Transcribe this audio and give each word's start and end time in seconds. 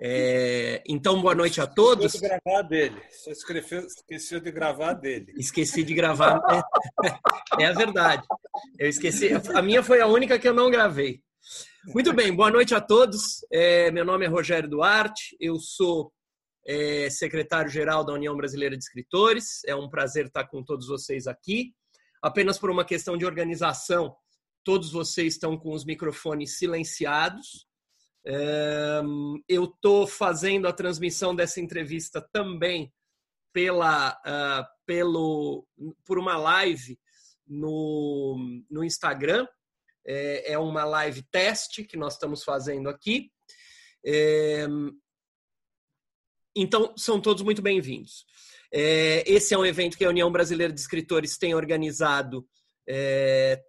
É, 0.00 0.82
então, 0.86 1.20
boa 1.20 1.34
noite 1.34 1.60
a 1.60 1.66
todos. 1.66 2.14
Esqueceu 2.14 2.28
de 2.28 2.40
gravar 2.42 2.62
dele. 2.62 3.02
Só 3.10 3.30
esqueceu, 3.32 3.80
esqueceu 3.80 4.40
de 4.40 4.52
gravar 4.52 4.92
dele. 4.92 5.32
Esqueci 5.36 5.82
de 5.82 5.94
gravar. 5.94 6.40
É, 7.58 7.62
é 7.64 7.66
a 7.66 7.72
verdade. 7.72 8.22
Eu 8.78 8.88
esqueci. 8.88 9.30
A 9.54 9.60
minha 9.60 9.82
foi 9.82 10.00
a 10.00 10.06
única 10.06 10.38
que 10.38 10.48
eu 10.48 10.54
não 10.54 10.70
gravei. 10.70 11.20
Muito 11.86 12.12
bem, 12.12 12.34
boa 12.34 12.50
noite 12.50 12.74
a 12.74 12.80
todos. 12.80 13.44
É, 13.52 13.90
meu 13.90 14.04
nome 14.04 14.24
é 14.24 14.28
Rogério 14.28 14.68
Duarte, 14.68 15.36
eu 15.40 15.58
sou 15.58 16.12
é, 16.66 17.08
secretário-geral 17.08 18.04
da 18.04 18.12
União 18.12 18.36
Brasileira 18.36 18.76
de 18.76 18.84
Escritores. 18.84 19.62
É 19.66 19.74
um 19.74 19.88
prazer 19.88 20.26
estar 20.26 20.46
com 20.46 20.62
todos 20.62 20.86
vocês 20.86 21.26
aqui. 21.26 21.72
Apenas 22.22 22.58
por 22.58 22.70
uma 22.70 22.84
questão 22.84 23.16
de 23.16 23.24
organização, 23.24 24.14
todos 24.62 24.92
vocês 24.92 25.34
estão 25.34 25.56
com 25.56 25.72
os 25.72 25.84
microfones 25.84 26.58
silenciados. 26.58 27.67
Eu 29.48 29.64
estou 29.64 30.06
fazendo 30.06 30.68
a 30.68 30.72
transmissão 30.72 31.34
dessa 31.34 31.60
entrevista 31.60 32.20
também 32.20 32.92
pela, 33.52 34.12
uh, 34.12 34.64
pelo, 34.86 35.66
por 36.04 36.18
uma 36.18 36.36
live 36.36 36.98
no, 37.46 38.36
no 38.70 38.84
Instagram. 38.84 39.46
É, 40.06 40.52
é 40.52 40.58
uma 40.58 40.84
live 40.84 41.22
teste 41.30 41.84
que 41.84 41.96
nós 41.96 42.14
estamos 42.14 42.44
fazendo 42.44 42.88
aqui. 42.88 43.30
É, 44.04 44.66
então, 46.54 46.94
são 46.96 47.20
todos 47.20 47.42
muito 47.42 47.60
bem-vindos. 47.60 48.24
É, 48.72 49.24
esse 49.26 49.54
é 49.54 49.58
um 49.58 49.66
evento 49.66 49.98
que 49.98 50.04
a 50.04 50.08
União 50.08 50.30
Brasileira 50.30 50.72
de 50.72 50.80
Escritores 50.80 51.36
tem 51.36 51.54
organizado 51.54 52.48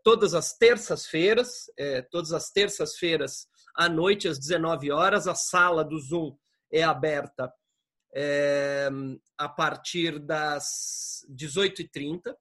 todas 0.02 0.34
as 0.34 0.54
terças-feiras, 0.54 1.66
todas 2.10 2.32
as 2.32 2.52
terças-feiras 2.52 3.48
à 3.80 3.88
noite, 3.88 4.28
às 4.28 4.38
19 4.38 4.92
horas. 4.92 5.26
A 5.26 5.34
sala 5.34 5.86
do 5.86 5.98
Zoom 5.98 6.36
é 6.70 6.84
aberta 6.84 7.50
é, 8.14 8.90
a 9.38 9.48
partir 9.48 10.20
das 10.20 11.26
18h30. 11.34 12.36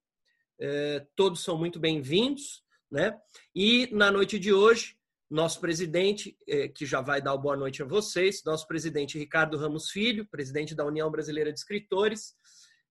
É, 0.61 1.07
todos 1.15 1.45
são 1.45 1.57
muito 1.57 1.79
bem-vindos. 1.79 2.65
Né? 2.91 3.17
E 3.55 3.89
na 3.93 4.11
noite 4.11 4.37
de 4.37 4.53
hoje, 4.53 4.97
nosso 5.31 5.61
presidente, 5.61 6.37
é, 6.49 6.67
que 6.67 6.85
já 6.85 7.01
vai 7.01 7.23
dar 7.23 7.37
boa 7.37 7.57
noite 7.57 7.85
a 7.85 7.87
vocês, 7.87 8.43
nosso 8.45 8.67
presidente 8.67 9.17
Ricardo 9.17 9.57
Ramos 9.57 9.91
Filho, 9.91 10.29
presidente 10.29 10.75
da 10.75 10.85
União 10.85 11.09
Brasileira 11.09 11.53
de 11.53 11.59
Escritores, 11.61 12.35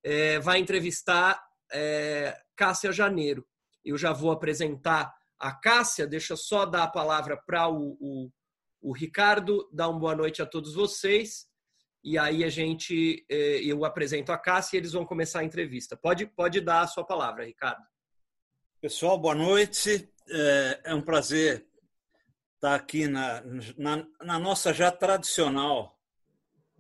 é, 0.02 0.39
vai 0.39 0.59
entrevistar 0.59 1.44
é, 1.73 2.39
Cássia 2.56 2.94
Janeiro. 2.94 3.45
Eu 3.84 3.98
já 3.98 4.14
vou 4.14 4.32
apresentar 4.32 5.14
a 5.38 5.52
Cássia, 5.52 6.08
deixa 6.08 6.38
só 6.38 6.66
dar 6.66 6.84
a 6.84 6.92
palavra 6.92 7.38
para 7.45 7.67
o, 7.67 7.98
o, 8.00 8.32
o 8.88 8.93
Ricardo 8.93 9.69
dar 9.69 9.89
uma 9.89 9.99
boa 9.99 10.16
noite 10.16 10.41
a 10.41 10.45
todos 10.45 10.73
vocês. 10.73 11.45
E 12.02 12.17
aí 12.17 12.45
a 12.45 12.49
gente, 12.49 13.25
eh, 13.30 13.59
eu 13.61 13.83
apresento 13.83 14.31
a 14.31 14.38
Cássia 14.38 14.77
e 14.77 14.80
eles 14.80 14.93
vão 14.93 15.05
começar 15.05 15.41
a 15.41 15.43
entrevista. 15.43 15.97
Pode, 15.97 16.25
pode 16.25 16.61
dar 16.61 16.83
a 16.83 16.88
sua 16.88 17.03
palavra, 17.03 17.43
Ricardo. 17.43 17.83
Pessoal, 18.80 19.19
boa 19.19 19.35
noite. 19.35 20.09
É, 20.30 20.81
é 20.85 20.95
um 20.95 21.02
prazer 21.02 21.67
estar 22.55 22.75
aqui 22.75 23.08
na, 23.08 23.43
na, 23.77 24.08
na, 24.21 24.39
nossa 24.39 24.73
já 24.73 24.89
tradicional 24.89 25.99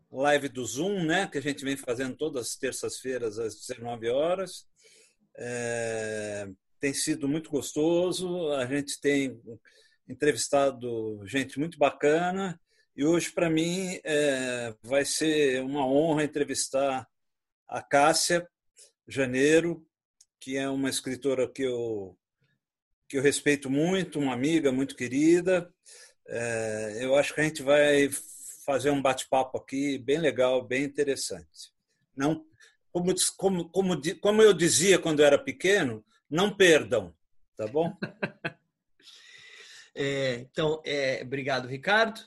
live 0.09 0.47
do 0.47 0.65
Zoom, 0.65 1.03
né? 1.03 1.27
Que 1.27 1.39
a 1.39 1.41
gente 1.41 1.65
vem 1.65 1.75
fazendo 1.75 2.15
todas 2.15 2.47
as 2.47 2.55
terças-feiras 2.55 3.37
às 3.37 3.67
19 3.67 4.07
horas. 4.07 4.65
É, 5.37 6.47
tem 6.79 6.93
sido 6.93 7.27
muito 7.27 7.49
gostoso. 7.49 8.49
A 8.53 8.65
gente 8.65 8.97
tem 9.01 9.37
entrevistado 10.07 11.21
gente 11.25 11.59
muito 11.59 11.77
bacana 11.77 12.59
e 12.95 13.05
hoje 13.05 13.31
para 13.31 13.49
mim 13.49 13.99
é, 14.03 14.73
vai 14.81 15.05
ser 15.05 15.61
uma 15.61 15.85
honra 15.85 16.23
entrevistar 16.23 17.07
a 17.67 17.81
Cássia 17.81 18.47
Janeiro, 19.07 19.85
que 20.39 20.57
é 20.57 20.69
uma 20.69 20.89
escritora 20.89 21.47
que 21.47 21.63
eu 21.63 22.17
que 23.09 23.17
eu 23.17 23.21
respeito 23.21 23.69
muito, 23.69 24.19
uma 24.19 24.33
amiga 24.33 24.69
muito 24.69 24.95
querida. 24.95 25.73
É, 26.27 26.97
eu 26.99 27.15
acho 27.15 27.33
que 27.33 27.39
a 27.39 27.43
gente 27.43 27.63
vai 27.63 28.09
fazer 28.65 28.89
um 28.89 29.01
bate-papo 29.01 29.57
aqui 29.57 29.97
bem 29.97 30.17
legal, 30.17 30.61
bem 30.61 30.83
interessante. 30.83 31.71
Não, 32.13 32.45
como, 32.91 33.13
como, 33.37 33.69
como, 33.69 34.01
como 34.19 34.41
eu 34.41 34.53
dizia 34.53 34.99
quando 34.99 35.21
eu 35.21 35.25
era 35.25 35.37
pequeno, 35.37 36.03
não 36.29 36.53
perdam, 36.53 37.15
tá 37.55 37.65
bom? 37.65 37.95
É, 39.99 40.35
então, 40.41 40.79
é, 40.85 41.23
obrigado, 41.23 41.67
Ricardo. 41.67 42.21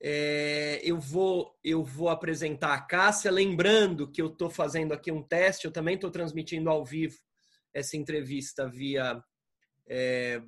É, 0.00 0.80
eu, 0.84 1.00
vou, 1.00 1.58
eu 1.64 1.82
vou 1.82 2.08
apresentar 2.08 2.72
a 2.72 2.80
Cássia, 2.80 3.28
lembrando 3.32 4.08
que 4.08 4.22
eu 4.22 4.28
estou 4.28 4.48
fazendo 4.48 4.94
aqui 4.94 5.10
um 5.10 5.20
teste, 5.20 5.64
eu 5.64 5.72
também 5.72 5.96
estou 5.96 6.12
transmitindo 6.12 6.70
ao 6.70 6.84
vivo 6.84 7.18
essa 7.74 7.96
entrevista 7.96 8.68
via 8.68 9.20
é, 9.88 10.40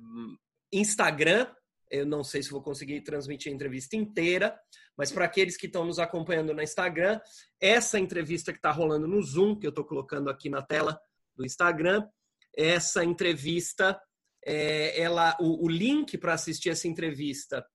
Instagram. 0.71 1.53
Eu 1.89 2.05
não 2.05 2.23
sei 2.23 2.41
se 2.41 2.49
vou 2.49 2.63
conseguir 2.63 3.01
transmitir 3.01 3.51
a 3.51 3.55
entrevista 3.55 3.97
inteira, 3.97 4.57
mas 4.97 5.11
para 5.11 5.25
aqueles 5.25 5.57
que 5.57 5.65
estão 5.65 5.83
nos 5.83 5.99
acompanhando 5.99 6.53
no 6.53 6.61
Instagram, 6.61 7.19
essa 7.59 7.99
entrevista 7.99 8.53
que 8.53 8.59
está 8.59 8.71
rolando 8.71 9.09
no 9.09 9.21
Zoom, 9.21 9.59
que 9.59 9.67
eu 9.67 9.71
estou 9.71 9.83
colocando 9.83 10.29
aqui 10.29 10.49
na 10.49 10.61
tela 10.61 10.97
do 11.35 11.45
Instagram, 11.45 12.07
essa 12.55 13.03
entrevista 13.03 13.99
é, 14.45 14.99
ela, 15.01 15.37
o, 15.39 15.65
o 15.65 15.69
link 15.69 16.17
para 16.17 16.33
assistir 16.33 16.69
essa 16.69 16.87
entrevista 16.87 17.57
está 17.57 17.67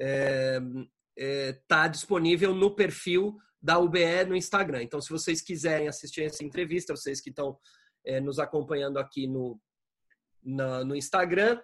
é, 0.00 0.60
é, 1.16 1.52
tá 1.66 1.88
disponível 1.88 2.54
no 2.54 2.74
perfil 2.74 3.36
da 3.60 3.78
UBE 3.78 4.24
no 4.26 4.36
Instagram. 4.36 4.82
Então, 4.82 5.00
se 5.00 5.10
vocês 5.10 5.42
quiserem 5.42 5.88
assistir 5.88 6.22
essa 6.22 6.44
entrevista, 6.44 6.94
vocês 6.94 7.20
que 7.20 7.30
estão 7.30 7.58
é, 8.04 8.20
nos 8.20 8.38
acompanhando 8.38 8.98
aqui 8.98 9.26
no, 9.26 9.60
na, 10.42 10.84
no 10.84 10.94
Instagram, 10.94 11.60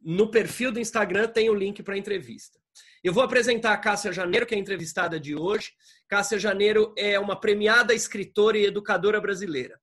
no 0.00 0.30
perfil 0.30 0.70
do 0.70 0.78
Instagram 0.78 1.28
tem 1.28 1.50
o 1.50 1.54
link 1.54 1.82
para 1.82 1.94
a 1.94 1.98
entrevista. 1.98 2.58
Eu 3.02 3.12
vou 3.12 3.22
apresentar 3.22 3.72
a 3.72 3.78
Cássia 3.78 4.12
Janeiro, 4.12 4.46
que 4.46 4.54
é 4.54 4.58
a 4.58 4.60
entrevistada 4.60 5.18
de 5.18 5.34
hoje. 5.34 5.72
Cássia 6.06 6.38
Janeiro 6.38 6.94
é 6.96 7.18
uma 7.18 7.38
premiada 7.40 7.94
escritora 7.94 8.58
e 8.58 8.66
educadora 8.66 9.20
brasileira. 9.20 9.80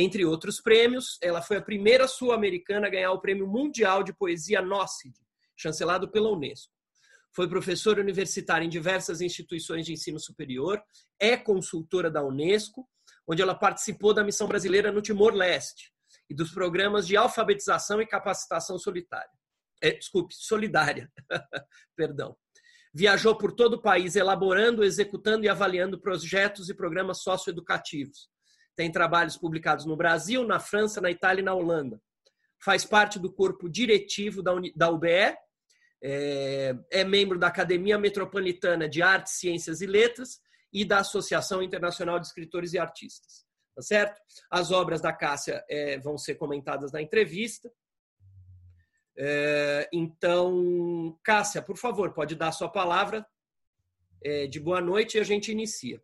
Entre 0.00 0.24
outros 0.24 0.60
prêmios, 0.60 1.18
ela 1.20 1.42
foi 1.42 1.56
a 1.56 1.60
primeira 1.60 2.06
sul-americana 2.06 2.86
a 2.86 2.90
ganhar 2.90 3.10
o 3.10 3.20
Prêmio 3.20 3.48
Mundial 3.48 4.04
de 4.04 4.12
Poesia 4.12 4.62
NOCID, 4.62 5.12
chancelado 5.56 6.08
pela 6.08 6.30
Unesco. 6.30 6.72
Foi 7.34 7.48
professora 7.48 8.00
universitária 8.00 8.64
em 8.64 8.68
diversas 8.68 9.20
instituições 9.20 9.84
de 9.84 9.92
ensino 9.92 10.20
superior, 10.20 10.80
é 11.18 11.36
consultora 11.36 12.08
da 12.08 12.22
Unesco, 12.22 12.88
onde 13.26 13.42
ela 13.42 13.56
participou 13.56 14.14
da 14.14 14.22
missão 14.22 14.46
brasileira 14.46 14.92
no 14.92 15.02
Timor-Leste 15.02 15.92
e 16.30 16.34
dos 16.34 16.52
programas 16.52 17.04
de 17.04 17.16
alfabetização 17.16 18.00
e 18.00 18.06
capacitação 18.06 18.78
solitária. 18.78 19.36
É, 19.82 19.90
desculpe, 19.90 20.32
solidária. 20.32 21.10
Perdão. 21.96 22.36
Viajou 22.94 23.36
por 23.36 23.50
todo 23.50 23.74
o 23.74 23.82
país 23.82 24.14
elaborando, 24.14 24.84
executando 24.84 25.44
e 25.44 25.48
avaliando 25.48 26.00
projetos 26.00 26.68
e 26.68 26.74
programas 26.74 27.20
socioeducativos 27.20 28.28
tem 28.78 28.92
trabalhos 28.92 29.36
publicados 29.36 29.84
no 29.84 29.96
Brasil, 29.96 30.46
na 30.46 30.60
França, 30.60 31.00
na 31.00 31.10
Itália 31.10 31.42
e 31.42 31.44
na 31.44 31.52
Holanda. 31.52 32.00
Faz 32.64 32.84
parte 32.84 33.18
do 33.18 33.32
corpo 33.32 33.68
diretivo 33.68 34.40
da, 34.40 34.52
da 34.76 34.88
UBE, 34.88 35.36
é, 36.00 36.76
é 36.92 37.02
membro 37.02 37.40
da 37.40 37.48
Academia 37.48 37.98
Metropolitana 37.98 38.88
de 38.88 39.02
Artes, 39.02 39.32
Ciências 39.32 39.80
e 39.80 39.86
Letras 39.86 40.40
e 40.72 40.84
da 40.84 41.00
Associação 41.00 41.60
Internacional 41.60 42.20
de 42.20 42.28
Escritores 42.28 42.72
e 42.72 42.78
Artistas. 42.78 43.44
Tá 43.74 43.82
certo? 43.82 44.20
As 44.48 44.70
obras 44.70 45.00
da 45.00 45.12
Cássia 45.12 45.64
é, 45.68 45.98
vão 45.98 46.16
ser 46.16 46.36
comentadas 46.36 46.92
na 46.92 47.02
entrevista. 47.02 47.68
É, 49.16 49.88
então, 49.92 51.18
Cássia, 51.24 51.60
por 51.60 51.76
favor, 51.76 52.14
pode 52.14 52.36
dar 52.36 52.48
a 52.48 52.52
sua 52.52 52.68
palavra 52.68 53.26
é, 54.22 54.46
de 54.46 54.60
boa 54.60 54.80
noite 54.80 55.16
e 55.16 55.20
a 55.20 55.24
gente 55.24 55.50
inicia. 55.50 56.00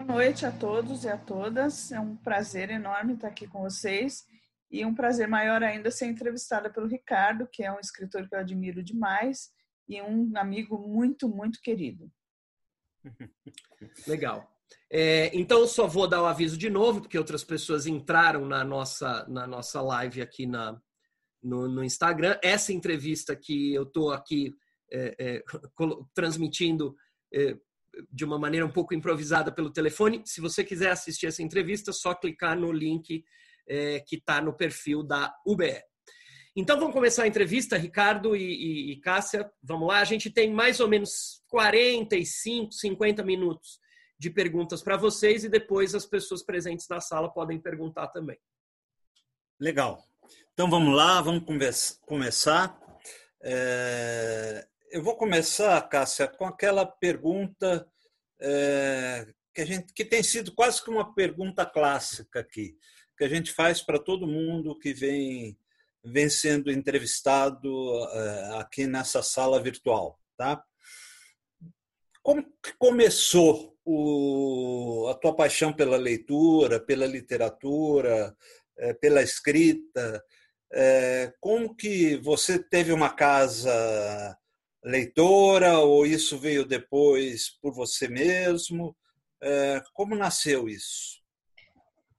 Boa 0.00 0.14
noite 0.14 0.46
a 0.46 0.50
todos 0.50 1.04
e 1.04 1.10
a 1.10 1.18
todas. 1.18 1.92
É 1.92 2.00
um 2.00 2.16
prazer 2.16 2.70
enorme 2.70 3.12
estar 3.12 3.28
aqui 3.28 3.46
com 3.46 3.60
vocês 3.60 4.24
e 4.70 4.82
um 4.82 4.94
prazer 4.94 5.28
maior 5.28 5.62
ainda 5.62 5.90
ser 5.90 6.06
entrevistada 6.06 6.70
pelo 6.70 6.86
Ricardo, 6.86 7.46
que 7.46 7.62
é 7.62 7.70
um 7.70 7.78
escritor 7.78 8.26
que 8.26 8.34
eu 8.34 8.38
admiro 8.38 8.82
demais 8.82 9.50
e 9.86 10.00
um 10.00 10.32
amigo 10.36 10.78
muito, 10.78 11.28
muito 11.28 11.60
querido. 11.60 12.10
Legal. 14.08 14.50
É, 14.90 15.30
então, 15.36 15.66
só 15.66 15.86
vou 15.86 16.08
dar 16.08 16.22
o 16.22 16.26
aviso 16.26 16.56
de 16.56 16.70
novo, 16.70 17.02
porque 17.02 17.18
outras 17.18 17.44
pessoas 17.44 17.86
entraram 17.86 18.46
na 18.46 18.64
nossa, 18.64 19.26
na 19.28 19.46
nossa 19.46 19.82
live 19.82 20.22
aqui 20.22 20.46
na, 20.46 20.80
no, 21.42 21.68
no 21.68 21.84
Instagram. 21.84 22.38
Essa 22.42 22.72
entrevista 22.72 23.36
que 23.36 23.74
eu 23.74 23.82
estou 23.82 24.12
aqui 24.12 24.56
é, 24.90 25.14
é, 25.18 25.44
transmitindo 26.14 26.96
é, 27.34 27.54
de 28.10 28.24
uma 28.24 28.38
maneira 28.38 28.64
um 28.64 28.70
pouco 28.70 28.94
improvisada 28.94 29.52
pelo 29.52 29.72
telefone. 29.72 30.22
Se 30.24 30.40
você 30.40 30.64
quiser 30.64 30.90
assistir 30.90 31.26
essa 31.26 31.42
entrevista, 31.42 31.92
só 31.92 32.14
clicar 32.14 32.58
no 32.58 32.72
link 32.72 33.24
é, 33.68 34.00
que 34.00 34.16
está 34.16 34.40
no 34.40 34.52
perfil 34.56 35.02
da 35.02 35.34
UBE. 35.46 35.82
Então 36.56 36.78
vamos 36.78 36.92
começar 36.92 37.22
a 37.22 37.28
entrevista, 37.28 37.76
Ricardo 37.76 38.34
e, 38.34 38.42
e, 38.42 38.92
e, 38.92 39.00
Cássia. 39.00 39.50
Vamos 39.62 39.86
lá, 39.86 40.00
a 40.00 40.04
gente 40.04 40.28
tem 40.30 40.52
mais 40.52 40.80
ou 40.80 40.88
menos 40.88 41.42
45, 41.48 42.72
50 42.72 43.22
minutos 43.22 43.78
de 44.18 44.28
perguntas 44.30 44.82
para 44.82 44.96
vocês 44.96 45.44
e 45.44 45.48
depois 45.48 45.94
as 45.94 46.04
pessoas 46.04 46.44
presentes 46.44 46.86
na 46.88 47.00
sala 47.00 47.32
podem 47.32 47.58
perguntar 47.58 48.08
também. 48.08 48.38
Legal. 49.58 50.02
Então 50.52 50.68
vamos 50.68 50.94
lá, 50.94 51.22
vamos 51.22 51.44
começar. 52.04 52.78
É... 53.42 54.66
Eu 54.92 55.04
vou 55.04 55.16
começar, 55.16 55.80
Cássia, 55.88 56.26
com 56.26 56.44
aquela 56.44 56.84
pergunta 56.84 57.86
é... 58.40 59.24
que 59.54 59.60
a 59.60 59.64
gente 59.64 59.92
que 59.92 60.04
tem 60.04 60.20
sido 60.20 60.52
quase 60.52 60.82
que 60.82 60.90
uma 60.90 61.14
pergunta 61.14 61.64
clássica 61.64 62.40
aqui, 62.40 62.76
que 63.16 63.22
a 63.22 63.28
gente 63.28 63.52
faz 63.52 63.80
para 63.80 64.00
todo 64.00 64.26
mundo 64.26 64.76
que 64.76 64.92
vem 64.92 65.56
vem 66.02 66.28
sendo 66.28 66.72
entrevistado 66.72 67.68
uh, 67.68 68.54
aqui 68.58 68.86
nessa 68.86 69.22
sala 69.22 69.62
virtual, 69.62 70.18
tá? 70.36 70.64
Como 72.20 72.42
que 72.42 72.72
começou 72.76 73.76
o, 73.84 75.06
a 75.08 75.14
tua 75.14 75.36
paixão 75.36 75.72
pela 75.72 75.98
leitura, 75.98 76.80
pela 76.80 77.06
literatura, 77.06 78.34
uh, 78.78 78.94
pela 78.98 79.22
escrita? 79.22 80.24
Uh, 80.72 81.32
como 81.38 81.76
que 81.76 82.16
você 82.16 82.58
teve 82.58 82.92
uma 82.92 83.10
casa 83.10 84.36
leitora 84.82 85.78
ou 85.78 86.06
isso 86.06 86.38
veio 86.38 86.64
depois 86.64 87.50
por 87.60 87.72
você 87.72 88.08
mesmo? 88.08 88.96
Como 89.94 90.14
nasceu 90.14 90.68
isso? 90.68 91.20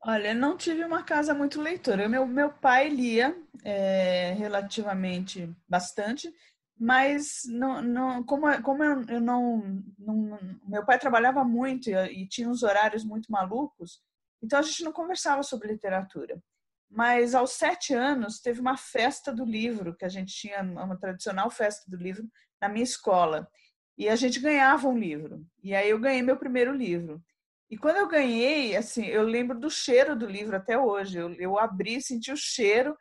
Olha, 0.04 0.34
não 0.34 0.58
tive 0.58 0.84
uma 0.84 1.04
casa 1.04 1.34
muito 1.34 1.62
leitora. 1.62 2.10
Meu, 2.10 2.26
meu 2.26 2.52
pai 2.52 2.90
lia 2.90 3.38
é, 3.64 4.34
relativamente 4.34 5.48
bastante, 5.70 6.34
mas 6.78 7.44
não, 7.46 7.82
não, 7.84 8.24
como, 8.24 8.62
como 8.64 8.84
eu, 8.84 9.06
eu 9.08 9.22
não, 9.22 9.84
não, 10.00 10.40
Meu 10.68 10.84
pai 10.84 10.98
trabalhava 10.98 11.44
muito 11.44 11.92
e, 11.92 12.24
e 12.24 12.28
tinha 12.28 12.50
uns 12.50 12.64
horários 12.64 13.04
muito 13.04 13.32
malucos, 13.32 14.02
então 14.42 14.58
a 14.58 14.64
gente 14.64 14.84
não 14.84 14.92
conversava 14.92 15.44
sobre 15.44 15.68
literatura. 15.68 16.42
Mas 16.92 17.34
aos 17.34 17.54
sete 17.54 17.94
anos 17.94 18.42
teve 18.42 18.60
uma 18.60 18.76
festa 18.76 19.32
do 19.32 19.46
livro, 19.46 19.96
que 19.96 20.04
a 20.04 20.10
gente 20.10 20.34
tinha 20.34 20.62
uma 20.62 20.98
tradicional 20.98 21.50
festa 21.50 21.90
do 21.90 21.96
livro 21.96 22.30
na 22.62 22.68
minha 22.68 22.84
escola. 22.84 23.50
E 23.98 24.10
a 24.10 24.16
gente 24.18 24.42
ganhava 24.42 24.90
um 24.90 24.98
livro. 24.98 25.46
E 25.64 25.74
aí 25.74 25.90
eu 25.90 26.00
ganhei 26.00 26.22
meu 26.22 26.36
primeiro 26.36 26.76
livro. 26.76 27.24
E 27.70 27.78
quando 27.78 27.96
eu 27.96 28.08
ganhei, 28.10 28.76
assim, 28.76 29.06
eu 29.06 29.24
lembro 29.24 29.58
do 29.58 29.70
cheiro 29.70 30.18
do 30.18 30.26
livro 30.26 30.58
até 30.58 30.78
hoje. 30.78 31.18
Eu, 31.18 31.34
eu 31.36 31.58
abri, 31.58 32.02
senti 32.02 32.30
o 32.30 32.36
cheiro. 32.36 32.98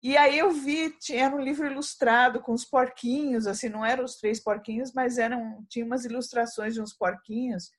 E 0.00 0.16
aí 0.16 0.38
eu 0.38 0.52
vi, 0.52 0.96
tinha 1.00 1.28
um 1.28 1.40
livro 1.40 1.66
ilustrado 1.66 2.40
com 2.40 2.52
os 2.52 2.64
porquinhos, 2.64 3.48
assim, 3.48 3.68
não 3.68 3.84
eram 3.84 4.04
os 4.04 4.16
três 4.16 4.40
porquinhos, 4.40 4.92
mas 4.92 5.18
eram, 5.18 5.66
tinha 5.68 5.84
umas 5.84 6.04
ilustrações 6.04 6.74
de 6.74 6.80
uns 6.80 6.92
porquinhos. 6.92 7.72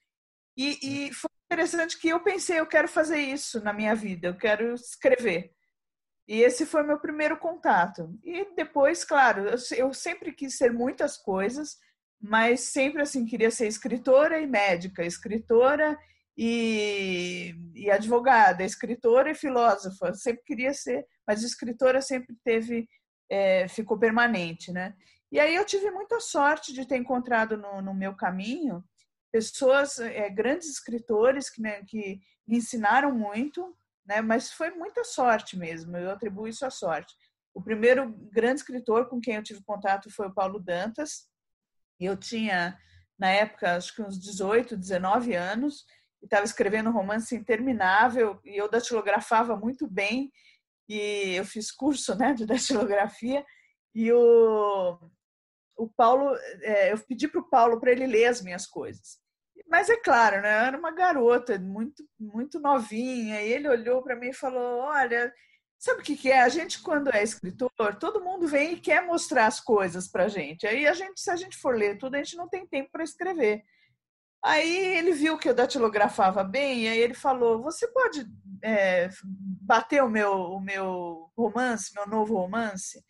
E, 0.58 1.08
e 1.08 1.14
foi 1.14 1.30
interessante 1.48 1.98
que 1.98 2.10
eu 2.10 2.20
pensei, 2.20 2.60
eu 2.60 2.68
quero 2.68 2.88
fazer 2.88 3.20
isso 3.20 3.64
na 3.64 3.74
minha 3.74 3.96
vida, 3.96 4.28
eu 4.28 4.38
quero 4.38 4.74
escrever. 4.74 5.52
E 6.28 6.42
esse 6.42 6.66
foi 6.66 6.84
meu 6.84 7.00
primeiro 7.00 7.38
contato. 7.38 8.14
E 8.22 8.54
depois, 8.54 9.06
claro, 9.06 9.46
eu, 9.76 9.94
sempre 9.94 10.34
quis 10.34 10.58
ser 10.58 10.74
muitas 10.74 11.18
coisas, 11.18 11.78
mas 12.20 12.62
sempre 12.62 13.02
assim 13.02 13.26
queria 13.26 13.50
ser 13.50 13.68
escritora 13.68 14.40
e 14.42 14.46
médica, 14.46 15.06
escritora 15.06 15.98
e, 16.38 17.56
e 17.74 17.90
advogada, 17.90 18.64
escritora 18.64 19.32
e 19.32 19.36
filósofa. 19.36 20.14
Sempre 20.14 20.44
queria 20.44 20.74
ser, 20.74 21.06
mas 21.26 21.44
escritora 21.44 22.02
sempre 22.02 22.36
teve, 22.44 22.90
é, 23.30 23.70
ficou 23.70 23.98
permanente, 23.98 24.72
né? 24.74 24.94
E 25.32 25.40
aí 25.40 25.56
eu 25.56 25.66
tive 25.66 25.90
muita 25.92 26.20
sorte 26.20 26.74
de 26.74 26.86
ter 26.86 26.98
encontrado 26.98 27.56
no, 27.56 27.82
no 27.82 27.94
meu 27.94 28.14
caminho 28.16 28.84
pessoas, 29.46 30.00
é, 30.00 30.30
grandes 30.30 30.70
escritores 30.70 31.50
que, 31.50 31.62
né, 31.62 31.84
que 31.86 32.20
me 32.48 32.58
ensinaram 32.58 33.12
muito, 33.12 33.76
né? 34.06 34.22
Mas 34.22 34.52
foi 34.52 34.72
muita 34.72 35.04
sorte 35.04 35.58
mesmo. 35.58 35.96
Eu 35.98 36.12
atribuo 36.12 36.48
isso 36.48 36.66
à 36.66 36.70
sorte. 36.70 37.14
O 37.54 37.62
primeiro 37.62 38.10
grande 38.32 38.62
escritor 38.62 39.08
com 39.10 39.20
quem 39.20 39.36
eu 39.36 39.44
tive 39.44 39.64
contato 39.64 40.10
foi 40.10 40.28
o 40.28 40.34
Paulo 40.34 40.60
Dantas. 40.60 41.28
Eu 42.00 42.16
tinha, 42.16 42.78
na 43.18 43.30
época, 43.30 43.76
acho 43.76 43.96
que 43.96 44.02
uns 44.02 44.20
18, 44.20 44.78
19 44.78 45.34
anos, 45.36 45.86
estava 46.24 46.46
escrevendo 46.46 46.90
um 46.90 46.94
romance 46.94 47.36
interminável 47.36 48.40
e 48.44 48.58
eu 48.58 48.70
datilografava 48.70 49.56
muito 49.56 49.88
bem 49.88 50.32
e 50.88 51.36
eu 51.36 51.46
fiz 51.46 51.72
curso 51.72 52.16
né, 52.16 52.34
de 52.34 52.46
datilografia 52.46 53.46
e 53.94 54.12
o, 54.12 55.00
o 55.76 55.90
Paulo, 55.90 56.36
é, 56.62 56.92
eu 56.92 56.98
pedi 57.00 57.28
para 57.28 57.42
o 57.42 57.50
Paulo 57.50 57.80
para 57.80 57.92
ele 57.92 58.06
ler 58.06 58.26
as 58.26 58.42
minhas 58.42 58.66
coisas. 58.66 59.20
Mas 59.68 59.90
é 59.90 59.98
claro, 59.98 60.42
né, 60.42 60.50
eu 60.50 60.66
era 60.66 60.78
uma 60.78 60.92
garota 60.92 61.60
muito, 61.60 62.04
muito 62.20 62.60
novinha 62.60 63.42
e 63.42 63.52
ele 63.52 63.68
olhou 63.68 64.02
para 64.02 64.16
mim 64.16 64.30
e 64.30 64.34
falou, 64.34 64.80
olha, 64.80 65.34
sabe 65.78 66.02
o 66.02 66.04
que, 66.04 66.16
que 66.16 66.32
é? 66.32 66.42
A 66.42 66.50
gente, 66.50 66.82
quando 66.82 67.14
é 67.14 67.22
escritor, 67.22 67.72
todo 68.00 68.24
mundo 68.24 68.48
vem 68.48 68.74
e 68.74 68.80
quer 68.80 69.06
mostrar 69.06 69.46
as 69.46 69.60
coisas 69.60 70.08
para 70.08 70.28
gente. 70.28 70.66
Aí 70.66 70.88
a 70.88 70.94
gente, 70.94 71.20
se 71.20 71.30
a 71.30 71.36
gente 71.36 71.58
for 71.58 71.76
ler 71.76 71.98
tudo, 71.98 72.16
a 72.16 72.18
gente 72.20 72.38
não 72.38 72.48
tem 72.48 72.66
tempo 72.66 72.90
para 72.92 73.04
escrever. 73.04 73.64
Aí 74.44 74.98
ele 74.98 75.12
viu 75.12 75.38
que 75.38 75.50
eu 75.50 75.54
datilografava 75.54 76.44
bem, 76.44 76.84
e 76.84 76.88
aí 76.88 77.00
ele 77.00 77.14
falou: 77.14 77.62
Você 77.64 77.88
pode 77.88 78.26
é, 78.64 79.10
bater 79.24 80.04
o 80.04 80.10
meu, 80.10 80.32
o 80.32 80.62
meu 80.62 81.30
romance, 81.36 81.94
meu 81.94 82.08
novo 82.08 82.36
romance? 82.36 83.04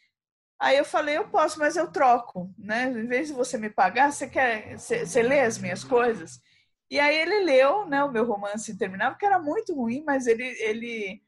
Aí 0.60 0.78
eu 0.78 0.86
falei: 0.86 1.18
Eu 1.18 1.28
posso, 1.28 1.60
mas 1.60 1.76
eu 1.76 1.92
troco, 1.92 2.52
né? 2.58 2.86
Em 2.86 3.06
vez 3.06 3.28
de 3.28 3.34
você 3.34 3.58
me 3.58 3.70
pagar, 3.70 4.12
você 4.12 4.28
quer, 4.28 4.78
você, 4.78 5.06
você 5.06 5.22
lê 5.22 5.42
as 5.42 5.58
minhas 5.58 5.84
coisas? 5.84 6.40
E 6.90 7.00
aí 7.00 7.18
ele 7.18 7.44
leu, 7.44 7.86
né, 7.86 8.04
o 8.04 8.12
meu 8.12 8.26
romance 8.26 8.72
interminável, 8.72 9.18
que 9.18 9.26
era 9.26 9.40
muito 9.40 9.74
ruim, 9.74 10.04
mas 10.06 10.26
ele, 10.26 10.46
ele 10.62 11.22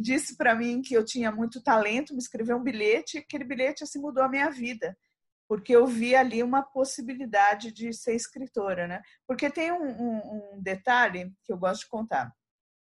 disse 0.00 0.36
para 0.36 0.54
mim 0.54 0.82
que 0.82 0.94
eu 0.94 1.04
tinha 1.04 1.32
muito 1.32 1.62
talento, 1.62 2.12
me 2.12 2.18
escreveu 2.18 2.56
um 2.56 2.62
bilhete, 2.62 3.16
e 3.16 3.20
aquele 3.20 3.44
bilhete 3.44 3.84
assim 3.84 3.98
mudou 4.00 4.22
a 4.22 4.28
minha 4.28 4.50
vida 4.50 4.96
porque 5.48 5.74
eu 5.74 5.86
vi 5.86 6.14
ali 6.14 6.42
uma 6.42 6.62
possibilidade 6.62 7.72
de 7.72 7.90
ser 7.94 8.14
escritora, 8.14 8.86
né? 8.86 9.02
Porque 9.26 9.50
tem 9.50 9.72
um, 9.72 9.88
um, 9.88 10.52
um 10.56 10.62
detalhe 10.62 11.32
que 11.42 11.50
eu 11.50 11.56
gosto 11.56 11.80
de 11.80 11.88
contar. 11.88 12.30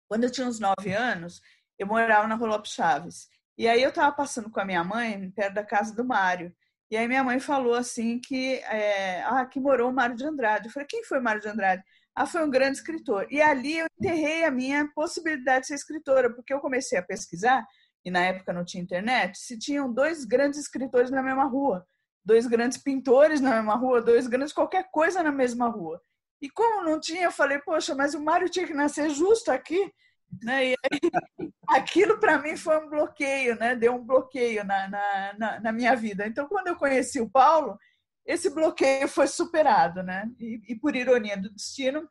Quando 0.08 0.24
eu 0.24 0.30
tinha 0.30 0.46
uns 0.46 0.60
nove 0.60 0.92
anos, 0.92 1.42
eu 1.76 1.88
morava 1.88 2.28
na 2.28 2.36
Rua 2.36 2.62
Chaves. 2.64 3.28
E 3.58 3.66
aí 3.66 3.82
eu 3.82 3.88
estava 3.88 4.14
passando 4.14 4.48
com 4.48 4.60
a 4.60 4.64
minha 4.64 4.84
mãe 4.84 5.28
perto 5.32 5.54
da 5.54 5.64
casa 5.64 5.92
do 5.92 6.04
Mário. 6.04 6.54
E 6.88 6.96
aí 6.96 7.08
minha 7.08 7.24
mãe 7.24 7.40
falou 7.40 7.74
assim 7.74 8.20
que 8.20 8.54
é, 8.58 9.22
ah, 9.22 9.40
aqui 9.40 9.58
morou 9.58 9.90
o 9.90 9.92
Mário 9.92 10.14
de 10.14 10.24
Andrade. 10.24 10.68
Eu 10.68 10.72
falei, 10.72 10.86
quem 10.86 11.02
foi 11.02 11.18
o 11.18 11.22
Mário 11.22 11.40
de 11.40 11.48
Andrade? 11.48 11.82
Ah, 12.14 12.26
foi 12.26 12.44
um 12.44 12.50
grande 12.50 12.78
escritor. 12.78 13.26
E 13.30 13.40
ali 13.40 13.78
eu 13.78 13.86
enterrei 13.98 14.44
a 14.44 14.50
minha 14.50 14.88
possibilidade 14.94 15.62
de 15.62 15.66
ser 15.68 15.74
escritora, 15.74 16.32
porque 16.32 16.52
eu 16.52 16.60
comecei 16.60 16.98
a 16.98 17.02
pesquisar, 17.02 17.66
e 18.04 18.10
na 18.10 18.20
época 18.20 18.52
não 18.52 18.64
tinha 18.64 18.82
internet, 18.82 19.38
se 19.38 19.58
tinham 19.58 19.92
dois 19.92 20.24
grandes 20.24 20.58
escritores 20.58 21.10
na 21.10 21.22
mesma 21.22 21.44
rua 21.44 21.86
dois 22.24 22.46
grandes 22.46 22.78
pintores 22.78 23.40
na 23.40 23.56
mesma 23.56 23.74
rua, 23.74 24.00
dois 24.00 24.26
grandes 24.26 24.52
qualquer 24.52 24.88
coisa 24.90 25.22
na 25.22 25.32
mesma 25.32 25.68
rua. 25.68 26.00
E 26.40 26.50
como 26.50 26.84
não 26.84 26.98
tinha, 26.98 27.24
eu 27.24 27.32
falei, 27.32 27.58
poxa, 27.58 27.94
mas 27.94 28.14
o 28.14 28.20
Mário 28.20 28.48
tinha 28.48 28.66
que 28.66 28.74
nascer 28.74 29.10
justo 29.10 29.50
aqui. 29.50 29.92
Né? 30.42 30.70
E 30.70 30.74
aí, 30.84 31.00
aquilo 31.68 32.18
para 32.18 32.38
mim 32.38 32.56
foi 32.56 32.78
um 32.78 32.88
bloqueio, 32.88 33.56
né? 33.56 33.76
deu 33.76 33.94
um 33.94 34.04
bloqueio 34.04 34.64
na, 34.64 34.88
na, 34.88 35.34
na, 35.38 35.60
na, 35.60 35.72
minha 35.72 35.94
vida. 35.94 36.26
Então, 36.26 36.48
quando 36.48 36.68
eu 36.68 36.76
conheci 36.76 37.20
o 37.20 37.30
Paulo, 37.30 37.78
esse 38.26 38.50
bloqueio 38.50 39.08
foi 39.08 39.26
superado. 39.26 40.02
Né? 40.02 40.30
E, 40.38 40.60
e 40.68 40.76
por 40.76 40.96
ironia 40.96 41.36
do 41.36 41.50
destino, 41.50 42.08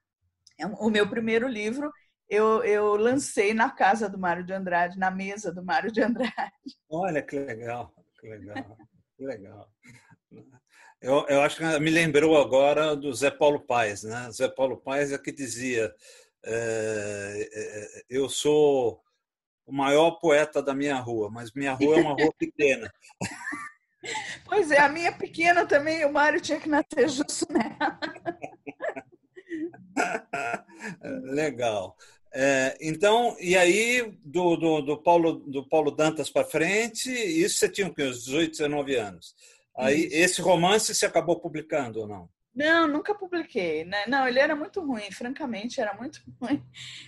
é 0.60 0.66
o 0.66 0.90
meu 0.90 1.10
primeiro 1.10 1.48
livro 1.48 1.92
eu, 2.32 2.64
eu 2.64 2.96
lancei 2.96 3.54
na 3.54 3.70
casa 3.70 4.08
do 4.08 4.18
Mário 4.18 4.46
de 4.46 4.54
Andrade, 4.54 4.98
na 4.98 5.12
mesa 5.12 5.54
do 5.54 5.62
Mário 5.62 5.92
de 5.92 6.02
Andrade. 6.02 6.32
Olha 6.90 7.22
que 7.22 7.38
legal, 7.38 7.94
que 8.22 8.30
legal. 8.30 8.78
Que 9.18 9.26
legal. 9.26 9.70
Eu, 11.02 11.26
eu 11.28 11.42
acho 11.42 11.58
que 11.58 11.80
me 11.80 11.90
lembrou 11.90 12.40
agora 12.40 12.96
do 12.96 13.14
Zé 13.14 13.30
Paulo 13.30 13.60
Paes, 13.60 14.04
né? 14.04 14.32
Zé 14.32 14.48
Paulo 14.48 14.78
Paes 14.78 15.12
é 15.12 15.18
que 15.18 15.32
dizia: 15.32 15.94
é, 16.46 17.50
é, 17.54 18.04
eu 18.10 18.30
sou 18.30 19.04
o 19.66 19.74
maior 19.74 20.12
poeta 20.12 20.64
da 20.64 20.74
minha 20.74 20.96
rua, 21.00 21.30
mas 21.30 21.52
minha 21.52 21.74
rua 21.74 21.98
é 21.98 22.02
uma 22.02 22.14
rua 22.14 22.34
pequena. 22.38 22.90
Pois 24.46 24.72
é, 24.72 24.80
a 24.80 24.90
minha 24.90 25.12
pequena 25.12 25.66
também, 25.66 26.04
o 26.06 26.12
Mário 26.12 26.42
tinha 26.42 26.60
que 26.60 26.70
nascer 26.70 27.08
justo 27.10 27.46
nela. 27.52 28.00
Legal. 31.34 31.96
É, 32.34 32.78
então, 32.80 33.36
e 33.40 33.58
aí, 33.58 34.18
do, 34.24 34.56
do, 34.56 34.82
do, 34.82 34.98
Paulo, 35.04 35.34
do 35.34 35.68
Paulo 35.68 35.92
Dantas 35.92 36.30
para 36.30 36.46
frente, 36.48 37.12
isso 37.12 37.58
você 37.58 37.70
tinha 37.70 37.88
uns 37.88 38.24
18, 38.24 38.52
19 38.52 38.96
anos. 38.96 39.36
Aí, 39.76 40.08
esse 40.12 40.42
romance 40.42 40.94
você 40.94 41.06
acabou 41.06 41.40
publicando 41.40 42.02
ou 42.02 42.08
não? 42.08 42.30
Não, 42.54 42.88
nunca 42.88 43.16
publiquei. 43.16 43.84
Né? 43.86 44.06
Não, 44.08 44.28
ele 44.28 44.40
era 44.40 44.56
muito 44.56 44.82
ruim, 44.82 45.12
francamente, 45.12 45.82
era 45.82 45.94
muito 45.94 46.22
ruim. 46.42 46.64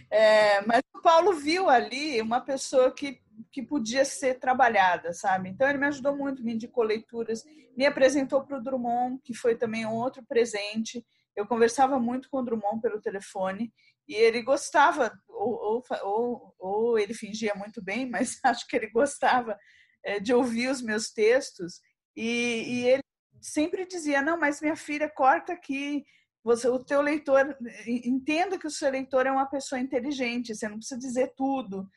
É, 0.09 0.61
mas 0.61 0.81
o 0.95 1.01
Paulo 1.01 1.33
viu 1.33 1.69
ali 1.69 2.21
uma 2.21 2.41
pessoa 2.41 2.93
que 2.93 3.21
que 3.51 3.61
podia 3.61 4.05
ser 4.05 4.39
trabalhada, 4.39 5.13
sabe? 5.13 5.49
Então 5.49 5.67
ele 5.69 5.77
me 5.77 5.87
ajudou 5.87 6.15
muito, 6.15 6.43
me 6.43 6.53
indicou 6.53 6.83
leituras, 6.83 7.43
me 7.75 7.85
apresentou 7.85 8.43
para 8.43 8.57
o 8.57 8.61
Drummond, 8.61 9.19
que 9.23 9.33
foi 9.33 9.55
também 9.55 9.85
um 9.85 9.93
outro 9.93 10.23
presente. 10.25 11.05
Eu 11.35 11.47
conversava 11.47 11.99
muito 11.99 12.29
com 12.29 12.37
o 12.37 12.43
Drummond 12.43 12.81
pelo 12.81 13.01
telefone 13.01 13.71
e 14.07 14.15
ele 14.15 14.41
gostava, 14.41 15.11
ou, 15.27 15.83
ou, 16.03 16.55
ou, 16.59 16.99
ele 16.99 17.13
fingia 17.13 17.53
muito 17.55 17.81
bem, 17.81 18.07
mas 18.09 18.39
acho 18.43 18.67
que 18.67 18.75
ele 18.75 18.89
gostava 18.89 19.57
é, 20.03 20.19
de 20.19 20.33
ouvir 20.33 20.69
os 20.69 20.81
meus 20.81 21.11
textos 21.11 21.79
e, 22.15 22.63
e 22.67 22.87
ele 22.87 23.03
sempre 23.41 23.85
dizia: 23.85 24.21
não, 24.21 24.39
mas 24.39 24.61
minha 24.61 24.75
filha 24.75 25.09
corta 25.09 25.53
aqui. 25.53 26.03
Você, 26.43 26.67
o 26.67 26.77
teu 26.77 27.01
leitor 27.01 27.57
entenda 27.87 28.59
que 28.59 28.67
o 28.67 28.71
seu 28.71 28.91
leitor 28.91 29.25
é 29.25 29.31
uma 29.31 29.45
pessoa 29.45 29.79
inteligente. 29.79 30.53
Você 30.53 30.67
não 30.67 30.77
precisa 30.77 30.99
dizer 30.99 31.33
tudo. 31.37 31.89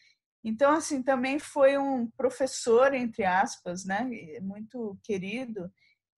Então, 0.46 0.70
assim, 0.70 1.02
também 1.02 1.40
foi 1.40 1.76
um 1.76 2.08
professor, 2.12 2.94
entre 2.94 3.24
aspas, 3.24 3.84
né, 3.84 4.08
muito 4.40 4.96
querido, 5.02 5.68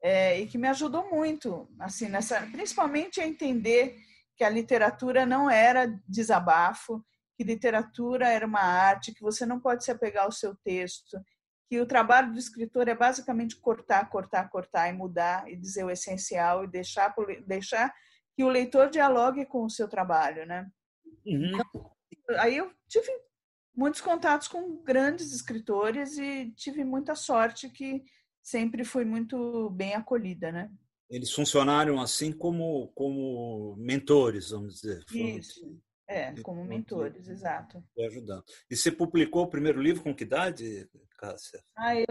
é, 0.03 0.39
e 0.39 0.47
que 0.47 0.59
me 0.59 0.69
ajudou 0.69 1.09
muito, 1.09 1.67
assim, 1.81 2.11
nessa, 2.11 2.43
principalmente 2.53 3.23
a 3.23 3.27
entender 3.27 3.97
que 4.37 4.45
a 4.45 4.51
literatura 4.51 5.25
não 5.25 5.51
era 5.51 5.99
desabafo, 6.07 7.03
que 7.39 7.43
literatura 7.43 8.29
era 8.29 8.47
uma 8.47 8.61
arte, 8.61 9.15
que 9.15 9.23
você 9.23 9.47
não 9.47 9.59
pode 9.59 9.83
se 9.83 9.91
apegar 9.91 10.25
ao 10.25 10.33
seu 10.33 10.55
texto, 10.57 11.19
que 11.71 11.81
o 11.81 11.87
trabalho 11.87 12.31
do 12.31 12.39
escritor 12.39 12.87
é 12.87 12.95
basicamente 12.95 13.57
cortar, 13.57 14.11
cortar, 14.11 14.51
cortar 14.51 14.91
e 14.91 14.93
mudar 14.93 15.51
e 15.51 15.57
dizer 15.57 15.85
o 15.85 15.91
essencial 15.91 16.65
e 16.65 16.69
deixar, 16.69 17.15
deixar 17.47 17.95
que 18.37 18.45
o 18.45 18.49
leitor 18.49 18.91
dialogue 18.91 19.47
com 19.47 19.65
o 19.65 19.71
seu 19.71 19.89
trabalho, 19.89 20.45
né? 20.45 20.69
Uhum. 21.25 21.51
Então, 21.51 22.41
aí 22.41 22.59
eu 22.59 22.71
tive 22.87 23.11
muitos 23.79 24.01
contatos 24.01 24.49
com 24.49 24.83
grandes 24.83 25.33
escritores 25.33 26.19
e 26.19 26.51
tive 26.57 26.85
muita 26.85 27.15
sorte 27.15 27.71
que 27.71 28.03
sempre 28.43 28.85
fui 28.85 29.05
muito 29.05 29.71
bem 29.71 29.95
acolhida, 29.95 30.51
né? 30.51 30.69
Eles 31.09 31.33
funcionaram 31.33 32.01
assim 32.01 32.33
como 32.33 32.89
como 32.89 33.77
mentores, 33.79 34.51
vamos 34.51 34.81
dizer. 34.81 35.05
Isso. 35.15 35.81
É, 36.09 36.35
como 36.43 36.65
mentores, 36.65 37.29
exato. 37.29 37.85
Ajudando. 37.99 38.43
E 38.69 38.75
você 38.75 38.91
publicou 38.91 39.45
o 39.45 39.51
primeiro 39.51 39.81
livro 39.81 40.03
com 40.03 40.15
que 40.15 40.25
idade, 40.25 40.89
Cássia? 41.19 41.63
Ah, 41.77 41.95
eu, 41.95 42.07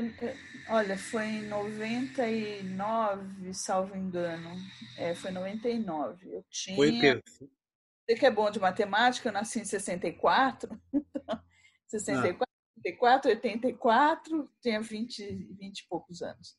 olha, 0.70 0.98
foi 0.98 1.26
em 1.26 1.48
99, 1.48 3.54
salvo 3.54 3.98
engano. 3.98 4.56
É, 4.98 5.14
foi 5.16 5.32
99. 5.32 6.32
Eu 6.32 6.46
tinha. 6.50 6.76
Foi? 6.76 6.92
Você 6.92 8.16
que 8.16 8.26
é 8.26 8.32
bom 8.32 8.50
de 8.50 8.60
matemática, 8.60 9.28
eu 9.28 9.34
nasci 9.34 9.60
em 9.60 9.66
64. 9.66 10.70
64, 11.88 12.44
ah. 12.44 12.80
84, 12.80 13.32
84, 13.32 14.52
tinha 14.62 14.82
20, 14.82 15.48
20 15.60 15.80
e 15.80 15.88
poucos 15.88 16.22
anos. 16.22 16.56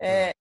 É, 0.00 0.34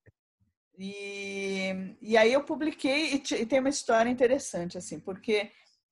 e, 0.77 1.96
e 2.01 2.18
aí 2.18 2.34
eu 2.34 2.44
publiquei, 2.44 3.13
e, 3.13 3.15
e, 3.15 3.46
tem 3.46 3.60
uma 3.60 3.70
história 3.70 4.10
interessante, 4.10 4.77
assim, 4.77 5.00
porque 5.00 5.51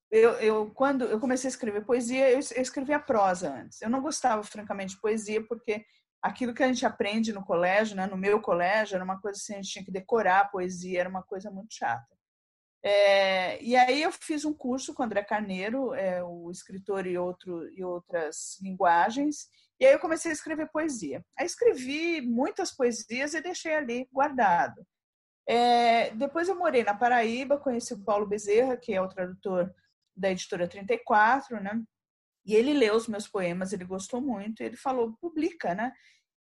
eu, 0.09 0.31
eu, 0.33 0.71
quando 0.71 1.05
eu 1.05 1.19
comecei 1.19 1.47
a 1.47 1.51
escrever 1.51 1.85
poesia, 1.85 2.29
eu, 2.29 2.39
eu 2.55 2.61
escrevia 2.61 2.99
prosa 2.99 3.53
antes. 3.53 3.81
Eu 3.81 3.89
não 3.89 4.01
gostava, 4.01 4.43
francamente, 4.43 4.95
de 4.95 5.01
poesia, 5.01 5.45
porque 5.45 5.85
aquilo 6.21 6.53
que 6.53 6.63
a 6.63 6.67
gente 6.67 6.85
aprende 6.85 7.33
no 7.33 7.43
colégio, 7.43 7.95
né, 7.95 8.07
no 8.07 8.17
meu 8.17 8.41
colégio, 8.41 8.95
era 8.95 9.03
uma 9.03 9.19
coisa 9.19 9.37
assim, 9.39 9.53
a 9.53 9.57
gente 9.57 9.71
tinha 9.71 9.85
que 9.85 9.91
decorar 9.91 10.41
a 10.41 10.47
poesia, 10.47 10.99
era 11.01 11.09
uma 11.09 11.23
coisa 11.23 11.49
muito 11.51 11.73
chata. 11.73 12.15
É, 12.83 13.61
e 13.63 13.75
aí 13.75 14.01
eu 14.01 14.11
fiz 14.11 14.43
um 14.43 14.53
curso 14.53 14.93
com 14.93 15.03
André 15.03 15.23
Carneiro, 15.23 15.93
é, 15.93 16.23
o 16.23 16.49
escritor 16.49 17.05
e, 17.05 17.17
outro, 17.17 17.69
e 17.73 17.83
outras 17.83 18.57
linguagens, 18.61 19.47
e 19.79 19.85
aí 19.85 19.93
eu 19.93 19.99
comecei 19.99 20.31
a 20.31 20.33
escrever 20.33 20.69
poesia. 20.71 21.23
Aí 21.37 21.45
escrevi 21.45 22.21
muitas 22.21 22.71
poesias 22.71 23.33
e 23.33 23.41
deixei 23.41 23.75
ali 23.75 24.07
guardado. 24.11 24.85
É, 25.47 26.11
depois 26.15 26.47
eu 26.47 26.55
morei 26.55 26.83
na 26.83 26.95
Paraíba, 26.95 27.59
conheci 27.59 27.93
o 27.93 28.03
Paulo 28.03 28.27
Bezerra, 28.27 28.77
que 28.77 28.93
é 28.93 29.01
o 29.01 29.07
tradutor 29.07 29.73
da 30.15 30.31
editora 30.31 30.67
34, 30.67 31.61
né? 31.61 31.81
E 32.45 32.55
ele 32.55 32.73
leu 32.73 32.95
os 32.95 33.07
meus 33.07 33.27
poemas, 33.27 33.73
ele 33.73 33.85
gostou 33.85 34.21
muito, 34.21 34.61
e 34.61 34.65
ele 34.65 34.77
falou, 34.77 35.15
publica, 35.19 35.75
né? 35.75 35.91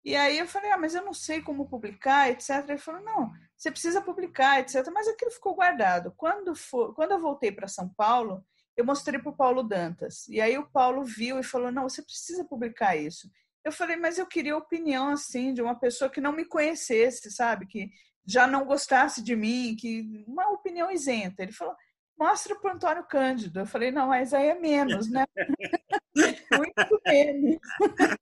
E 0.07 0.15
aí 0.15 0.39
eu 0.39 0.47
falei, 0.47 0.71
ah, 0.71 0.77
mas 0.77 0.95
eu 0.95 1.03
não 1.03 1.13
sei 1.13 1.41
como 1.41 1.67
publicar, 1.67 2.29
etc. 2.31 2.63
Ele 2.69 2.77
falou, 2.77 3.01
não, 3.01 3.29
você 3.57 3.69
precisa 3.69 4.01
publicar, 4.01 4.61
etc. 4.61 4.89
Mas 4.93 5.05
aquilo 5.05 5.29
ficou 5.29 5.53
guardado. 5.53 6.13
Quando, 6.15 6.55
for, 6.55 6.95
quando 6.95 7.11
eu 7.11 7.19
voltei 7.19 7.51
para 7.51 7.67
São 7.67 7.89
Paulo, 7.89 8.41
eu 8.77 8.85
mostrei 8.85 9.19
para 9.19 9.31
o 9.31 9.35
Paulo 9.35 9.63
Dantas. 9.63 10.25
E 10.29 10.39
aí 10.39 10.57
o 10.57 10.65
Paulo 10.69 11.03
viu 11.03 11.37
e 11.39 11.43
falou, 11.43 11.73
não, 11.73 11.89
você 11.89 12.01
precisa 12.01 12.45
publicar 12.45 12.95
isso. 12.95 13.29
Eu 13.65 13.71
falei, 13.73 13.97
mas 13.97 14.17
eu 14.17 14.25
queria 14.25 14.55
opinião, 14.55 15.09
assim, 15.09 15.53
de 15.53 15.61
uma 15.61 15.77
pessoa 15.77 16.09
que 16.09 16.21
não 16.21 16.31
me 16.31 16.45
conhecesse, 16.45 17.29
sabe? 17.29 17.67
Que 17.67 17.89
já 18.25 18.47
não 18.47 18.63
gostasse 18.63 19.21
de 19.21 19.35
mim, 19.35 19.75
que 19.77 20.23
uma 20.25 20.49
opinião 20.51 20.89
isenta. 20.89 21.43
Ele 21.43 21.51
falou, 21.51 21.75
mostra 22.17 22.55
para 22.55 22.71
o 22.71 22.75
Antônio 22.75 23.03
Cândido. 23.03 23.59
Eu 23.59 23.65
falei, 23.65 23.91
não, 23.91 24.07
mas 24.07 24.33
aí 24.33 24.47
é 24.47 24.55
menos, 24.57 25.11
né? 25.11 25.25
Muito 26.51 27.01
menos. 27.05 27.59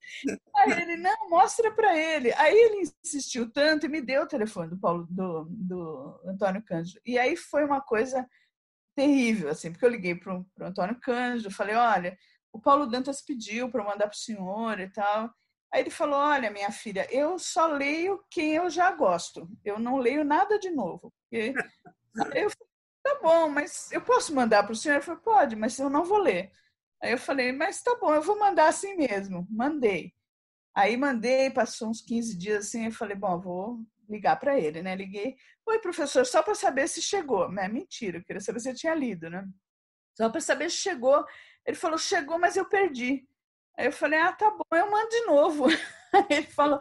Aí 0.56 0.70
ele, 0.82 0.96
não, 0.96 1.28
mostra 1.28 1.70
para 1.72 1.96
ele. 1.96 2.32
Aí 2.34 2.54
ele 2.54 2.90
insistiu 3.04 3.50
tanto 3.50 3.86
e 3.86 3.88
me 3.88 4.00
deu 4.00 4.22
o 4.22 4.28
telefone 4.28 4.70
do 4.70 4.78
Paulo, 4.78 5.06
do, 5.10 5.46
do 5.48 6.20
Antônio 6.26 6.62
Cândido. 6.62 7.00
E 7.04 7.18
aí 7.18 7.36
foi 7.36 7.64
uma 7.64 7.80
coisa 7.80 8.26
terrível, 8.94 9.50
assim, 9.50 9.70
porque 9.70 9.84
eu 9.84 9.90
liguei 9.90 10.14
para 10.14 10.36
o 10.38 10.46
Antônio 10.60 10.98
Cândido, 11.00 11.50
falei, 11.50 11.74
olha, 11.74 12.18
o 12.52 12.58
Paulo 12.58 12.86
Dantas 12.86 13.20
pediu 13.20 13.70
para 13.70 13.84
mandar 13.84 14.06
para 14.06 14.14
o 14.14 14.18
senhor 14.18 14.80
e 14.80 14.88
tal. 14.88 15.30
Aí 15.72 15.82
ele 15.82 15.90
falou, 15.90 16.18
olha, 16.18 16.50
minha 16.50 16.70
filha, 16.70 17.06
eu 17.10 17.38
só 17.38 17.66
leio 17.66 18.24
quem 18.30 18.54
eu 18.54 18.70
já 18.70 18.90
gosto. 18.92 19.48
Eu 19.64 19.78
não 19.78 19.98
leio 19.98 20.24
nada 20.24 20.58
de 20.58 20.70
novo. 20.70 21.12
Porque... 21.28 21.52
eu 22.34 22.50
tá 23.06 23.18
bom, 23.22 23.48
mas 23.48 23.90
eu 23.92 24.00
posso 24.00 24.34
mandar 24.34 24.64
para 24.64 24.72
o 24.72 24.76
senhor? 24.76 24.96
Ele 24.96 25.04
falou, 25.04 25.20
pode, 25.20 25.54
mas 25.54 25.78
eu 25.78 25.88
não 25.88 26.04
vou 26.04 26.18
ler. 26.18 26.50
Aí 27.02 27.12
eu 27.12 27.18
falei, 27.18 27.52
mas 27.52 27.82
tá 27.82 27.96
bom, 28.00 28.14
eu 28.14 28.22
vou 28.22 28.38
mandar 28.38 28.68
assim 28.68 28.96
mesmo. 28.96 29.46
Mandei. 29.50 30.12
Aí 30.74 30.96
mandei, 30.96 31.50
passou 31.50 31.88
uns 31.88 32.02
15 32.02 32.36
dias 32.36 32.66
assim, 32.66 32.86
eu 32.86 32.92
falei, 32.92 33.16
bom, 33.16 33.40
vou 33.40 33.80
ligar 34.08 34.36
para 34.38 34.58
ele, 34.58 34.82
né? 34.82 34.94
Liguei, 34.94 35.36
oi, 35.66 35.78
professor, 35.80 36.24
só 36.26 36.42
para 36.42 36.54
saber 36.54 36.88
se 36.88 37.02
chegou. 37.02 37.50
Não 37.50 37.62
é 37.62 37.68
mentira, 37.68 38.18
eu 38.18 38.24
queria 38.24 38.40
saber 38.40 38.60
se 38.60 38.70
eu 38.70 38.74
tinha 38.74 38.94
lido, 38.94 39.30
né? 39.30 39.46
Só 40.16 40.30
para 40.30 40.40
saber 40.40 40.70
se 40.70 40.76
chegou. 40.78 41.24
Ele 41.66 41.76
falou, 41.76 41.98
chegou, 41.98 42.38
mas 42.38 42.56
eu 42.56 42.64
perdi. 42.68 43.26
Aí 43.76 43.86
eu 43.86 43.92
falei, 43.92 44.18
ah, 44.18 44.32
tá 44.32 44.50
bom, 44.50 44.76
eu 44.76 44.90
mando 44.90 45.08
de 45.10 45.26
novo. 45.26 45.66
Aí 46.12 46.26
ele 46.30 46.46
falou, 46.46 46.78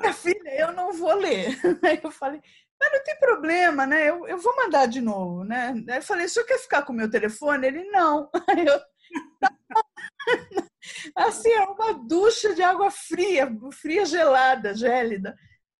minha 0.00 0.12
filha, 0.14 0.60
eu 0.60 0.72
não 0.72 0.92
vou 0.92 1.14
ler. 1.14 1.48
Aí 1.84 2.00
eu 2.02 2.10
falei, 2.10 2.40
mas 2.80 2.92
não 2.92 3.04
tem 3.04 3.18
problema, 3.18 3.86
né? 3.86 4.08
Eu, 4.08 4.26
eu 4.26 4.38
vou 4.38 4.54
mandar 4.56 4.86
de 4.86 5.00
novo, 5.00 5.44
né? 5.44 5.74
Aí 5.90 5.98
eu 5.98 6.02
falei, 6.02 6.26
o 6.26 6.28
senhor 6.28 6.46
quer 6.46 6.58
ficar 6.58 6.82
com 6.82 6.92
o 6.92 6.96
meu 6.96 7.10
telefone? 7.10 7.66
Ele, 7.66 7.84
não. 7.84 8.30
Aí 8.48 8.66
eu, 8.66 8.80
assim, 11.14 11.50
é 11.50 11.64
uma 11.64 11.94
ducha 11.94 12.54
de 12.54 12.62
água 12.62 12.90
fria, 12.90 13.48
fria 13.72 14.04
gelada, 14.04 14.74
gélida. 14.74 15.36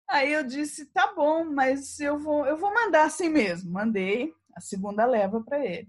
Aí 0.08 0.32
eu 0.32 0.44
disse, 0.44 0.86
tá 0.86 1.12
bom, 1.14 1.44
mas 1.44 1.98
eu 1.98 2.18
vou, 2.18 2.46
eu 2.46 2.56
vou 2.56 2.72
mandar 2.72 3.06
assim 3.06 3.28
mesmo. 3.28 3.72
Mandei 3.72 4.32
a 4.54 4.60
segunda 4.60 5.04
leva 5.04 5.42
para 5.42 5.64
ele. 5.64 5.88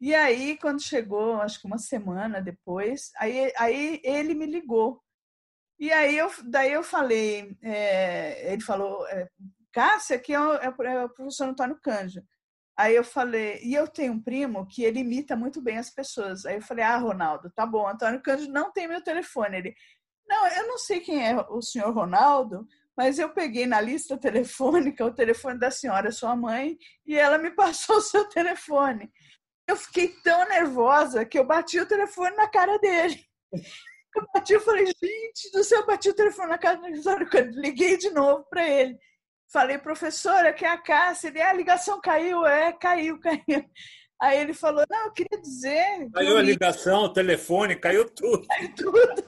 E 0.00 0.14
aí, 0.14 0.56
quando 0.58 0.80
chegou, 0.80 1.40
acho 1.40 1.60
que 1.60 1.66
uma 1.66 1.78
semana 1.78 2.40
depois, 2.40 3.10
aí, 3.16 3.52
aí 3.56 4.00
ele 4.04 4.34
me 4.34 4.46
ligou. 4.46 5.02
E 5.78 5.90
aí 5.92 6.16
eu, 6.16 6.30
daí 6.44 6.72
eu 6.72 6.82
falei, 6.82 7.56
é, 7.62 8.52
ele 8.52 8.62
falou, 8.62 9.06
é, 9.08 9.28
Cássia, 9.72 10.18
que 10.18 10.32
é 10.32 10.40
o, 10.40 10.52
é 10.54 10.68
o 10.68 10.82
é 10.82 11.08
professor 11.08 11.48
Antônio 11.48 11.78
Cândido. 11.82 12.26
Aí 12.78 12.94
eu 12.94 13.02
falei, 13.02 13.58
e 13.64 13.74
eu 13.74 13.88
tenho 13.88 14.12
um 14.12 14.22
primo 14.22 14.64
que 14.64 14.84
ele 14.84 15.00
imita 15.00 15.34
muito 15.34 15.60
bem 15.60 15.78
as 15.78 15.90
pessoas. 15.90 16.46
Aí 16.46 16.54
eu 16.54 16.62
falei, 16.62 16.84
ah, 16.84 16.96
Ronaldo, 16.96 17.50
tá 17.50 17.66
bom, 17.66 17.88
Antônio 17.88 18.22
Cândido 18.22 18.52
não 18.52 18.70
tem 18.70 18.86
meu 18.86 19.02
telefone. 19.02 19.56
Ele, 19.58 19.74
não, 20.28 20.46
eu 20.46 20.68
não 20.68 20.78
sei 20.78 21.00
quem 21.00 21.26
é 21.26 21.36
o 21.48 21.60
senhor 21.60 21.92
Ronaldo, 21.92 22.64
mas 22.96 23.18
eu 23.18 23.30
peguei 23.30 23.66
na 23.66 23.80
lista 23.80 24.16
telefônica 24.16 25.04
o 25.04 25.12
telefone 25.12 25.58
da 25.58 25.72
senhora, 25.72 26.12
sua 26.12 26.36
mãe, 26.36 26.78
e 27.04 27.16
ela 27.16 27.36
me 27.36 27.50
passou 27.56 27.96
o 27.96 28.00
seu 28.00 28.28
telefone. 28.28 29.10
Eu 29.66 29.74
fiquei 29.76 30.14
tão 30.22 30.48
nervosa 30.48 31.26
que 31.26 31.36
eu 31.36 31.44
bati 31.44 31.80
o 31.80 31.88
telefone 31.88 32.36
na 32.36 32.48
cara 32.48 32.78
dele. 32.78 33.24
Eu 34.16 34.24
bati, 34.32 34.52
eu 34.52 34.60
falei, 34.60 34.86
gente 34.86 35.50
do 35.52 35.64
céu, 35.64 35.80
eu 35.80 35.86
bati 35.86 36.10
o 36.10 36.14
telefone 36.14 36.48
na 36.48 36.58
cara 36.58 36.76
dele. 36.80 37.02
Liguei 37.56 37.96
de 37.96 38.10
novo 38.10 38.46
para 38.48 38.68
ele. 38.68 38.96
Falei, 39.50 39.78
professora, 39.78 40.52
que 40.52 40.64
é 40.64 40.68
a 40.68 40.78
Cássia. 40.78 41.28
Ele, 41.28 41.40
ah, 41.40 41.50
a 41.50 41.54
ligação 41.54 42.00
caiu, 42.00 42.46
é, 42.46 42.72
caiu, 42.72 43.18
caiu. 43.20 43.64
Aí 44.20 44.40
ele 44.40 44.52
falou, 44.52 44.84
não, 44.90 45.06
eu 45.06 45.12
queria 45.12 45.40
dizer... 45.40 46.10
Caiu 46.12 46.36
a 46.36 46.42
ligação, 46.42 47.04
o 47.04 47.12
telefone, 47.12 47.76
caiu 47.76 48.04
tudo. 48.10 48.46
Caiu 48.48 48.74
tudo. 48.74 49.24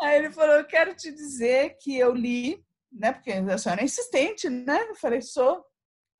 Aí 0.00 0.18
ele 0.18 0.30
falou, 0.30 0.54
eu 0.54 0.64
quero 0.64 0.94
te 0.94 1.12
dizer 1.12 1.76
que 1.80 1.98
eu 1.98 2.14
li, 2.14 2.64
né, 2.92 3.12
porque 3.12 3.32
a 3.32 3.58
senhora 3.58 3.82
é 3.82 3.84
insistente, 3.84 4.48
né? 4.48 4.80
Eu 4.88 4.94
falei, 4.94 5.20
sou. 5.20 5.64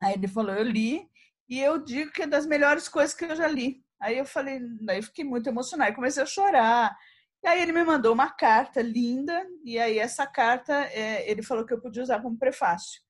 Aí 0.03 0.15
ele 0.15 0.27
falou, 0.27 0.55
eu 0.55 0.65
li, 0.65 1.09
e 1.49 1.61
eu 1.61 1.79
digo 1.79 2.11
que 2.11 2.23
é 2.23 2.27
das 2.27 2.47
melhores 2.47 2.89
coisas 2.89 3.15
que 3.15 3.25
eu 3.25 3.37
já 3.37 3.47
li. 3.47 3.81
Aí 4.03 4.19
eu 4.19 4.27
falei, 4.27 4.61
aí 4.89 4.99
eu 4.99 5.03
fiquei 5.03 5.25
muito 5.25 5.49
emocionada, 5.49 5.95
comecei 5.95 6.23
a 6.23 6.27
chorar. 6.27 6.97
E 7.47 7.49
aí 7.49 7.63
ele 7.63 7.71
me 7.71 7.85
mandou 7.85 8.13
uma 8.13 8.29
carta 8.29 8.83
linda, 8.83 9.47
e 9.65 9.79
aí 9.79 10.01
essa 10.01 10.27
carta 10.27 10.75
é, 10.87 11.31
ele 11.31 11.45
falou 11.45 11.65
que 11.65 11.73
eu 11.73 11.81
podia 11.81 12.03
usar 12.03 12.21
como 12.21 12.37
prefácio. 12.37 13.01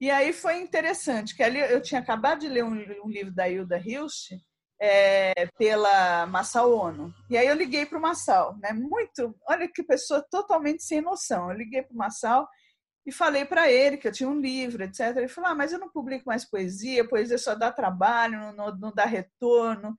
E 0.00 0.10
aí 0.10 0.32
foi 0.32 0.62
interessante, 0.62 1.36
que 1.36 1.42
ali 1.42 1.58
eu 1.58 1.82
tinha 1.82 2.00
acabado 2.00 2.40
de 2.40 2.48
ler 2.48 2.64
um, 2.64 2.72
um 3.04 3.10
livro 3.10 3.30
da 3.34 3.46
Hilda 3.46 3.78
Hilst, 3.78 4.32
é, 4.80 5.46
pela 5.58 6.26
Massal 6.26 6.72
Ono. 6.72 7.12
E 7.28 7.36
aí 7.36 7.46
eu 7.46 7.54
liguei 7.54 7.84
para 7.84 7.98
o 7.98 8.00
Massal, 8.00 8.56
né? 8.62 8.72
Muito, 8.72 9.36
olha 9.46 9.68
que 9.68 9.82
pessoa 9.82 10.26
totalmente 10.30 10.82
sem 10.82 11.02
noção. 11.02 11.50
Eu 11.50 11.58
liguei 11.58 11.82
para 11.82 11.92
o 11.92 11.98
Massal 11.98 12.48
e 13.04 13.12
falei 13.12 13.44
para 13.44 13.70
ele 13.70 13.98
que 13.98 14.08
eu 14.08 14.12
tinha 14.12 14.28
um 14.28 14.40
livro, 14.40 14.82
etc. 14.84 15.14
Ele 15.18 15.28
falou: 15.28 15.50
ah, 15.50 15.54
mas 15.54 15.70
eu 15.70 15.78
não 15.78 15.90
publico 15.90 16.24
mais 16.26 16.48
poesia, 16.48 17.06
poesia 17.06 17.36
só 17.36 17.54
dá 17.54 17.70
trabalho, 17.70 18.54
não, 18.54 18.74
não 18.78 18.90
dá 18.90 19.04
retorno. 19.04 19.94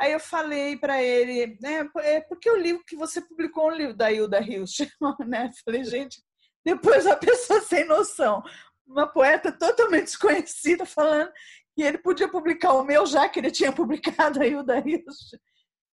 Aí 0.00 0.12
eu 0.12 0.20
falei 0.20 0.76
para 0.76 1.02
ele, 1.02 1.58
né, 1.60 1.88
é 1.96 2.20
porque 2.20 2.48
o 2.48 2.56
livro 2.56 2.84
que 2.86 2.94
você 2.94 3.20
publicou 3.20 3.68
um 3.68 3.74
livro 3.74 3.96
da 3.96 4.12
Hilda 4.12 4.40
Hilst, 4.40 4.80
né? 5.26 5.50
Falei, 5.64 5.84
gente, 5.84 6.22
depois 6.64 7.06
a 7.06 7.16
pessoa 7.16 7.60
sem 7.60 7.84
noção, 7.84 8.42
uma 8.86 9.06
poeta 9.06 9.50
totalmente 9.50 10.04
desconhecida 10.04 10.86
falando 10.86 11.32
que 11.74 11.82
ele 11.82 11.98
podia 11.98 12.28
publicar 12.28 12.74
o 12.74 12.84
meu 12.84 13.06
já 13.06 13.28
que 13.28 13.40
ele 13.40 13.50
tinha 13.50 13.72
publicado 13.72 14.40
a 14.40 14.46
Hilda 14.46 14.78
Hilst. 14.78 15.36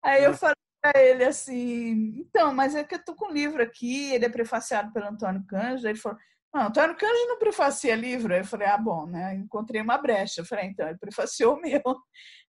Aí 0.03 0.23
eu 0.23 0.31
é. 0.31 0.37
falei 0.37 0.55
para 0.81 1.01
ele 1.01 1.23
assim, 1.23 2.13
então, 2.17 2.53
mas 2.53 2.75
é 2.75 2.83
que 2.83 2.95
eu 2.95 3.03
tô 3.03 3.15
com 3.15 3.27
um 3.27 3.33
livro 3.33 3.63
aqui, 3.63 4.11
ele 4.11 4.25
é 4.25 4.29
prefaciado 4.29 4.91
pelo 4.91 5.07
Antônio 5.07 5.45
Cândido. 5.47 5.87
Ele 5.87 5.97
falou, 5.97 6.17
não, 6.53 6.67
Antônio 6.67 6.95
Cândido 6.95 7.27
não 7.27 7.39
prefacia 7.39 7.95
livro. 7.95 8.33
Aí 8.33 8.41
eu 8.41 8.45
falei, 8.45 8.67
ah, 8.67 8.77
bom, 8.77 9.07
né? 9.07 9.35
Encontrei 9.35 9.81
uma 9.81 9.97
brecha. 9.97 10.41
Eu 10.41 10.45
falei, 10.45 10.65
então, 10.65 10.87
ele 10.87 10.97
prefaciou 10.97 11.55
o 11.55 11.61
meu. 11.61 11.81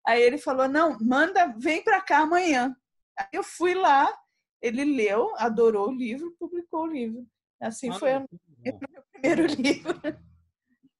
Aí 0.06 0.22
ele 0.22 0.36
falou: 0.36 0.68
não, 0.68 0.98
manda, 1.00 1.54
vem 1.58 1.82
para 1.82 2.00
cá 2.00 2.18
amanhã. 2.18 2.76
Aí 3.18 3.28
eu 3.32 3.42
fui 3.42 3.74
lá, 3.74 4.12
ele 4.60 4.84
leu, 4.84 5.32
adorou 5.36 5.88
o 5.88 5.94
livro, 5.94 6.36
publicou 6.38 6.82
o 6.82 6.92
livro. 6.92 7.26
Assim 7.60 7.88
ah, 7.90 7.94
foi 7.94 8.14
o 8.14 8.28
meu 8.62 8.78
primeiro 9.12 9.46
livro. 9.60 9.94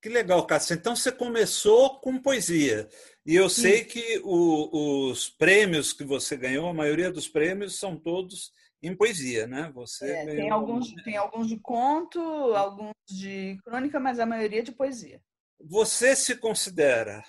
Que 0.01 0.09
legal, 0.09 0.47
Cássia. 0.47 0.75
Então 0.75 0.97
você 0.97 1.13
começou 1.13 2.01
com 2.01 2.21
poesia. 2.21 2.89
E 3.27 3.35
eu 3.35 3.49
sei 3.49 3.79
Sim. 3.79 3.85
que 3.85 4.21
o, 4.23 5.11
os 5.11 5.29
prêmios 5.29 5.93
que 5.93 6.05
você 6.05 6.37
ganhou, 6.37 6.69
a 6.69 6.75
maioria 6.75 7.11
dos 7.11 7.29
prêmios 7.29 7.79
são 7.79 7.97
todos 7.97 8.53
em 8.87 8.95
poesia, 8.95 9.47
né? 9.47 9.71
Você 9.75 10.11
é, 10.11 10.27
tem, 10.27 10.51
alguns, 10.51 10.93
tem 11.03 11.17
alguns 11.17 11.49
de 11.49 11.59
conto, 11.59 12.21
alguns 12.55 12.95
de 13.09 13.59
crônica, 13.65 13.99
mas 13.99 14.19
a 14.19 14.27
maioria 14.27 14.63
de 14.63 14.73
poesia. 14.73 15.21
Você 15.61 16.15
se 16.15 16.37
considera 16.37 17.25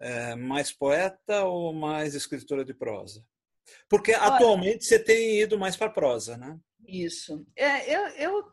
é, 0.00 0.34
mais 0.34 0.72
poeta 0.72 1.44
ou 1.44 1.72
mais 1.72 2.14
escritora 2.14 2.64
de 2.64 2.72
prosa? 2.72 3.24
Porque 3.88 4.12
Olha, 4.12 4.34
atualmente 4.34 4.84
você 4.84 4.98
tem 4.98 5.40
ido 5.40 5.58
mais 5.58 5.76
para 5.76 5.90
prosa, 5.90 6.36
né? 6.36 6.58
Isso. 6.86 7.46
É, 7.56 7.94
eu, 7.94 8.06
eu, 8.16 8.44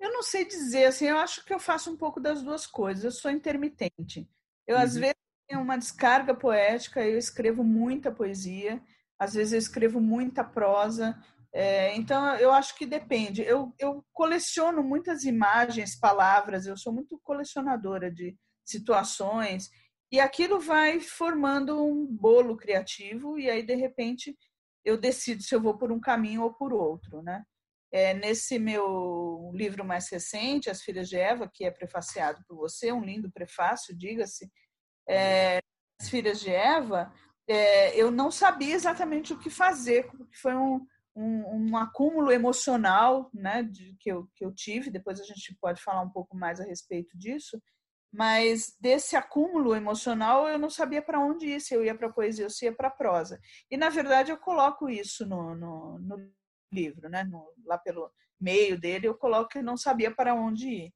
eu 0.00 0.12
não 0.12 0.22
sei 0.22 0.44
dizer, 0.44 0.86
assim, 0.86 1.06
eu 1.06 1.18
acho 1.18 1.44
que 1.44 1.52
eu 1.52 1.58
faço 1.58 1.90
um 1.90 1.96
pouco 1.96 2.18
das 2.18 2.42
duas 2.42 2.66
coisas. 2.66 3.04
Eu 3.04 3.12
sou 3.12 3.30
intermitente. 3.30 4.28
Eu, 4.66 4.76
uhum. 4.76 4.82
às 4.82 4.94
vezes, 4.94 5.14
tenho 5.46 5.60
uma 5.60 5.76
descarga 5.76 6.34
poética, 6.34 7.02
eu 7.02 7.18
escrevo 7.18 7.62
muita 7.62 8.10
poesia, 8.10 8.82
às 9.18 9.34
vezes 9.34 9.52
eu 9.52 9.58
escrevo 9.58 10.00
muita 10.00 10.42
prosa. 10.42 11.16
É, 11.56 11.94
então, 11.94 12.34
eu 12.36 12.52
acho 12.52 12.76
que 12.76 12.84
depende. 12.84 13.40
Eu, 13.42 13.72
eu 13.78 14.04
coleciono 14.12 14.82
muitas 14.82 15.22
imagens, 15.22 15.96
palavras, 15.96 16.66
eu 16.66 16.76
sou 16.76 16.92
muito 16.92 17.18
colecionadora 17.22 18.10
de 18.10 18.36
situações. 18.64 19.70
E 20.10 20.18
aquilo 20.18 20.58
vai 20.58 20.98
formando 20.98 21.80
um 21.84 22.06
bolo 22.06 22.56
criativo, 22.56 23.38
e 23.38 23.48
aí, 23.48 23.62
de 23.62 23.74
repente, 23.76 24.36
eu 24.84 24.98
decido 24.98 25.42
se 25.42 25.54
eu 25.54 25.60
vou 25.60 25.78
por 25.78 25.92
um 25.92 26.00
caminho 26.00 26.42
ou 26.42 26.52
por 26.52 26.72
outro, 26.72 27.22
né? 27.22 27.44
É, 27.92 28.12
nesse 28.12 28.58
meu 28.58 29.52
livro 29.54 29.84
mais 29.84 30.10
recente, 30.10 30.68
As 30.68 30.82
Filhas 30.82 31.08
de 31.08 31.16
Eva, 31.16 31.48
que 31.52 31.64
é 31.64 31.70
prefaciado 31.70 32.42
por 32.48 32.56
você, 32.56 32.90
um 32.90 33.04
lindo 33.04 33.30
prefácio, 33.30 33.96
diga-se, 33.96 34.50
é, 35.08 35.60
As 36.00 36.08
Filhas 36.08 36.40
de 36.40 36.50
Eva, 36.50 37.12
é, 37.48 37.96
eu 37.96 38.10
não 38.10 38.32
sabia 38.32 38.74
exatamente 38.74 39.32
o 39.32 39.38
que 39.38 39.50
fazer, 39.50 40.10
porque 40.10 40.36
foi 40.36 40.56
um, 40.56 40.84
um, 41.14 41.70
um 41.70 41.76
acúmulo 41.76 42.32
emocional 42.32 43.30
né, 43.32 43.62
de, 43.62 43.94
que, 44.00 44.10
eu, 44.10 44.28
que 44.34 44.44
eu 44.44 44.52
tive, 44.52 44.90
depois 44.90 45.20
a 45.20 45.24
gente 45.24 45.56
pode 45.60 45.80
falar 45.82 46.02
um 46.02 46.10
pouco 46.10 46.36
mais 46.36 46.60
a 46.60 46.64
respeito 46.64 47.16
disso, 47.16 47.60
mas 48.12 48.76
desse 48.80 49.16
acúmulo 49.16 49.74
emocional 49.74 50.48
eu 50.48 50.58
não 50.58 50.70
sabia 50.70 51.02
para 51.02 51.20
onde 51.20 51.46
ir, 51.46 51.60
se 51.60 51.74
eu 51.74 51.84
ia 51.84 51.96
para 51.96 52.12
poesia 52.12 52.44
ou 52.44 52.50
se 52.50 52.64
ia 52.64 52.72
para 52.72 52.90
prosa. 52.90 53.40
E 53.70 53.76
na 53.76 53.88
verdade 53.88 54.30
eu 54.30 54.36
coloco 54.36 54.88
isso 54.88 55.26
no, 55.26 55.54
no, 55.54 55.98
no 55.98 56.32
livro, 56.72 57.08
né? 57.08 57.24
No, 57.24 57.52
lá 57.64 57.76
pelo 57.76 58.12
meio 58.40 58.78
dele 58.78 59.08
eu 59.08 59.16
coloco 59.16 59.50
que 59.50 59.62
não 59.62 59.76
sabia 59.76 60.14
para 60.14 60.34
onde 60.34 60.68
ir. 60.68 60.94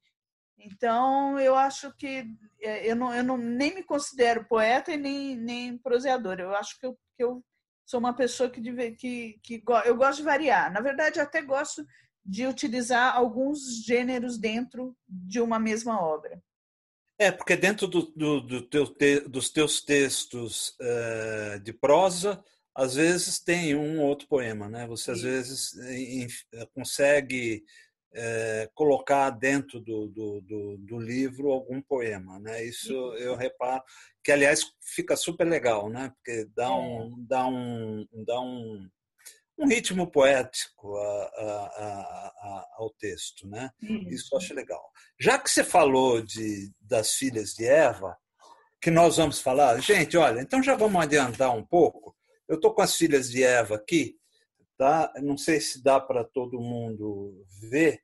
Então 0.57 1.39
eu 1.39 1.55
acho 1.55 1.93
que 1.97 2.25
é, 2.61 2.89
eu 2.89 2.95
não, 2.95 3.13
eu 3.13 3.23
não 3.23 3.37
nem 3.37 3.75
me 3.75 3.83
considero 3.83 4.47
poeta 4.47 4.91
e 4.93 4.97
nem, 4.97 5.35
nem 5.35 5.77
proseador. 5.77 6.39
Eu 6.39 6.55
acho 6.55 6.79
que 6.79 6.85
eu, 6.85 6.97
que 7.15 7.23
eu 7.23 7.43
sou 7.89 7.99
uma 7.99 8.13
pessoa 8.13 8.51
que, 8.51 8.61
que, 8.91 9.39
que 9.41 9.63
eu 9.85 9.95
gosto 9.95 10.17
de 10.17 10.23
variar. 10.23 10.71
Na 10.71 10.79
verdade, 10.79 11.19
até 11.19 11.41
gosto 11.41 11.83
de 12.23 12.45
utilizar 12.45 13.15
alguns 13.15 13.83
gêneros 13.83 14.37
dentro 14.37 14.95
de 15.07 15.41
uma 15.41 15.57
mesma 15.57 15.99
obra. 15.99 16.39
É, 17.17 17.31
porque 17.31 17.57
dentro 17.57 17.87
do, 17.87 18.03
do, 18.15 18.41
do 18.41 18.61
teu 18.61 18.85
te, 18.85 19.21
dos 19.21 19.49
teus 19.49 19.81
textos 19.81 20.77
uh, 20.79 21.59
de 21.61 21.73
prosa, 21.73 22.43
às 22.75 22.93
vezes 22.93 23.39
tem 23.39 23.75
um 23.75 24.01
ou 24.01 24.07
outro 24.07 24.27
poema, 24.27 24.69
né? 24.69 24.85
Você 24.85 25.09
às 25.09 25.23
vezes 25.23 25.75
em, 25.75 26.27
consegue 26.75 27.63
uh, 28.13 28.69
colocar 28.73 29.29
dentro 29.29 29.79
do, 29.79 30.07
do, 30.07 30.77
do, 30.77 30.99
livro 30.99 31.51
algum 31.51 31.81
poema, 31.81 32.39
né? 32.39 32.63
Isso 32.63 32.93
eu 33.15 33.35
reparo 33.35 33.83
que 34.23 34.31
aliás 34.31 34.61
fica 34.81 35.15
super 35.15 35.45
legal, 35.45 35.89
né? 35.89 36.11
Porque 36.15 36.47
dá 36.55 36.65
é. 36.65 36.69
um, 36.69 37.25
dá 37.27 37.47
um, 37.47 38.07
dá 38.25 38.39
um 38.39 38.87
um 39.59 39.67
ritmo 39.67 40.09
poético 40.09 40.95
a, 40.95 41.01
a, 41.01 42.31
a, 42.37 42.67
ao 42.77 42.89
texto, 42.91 43.45
né? 43.45 43.69
Isso 44.09 44.29
eu 44.31 44.37
acho 44.37 44.53
legal. 44.53 44.81
Já 45.19 45.37
que 45.37 45.51
você 45.51 45.65
falou 45.65 46.21
de, 46.21 46.71
das 46.79 47.15
filhas 47.15 47.53
de 47.53 47.65
Eva, 47.65 48.17
que 48.81 48.89
nós 48.89 49.17
vamos 49.17 49.41
falar, 49.41 49.77
gente, 49.81 50.15
olha, 50.15 50.39
então 50.39 50.63
já 50.63 50.75
vamos 50.75 51.01
adiantar 51.01 51.53
um 51.53 51.65
pouco. 51.65 52.15
Eu 52.47 52.55
estou 52.55 52.73
com 52.73 52.81
as 52.81 52.95
filhas 52.95 53.29
de 53.29 53.43
Eva 53.43 53.75
aqui, 53.75 54.15
tá? 54.79 55.11
Não 55.17 55.37
sei 55.37 55.59
se 55.59 55.83
dá 55.83 55.99
para 55.99 56.23
todo 56.23 56.61
mundo 56.61 57.45
ver. 57.69 58.01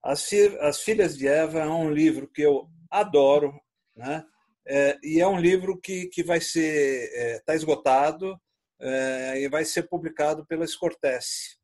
As, 0.00 0.30
as 0.60 0.80
Filhas 0.80 1.18
de 1.18 1.26
Eva 1.26 1.58
é 1.58 1.66
um 1.66 1.90
livro 1.92 2.30
que 2.30 2.42
eu 2.42 2.68
adoro, 2.88 3.52
né? 3.96 4.24
É, 4.64 4.96
e 5.02 5.20
é 5.20 5.26
um 5.26 5.40
livro 5.40 5.76
que, 5.80 6.06
que 6.06 6.22
vai 6.22 6.40
ser 6.40 7.10
está 7.10 7.18
é, 7.20 7.40
tá 7.40 7.54
esgotado 7.56 8.40
é, 8.80 9.40
e 9.40 9.48
vai 9.48 9.64
ser 9.64 9.88
publicado 9.88 10.46
pela 10.46 10.64
Scortese 10.64 11.58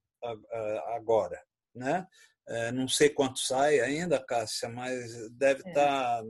agora, 0.97 1.41
né? 1.73 2.05
É, 2.49 2.73
não 2.73 2.89
sei 2.89 3.11
quanto 3.11 3.39
sai 3.39 3.79
ainda, 3.79 4.19
Cássia, 4.19 4.69
mas 4.69 5.31
deve 5.31 5.61
estar. 5.61 5.71
É. 5.71 5.75
Tá, 5.75 6.23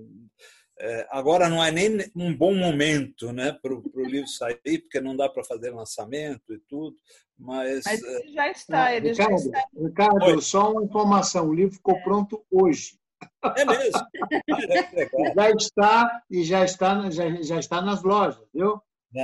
agora 1.11 1.49
não 1.49 1.63
é 1.63 1.71
nem 1.71 2.11
um 2.15 2.35
bom 2.35 2.55
momento 2.55 3.33
né, 3.33 3.53
para 3.53 3.75
o 3.75 3.83
livro 4.05 4.29
sair, 4.29 4.79
porque 4.81 5.01
não 5.01 5.17
dá 5.17 5.29
para 5.29 5.45
fazer 5.45 5.71
lançamento 5.71 6.53
e 6.53 6.59
tudo, 6.59 6.97
mas. 7.39 7.85
Mas 7.85 8.03
ele 8.03 8.33
já 8.33 8.51
está, 8.51 8.95
ele 8.95 9.11
Ricardo, 9.11 9.31
já 9.31 9.37
está. 9.37 9.65
Ricardo, 9.77 10.43
só 10.43 10.73
uma 10.73 10.85
informação: 10.85 11.49
o 11.49 11.55
livro 11.55 11.75
ficou 11.75 12.01
pronto 12.03 12.45
hoje. 12.51 12.99
É 13.57 13.65
mesmo? 13.65 14.01
já 15.35 15.51
está 15.51 16.23
e 16.31 16.45
já 16.45 16.65
está, 16.65 17.11
já, 17.11 17.43
já 17.43 17.59
está 17.59 17.83
nas 17.83 18.03
lojas, 18.03 18.41
viu? 18.55 18.81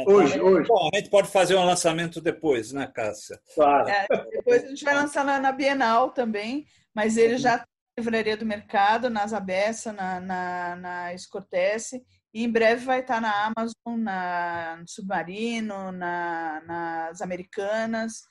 Hoje, 0.07 0.40
hoje. 0.40 0.67
Bom, 0.67 0.88
a 0.93 0.97
gente 0.97 1.11
pode 1.11 1.29
fazer 1.29 1.57
um 1.57 1.64
lançamento 1.64 2.21
depois, 2.21 2.73
né, 2.73 2.87
Cássia? 2.87 3.38
Claro. 3.55 3.88
É, 3.88 4.07
depois 4.31 4.64
a 4.64 4.69
gente 4.69 4.85
vai 4.85 4.95
lançar 4.95 5.25
na, 5.25 5.38
na 5.38 5.53
Bienal 5.53 6.11
também, 6.11 6.67
mas 6.95 7.17
ele 7.17 7.37
já 7.37 7.57
está 7.57 7.67
na 7.67 7.74
Livraria 7.98 8.37
do 8.37 8.44
Mercado, 8.44 9.09
na 9.09 9.26
Zabessa, 9.26 9.92
na, 9.92 10.20
na, 10.20 10.76
na 10.76 11.14
Escortece, 11.14 12.04
e 12.33 12.42
em 12.42 12.50
breve 12.50 12.85
vai 12.85 13.00
estar 13.00 13.20
na 13.20 13.46
Amazon, 13.46 14.00
na, 14.00 14.76
no 14.80 14.88
Submarino, 14.88 15.92
na, 15.92 16.61
nas 16.66 17.20
Americanas. 17.20 18.22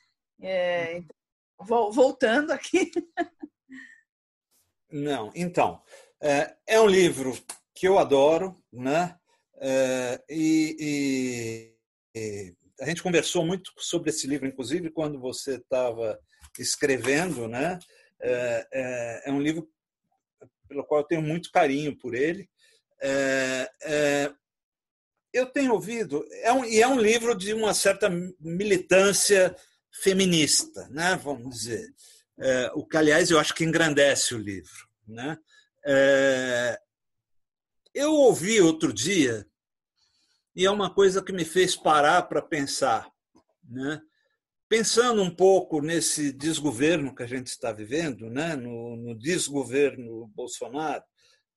É, 0.42 0.98
então, 0.98 1.90
voltando 1.90 2.50
aqui. 2.52 2.90
Não, 4.90 5.32
então, 5.34 5.82
é, 6.22 6.54
é 6.66 6.80
um 6.80 6.86
livro 6.86 7.32
que 7.74 7.88
eu 7.88 7.98
adoro, 7.98 8.62
né? 8.70 9.18
É, 9.60 10.22
e, 10.28 11.74
e, 12.14 12.54
a 12.80 12.86
gente 12.86 13.02
conversou 13.02 13.44
muito 13.44 13.72
sobre 13.78 14.10
esse 14.10 14.26
livro, 14.26 14.46
inclusive, 14.46 14.90
quando 14.90 15.18
você 15.18 15.56
estava 15.56 16.18
escrevendo, 16.58 17.48
né? 17.48 17.78
É, 18.20 18.68
é, 18.72 19.22
é, 19.26 19.32
um 19.32 19.40
livro 19.40 19.68
pelo 20.68 20.84
qual 20.84 21.00
eu 21.00 21.06
tenho 21.06 21.22
muito 21.22 21.50
carinho 21.50 21.96
por 21.96 22.14
ele. 22.14 22.48
É, 23.00 23.70
é, 23.82 24.32
eu 25.32 25.46
tenho 25.46 25.72
ouvido, 25.72 26.24
é 26.42 26.52
um, 26.52 26.64
e 26.64 26.80
é 26.80 26.86
um 26.86 26.98
livro 26.98 27.34
de 27.34 27.52
uma 27.52 27.74
certa 27.74 28.08
militância 28.38 29.54
feminista, 29.90 30.88
né? 30.90 31.18
vamos 31.22 31.56
dizer. 31.56 31.92
O 32.74 32.86
que, 32.86 32.96
aliás, 32.96 33.30
eu 33.30 33.38
acho 33.38 33.54
que 33.54 33.64
engrandece 33.64 34.34
o 34.34 34.38
livro. 34.38 34.88
Né? 35.06 35.36
Eu 37.92 38.12
ouvi 38.12 38.60
outro 38.60 38.92
dia, 38.92 39.44
e 40.54 40.64
é 40.64 40.70
uma 40.70 40.92
coisa 40.92 41.22
que 41.22 41.32
me 41.32 41.44
fez 41.44 41.74
parar 41.74 42.22
para 42.22 42.40
pensar. 42.40 43.10
Né? 43.68 44.00
Pensando 44.68 45.22
um 45.22 45.34
pouco 45.34 45.80
nesse 45.80 46.32
desgoverno 46.32 47.14
que 47.14 47.22
a 47.22 47.26
gente 47.26 47.48
está 47.48 47.70
vivendo, 47.70 48.30
né? 48.30 48.56
no, 48.56 48.96
no 48.96 49.14
desgoverno 49.14 50.26
Bolsonaro, 50.28 51.04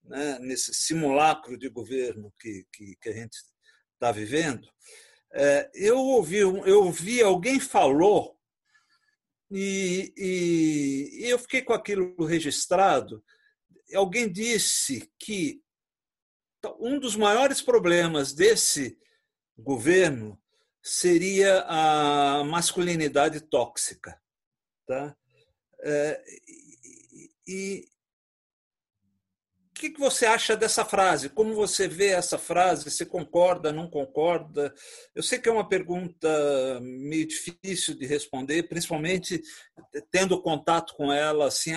né? 0.03 0.37
nesse 0.39 0.73
simulacro 0.73 1.57
de 1.57 1.69
governo 1.69 2.33
que, 2.39 2.65
que, 2.71 2.95
que 3.01 3.09
a 3.09 3.13
gente 3.13 3.37
está 3.93 4.11
vivendo, 4.11 4.67
é, 5.33 5.69
eu 5.73 5.97
ouvi, 5.97 6.37
eu 6.37 6.83
ouvi 6.83 7.21
alguém 7.21 7.59
falou 7.59 8.37
e, 9.51 10.13
e, 10.17 11.19
e 11.21 11.29
eu 11.29 11.39
fiquei 11.39 11.61
com 11.61 11.73
aquilo 11.73 12.25
registrado. 12.25 13.23
Alguém 13.93 14.31
disse 14.31 15.09
que 15.17 15.61
um 16.79 16.99
dos 16.99 17.15
maiores 17.15 17.61
problemas 17.61 18.33
desse 18.33 18.97
governo 19.57 20.39
seria 20.87 21.65
a 21.67 22.43
masculinidade 22.45 23.41
tóxica. 23.41 24.19
Tá? 24.87 25.15
É, 25.81 26.23
e, 27.45 27.85
o 29.69 29.73
que 29.73 29.97
você 29.97 30.25
acha 30.25 30.55
dessa 30.55 30.85
frase? 30.85 31.29
Como 31.29 31.53
você 31.53 31.87
vê 31.87 32.07
essa 32.07 32.37
frase? 32.37 32.89
Você 32.89 33.05
concorda, 33.05 33.71
não 33.71 33.89
concorda? 33.89 34.73
Eu 35.13 35.21
sei 35.21 35.39
que 35.39 35.49
é 35.49 35.51
uma 35.51 35.67
pergunta 35.67 36.79
meio 36.81 37.27
difícil 37.27 37.93
de 37.93 38.05
responder, 38.05 38.63
principalmente 38.63 39.41
tendo 40.09 40.41
contato 40.41 40.95
com 40.95 41.11
ela 41.11 41.47
assim. 41.47 41.73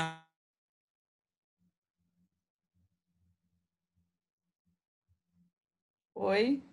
Oi. 6.14 6.69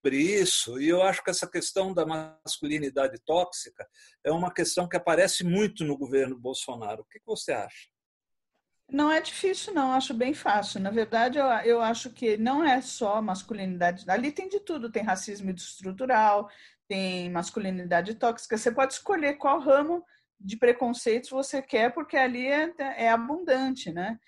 Sobre 0.00 0.16
isso, 0.16 0.80
e 0.80 0.88
eu 0.88 1.02
acho 1.02 1.24
que 1.24 1.30
essa 1.30 1.50
questão 1.50 1.92
da 1.92 2.06
masculinidade 2.06 3.18
tóxica 3.26 3.84
é 4.22 4.30
uma 4.30 4.54
questão 4.54 4.88
que 4.88 4.96
aparece 4.96 5.42
muito 5.42 5.84
no 5.84 5.98
governo 5.98 6.38
Bolsonaro. 6.38 7.02
O 7.02 7.04
que 7.04 7.20
você 7.26 7.50
acha? 7.50 7.88
Não 8.90 9.10
é 9.10 9.20
difícil, 9.20 9.74
não, 9.74 9.92
acho 9.92 10.14
bem 10.14 10.32
fácil. 10.32 10.80
Na 10.80 10.90
verdade, 10.90 11.36
eu, 11.36 11.46
eu 11.46 11.82
acho 11.82 12.10
que 12.10 12.36
não 12.36 12.64
é 12.64 12.80
só 12.80 13.20
masculinidade. 13.20 14.08
Ali 14.08 14.30
tem 14.30 14.48
de 14.48 14.60
tudo: 14.60 14.90
tem 14.90 15.02
racismo 15.02 15.50
estrutural, 15.50 16.48
tem 16.86 17.28
masculinidade 17.30 18.14
tóxica. 18.14 18.56
Você 18.56 18.70
pode 18.70 18.94
escolher 18.94 19.34
qual 19.34 19.58
ramo 19.58 20.04
de 20.40 20.56
preconceitos 20.56 21.28
você 21.28 21.60
quer, 21.60 21.92
porque 21.92 22.16
ali 22.16 22.46
é, 22.46 22.72
é 22.78 23.10
abundante, 23.10 23.92
né? 23.92 24.18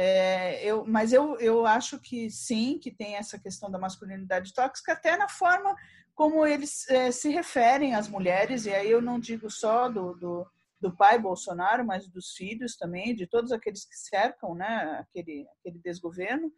É, 0.00 0.64
eu, 0.64 0.84
mas 0.86 1.12
eu, 1.12 1.36
eu 1.40 1.66
acho 1.66 1.98
que 1.98 2.30
sim, 2.30 2.78
que 2.78 2.90
tem 2.90 3.16
essa 3.16 3.38
questão 3.38 3.68
da 3.68 3.78
masculinidade 3.78 4.54
tóxica, 4.54 4.92
até 4.92 5.16
na 5.16 5.28
forma 5.28 5.74
como 6.14 6.46
eles 6.46 6.88
é, 6.88 7.10
se 7.10 7.30
referem 7.30 7.94
às 7.94 8.08
mulheres, 8.08 8.64
e 8.64 8.70
aí 8.72 8.90
eu 8.90 9.02
não 9.02 9.18
digo 9.18 9.50
só 9.50 9.88
do, 9.88 10.14
do 10.14 10.46
do 10.80 10.94
pai 10.94 11.18
Bolsonaro, 11.18 11.84
mas 11.84 12.06
dos 12.08 12.32
filhos 12.34 12.76
também, 12.76 13.14
de 13.14 13.26
todos 13.26 13.52
aqueles 13.52 13.84
que 13.84 13.96
cercam 13.96 14.54
né, 14.54 14.98
aquele, 15.00 15.46
aquele 15.58 15.78
desgoverno. 15.78 16.52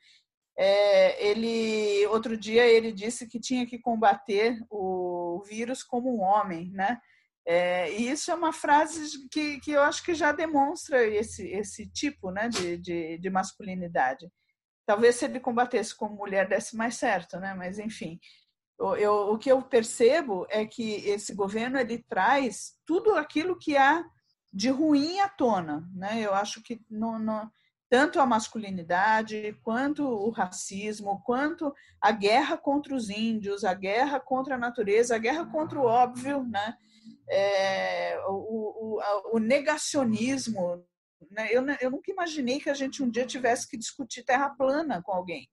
É, 0.57 1.27
ele 1.29 2.07
outro 2.09 2.37
dia 2.37 2.67
ele 2.67 2.93
disse 2.93 3.27
que 3.27 3.41
tinha 3.41 3.65
que 3.65 3.79
combater 3.79 4.63
o 4.69 5.43
vírus 5.49 5.83
como 5.83 6.15
um 6.15 6.21
homem, 6.21 6.71
né? 6.71 7.01
É, 7.47 7.93
e 7.93 8.11
isso 8.11 8.31
é 8.31 8.35
uma 8.35 8.53
frase 8.53 9.29
que, 9.31 9.59
que 9.61 9.73
eu 9.73 9.83
acho 9.83 10.05
que 10.05 10.15
já 10.15 10.33
demonstra 10.33 11.05
esse, 11.07 11.49
esse 11.49 11.87
tipo 11.91 12.31
né, 12.31 12.49
de, 12.49 12.77
de, 12.77 13.19
de 13.19 13.31
masculinidade. 13.31 14.31
Talvez 14.87 15.17
se 15.17 15.25
ele 15.25 15.41
combatesse 15.41 15.95
como 15.97 16.17
mulher 16.17 16.49
desse 16.49 16.77
mais 16.77 16.97
certo, 16.97 17.39
né? 17.39 17.55
Mas 17.55 17.79
enfim, 17.79 18.19
eu, 18.79 19.33
o 19.33 19.39
que 19.39 19.51
eu 19.51 19.63
percebo 19.63 20.47
é 20.49 20.67
que 20.67 20.97
esse 21.07 21.35
governo 21.35 21.79
ele 21.79 21.99
traz 22.09 22.75
tudo 22.87 23.15
aquilo 23.15 23.59
que 23.59 23.77
há 23.77 24.05
de 24.53 24.71
ruim 24.71 25.21
à 25.21 25.29
tona. 25.29 25.89
Né? 25.95 26.21
Eu 26.21 26.35
acho 26.35 26.63
que 26.63 26.81
no, 26.91 27.19
no, 27.19 27.51
tanto 27.89 28.21
a 28.21 28.27
masculinidade, 28.27 29.57
quanto 29.63 30.05
o 30.05 30.31
racismo, 30.31 31.21
quanto 31.25 31.75
a 32.01 32.11
guerra 32.11 32.57
contra 32.57 32.95
os 32.95 33.11
índios, 33.11 33.65
a 33.65 33.75
guerra 33.75 34.19
contra 34.19 34.55
a 34.55 34.59
natureza, 34.59 35.15
a 35.17 35.19
guerra 35.19 35.45
contra 35.47 35.79
o 35.79 35.85
óbvio, 35.85 36.43
né? 36.45 36.77
É, 37.31 38.19
o, 38.27 38.99
o, 38.99 39.37
o, 39.37 39.39
negacionismo. 39.39 40.85
Né? 41.31 41.49
Eu, 41.51 41.65
eu 41.81 41.91
nunca 41.91 42.11
imaginei 42.11 42.59
que 42.59 42.69
a 42.69 42.75
gente 42.75 43.03
um 43.03 43.11
dia 43.11 43.25
tivesse 43.25 43.69
que 43.69 43.77
discutir 43.77 44.25
terra 44.25 44.51
plana 44.51 45.01
com 45.03 45.13
alguém. 45.13 45.49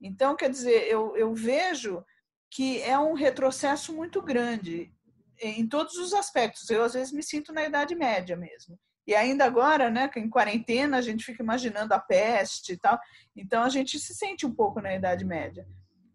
Então, 0.00 0.36
quer 0.36 0.48
dizer, 0.48 0.86
eu, 0.86 1.16
eu 1.16 1.34
vejo 1.34 2.04
que 2.50 2.80
é 2.82 2.98
um 2.98 3.14
retrocesso 3.14 3.92
muito 3.92 4.22
grande 4.22 4.92
em 5.40 5.66
todos 5.66 5.96
os 5.96 6.14
aspectos. 6.14 6.70
Eu, 6.70 6.84
às 6.84 6.94
vezes, 6.94 7.12
me 7.12 7.22
sinto 7.22 7.52
na 7.52 7.64
Idade 7.64 7.94
Média 7.94 8.36
mesmo. 8.36 8.78
E 9.06 9.14
ainda 9.14 9.44
agora, 9.44 9.90
né, 9.90 10.10
em 10.16 10.28
quarentena, 10.28 10.98
a 10.98 11.02
gente 11.02 11.24
fica 11.24 11.42
imaginando 11.42 11.94
a 11.94 11.98
peste 11.98 12.74
e 12.74 12.76
tal. 12.76 12.98
Então, 13.34 13.62
a 13.62 13.68
gente 13.68 13.98
se 13.98 14.14
sente 14.14 14.44
um 14.44 14.54
pouco 14.54 14.80
na 14.80 14.94
Idade 14.94 15.24
Média. 15.24 15.66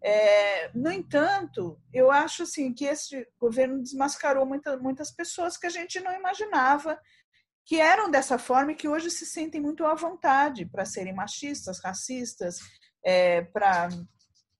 É, 0.05 0.69
no 0.75 0.91
entanto, 0.91 1.79
eu 1.93 2.11
acho 2.11 2.43
assim 2.43 2.73
que 2.73 2.83
esse 2.83 3.25
governo 3.39 3.81
desmascarou 3.81 4.45
muita, 4.45 4.75
muitas 4.77 5.09
pessoas 5.11 5.55
que 5.55 5.65
a 5.65 5.69
gente 5.69 5.99
não 6.01 6.13
imaginava 6.13 6.99
que 7.65 7.79
eram 7.79 8.11
dessa 8.11 8.37
forma 8.37 8.73
e 8.73 8.75
que 8.75 8.87
hoje 8.87 9.09
se 9.09 9.25
sentem 9.25 9.61
muito 9.61 9.85
à 9.85 9.95
vontade 9.95 10.65
para 10.65 10.83
serem 10.83 11.13
machistas, 11.13 11.79
racistas, 11.81 12.57
é, 13.01 13.43
para 13.43 13.87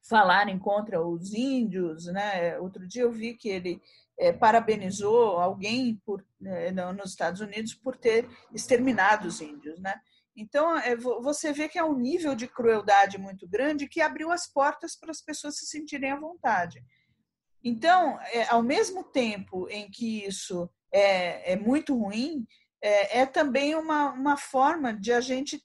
falarem 0.08 0.58
contra 0.58 1.06
os 1.06 1.34
índios, 1.34 2.06
né? 2.06 2.58
Outro 2.60 2.88
dia 2.88 3.01
eu 3.01 3.12
vi 3.12 3.34
que 3.34 3.49
ele 3.49 3.82
é, 4.17 4.32
parabenizou 4.32 5.38
alguém 5.38 6.01
por, 6.06 6.25
é, 6.45 6.71
nos 6.71 7.12
Estados 7.12 7.41
Unidos 7.41 7.73
por 7.73 7.97
ter 7.97 8.29
exterminado 8.53 9.27
os 9.27 9.41
índios, 9.41 9.79
né? 9.79 9.99
Então 10.36 10.78
é, 10.78 10.96
você 10.96 11.54
vê 11.54 11.69
que 11.69 11.78
é 11.78 11.84
um 11.84 11.98
nível 11.98 12.36
de 12.36 12.48
crueldade 12.48 13.17
muito 13.17 13.48
grande 13.48 13.88
que 13.88 14.02
abriu 14.02 14.32
as 14.32 14.48
portas 14.48 14.96
para 14.96 15.12
as 15.12 15.22
pessoas 15.22 15.58
se 15.58 15.65
sentirem 15.65 16.12
à 16.12 16.19
vontade. 16.19 16.84
Então, 17.63 18.19
é, 18.34 18.43
ao 18.50 18.62
mesmo 18.62 19.04
tempo 19.04 19.69
em 19.69 19.89
que 19.89 20.26
isso 20.26 20.69
é, 20.91 21.54
é 21.54 21.56
muito 21.56 21.98
ruim, 21.98 22.46
é, 22.82 23.19
é 23.19 23.26
também 23.26 23.76
uma, 23.76 24.12
uma 24.12 24.36
forma 24.38 24.93
de 24.93 25.13
a 25.13 25.22
gente 25.22 25.63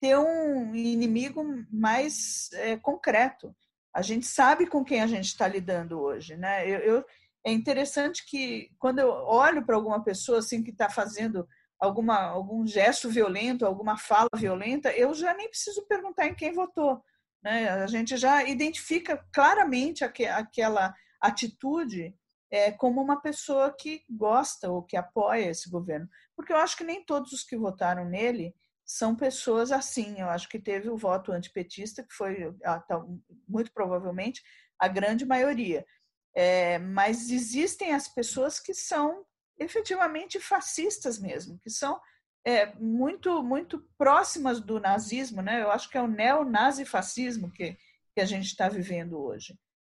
ter 0.00 0.18
um 0.18 0.74
inimigo 0.74 1.44
mais 1.70 2.50
é, 2.54 2.76
concreto 2.76 3.54
a 3.96 4.02
gente 4.02 4.26
sabe 4.26 4.66
com 4.66 4.84
quem 4.84 5.00
a 5.00 5.06
gente 5.06 5.24
está 5.24 5.48
lidando 5.48 5.98
hoje, 5.98 6.36
né? 6.36 6.68
Eu, 6.68 6.80
eu, 6.80 7.04
é 7.42 7.50
interessante 7.50 8.26
que 8.26 8.70
quando 8.78 8.98
eu 8.98 9.08
olho 9.08 9.64
para 9.64 9.74
alguma 9.74 10.04
pessoa 10.04 10.40
assim 10.40 10.62
que 10.62 10.70
está 10.70 10.90
fazendo 10.90 11.48
alguma 11.78 12.18
algum 12.18 12.66
gesto 12.66 13.08
violento, 13.10 13.66
alguma 13.66 13.96
fala 13.96 14.28
violenta, 14.34 14.90
eu 14.92 15.12
já 15.14 15.34
nem 15.34 15.48
preciso 15.48 15.86
perguntar 15.86 16.26
em 16.26 16.34
quem 16.34 16.52
votou, 16.52 17.02
né? 17.42 17.68
A 17.70 17.86
gente 17.86 18.16
já 18.16 18.44
identifica 18.44 19.24
claramente 19.32 20.04
aqu 20.04 20.24
aquela 20.24 20.94
atitude 21.20 22.14
é, 22.50 22.70
como 22.72 23.00
uma 23.02 23.20
pessoa 23.20 23.74
que 23.76 24.02
gosta 24.08 24.70
ou 24.70 24.82
que 24.82 24.96
apoia 24.96 25.50
esse 25.50 25.68
governo, 25.68 26.08
porque 26.34 26.52
eu 26.52 26.56
acho 26.58 26.76
que 26.76 26.84
nem 26.84 27.04
todos 27.04 27.32
os 27.32 27.42
que 27.42 27.56
votaram 27.56 28.04
nele 28.04 28.54
são 28.86 29.16
pessoas 29.16 29.72
assim. 29.72 30.20
Eu 30.20 30.28
acho 30.28 30.48
que 30.48 30.60
teve 30.60 30.88
o 30.88 30.96
voto 30.96 31.32
antipetista, 31.32 32.04
que 32.04 32.14
foi 32.14 32.54
ah, 32.64 32.78
tá, 32.78 33.04
muito 33.48 33.72
provavelmente 33.72 34.40
a 34.78 34.86
grande 34.86 35.26
maioria. 35.26 35.84
É, 36.34 36.78
mas 36.78 37.30
existem 37.30 37.92
as 37.94 38.06
pessoas 38.06 38.60
que 38.60 38.72
são 38.72 39.24
efetivamente 39.58 40.40
fascistas 40.40 41.18
mesmo, 41.18 41.58
que 41.58 41.70
são 41.70 42.00
é, 42.44 42.72
muito 42.76 43.42
muito 43.42 43.80
próximas 43.98 44.60
do 44.60 44.78
nazismo, 44.78 45.42
né? 45.42 45.62
Eu 45.62 45.70
acho 45.70 45.90
que 45.90 45.98
é 45.98 46.02
o 46.02 46.06
neonazifascismo 46.06 47.50
que, 47.50 47.76
que 48.14 48.20
a 48.20 48.24
gente 48.24 48.46
está 48.46 48.68
vivendo 48.68 49.18
hoje. 49.18 49.58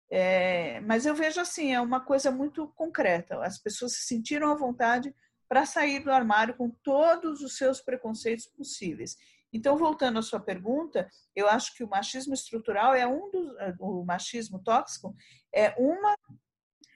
É, 0.08 0.80
mas 0.80 1.04
eu 1.04 1.14
vejo 1.14 1.40
assim, 1.40 1.74
é 1.74 1.80
uma 1.80 2.00
coisa 2.00 2.30
muito 2.30 2.68
concreta. 2.76 3.42
As 3.44 3.58
pessoas 3.58 3.94
se 3.94 4.06
sentiram 4.06 4.52
à 4.52 4.54
vontade 4.54 5.12
para 5.48 5.66
sair 5.66 6.00
do 6.00 6.12
armário 6.12 6.56
com 6.56 6.70
todos 6.70 7.40
os 7.40 7.56
seus 7.56 7.80
preconceitos 7.80 8.46
possíveis. 8.46 9.16
Então, 9.52 9.76
voltando 9.76 10.18
à 10.18 10.22
sua 10.22 10.40
pergunta, 10.40 11.08
eu 11.34 11.48
acho 11.48 11.74
que 11.74 11.82
o 11.82 11.88
machismo 11.88 12.34
estrutural 12.34 12.94
é 12.94 13.06
um 13.06 13.30
dos, 13.30 13.52
o 13.80 14.04
machismo 14.04 14.58
tóxico 14.58 15.14
é 15.54 15.74
uma 15.78 16.16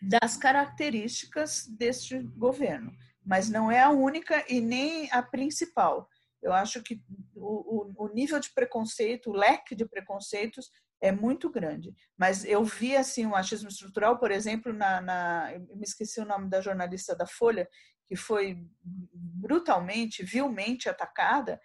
das 0.03 0.37
características 0.37 1.67
deste 1.67 2.19
governo, 2.19 2.93
mas 3.25 3.49
não 3.49 3.71
é 3.71 3.81
a 3.81 3.91
única 3.91 4.45
e 4.49 4.61
nem 4.61 5.11
a 5.13 5.23
principal. 5.23 6.09
Eu 6.43 6.53
acho 6.53 6.83
que 6.83 7.03
o, 7.35 7.93
o, 7.99 8.07
o 8.07 8.15
nível 8.15 8.41
de 8.41 8.51
preconceito, 8.55 9.31
o 9.31 9.35
leque 9.35 9.75
de 9.75 9.85
preconceitos 9.85 10.71
é 11.03 11.13
muito 11.13 11.51
grande. 11.51 11.95
Mas 12.17 12.45
eu 12.45 12.65
vi 12.65 12.97
assim 12.97 13.27
o 13.27 13.31
machismo 13.31 13.69
estrutural, 13.69 14.19
por 14.19 14.31
exemplo, 14.31 14.73
na, 14.73 15.01
na 15.01 15.53
eu 15.55 15.77
me 15.77 15.85
esqueci 15.85 16.21
o 16.21 16.25
nome 16.25 16.49
da 16.49 16.61
jornalista 16.61 17.15
da 17.15 17.27
Folha 17.27 17.69
que 18.07 18.17
foi 18.17 18.59
brutalmente, 18.83 20.25
vilmente 20.25 20.89
atacada. 20.89 21.61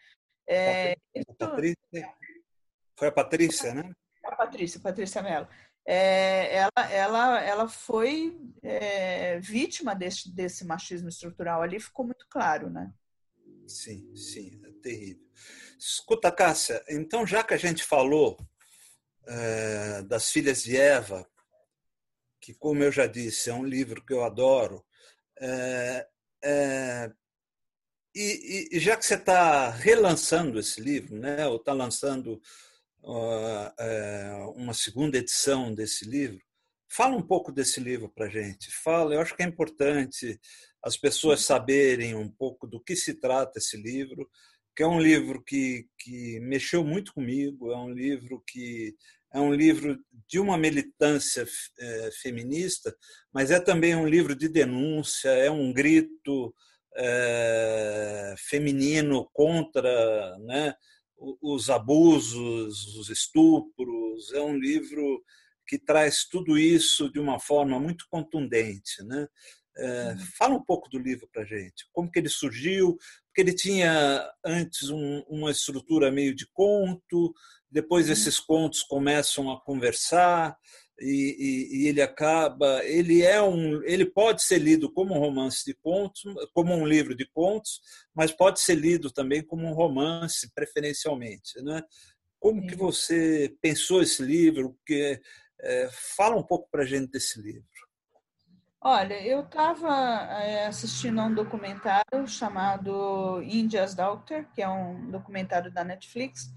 É, 0.48 0.96
Patrícia, 1.40 2.14
foi 2.98 3.08
a 3.08 3.12
Patrícia, 3.12 3.74
né? 3.74 3.92
A 4.24 4.36
Patrícia, 4.36 4.80
Patrícia 4.80 5.24
Mello. 5.24 5.48
É, 5.88 6.56
ela, 6.56 6.92
ela, 6.92 7.42
ela 7.42 7.68
foi 7.68 8.36
é, 8.64 9.40
vítima 9.40 9.94
desse, 9.94 10.34
desse 10.34 10.66
machismo 10.66 11.10
estrutural. 11.10 11.62
Ali 11.62 11.80
ficou 11.80 12.06
muito 12.06 12.26
claro, 12.30 12.70
né? 12.70 12.92
Sim, 13.68 14.16
sim, 14.16 14.62
é 14.64 14.72
terrível. 14.82 15.26
Escuta, 15.78 16.32
Cássia, 16.32 16.84
então 16.90 17.26
já 17.26 17.44
que 17.44 17.54
a 17.54 17.58
gente 17.58 17.84
falou 17.84 18.38
é, 19.28 20.02
das 20.04 20.32
Filhas 20.32 20.64
de 20.64 20.78
Eva, 20.78 21.28
que, 22.40 22.54
como 22.54 22.84
eu 22.84 22.92
já 22.92 23.08
disse, 23.08 23.50
é 23.50 23.54
um 23.54 23.66
livro 23.66 24.04
que 24.06 24.14
eu 24.14 24.24
adoro, 24.24 24.86
é, 25.40 26.08
é, 26.44 27.12
e, 28.14 28.70
e, 28.72 28.80
já 28.80 28.96
que 28.96 29.06
você 29.06 29.16
está 29.16 29.70
relançando 29.70 30.60
esse 30.60 30.80
livro, 30.80 31.18
né, 31.18 31.46
ou 31.48 31.58
está 31.58 31.74
lançando 31.74 32.42
uma 34.56 34.74
segunda 34.74 35.18
edição 35.18 35.74
desse 35.74 36.06
livro, 36.06 36.40
fala 36.90 37.16
um 37.16 37.22
pouco 37.22 37.52
desse 37.52 37.80
livro 37.80 38.10
para 38.10 38.30
gente. 38.30 38.72
Fala, 38.84 39.14
eu 39.14 39.22
acho 39.22 39.36
que 39.36 39.44
é 39.44 39.46
importante 39.46 40.40
as 40.84 40.98
pessoas 40.98 41.42
saberem 41.42 42.16
um 42.16 42.30
pouco 42.30 42.68
do 42.68 42.80
que 42.80 42.96
se 42.96 43.20
trata 43.20 43.60
esse 43.60 43.76
livro, 43.78 44.30
que 44.76 44.84
é 44.84 44.88
um 44.88 45.00
livro 45.00 45.44
que, 45.44 45.88
que 45.98 46.40
mexeu 46.42 46.84
muito 46.84 47.14
comigo, 47.14 47.72
é 47.72 47.78
um 47.78 47.90
livro 47.90 48.44
que 48.48 48.96
é 49.34 49.40
um 49.40 49.54
livro 49.54 50.00
de 50.28 50.40
uma 50.40 50.58
militância 50.58 51.46
é, 51.80 52.10
feminista, 52.22 52.96
mas 53.34 53.52
é 53.52 53.60
também 53.60 53.94
um 53.96 54.08
livro 54.08 54.34
de 54.34 54.48
denúncia, 54.48 55.30
é 55.30 55.52
um 55.52 55.74
grito 55.74 56.54
é, 56.96 58.36
feminino 58.38 59.30
contra 59.34 60.38
né, 60.40 60.74
os 61.42 61.70
abusos, 61.70 62.96
os 62.96 63.10
estupros. 63.10 64.32
É 64.34 64.42
um 64.42 64.58
livro 64.58 65.24
que 65.68 65.78
traz 65.78 66.26
tudo 66.26 66.58
isso 66.58 67.12
de 67.12 67.20
uma 67.20 67.40
forma 67.40 67.80
muito 67.80 68.06
contundente. 68.10 69.04
Né? 69.04 69.28
É, 69.78 70.12
uhum. 70.12 70.18
fala 70.38 70.56
um 70.56 70.64
pouco 70.64 70.90
do 70.90 70.98
livro 70.98 71.28
para 71.32 71.44
gente, 71.44 71.86
como 71.92 72.10
que 72.10 72.18
ele 72.18 72.30
surgiu, 72.30 72.98
porque 73.28 73.42
ele 73.42 73.54
tinha 73.54 74.26
antes 74.46 74.90
um, 74.90 75.20
uma 75.28 75.52
estrutura 75.52 76.10
meio 76.10 76.34
de 76.34 76.48
conto, 76.54 77.34
depois 77.70 78.06
uhum. 78.06 78.14
esses 78.14 78.40
contos 78.40 78.82
começam 78.84 79.52
a 79.52 79.60
conversar 79.60 80.58
e, 81.00 81.36
e, 81.38 81.84
e, 81.84 81.88
ele 81.88 82.02
acaba 82.02 82.84
ele 82.86 83.22
é 83.22 83.42
um 83.42 83.84
ele 83.84 84.06
pode 84.06 84.44
ser 84.44 84.60
lido 84.60 84.90
como 84.92 85.14
um 85.14 85.20
romance 85.20 85.66
de 85.66 85.74
contos 85.74 86.24
como 86.54 86.74
um 86.74 86.86
livro 86.86 87.14
de 87.14 87.28
contos 87.34 87.82
mas 88.16 88.32
pode 88.32 88.62
ser 88.62 88.76
lido 88.76 89.12
também 89.12 89.44
como 89.44 89.68
um 89.68 89.74
romance 89.74 90.50
preferencialmente 90.54 91.62
né? 91.62 91.84
Como 92.46 92.68
que 92.68 92.76
você 92.76 93.56
pensou 93.60 94.04
esse 94.04 94.22
livro? 94.22 94.78
Que 94.86 95.20
é, 95.62 95.90
fala 96.16 96.36
um 96.36 96.44
pouco 96.44 96.70
para 96.70 96.86
gente 96.86 97.10
desse 97.10 97.42
livro. 97.42 97.66
Olha, 98.80 99.20
eu 99.26 99.40
estava 99.40 99.92
é, 100.44 100.68
assistindo 100.68 101.20
a 101.20 101.26
um 101.26 101.34
documentário 101.34 102.28
chamado 102.28 103.42
India's 103.42 103.96
Doctor, 103.96 104.46
que 104.54 104.62
é 104.62 104.70
um 104.70 105.10
documentário 105.10 105.72
da 105.72 105.84
Netflix, 105.84 106.52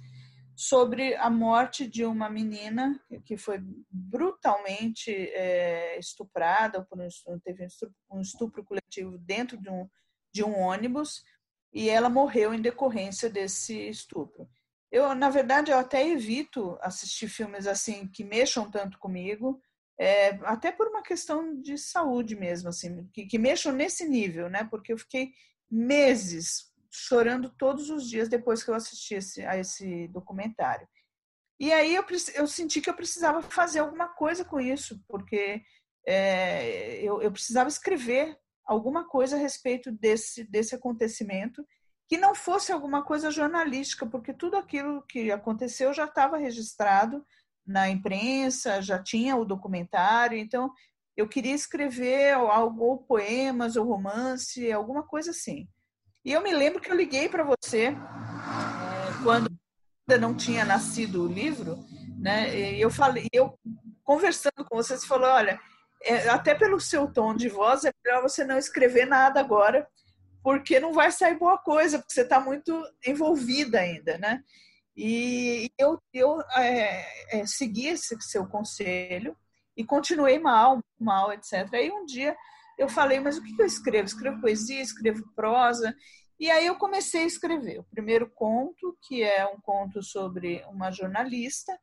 sobre 0.59 1.15
a 1.15 1.31
morte 1.31 1.87
de 1.87 2.05
uma 2.05 2.29
menina 2.29 3.01
que 3.25 3.37
foi 3.37 3.61
brutalmente 3.89 5.09
é, 5.13 5.97
estuprada, 6.01 6.85
por 6.85 6.99
um, 6.99 7.39
teve 7.39 7.65
um 8.11 8.21
estupro 8.21 8.65
coletivo 8.65 9.17
dentro 9.19 9.57
de 9.57 9.71
um, 9.71 9.89
de 10.35 10.43
um 10.43 10.59
ônibus 10.59 11.23
e 11.73 11.89
ela 11.89 12.11
morreu 12.11 12.53
em 12.53 12.61
decorrência 12.61 13.31
desse 13.31 13.89
estupro. 13.89 14.49
Eu, 14.91 15.15
na 15.15 15.31
verdade, 15.31 15.71
eu 15.71 15.79
até 15.79 16.05
evito 16.05 16.77
assistir 16.81 17.29
filmes 17.29 17.69
assim 17.69 18.09
que 18.09 18.25
mexam 18.25 18.69
tanto 18.69 18.99
comigo, 18.99 19.63
é, 19.97 20.31
até 20.43 20.73
por 20.73 20.89
uma 20.89 21.05
questão 21.05 21.61
de 21.63 21.79
saúde 21.79 22.35
mesmo, 22.35 22.69
assim, 22.69 23.09
que, 23.13 23.27
que 23.27 23.39
mexam 23.39 23.73
nesse 23.73 24.09
nível, 24.09 24.51
né? 24.51 24.67
Porque 24.69 24.93
eu 24.93 24.99
fiquei 24.99 25.31
meses 25.71 26.73
chorando 26.91 27.51
todos 27.51 27.91
os 27.91 28.09
dias 28.09 28.29
depois 28.29 28.63
que 28.63 28.71
eu 28.71 28.75
assisti 28.75 29.15
esse, 29.15 29.45
a 29.45 29.57
esse 29.57 30.09
documentário. 30.09 30.89
E 31.61 31.73
aí 31.73 31.95
eu, 31.95 32.05
eu 32.35 32.47
senti 32.47 32.81
que 32.81 32.89
eu 32.89 32.95
precisava 32.95 33.43
fazer 33.43 33.81
alguma 33.81 34.09
coisa 34.09 34.45
com 34.45 34.61
isso, 34.61 35.03
porque 35.09 35.63
é, 36.07 37.01
eu, 37.03 37.21
eu 37.21 37.33
precisava 37.33 37.69
escrever 37.69 38.39
alguma 38.65 39.09
coisa 39.09 39.37
a 39.37 39.39
respeito 39.39 39.91
desse, 39.91 40.45
desse 40.45 40.75
acontecimento 40.75 41.67
que 42.09 42.17
não 42.17 42.35
fosse 42.35 42.73
alguma 42.73 43.05
coisa 43.05 43.31
jornalística, 43.31 44.07
porque 44.07 44.33
tudo 44.33 44.57
aquilo 44.57 45.03
que 45.03 45.31
aconteceu 45.31 45.93
já 45.93 46.05
estava 46.05 46.39
registrado 46.39 47.25
na 47.67 47.91
imprensa, 47.91 48.81
já 48.81 49.03
tinha 49.03 49.37
o 49.37 49.45
documentário, 49.45 50.39
então 50.39 50.73
eu 51.15 51.29
queria 51.29 51.55
escrever 51.55 52.33
algo, 52.33 52.85
ou 52.85 52.99
poemas, 52.99 53.77
ou 53.77 53.85
romance, 53.85 54.73
alguma 54.73 55.03
coisa 55.03 55.33
assim. 55.33 55.69
E 56.29 56.33
eu 56.33 56.43
me 56.43 56.53
lembro 56.53 56.79
que 56.79 56.93
eu 56.93 56.95
liguei 56.95 57.27
para 57.27 57.43
você 57.43 57.85
é, 57.87 57.95
quando 59.25 59.49
ainda 60.07 60.21
não 60.21 60.37
tinha 60.37 60.63
nascido 60.63 61.25
o 61.25 61.27
livro, 61.27 61.79
né? 62.19 62.55
E 62.55 62.79
eu 62.79 62.91
falei, 62.91 63.27
eu 63.33 63.59
conversando 64.05 64.63
com 64.69 64.77
você, 64.77 64.99
você 64.99 65.07
falou, 65.07 65.27
olha, 65.27 65.59
é, 66.03 66.29
até 66.29 66.55
pelo 66.55 66.79
seu 66.79 67.11
tom 67.11 67.35
de 67.35 67.49
voz 67.49 67.87
é 67.87 67.93
melhor 68.05 68.21
você 68.21 68.45
não 68.45 68.59
escrever 68.59 69.07
nada 69.07 69.41
agora, 69.41 69.89
porque 70.43 70.79
não 70.79 70.93
vai 70.93 71.11
sair 71.11 71.39
boa 71.39 71.57
coisa, 71.57 71.99
porque 71.99 72.13
você 72.13 72.21
está 72.21 72.39
muito 72.39 72.79
envolvida 73.07 73.81
ainda, 73.81 74.19
né? 74.19 74.45
E 74.95 75.71
eu, 75.79 75.99
eu 76.13 76.43
é, 76.57 77.39
é, 77.39 77.47
segui 77.47 77.87
esse 77.87 78.15
seu 78.21 78.47
conselho 78.47 79.35
e 79.75 79.83
continuei 79.83 80.39
mal, 80.39 80.79
mal, 81.01 81.33
etc. 81.33 81.73
Aí 81.73 81.91
um 81.91 82.05
dia 82.05 82.37
eu 82.79 82.89
falei, 82.89 83.19
mas 83.19 83.37
o 83.37 83.43
que 83.43 83.61
eu 83.61 83.67
escrevo? 83.67 84.07
Escrevo 84.07 84.41
poesia, 84.41 84.81
escrevo 84.81 85.23
prosa. 85.35 85.95
E 86.39 86.49
aí 86.49 86.67
eu 86.67 86.77
comecei 86.77 87.25
a 87.25 87.27
escrever 87.27 87.81
o 87.81 87.85
primeiro 87.85 88.31
conto, 88.31 88.97
que 89.03 89.23
é 89.23 89.45
um 89.47 89.61
conto 89.61 90.01
sobre 90.03 90.65
uma 90.69 90.93
jornalista 90.93 91.77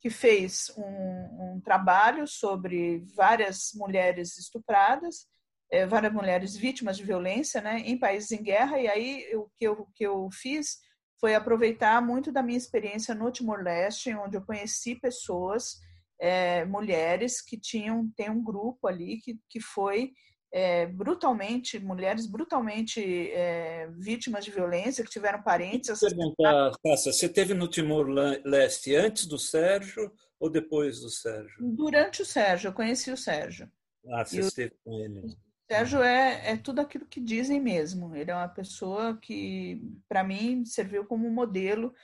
que 0.00 0.10
fez 0.10 0.72
um, 0.76 1.54
um 1.54 1.60
trabalho 1.60 2.26
sobre 2.26 3.04
várias 3.14 3.70
mulheres 3.76 4.36
estupradas, 4.36 5.28
é, 5.70 5.86
várias 5.86 6.12
mulheres 6.12 6.56
vítimas 6.56 6.96
de 6.96 7.04
violência 7.04 7.60
né, 7.60 7.78
em 7.78 7.96
países 7.96 8.32
em 8.32 8.42
guerra. 8.42 8.80
E 8.80 8.88
aí 8.88 9.36
o 9.36 9.48
que 9.56 9.64
eu, 9.64 9.72
o 9.74 9.86
que 9.94 10.04
eu 10.04 10.28
fiz 10.32 10.78
foi 11.20 11.36
aproveitar 11.36 12.02
muito 12.02 12.32
da 12.32 12.42
minha 12.42 12.58
experiência 12.58 13.14
no 13.14 13.30
Timor-Leste, 13.30 14.12
onde 14.12 14.36
eu 14.36 14.44
conheci 14.44 14.96
pessoas, 14.96 15.78
é, 16.20 16.64
mulheres 16.64 17.40
que 17.40 17.56
tinham, 17.56 18.10
tem 18.16 18.28
um 18.28 18.42
grupo 18.42 18.88
ali 18.88 19.18
que, 19.18 19.38
que 19.48 19.60
foi 19.60 20.12
é, 20.52 20.86
brutalmente, 20.86 21.78
mulheres 21.78 22.26
brutalmente 22.26 23.00
é, 23.30 23.88
vítimas 23.96 24.44
de 24.44 24.50
violência, 24.50 25.02
que 25.02 25.10
tiveram 25.10 25.42
parentes. 25.42 25.98
Perguntar, 25.98 26.72
Cássia, 26.84 27.12
você 27.12 27.28
teve 27.28 27.54
no 27.54 27.66
Timor-Leste 27.66 28.94
antes 28.94 29.26
do 29.26 29.38
Sérgio 29.38 30.12
ou 30.38 30.50
depois 30.50 31.00
do 31.00 31.08
Sérgio? 31.08 31.56
Durante 31.58 32.20
o 32.20 32.26
Sérgio, 32.26 32.68
eu 32.68 32.72
conheci 32.72 33.10
o 33.10 33.16
Sérgio. 33.16 33.70
Ah, 34.10 34.24
você 34.24 34.40
esteve 34.40 34.74
com 34.84 34.92
ele. 34.92 35.20
O 35.20 35.36
Sérgio 35.70 36.02
é, 36.02 36.50
é 36.52 36.56
tudo 36.56 36.80
aquilo 36.80 37.06
que 37.06 37.20
dizem 37.20 37.58
mesmo. 37.58 38.14
Ele 38.14 38.30
é 38.30 38.34
uma 38.34 38.48
pessoa 38.48 39.16
que, 39.16 39.80
para 40.06 40.22
mim, 40.22 40.66
serviu 40.66 41.06
como 41.06 41.30
modelo 41.30 41.94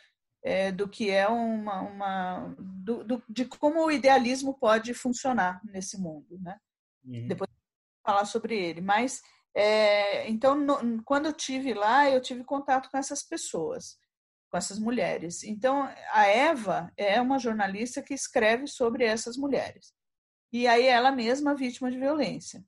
é, 0.42 0.72
do 0.72 0.88
que 0.88 1.10
é 1.10 1.28
uma. 1.28 1.82
uma 1.82 2.54
do, 2.58 3.04
do, 3.04 3.22
de 3.28 3.44
como 3.44 3.84
o 3.84 3.90
idealismo 3.90 4.54
pode 4.54 4.94
funcionar 4.94 5.60
nesse 5.64 6.00
mundo. 6.00 6.38
Né? 6.40 6.58
Uhum. 7.04 7.26
Depois 7.26 7.50
falar 8.08 8.24
sobre 8.24 8.58
ele. 8.58 8.80
Mas, 8.80 9.20
é, 9.54 10.26
então, 10.30 10.54
no, 10.54 11.02
quando 11.04 11.26
eu 11.26 11.32
tive 11.34 11.74
lá, 11.74 12.08
eu 12.08 12.22
tive 12.22 12.42
contato 12.42 12.88
com 12.90 12.96
essas 12.96 13.22
pessoas, 13.22 13.98
com 14.50 14.56
essas 14.56 14.78
mulheres. 14.78 15.44
Então, 15.44 15.82
a 16.10 16.26
Eva 16.26 16.90
é 16.96 17.20
uma 17.20 17.38
jornalista 17.38 18.00
que 18.00 18.14
escreve 18.14 18.66
sobre 18.66 19.04
essas 19.04 19.36
mulheres. 19.36 19.92
E 20.50 20.66
aí 20.66 20.86
ela 20.86 21.12
mesma 21.12 21.54
vítima 21.54 21.90
de 21.90 21.98
violência. 21.98 22.64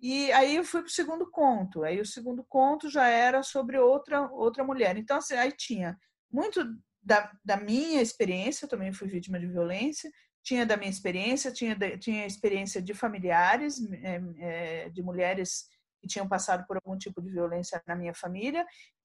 E 0.00 0.32
aí 0.32 0.56
eu 0.56 0.64
fui 0.64 0.80
para 0.80 0.88
o 0.88 0.92
segundo 0.92 1.30
conto. 1.30 1.84
Aí 1.84 2.00
o 2.00 2.06
segundo 2.06 2.42
conto 2.48 2.88
já 2.88 3.06
era 3.06 3.42
sobre 3.42 3.78
outra 3.78 4.30
outra 4.30 4.64
mulher. 4.64 4.96
Então 4.96 5.18
assim, 5.18 5.34
aí 5.34 5.52
tinha 5.52 5.98
muito 6.32 6.64
da, 7.02 7.30
da 7.44 7.58
minha 7.58 8.00
experiência, 8.00 8.64
eu 8.64 8.68
também 8.68 8.92
fui 8.92 9.08
vítima 9.08 9.38
de 9.38 9.46
violência, 9.46 10.10
tinha 10.48 10.64
da 10.64 10.78
minha 10.78 10.88
experiência, 10.90 11.52
tinha, 11.52 11.76
tinha 11.98 12.24
experiência 12.24 12.80
de 12.80 12.94
familiares, 12.94 13.78
é, 14.02 14.20
é, 14.38 14.88
de 14.88 15.02
mulheres 15.02 15.68
que 16.00 16.08
tinham 16.08 16.26
passado 16.26 16.66
por 16.66 16.76
algum 16.76 16.96
tipo 16.96 17.20
de 17.20 17.28
violência 17.30 17.82
na 17.86 17.94
minha 17.94 18.14
família, 18.14 18.64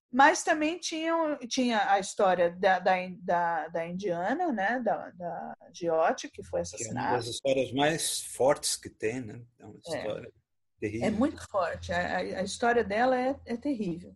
mas 0.09 0.41
também 0.43 0.79
tinha, 0.79 1.13
tinha 1.49 1.91
a 1.91 1.99
história 1.99 2.51
da, 2.51 2.79
da, 2.79 2.93
da, 3.19 3.67
da 3.67 3.85
indiana, 3.85 4.53
né, 4.53 4.79
da, 4.79 5.09
da 5.11 5.55
Giotti, 5.73 6.29
que 6.29 6.43
foi 6.43 6.61
assassinada. 6.61 7.07
É 7.07 7.11
uma 7.11 7.17
das 7.17 7.27
histórias 7.27 7.71
mais 7.73 8.21
fortes 8.21 8.77
que 8.77 8.89
tem, 8.89 9.19
né? 9.19 9.41
É 9.59 9.65
uma 9.65 9.75
É. 9.87 9.97
história 9.97 10.27
É 10.27 10.79
terrível. 10.79 11.11
muito 11.11 11.49
forte, 11.49 11.91
a, 11.91 12.17
a- 12.17 12.43
história 12.43 12.83
dela 12.85 13.19
é, 13.19 13.35
é 13.45 13.57
terrível. 13.57 14.15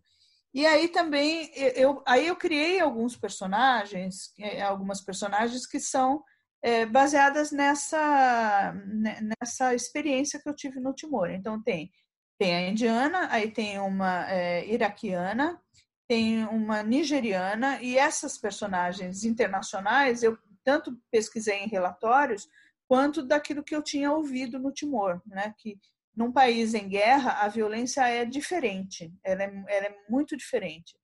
E 0.54 0.64
aí 0.64 0.88
também 0.88 1.50
eu, 1.54 1.68
eu- 1.72 2.02
aí 2.06 2.26
eu 2.28 2.36
criei 2.36 2.80
alguns 2.80 3.14
personagens, 3.16 4.32
eh, 4.38 4.62
algumas 4.62 5.00
personagens 5.02 5.66
que 5.66 5.78
são 5.80 6.22
eh, 6.62 6.86
baseadas 6.86 7.52
nessa 7.52 8.72
ne- 8.86 9.20
nessa 9.40 9.74
experiência 9.74 10.40
que 10.40 10.48
eu 10.48 10.54
tive 10.54 10.80
no 10.80 10.94
Timor. 10.94 11.30
Então 11.30 11.62
tem 11.62 11.90
tem 12.38 12.54
a 12.54 12.68
indiana, 12.70 13.28
aí 13.32 13.50
tem 13.50 13.80
uma 13.80 14.24
eh, 14.30 14.64
iraquiana, 14.72 15.60
tem 16.08 16.44
uma 16.46 16.82
nigeriana 16.84 17.82
e 17.82 17.98
essas 17.98 18.38
personagens 18.38 19.24
internacionais 19.24 20.22
eu 20.22 20.38
tanto 20.64 20.96
pesquisei 21.10 21.58
em 21.58 21.68
relatórios 21.68 22.48
quanto 22.86 23.22
daquilo 23.22 23.62
que 23.64 23.74
eu 23.74 23.82
tinha 23.82 24.12
ouvido 24.12 24.58
no 24.58 24.72
Timor, 24.72 25.20
né? 25.26 25.54
Que 25.58 25.78
num 26.18 26.32
país 26.32 26.74
em 26.74 26.88
guerra, 26.88 27.44
a 27.44 27.48
violência 27.48 28.06
é 28.08 28.24
diferente, 28.24 29.12
ela 29.22 29.44
é, 29.44 29.64
ela 29.68 29.86
é 29.86 29.96
muito 30.08 30.36
diferente. 30.36 30.98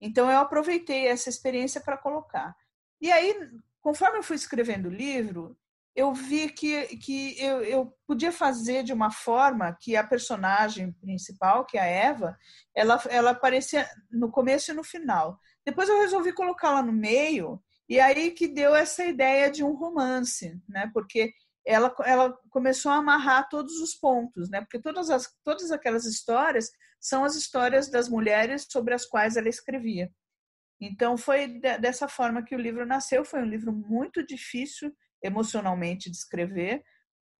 Então, 0.00 0.30
eu 0.30 0.38
aproveitei 0.38 1.06
essa 1.06 1.28
experiência 1.28 1.80
para 1.80 1.96
colocar. 1.96 2.56
E 3.00 3.12
aí, 3.12 3.34
conforme 3.80 4.18
eu 4.18 4.22
fui 4.22 4.36
escrevendo 4.36 4.86
o 4.86 4.94
livro, 4.94 5.56
eu 5.94 6.14
vi 6.14 6.48
que, 6.48 6.96
que 6.98 7.38
eu, 7.42 7.62
eu 7.62 7.94
podia 8.06 8.30
fazer 8.30 8.82
de 8.82 8.92
uma 8.92 9.10
forma 9.10 9.76
que 9.80 9.96
a 9.96 10.06
personagem 10.06 10.92
principal, 10.92 11.64
que 11.64 11.76
é 11.76 11.80
a 11.80 11.86
Eva, 11.86 12.38
ela, 12.74 13.02
ela 13.08 13.30
aparecia 13.30 13.88
no 14.10 14.30
começo 14.30 14.70
e 14.70 14.74
no 14.74 14.84
final. 14.84 15.38
Depois 15.66 15.88
eu 15.88 16.00
resolvi 16.00 16.32
colocá-la 16.32 16.82
no 16.82 16.92
meio, 16.92 17.60
e 17.88 17.98
aí 17.98 18.30
que 18.30 18.46
deu 18.46 18.74
essa 18.74 19.04
ideia 19.04 19.50
de 19.50 19.64
um 19.64 19.74
romance, 19.74 20.56
né? 20.68 20.88
Porque 20.94 21.32
ela, 21.66 21.94
ela 22.04 22.38
começou 22.48 22.92
a 22.92 22.96
amarrar 22.96 23.48
todos 23.48 23.74
os 23.80 23.94
pontos, 23.94 24.48
né? 24.48 24.60
Porque 24.60 24.80
todas, 24.80 25.10
as, 25.10 25.28
todas 25.44 25.70
aquelas 25.72 26.04
histórias 26.04 26.70
são 27.00 27.24
as 27.24 27.34
histórias 27.34 27.90
das 27.90 28.08
mulheres 28.08 28.66
sobre 28.70 28.94
as 28.94 29.04
quais 29.04 29.36
ela 29.36 29.48
escrevia. 29.48 30.10
Então 30.80 31.16
foi 31.16 31.46
de, 31.46 31.78
dessa 31.78 32.08
forma 32.08 32.42
que 32.42 32.54
o 32.54 32.60
livro 32.60 32.86
nasceu. 32.86 33.24
Foi 33.24 33.40
um 33.42 33.46
livro 33.46 33.72
muito 33.72 34.24
difícil 34.26 34.92
emocionalmente 35.22 36.10
de 36.10 36.16
escrever, 36.16 36.82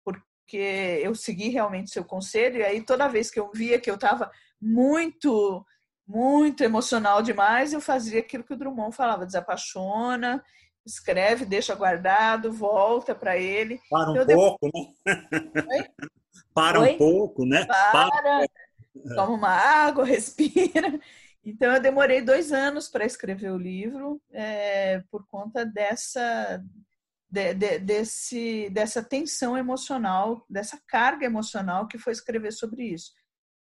porque 0.04 1.00
eu 1.02 1.14
segui 1.14 1.48
realmente 1.48 1.90
seu 1.90 2.04
conselho 2.04 2.58
e 2.58 2.62
aí 2.62 2.84
toda 2.84 3.08
vez 3.08 3.30
que 3.30 3.40
eu 3.40 3.50
via 3.54 3.80
que 3.80 3.90
eu 3.90 3.94
estava 3.94 4.30
muito 4.60 5.64
muito 6.06 6.64
emocional 6.64 7.22
demais, 7.22 7.72
eu 7.72 7.80
fazia 7.80 8.18
aquilo 8.18 8.42
que 8.42 8.52
o 8.52 8.56
Drummond 8.56 8.94
falava, 8.94 9.24
desapaixona, 9.24 10.42
escreve, 10.84 11.44
deixa 11.44 11.72
guardado, 11.72 12.52
volta 12.52 13.14
para 13.14 13.38
ele. 13.38 13.80
Para 13.88 14.10
um 14.10 14.16
Eu 14.16 14.26
pouco, 14.26 14.70
né? 14.74 14.92
Oi? 15.70 15.86
Para 16.52 16.80
Oi? 16.80 16.94
um 16.94 16.98
pouco, 16.98 17.46
né? 17.46 17.64
Para, 17.64 18.44
toma 19.14 19.34
uma 19.34 19.50
água, 19.50 20.02
respira. 20.04 20.98
Então, 21.44 21.72
eu 21.72 21.80
demorei 21.80 22.20
dois 22.20 22.52
anos 22.52 22.88
para 22.88 23.04
escrever 23.04 23.50
o 23.50 23.58
livro 23.58 24.20
é, 24.30 25.00
por 25.10 25.26
conta 25.26 25.64
dessa, 25.64 26.62
de- 27.30 27.54
de- 27.54 27.78
desse, 27.78 28.68
dessa 28.70 29.02
tensão 29.02 29.56
emocional, 29.56 30.44
dessa 30.50 30.80
carga 30.86 31.24
emocional 31.26 31.88
que 31.88 31.98
foi 31.98 32.12
escrever 32.12 32.52
sobre 32.52 32.84
isso. 32.84 33.12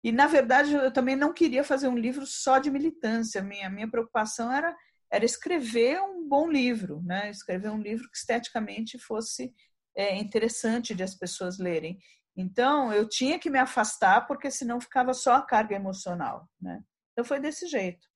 E, 0.03 0.11
na 0.11 0.27
verdade, 0.27 0.73
eu 0.73 0.91
também 0.91 1.15
não 1.15 1.33
queria 1.33 1.63
fazer 1.63 1.87
um 1.87 1.97
livro 1.97 2.25
só 2.25 2.57
de 2.59 2.71
militância. 2.71 3.41
Minha, 3.41 3.69
minha 3.69 3.89
preocupação 3.89 4.51
era, 4.51 4.75
era 5.11 5.25
escrever 5.25 6.01
um 6.01 6.27
bom 6.27 6.49
livro, 6.49 7.01
né? 7.03 7.29
escrever 7.29 7.69
um 7.69 7.81
livro 7.81 8.09
que 8.09 8.17
esteticamente 8.17 8.97
fosse 8.97 9.53
é, 9.95 10.15
interessante 10.17 10.95
de 10.95 11.03
as 11.03 11.15
pessoas 11.15 11.59
lerem. 11.59 11.97
Então, 12.35 12.93
eu 12.93 13.07
tinha 13.07 13.37
que 13.37 13.49
me 13.49 13.59
afastar, 13.59 14.25
porque 14.25 14.49
senão 14.49 14.79
ficava 14.79 15.13
só 15.13 15.35
a 15.35 15.41
carga 15.45 15.75
emocional. 15.75 16.49
Né? 16.61 16.81
Então, 17.19 17.27
foi 17.27 17.41
desse 17.41 17.67
jeito. 17.67 18.07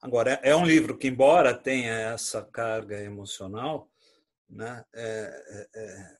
Agora, 0.00 0.32
é 0.42 0.56
um 0.56 0.66
livro 0.66 0.98
que, 0.98 1.06
embora 1.06 1.54
tenha 1.54 1.92
essa 1.92 2.42
carga 2.42 3.00
emocional, 3.00 3.88
né, 4.50 4.84
é, 4.92 5.68
é, 5.72 6.16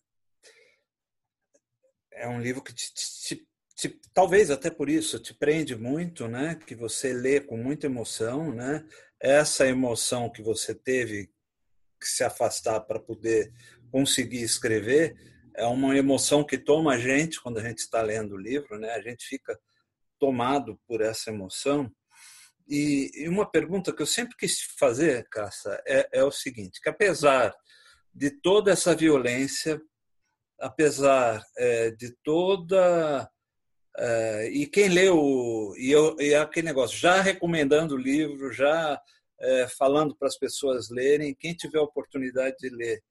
é 2.22 2.28
um 2.28 2.40
livro 2.40 2.62
que 2.62 2.72
te, 2.72 2.94
te, 2.94 3.48
te, 3.74 4.00
talvez 4.14 4.48
até 4.52 4.70
por 4.70 4.88
isso 4.88 5.18
te 5.18 5.34
prende 5.34 5.74
muito, 5.74 6.28
né, 6.28 6.54
que 6.54 6.76
você 6.76 7.12
lê 7.12 7.40
com 7.40 7.56
muita 7.56 7.86
emoção, 7.86 8.54
né, 8.54 8.86
essa 9.18 9.66
emoção 9.66 10.30
que 10.30 10.40
você 10.40 10.72
teve 10.72 11.32
que 12.00 12.06
se 12.06 12.22
afastar 12.22 12.78
para 12.82 13.00
poder 13.00 13.52
conseguir 13.90 14.42
escrever 14.42 15.16
é 15.56 15.66
uma 15.66 15.98
emoção 15.98 16.44
que 16.44 16.56
toma 16.56 16.94
a 16.94 16.98
gente 16.98 17.40
quando 17.40 17.58
a 17.58 17.62
gente 17.62 17.78
está 17.78 18.00
lendo 18.02 18.36
o 18.36 18.40
livro, 18.40 18.78
né, 18.78 18.92
a 18.92 19.02
gente 19.02 19.26
fica 19.26 19.58
tomado 20.22 20.78
por 20.86 21.00
essa 21.00 21.30
emoção. 21.30 21.90
E, 22.68 23.10
e 23.12 23.28
uma 23.28 23.44
pergunta 23.44 23.92
que 23.92 24.00
eu 24.00 24.06
sempre 24.06 24.36
quis 24.36 24.60
fazer, 24.78 25.26
Caça, 25.28 25.82
é, 25.84 26.08
é 26.12 26.22
o 26.22 26.30
seguinte: 26.30 26.80
que 26.80 26.88
apesar 26.88 27.52
de 28.14 28.30
toda 28.30 28.70
essa 28.70 28.94
violência, 28.94 29.82
apesar 30.60 31.42
é, 31.58 31.90
de 31.90 32.14
toda 32.22 33.28
é, 33.98 34.48
e 34.52 34.64
quem 34.68 34.88
leu 34.90 35.74
e, 35.76 35.90
eu, 35.90 36.16
e 36.20 36.36
aquele 36.36 36.68
negócio, 36.68 36.96
já 36.96 37.20
recomendando 37.20 37.96
o 37.96 38.00
livro, 38.00 38.52
já 38.52 39.00
é, 39.40 39.66
falando 39.76 40.16
para 40.16 40.28
as 40.28 40.38
pessoas 40.38 40.88
lerem, 40.88 41.34
quem 41.34 41.52
tiver 41.52 41.80
oportunidade 41.80 42.58
de 42.60 42.68
ler, 42.68 43.02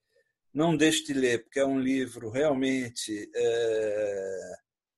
não 0.53 0.77
deixe 0.77 1.03
de 1.03 1.13
ler, 1.13 1.43
porque 1.43 1.59
é 1.59 1.65
um 1.65 1.79
livro 1.79 2.29
realmente 2.29 3.29
é, 3.35 4.55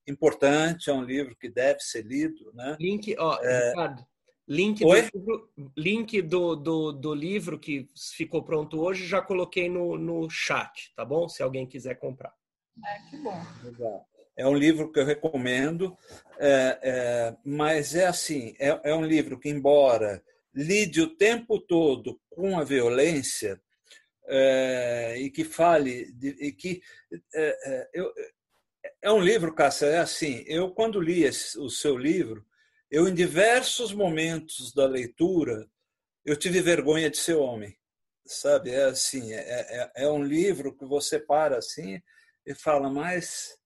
importante, 0.08 0.90
é 0.90 0.94
um 0.94 1.04
livro 1.04 1.36
que 1.36 1.50
deve 1.50 1.80
ser 1.80 2.06
lido, 2.06 2.52
né? 2.54 2.76
Link, 2.80 3.16
ó, 3.18 3.40
Ricardo, 3.40 4.06
link, 4.48 4.84
do, 4.84 4.94
livro, 4.94 5.50
link 5.78 6.22
do, 6.22 6.56
do, 6.56 6.92
do 6.92 7.14
livro 7.14 7.60
que 7.60 7.88
ficou 8.16 8.44
pronto 8.44 8.82
hoje, 8.82 9.06
já 9.06 9.22
coloquei 9.22 9.70
no, 9.70 9.98
no 9.98 10.30
chat, 10.30 10.94
tá 10.96 11.06
bom? 11.06 11.28
Se 11.30 11.42
alguém 11.42 11.66
quiser 11.66 11.96
comprar. 11.96 12.34
É, 12.86 13.10
que 13.10 13.18
bom. 13.18 13.40
Legal. 13.64 14.08
É 14.36 14.48
um 14.48 14.56
livro 14.56 14.92
que 14.92 15.00
eu 15.00 15.06
recomendo, 15.06 15.96
é, 16.40 16.80
é, 16.82 17.38
mas 17.46 17.94
é 17.94 18.08
assim, 18.08 18.56
é, 18.60 18.80
é 18.84 18.96
um 18.96 19.06
livro 19.06 19.40
que, 19.40 19.50
embora 19.50 20.24
lide 20.56 21.02
o 21.02 21.16
tempo 21.16 21.60
todo 21.60 22.20
com 22.30 22.58
a 22.58 22.64
violência 22.64 23.62
é, 24.28 25.16
e 25.18 25.30
que 25.30 25.44
fale, 25.44 26.12
de, 26.14 26.30
e 26.30 26.52
que 26.52 26.82
é, 27.34 27.58
é, 27.66 27.90
eu, 27.94 28.14
é 29.02 29.12
um 29.12 29.22
livro, 29.22 29.54
Cássia, 29.54 29.88
é 29.88 30.00
assim, 30.00 30.44
eu 30.48 30.72
quando 30.72 31.00
li 31.00 31.24
esse, 31.24 31.58
o 31.60 31.70
seu 31.70 31.98
livro, 31.98 32.46
eu 32.90 33.08
em 33.08 33.14
diversos 33.14 33.94
momentos 33.94 34.74
da 34.74 34.86
leitura, 34.86 35.68
eu 36.26 36.36
tive 36.36 36.62
vergonha 36.62 37.10
de 37.10 37.18
ser 37.18 37.36
homem, 37.36 37.78
sabe? 38.26 38.72
É 38.72 38.86
assim, 38.86 39.34
é, 39.34 39.40
é, 39.40 39.92
é 40.04 40.10
um 40.10 40.24
livro 40.24 40.76
que 40.76 40.86
você 40.86 41.20
para 41.20 41.58
assim 41.58 42.02
e 42.46 42.54
fala, 42.54 42.90
mas 42.90 43.58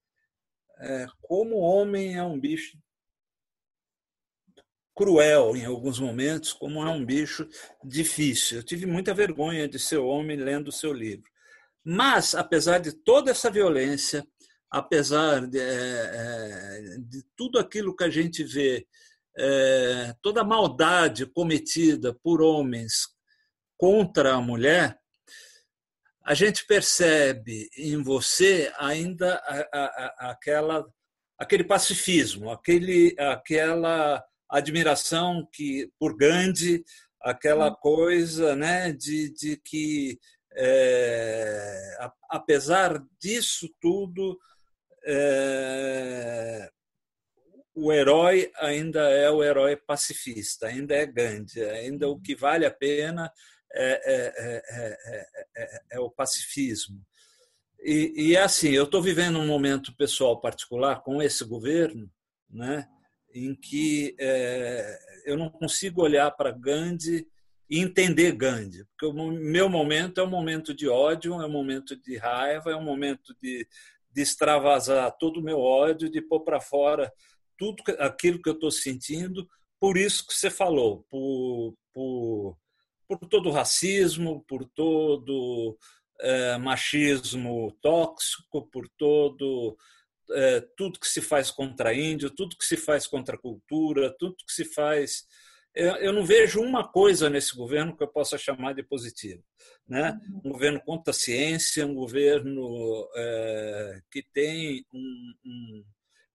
é, 0.79 1.05
como 1.21 1.57
homem 1.57 2.15
é 2.15 2.23
um 2.23 2.39
bicho 2.39 2.77
cruel 4.95 5.55
em 5.55 5.63
alguns 5.65 5.99
momentos, 5.99 6.51
como 6.51 6.81
é 6.83 6.89
um 6.89 7.05
bicho 7.05 7.47
difícil. 7.83 8.57
Eu 8.57 8.63
tive 8.63 8.87
muita 8.87 9.13
vergonha 9.13 9.67
de 9.67 9.77
ser 9.77 9.97
homem 9.97 10.37
lendo 10.37 10.69
o 10.69 10.71
seu 10.71 10.91
livro. 10.91 11.29
Mas, 11.83 12.33
apesar 12.33 12.79
de 12.79 12.91
toda 12.91 13.29
essa 13.29 13.51
violência, 13.51 14.27
apesar 14.69 15.47
de, 15.47 15.59
é, 15.59 16.97
de 16.99 17.23
tudo 17.35 17.59
aquilo 17.59 17.95
que 17.95 18.03
a 18.03 18.09
gente 18.09 18.43
vê, 18.43 18.85
é, 19.37 20.13
toda 20.21 20.41
a 20.41 20.45
maldade 20.45 21.25
cometida 21.25 22.13
por 22.23 22.41
homens 22.41 23.07
contra 23.77 24.33
a 24.33 24.41
mulher, 24.41 24.99
a 26.25 26.33
gente 26.33 26.65
percebe 26.65 27.69
em 27.77 28.01
você 28.03 28.71
ainda 28.77 29.35
a, 29.35 29.59
a, 29.71 29.85
a, 29.85 30.31
aquela, 30.31 30.85
aquele 31.39 31.63
pacifismo, 31.63 32.49
aquele, 32.49 33.15
aquela 33.17 34.21
admiração 34.49 35.47
que 35.53 35.89
por 35.97 36.17
Gandhi, 36.17 36.83
aquela 37.21 37.73
coisa 37.73 38.55
né, 38.55 38.91
de, 38.91 39.33
de 39.33 39.57
que, 39.57 40.19
é, 40.53 41.97
apesar 42.29 43.01
disso 43.21 43.69
tudo, 43.79 44.37
é, 45.09 46.69
o 47.73 47.93
herói 47.93 48.51
ainda 48.57 49.09
é 49.09 49.29
o 49.31 49.41
herói 49.41 49.77
pacifista, 49.77 50.67
ainda 50.67 50.93
é 50.93 51.05
Gandhi, 51.05 51.61
ainda 51.61 52.09
o 52.09 52.19
que 52.19 52.35
vale 52.35 52.65
a 52.65 52.71
pena 52.71 53.31
é, 53.73 54.61
é, 55.55 55.87
é, 55.91 55.99
o 55.99 56.09
pacifismo. 56.09 56.99
E, 57.79 58.31
e 58.31 58.37
assim, 58.37 58.71
eu 58.71 58.83
estou 58.83 59.01
vivendo 59.01 59.39
um 59.39 59.47
momento 59.47 59.95
pessoal 59.95 60.41
particular 60.41 61.01
com 61.01 61.21
esse 61.21 61.45
governo, 61.45 62.11
né, 62.49 62.85
em 63.33 63.55
que 63.55 64.15
eu 65.25 65.37
não 65.37 65.49
consigo 65.49 66.01
olhar 66.01 66.31
para 66.31 66.51
Gandhi 66.51 67.27
e 67.69 67.79
entender 67.79 68.31
Gandhi, 68.31 68.85
porque 68.85 69.05
o 69.05 69.31
meu 69.31 69.69
momento 69.69 70.19
é 70.19 70.23
um 70.23 70.29
momento 70.29 70.73
de 70.73 70.87
ódio, 70.87 71.39
é 71.41 71.45
um 71.45 71.51
momento 71.51 71.95
de 71.95 72.17
raiva, 72.17 72.71
é 72.71 72.75
um 72.75 72.83
momento 72.83 73.35
de, 73.41 73.67
de 74.17 74.23
extravasar 74.23 75.15
todo 75.19 75.39
o 75.39 75.43
meu 75.43 75.59
ódio, 75.59 76.09
de 76.09 76.19
pôr 76.19 76.43
para 76.43 76.59
fora 76.59 77.13
tudo 77.55 77.83
aquilo 77.99 78.41
que 78.41 78.49
eu 78.49 78.53
estou 78.53 78.71
sentindo, 78.71 79.47
por 79.79 79.95
isso 79.95 80.25
que 80.25 80.33
você 80.33 80.49
falou, 80.49 81.05
por, 81.07 81.75
por, 81.93 82.57
por 83.07 83.19
todo 83.29 83.49
o 83.49 83.51
racismo, 83.51 84.43
por 84.47 84.65
todo 84.65 85.77
é, 86.19 86.57
machismo 86.57 87.71
tóxico, 87.79 88.67
por 88.71 88.89
todo 88.97 89.77
é, 90.31 90.61
tudo 90.75 90.99
que 90.99 91.07
se 91.07 91.21
faz 91.21 91.51
contra 91.51 91.93
índio, 91.93 92.31
tudo 92.31 92.57
que 92.57 92.65
se 92.65 92.75
faz 92.75 93.05
contra 93.05 93.35
a 93.35 93.39
cultura, 93.39 94.15
tudo 94.17 94.35
que 94.47 94.51
se 94.51 94.65
faz. 94.65 95.27
Eu, 95.75 95.95
eu 95.97 96.11
não 96.11 96.25
vejo 96.25 96.59
uma 96.59 96.91
coisa 96.91 97.29
nesse 97.29 97.55
governo 97.55 97.95
que 97.95 98.03
eu 98.03 98.07
possa 98.07 98.35
chamar 98.35 98.73
de 98.73 98.81
positivo. 98.81 99.43
Né? 99.87 100.19
Uhum. 100.29 100.41
Um 100.43 100.51
governo 100.51 100.81
contra 100.81 101.11
a 101.11 101.13
ciência, 101.13 101.85
um 101.85 101.95
governo 101.95 103.07
é, 103.15 104.01
que 104.11 104.21
tem 104.21 104.85
um, 104.93 105.33
um, 105.45 105.85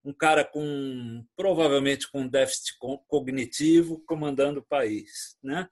um, 0.07 0.13
cara 0.13 0.43
com 0.43 1.23
provavelmente 1.37 2.11
com 2.11 2.27
déficit 2.27 2.79
cognitivo 3.07 4.03
comandando 4.07 4.61
o 4.61 4.65
país. 4.65 5.37
Né? 5.43 5.69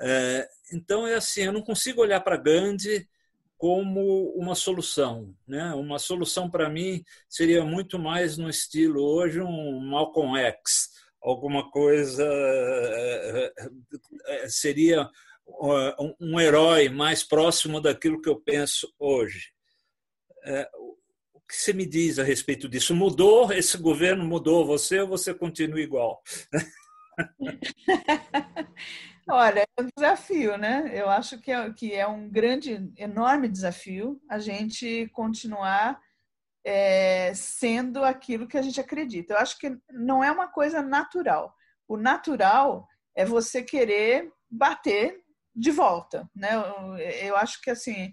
É, 0.00 0.48
então 0.72 1.06
é 1.06 1.14
assim, 1.14 1.42
eu 1.42 1.52
não 1.52 1.62
consigo 1.62 2.00
olhar 2.00 2.20
para 2.20 2.36
Gandhi 2.36 3.08
como 3.58 4.30
uma 4.36 4.54
solução. 4.54 5.34
Né? 5.48 5.74
Uma 5.74 5.98
solução 5.98 6.48
para 6.48 6.68
mim 6.68 7.04
seria 7.28 7.64
muito 7.64 7.98
mais 7.98 8.36
no 8.36 8.48
estilo 8.48 9.02
hoje 9.02 9.40
um 9.40 9.80
Malcolm 9.80 10.38
X, 10.38 10.90
alguma 11.20 11.70
coisa 11.70 12.24
é, 14.26 14.48
seria 14.48 15.10
um 16.20 16.40
herói 16.40 16.88
mais 16.88 17.22
próximo 17.22 17.80
daquilo 17.80 18.20
que 18.20 18.28
eu 18.28 18.40
penso 18.40 18.92
hoje. 18.98 19.52
O 20.74 21.40
que 21.40 21.56
você 21.56 21.72
me 21.72 21.86
diz 21.86 22.18
a 22.18 22.24
respeito 22.24 22.68
disso? 22.68 22.94
Mudou? 22.94 23.52
Esse 23.52 23.78
governo 23.78 24.24
mudou 24.24 24.66
você 24.66 25.00
ou 25.00 25.08
você 25.08 25.32
continua 25.32 25.80
igual? 25.80 26.22
Olha, 29.28 29.66
é 29.76 29.82
um 29.82 29.88
desafio, 29.96 30.56
né? 30.56 30.92
Eu 30.94 31.08
acho 31.08 31.40
que 31.40 31.50
é, 31.50 31.72
que 31.72 31.92
é 31.92 32.06
um 32.06 32.28
grande, 32.28 32.92
enorme 32.96 33.48
desafio 33.48 34.20
a 34.28 34.38
gente 34.38 35.08
continuar 35.12 36.00
é, 36.64 37.34
sendo 37.34 38.04
aquilo 38.04 38.46
que 38.46 38.56
a 38.56 38.62
gente 38.62 38.80
acredita. 38.80 39.34
Eu 39.34 39.38
acho 39.38 39.58
que 39.58 39.76
não 39.90 40.22
é 40.22 40.30
uma 40.30 40.46
coisa 40.46 40.80
natural. 40.80 41.52
O 41.88 41.96
natural 41.96 42.86
é 43.16 43.24
você 43.24 43.62
querer 43.62 44.32
bater 44.48 45.20
de 45.56 45.70
volta, 45.70 46.28
né? 46.34 46.54
Eu, 46.54 46.96
eu 46.98 47.36
acho 47.36 47.60
que 47.62 47.70
assim 47.70 48.12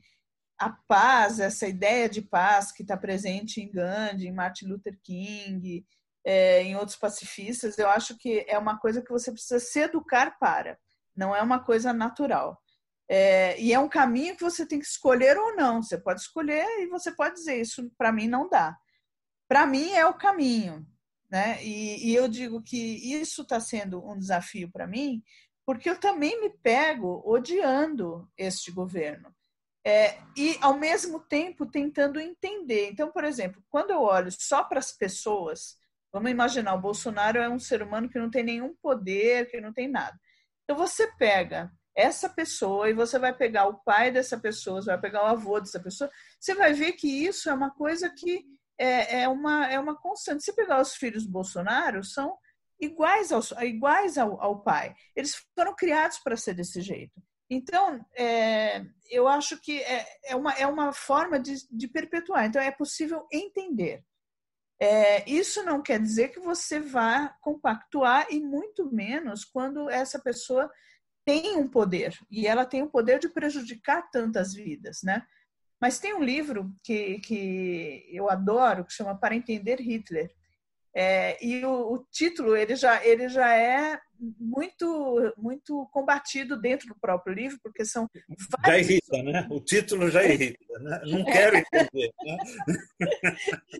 a 0.57 0.69
paz, 0.87 1.39
essa 1.39 1.67
ideia 1.67 2.07
de 2.07 2.21
paz 2.21 2.71
que 2.71 2.83
está 2.83 2.95
presente 2.95 3.59
em 3.59 3.69
Gandhi, 3.69 4.27
em 4.27 4.33
Martin 4.33 4.65
Luther 4.67 4.97
King, 5.03 5.85
é, 6.25 6.63
em 6.63 6.75
outros 6.75 6.95
pacifistas, 6.95 7.77
eu 7.77 7.89
acho 7.89 8.17
que 8.17 8.45
é 8.47 8.57
uma 8.57 8.79
coisa 8.79 9.01
que 9.01 9.11
você 9.11 9.31
precisa 9.31 9.59
se 9.59 9.79
educar 9.79 10.37
para 10.39 10.77
não 11.15 11.35
é 11.35 11.41
uma 11.41 11.59
coisa 11.59 11.93
natural. 11.93 12.61
É, 13.09 13.59
e 13.59 13.73
é 13.73 13.79
um 13.79 13.89
caminho 13.89 14.35
que 14.35 14.43
você 14.43 14.65
tem 14.65 14.79
que 14.79 14.85
escolher 14.85 15.37
ou 15.37 15.55
não. 15.55 15.81
Você 15.81 15.97
pode 15.97 16.21
escolher 16.21 16.65
e 16.81 16.87
você 16.87 17.11
pode 17.11 17.35
dizer 17.35 17.59
isso 17.59 17.89
para 17.97 18.11
mim 18.11 18.27
não 18.27 18.49
dá. 18.49 18.77
Para 19.47 19.65
mim 19.65 19.91
é 19.91 20.05
o 20.05 20.13
caminho, 20.13 20.85
né? 21.29 21.63
E, 21.63 22.09
e 22.09 22.15
eu 22.15 22.27
digo 22.27 22.61
que 22.61 22.77
isso 22.77 23.43
está 23.43 23.59
sendo 23.59 24.03
um 24.03 24.17
desafio 24.17 24.71
para 24.71 24.87
mim, 24.87 25.21
porque 25.65 25.89
eu 25.89 25.99
também 25.99 26.39
me 26.41 26.49
pego 26.49 27.23
odiando 27.25 28.29
este 28.37 28.71
governo. 28.71 29.33
É, 29.85 30.17
e 30.37 30.57
ao 30.61 30.77
mesmo 30.77 31.19
tempo 31.19 31.65
tentando 31.65 32.19
entender. 32.19 32.89
Então, 32.89 33.11
por 33.11 33.23
exemplo, 33.25 33.61
quando 33.69 33.91
eu 33.91 34.01
olho 34.01 34.29
só 34.31 34.63
para 34.63 34.79
as 34.79 34.93
pessoas, 34.93 35.77
vamos 36.11 36.31
imaginar, 36.31 36.73
o 36.73 36.81
Bolsonaro 36.81 37.39
é 37.39 37.49
um 37.49 37.59
ser 37.59 37.81
humano 37.81 38.09
que 38.09 38.19
não 38.19 38.29
tem 38.29 38.43
nenhum 38.43 38.73
poder, 38.81 39.49
que 39.49 39.59
não 39.59 39.73
tem 39.73 39.89
nada. 39.89 40.17
Então 40.63 40.77
você 40.77 41.11
pega 41.17 41.69
essa 41.95 42.29
pessoa 42.29 42.89
e 42.89 42.93
você 42.93 43.19
vai 43.19 43.33
pegar 43.35 43.67
o 43.67 43.83
pai 43.83 44.09
dessa 44.09 44.39
pessoa, 44.39 44.81
você 44.81 44.91
vai 44.91 44.99
pegar 44.99 45.23
o 45.23 45.27
avô 45.27 45.59
dessa 45.59 45.79
pessoa, 45.79 46.09
você 46.39 46.55
vai 46.55 46.73
ver 46.73 46.93
que 46.93 47.07
isso 47.07 47.49
é 47.49 47.53
uma 47.53 47.69
coisa 47.69 48.09
que 48.09 48.45
é, 48.77 49.21
é 49.21 49.27
uma, 49.27 49.67
é 49.67 49.79
uma 49.79 49.95
constante. 49.95 50.43
Se 50.43 50.55
pegar 50.55 50.81
os 50.81 50.95
filhos 50.95 51.25
do 51.25 51.31
Bolsonaro, 51.31 52.03
são 52.03 52.37
iguais 52.83 53.31
ao, 53.31 53.41
iguais 53.63 54.17
ao, 54.17 54.39
ao 54.41 54.61
pai. 54.61 54.95
Eles 55.15 55.35
foram 55.55 55.75
criados 55.75 56.19
para 56.19 56.37
ser 56.37 56.53
desse 56.53 56.81
jeito. 56.81 57.21
Então, 57.49 58.03
é, 58.15 58.83
eu 59.09 59.27
acho 59.27 59.59
que 59.61 59.79
é, 59.81 60.05
é, 60.25 60.35
uma, 60.35 60.53
é 60.53 60.65
uma 60.65 60.93
forma 60.93 61.39
de, 61.39 61.55
de 61.69 61.87
perpetuar. 61.87 62.45
Então, 62.45 62.61
é 62.61 62.71
possível 62.71 63.27
entender. 63.31 64.03
É, 64.79 65.29
isso 65.29 65.63
não 65.63 65.81
quer 65.81 65.99
dizer 65.99 66.29
que 66.29 66.39
você 66.39 66.79
vá 66.79 67.29
compactuar, 67.41 68.27
e 68.29 68.39
muito 68.39 68.91
menos 68.91 69.45
quando 69.45 69.89
essa 69.89 70.19
pessoa 70.19 70.69
tem 71.25 71.55
um 71.55 71.67
poder, 71.69 72.17
e 72.29 72.47
ela 72.47 72.65
tem 72.65 72.81
o 72.81 72.89
poder 72.89 73.17
de 73.17 73.29
prejudicar 73.29 74.09
tantas 74.11 74.53
vidas, 74.53 74.99
né? 75.03 75.25
Mas 75.79 75.99
tem 75.99 76.13
um 76.13 76.23
livro 76.23 76.73
que, 76.83 77.19
que 77.19 78.05
eu 78.09 78.29
adoro, 78.29 78.85
que 78.85 78.93
chama 78.93 79.17
Para 79.17 79.35
Entender 79.35 79.79
Hitler, 79.79 80.33
é, 80.95 81.43
e 81.43 81.65
o, 81.65 81.93
o, 81.93 82.05
título 82.11 82.55
ele 82.55 82.75
já, 82.75 83.03
ele 83.03 83.27
já 83.27 83.55
é 83.55 83.99
muito 84.39 85.33
muito 85.37 85.87
combatido 85.91 86.55
dentro 86.59 86.87
do 86.87 86.95
próprio 86.95 87.33
livro, 87.33 87.57
porque 87.63 87.83
são 87.83 88.07
já 88.63 88.77
irrita, 88.77 89.23
né? 89.23 89.47
O 89.49 89.59
título 89.59 90.09
já 90.11 90.23
irrita, 90.23 90.79
né? 90.79 91.01
Não 91.07 91.25
quero 91.25 91.57
entender. 91.57 92.13
Né? 92.23 92.37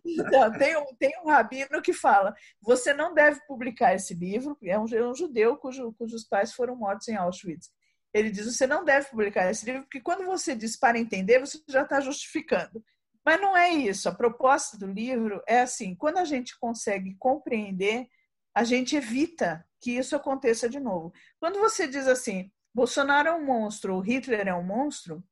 Então, 0.04 0.52
tem 0.58 0.76
um, 0.76 0.86
tem 0.98 1.14
um 1.24 1.30
rabino 1.30 1.82
que 1.84 1.94
fala: 1.94 2.34
você 2.60 2.94
não 2.94 3.14
deve 3.14 3.40
publicar 3.46 3.94
esse 3.94 4.16
livro, 4.16 4.58
é 4.64 4.78
um, 4.78 4.86
é 4.92 5.08
um 5.08 5.16
judeu 5.16 5.56
cujo, 5.58 5.94
cujos 5.94 6.24
pais 6.24 6.52
foram 6.52 6.76
mortos 6.76 7.08
em 7.08 7.16
Auschwitz. 7.16 7.70
Ele 8.12 8.32
diz: 8.32 8.46
você 8.46 8.66
não 8.66 8.84
deve 8.84 9.08
publicar 9.10 9.50
esse 9.52 9.66
livro, 9.66 9.84
porque 9.84 10.02
quando 10.02 10.26
você 10.26 10.56
diz 10.56 10.76
para 10.76 11.00
entender, 11.00 11.40
você 11.40 11.60
já 11.70 11.84
está 11.84 12.00
justificando. 12.00 12.84
Mas 13.26 13.40
não 13.40 13.56
é 13.56 13.70
isso. 13.70 14.10
A 14.10 14.16
proposta 14.16 14.78
do 14.78 14.88
livro 14.88 15.42
é 15.48 15.62
assim: 15.62 15.96
quando 15.96 16.18
a 16.18 16.26
gente 16.26 16.58
consegue 16.60 17.16
compreender, 17.16 18.08
a 18.54 18.64
gente 18.64 18.96
evita 18.96 19.66
que 19.80 19.92
isso 19.92 20.16
aconteça 20.16 20.70
de 20.70 20.80
novo. 20.80 21.14
Quando 21.40 21.60
você 21.60 21.88
diz 21.88 22.08
assim, 22.08 22.52
Bolsonaro 22.74 23.30
é 23.30 23.34
um 23.34 23.46
monstro, 23.46 24.00
Hitler 24.00 24.48
é 24.48 24.54
um 24.54 24.64
monstro, 24.64 25.24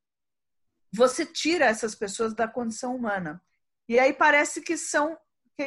você 0.92 1.24
tira 1.24 1.66
essas 1.66 1.94
pessoas 1.94 2.34
da 2.34 2.46
condição 2.46 2.94
humana. 2.94 3.42
E 3.88 3.98
aí 3.98 4.12
parece 4.12 4.60
que 4.60 4.76
são 4.76 5.18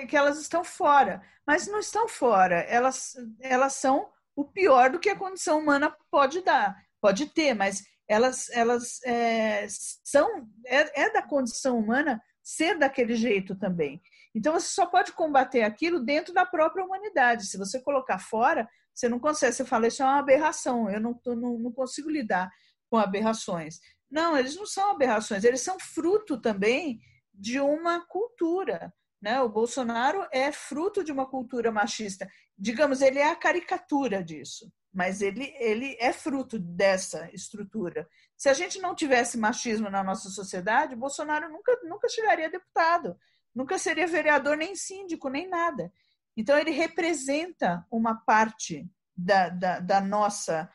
que 0.10 0.18
elas 0.18 0.40
estão 0.40 0.64
fora, 0.64 1.22
mas 1.46 1.68
não 1.68 1.80
estão 1.80 2.08
fora. 2.08 2.60
Elas 2.62 3.16
elas 3.40 3.74
são 3.74 4.12
o 4.36 4.44
pior 4.44 4.90
do 4.90 5.00
que 5.00 5.10
a 5.10 5.18
condição 5.18 5.60
humana 5.60 5.96
pode 6.12 6.42
dar, 6.42 6.76
pode 7.00 7.28
ter, 7.28 7.54
mas 7.54 7.86
elas, 8.08 8.50
elas 8.50 9.02
é, 9.04 9.66
são 9.70 10.48
é, 10.66 11.04
é, 11.04 11.14
da 11.14 11.22
condição 11.22 11.80
humana 11.80 12.22
ser 12.44 12.78
daquele 12.78 13.16
jeito 13.16 13.56
também. 13.56 14.02
Então 14.34 14.54
você 14.54 14.68
só 14.68 14.86
pode 14.86 15.14
combater 15.14 15.64
aquilo 15.64 16.00
dentro 16.00 16.34
da 16.34 16.46
própria 16.46 16.86
humanidade. 16.86 17.48
Se 17.48 17.58
você 17.58 17.82
colocar 17.82 18.20
fora, 18.20 18.68
você 18.94 19.10
não 19.10 19.20
consegue. 19.20 19.54
Você 19.54 19.66
fala 19.66 19.88
isso 19.88 20.04
é 20.04 20.06
uma 20.06 20.20
aberração. 20.20 20.90
Eu 20.90 21.00
não, 21.00 21.20
não, 21.26 21.58
não 21.58 21.72
consigo 21.72 22.10
lidar 22.10 22.52
com 22.90 22.98
aberrações. 22.98 23.80
Não, 24.10 24.38
eles 24.38 24.56
não 24.56 24.66
são 24.66 24.92
aberrações. 24.92 25.44
Eles 25.44 25.62
são 25.62 25.80
fruto 25.80 26.40
também 26.40 27.00
de 27.34 27.60
uma 27.60 28.06
cultura. 28.06 28.94
Né? 29.22 29.42
O 29.42 29.50
Bolsonaro 29.50 30.28
é 30.32 30.52
fruto 30.52 31.04
de 31.04 31.12
uma 31.12 31.26
cultura 31.26 31.72
machista. 31.72 32.28
Digamos, 32.58 33.02
ele 33.02 33.20
é 33.20 33.30
a 33.30 33.36
caricatura 33.36 34.24
disso 34.24 34.72
mas 34.96 35.22
ele, 35.22 35.54
ele 35.60 35.98
é 36.00 36.14
fruto 36.14 36.58
dessa 36.58 37.30
estrutura. 37.34 38.08
Se 38.38 38.48
a 38.48 38.54
gente 38.54 38.80
não 38.80 38.96
tivesse 38.96 39.38
machismo 39.38 39.90
na 39.90 40.02
nossa 40.02 40.30
sociedade, 40.30 40.96
Bolsonaro 40.96 41.50
nunca, 41.50 41.78
nunca 41.84 42.08
chegaria 42.08 42.48
a 42.48 42.50
deputado, 42.50 43.20
nunca 43.54 43.78
seria 43.78 44.08
vereador, 44.08 44.56
nem 44.56 44.74
síndico, 44.74 45.28
nem 45.28 45.50
nada. 45.50 45.92
Então, 46.38 46.58
ele 46.58 46.72
representa 46.72 47.86
uma 47.92 48.16
parte 48.16 48.90
da, 49.16 49.50
da, 49.50 49.80
da 49.82 50.00
nossa 50.00 50.72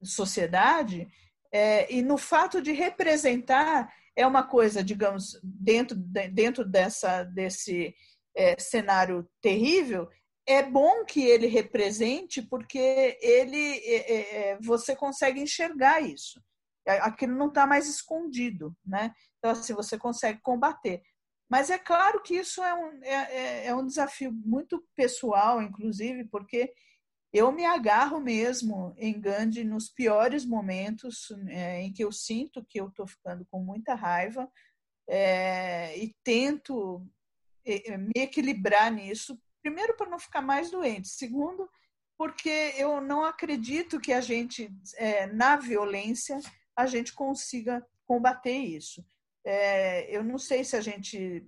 sociedade, 0.00 1.08
é, 1.50 1.92
e 1.92 2.00
no 2.00 2.16
fato 2.16 2.62
de 2.62 2.70
representar, 2.70 3.92
é 4.14 4.24
uma 4.24 4.44
coisa, 4.44 4.84
digamos, 4.84 5.40
dentro, 5.42 5.96
dentro 5.96 6.64
dessa, 6.64 7.24
desse 7.24 7.92
é, 8.36 8.56
cenário 8.58 9.28
terrível, 9.40 10.08
é 10.46 10.62
bom 10.62 11.04
que 11.04 11.22
ele 11.22 11.46
represente 11.46 12.42
porque 12.42 13.18
ele 13.20 13.78
é, 13.78 14.12
é, 14.12 14.50
é 14.50 14.58
você 14.60 14.94
consegue 14.94 15.40
enxergar 15.40 16.00
isso. 16.00 16.42
Aquilo 16.86 17.34
não 17.34 17.48
está 17.48 17.66
mais 17.66 17.88
escondido, 17.88 18.76
né? 18.84 19.14
Então 19.38 19.50
assim 19.50 19.72
você 19.72 19.96
consegue 19.98 20.40
combater. 20.42 21.02
Mas 21.48 21.70
é 21.70 21.78
claro 21.78 22.22
que 22.22 22.34
isso 22.34 22.62
é 22.62 22.74
um, 22.74 23.02
é, 23.02 23.12
é, 23.12 23.66
é 23.66 23.74
um 23.74 23.86
desafio 23.86 24.32
muito 24.32 24.84
pessoal, 24.96 25.62
inclusive, 25.62 26.24
porque 26.24 26.72
eu 27.32 27.50
me 27.50 27.64
agarro 27.64 28.20
mesmo 28.20 28.94
em 28.96 29.20
Gandhi 29.20 29.64
nos 29.64 29.88
piores 29.88 30.44
momentos 30.44 31.30
é, 31.48 31.82
em 31.82 31.92
que 31.92 32.04
eu 32.04 32.12
sinto 32.12 32.64
que 32.64 32.80
eu 32.80 32.88
estou 32.88 33.06
ficando 33.06 33.46
com 33.50 33.60
muita 33.60 33.94
raiva 33.94 34.50
é, 35.08 35.98
e 35.98 36.14
tento 36.22 37.06
é, 37.64 37.96
me 37.98 38.12
equilibrar 38.16 38.90
nisso. 38.92 39.38
Primeiro, 39.64 39.96
para 39.96 40.10
não 40.10 40.18
ficar 40.18 40.42
mais 40.42 40.70
doente. 40.70 41.08
Segundo, 41.08 41.66
porque 42.18 42.74
eu 42.76 43.00
não 43.00 43.24
acredito 43.24 43.98
que 43.98 44.12
a 44.12 44.20
gente, 44.20 44.70
é, 44.96 45.26
na 45.26 45.56
violência, 45.56 46.38
a 46.76 46.84
gente 46.84 47.14
consiga 47.14 47.82
combater 48.06 48.58
isso. 48.58 49.02
É, 49.42 50.14
eu 50.14 50.22
não 50.22 50.36
sei 50.36 50.64
se 50.64 50.76
a 50.76 50.82
gente, 50.82 51.42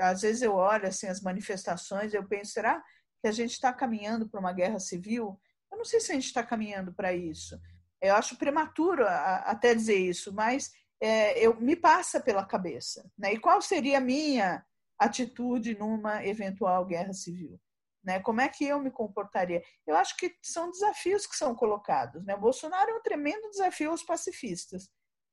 às 0.00 0.22
vezes 0.22 0.42
eu 0.42 0.54
olho 0.54 0.88
assim 0.88 1.06
as 1.06 1.20
manifestações, 1.20 2.12
eu 2.12 2.26
penso, 2.26 2.54
será 2.54 2.82
que 3.22 3.28
a 3.28 3.32
gente 3.32 3.52
está 3.52 3.72
caminhando 3.72 4.28
para 4.28 4.40
uma 4.40 4.52
guerra 4.52 4.80
civil? 4.80 5.40
Eu 5.70 5.78
não 5.78 5.84
sei 5.84 6.00
se 6.00 6.10
a 6.10 6.14
gente 6.16 6.26
está 6.26 6.42
caminhando 6.42 6.92
para 6.92 7.12
isso. 7.12 7.56
Eu 8.02 8.16
acho 8.16 8.36
prematuro 8.36 9.06
até 9.06 9.76
dizer 9.76 9.96
isso, 9.96 10.32
mas 10.32 10.72
é, 11.00 11.38
eu 11.38 11.54
me 11.60 11.76
passa 11.76 12.18
pela 12.18 12.44
cabeça. 12.44 13.08
Né? 13.16 13.34
E 13.34 13.38
qual 13.38 13.62
seria 13.62 13.98
a 13.98 14.00
minha 14.00 14.66
atitude 15.00 15.76
numa 15.78 16.24
eventual 16.24 16.84
guerra 16.84 17.12
civil? 17.12 17.60
Né? 18.04 18.20
Como 18.20 18.40
é 18.40 18.48
que 18.48 18.64
eu 18.64 18.80
me 18.80 18.90
comportaria? 18.90 19.62
Eu 19.86 19.96
acho 19.96 20.16
que 20.16 20.34
são 20.42 20.70
desafios 20.70 21.26
que 21.26 21.36
são 21.36 21.54
colocados. 21.54 22.24
Né? 22.24 22.36
Bolsonaro 22.36 22.90
é 22.90 22.94
um 22.94 23.02
tremendo 23.02 23.50
desafio 23.50 23.90
aos 23.90 24.02
pacifistas. 24.02 24.90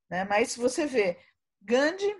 Né? 0.10 0.26
Mas 0.26 0.52
se 0.52 0.60
você 0.60 0.86
vê, 0.86 1.20
Gandhi 1.62 2.16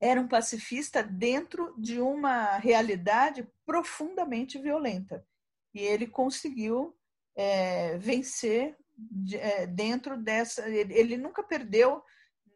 era 0.00 0.20
um 0.20 0.28
pacifista 0.28 1.02
dentro 1.02 1.74
de 1.78 2.00
uma 2.00 2.56
realidade 2.58 3.48
profundamente 3.64 4.58
violenta. 4.58 5.24
E 5.72 5.80
ele 5.80 6.06
conseguiu 6.06 6.94
é, 7.36 7.96
vencer 7.98 8.76
de, 8.98 9.36
é, 9.36 9.66
dentro 9.66 10.16
dessa. 10.16 10.68
Ele, 10.68 10.92
ele 10.92 11.16
nunca 11.16 11.42
perdeu 11.42 12.02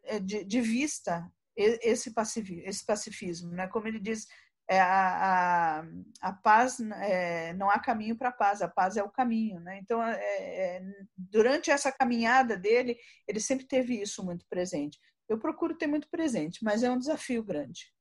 é, 0.04 0.18
de, 0.18 0.44
de, 0.44 0.60
vista 0.60 1.30
esse 1.56 2.12
pacifismo, 2.12 2.62
esse 2.66 2.84
pacifismo 2.84 3.50
né? 3.50 3.66
Como 3.68 3.88
ele 3.88 3.98
diz, 3.98 4.26
é, 4.68 4.80
a, 4.80 5.80
a, 5.80 5.84
a 6.20 6.32
paz 6.32 6.80
é, 6.80 7.52
não 7.54 7.70
há 7.70 7.78
caminho 7.78 8.16
para 8.16 8.30
a 8.30 8.32
paz, 8.32 8.60
a 8.60 8.68
paz 8.68 8.96
é 8.96 9.02
o 9.02 9.10
caminho. 9.10 9.60
Né? 9.60 9.78
Então, 9.78 10.02
é, 10.02 10.16
é, 10.18 10.82
durante 11.16 11.70
essa 11.70 11.92
caminhada 11.92 12.56
dele, 12.56 12.98
ele 13.28 13.40
sempre 13.40 13.66
teve 13.66 14.00
isso 14.00 14.24
muito 14.24 14.44
presente. 14.48 14.98
Eu 15.28 15.38
procuro 15.38 15.76
ter 15.76 15.86
muito 15.86 16.08
presente, 16.08 16.62
mas 16.64 16.82
é 16.82 16.90
um 16.90 16.98
desafio 16.98 17.42
grande. 17.42 17.92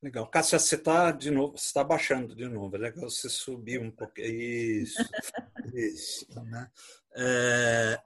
Legal. 0.00 0.28
Cássia, 0.28 0.58
você 0.58 0.76
está 0.76 1.10
de 1.10 1.30
novo, 1.30 1.56
você 1.56 1.66
está 1.66 1.82
baixando 1.82 2.34
de 2.34 2.46
novo. 2.46 2.76
É 2.76 2.78
legal 2.78 3.10
você 3.10 3.28
subir 3.28 3.80
um 3.80 3.90
pouco. 3.90 4.20
Isso. 4.20 5.02
isso 5.74 6.44
né? 6.44 6.70
É... 7.16 8.00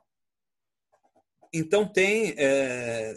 Então 1.53 1.87
tem. 1.87 2.35
É... 2.39 3.15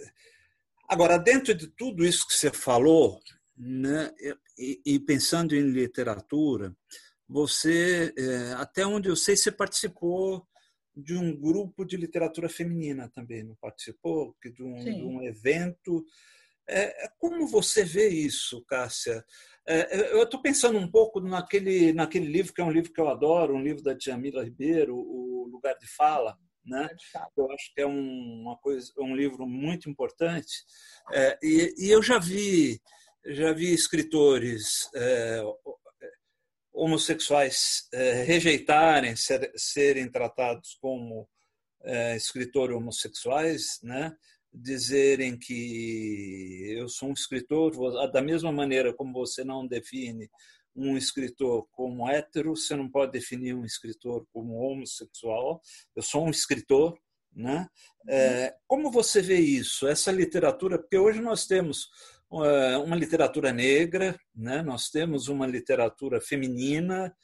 Agora, 0.88 1.18
dentro 1.18 1.54
de 1.54 1.68
tudo 1.68 2.06
isso 2.06 2.28
que 2.28 2.34
você 2.34 2.52
falou, 2.52 3.20
né, 3.58 4.12
e, 4.58 4.82
e 4.86 5.00
pensando 5.00 5.56
em 5.56 5.62
literatura, 5.62 6.76
você, 7.28 8.14
é, 8.18 8.54
até 8.54 8.86
onde 8.86 9.10
eu 9.10 9.16
sei, 9.16 9.36
você 9.36 9.52
participou 9.52 10.48
de 10.96 11.16
um 11.16 11.36
grupo 11.36 11.84
de 11.84 11.98
literatura 11.98 12.48
feminina 12.48 13.10
também, 13.10 13.44
não 13.44 13.56
participou? 13.56 14.36
De 14.44 14.64
um, 14.64 14.76
de 14.76 15.04
um 15.04 15.22
evento. 15.24 16.06
É, 16.68 17.06
é, 17.06 17.10
como 17.18 17.48
você 17.48 17.84
vê 17.84 18.08
isso, 18.08 18.64
Cássia? 18.66 19.26
É, 19.68 20.14
eu 20.14 20.24
estou 20.24 20.42
pensando 20.42 20.78
um 20.78 20.90
pouco 20.90 21.20
naquele, 21.20 21.92
naquele 21.92 22.28
livro, 22.28 22.54
que 22.54 22.62
é 22.62 22.64
um 22.64 22.72
livro 22.72 22.94
que 22.94 23.02
eu 23.02 23.10
adoro, 23.10 23.56
um 23.56 23.62
livro 23.62 23.84
da 23.84 23.94
Djamila 23.94 24.44
Ribeiro, 24.44 24.96
O 24.96 25.48
Lugar 25.52 25.76
de 25.78 25.88
Fala, 25.88 26.38
né? 26.66 26.90
Eu 27.38 27.52
acho 27.52 27.74
que 27.74 27.82
é 27.82 27.86
uma 27.86 28.58
coisa, 28.58 28.92
um 28.98 29.16
livro 29.16 29.46
muito 29.46 29.90
importante. 29.90 30.64
É, 31.12 31.38
e, 31.42 31.74
e, 31.78 31.90
eu 31.92 32.02
já 32.02 32.18
vi, 32.18 32.82
já 33.26 33.54
vi 33.54 33.74
escritores 33.74 34.90
é, 34.96 35.42
homossexuais 36.74 37.88
é, 37.94 38.24
rejeitarem 38.24 39.16
ser, 39.16 39.52
serem 39.56 40.10
tratados 40.12 40.78
como 40.82 41.28
é, 41.84 42.16
escritores 42.16 42.76
homossexuais, 42.76 43.80
né? 43.84 44.16
dizerem 44.58 45.38
que 45.38 46.76
eu 46.78 46.88
sou 46.88 47.10
um 47.10 47.14
escritor, 47.14 47.74
da 48.12 48.22
mesma 48.22 48.52
maneira 48.52 48.94
como 48.94 49.12
você 49.14 49.44
não 49.44 49.68
define 49.68 50.30
um 50.76 50.98
escritor 50.98 51.66
como 51.72 52.10
hétero, 52.10 52.56
você 52.56 52.76
não 52.76 52.90
pode 52.90 53.12
definir 53.12 53.56
um 53.56 53.64
escritor 53.64 54.26
como 54.34 54.56
homossexual. 54.56 55.62
Eu 55.96 56.04
sou 56.04 56.26
um 56.26 56.30
escritor, 56.30 56.98
né? 57.34 57.68
É, 58.08 58.54
como 58.68 58.92
você 58.92 59.22
vê 59.22 59.40
isso? 59.40 59.88
Essa 59.88 60.12
literatura, 60.12 60.78
porque 60.78 60.98
hoje 60.98 61.22
nós 61.22 61.48
temos 61.48 61.88
é, 62.34 62.78
uma 62.78 62.96
literatura 62.96 63.54
negra, 63.54 64.20
né? 64.36 64.62
Nós 64.62 64.90
temos 64.90 65.28
uma 65.28 65.48
literatura 65.48 66.20
feminina, 66.20 67.16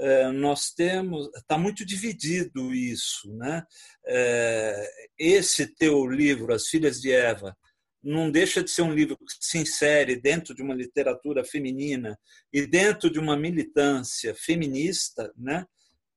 é, 0.00 0.30
nós 0.30 0.70
temos 0.70 1.28
está 1.36 1.58
muito 1.58 1.84
dividido 1.84 2.72
isso 2.72 3.30
né 3.34 3.62
é, 4.06 4.88
esse 5.18 5.66
teu 5.66 6.06
livro 6.06 6.54
as 6.54 6.68
filhas 6.68 7.00
de 7.00 7.12
Eva 7.12 7.54
não 8.02 8.30
deixa 8.30 8.62
de 8.62 8.70
ser 8.70 8.82
um 8.82 8.94
livro 8.94 9.16
que 9.16 9.24
se 9.40 9.58
insere 9.58 10.16
dentro 10.16 10.54
de 10.54 10.62
uma 10.62 10.74
literatura 10.74 11.44
feminina 11.44 12.18
e 12.52 12.66
dentro 12.66 13.10
de 13.10 13.18
uma 13.18 13.36
militância 13.36 14.34
feminista 14.34 15.32
né? 15.36 15.66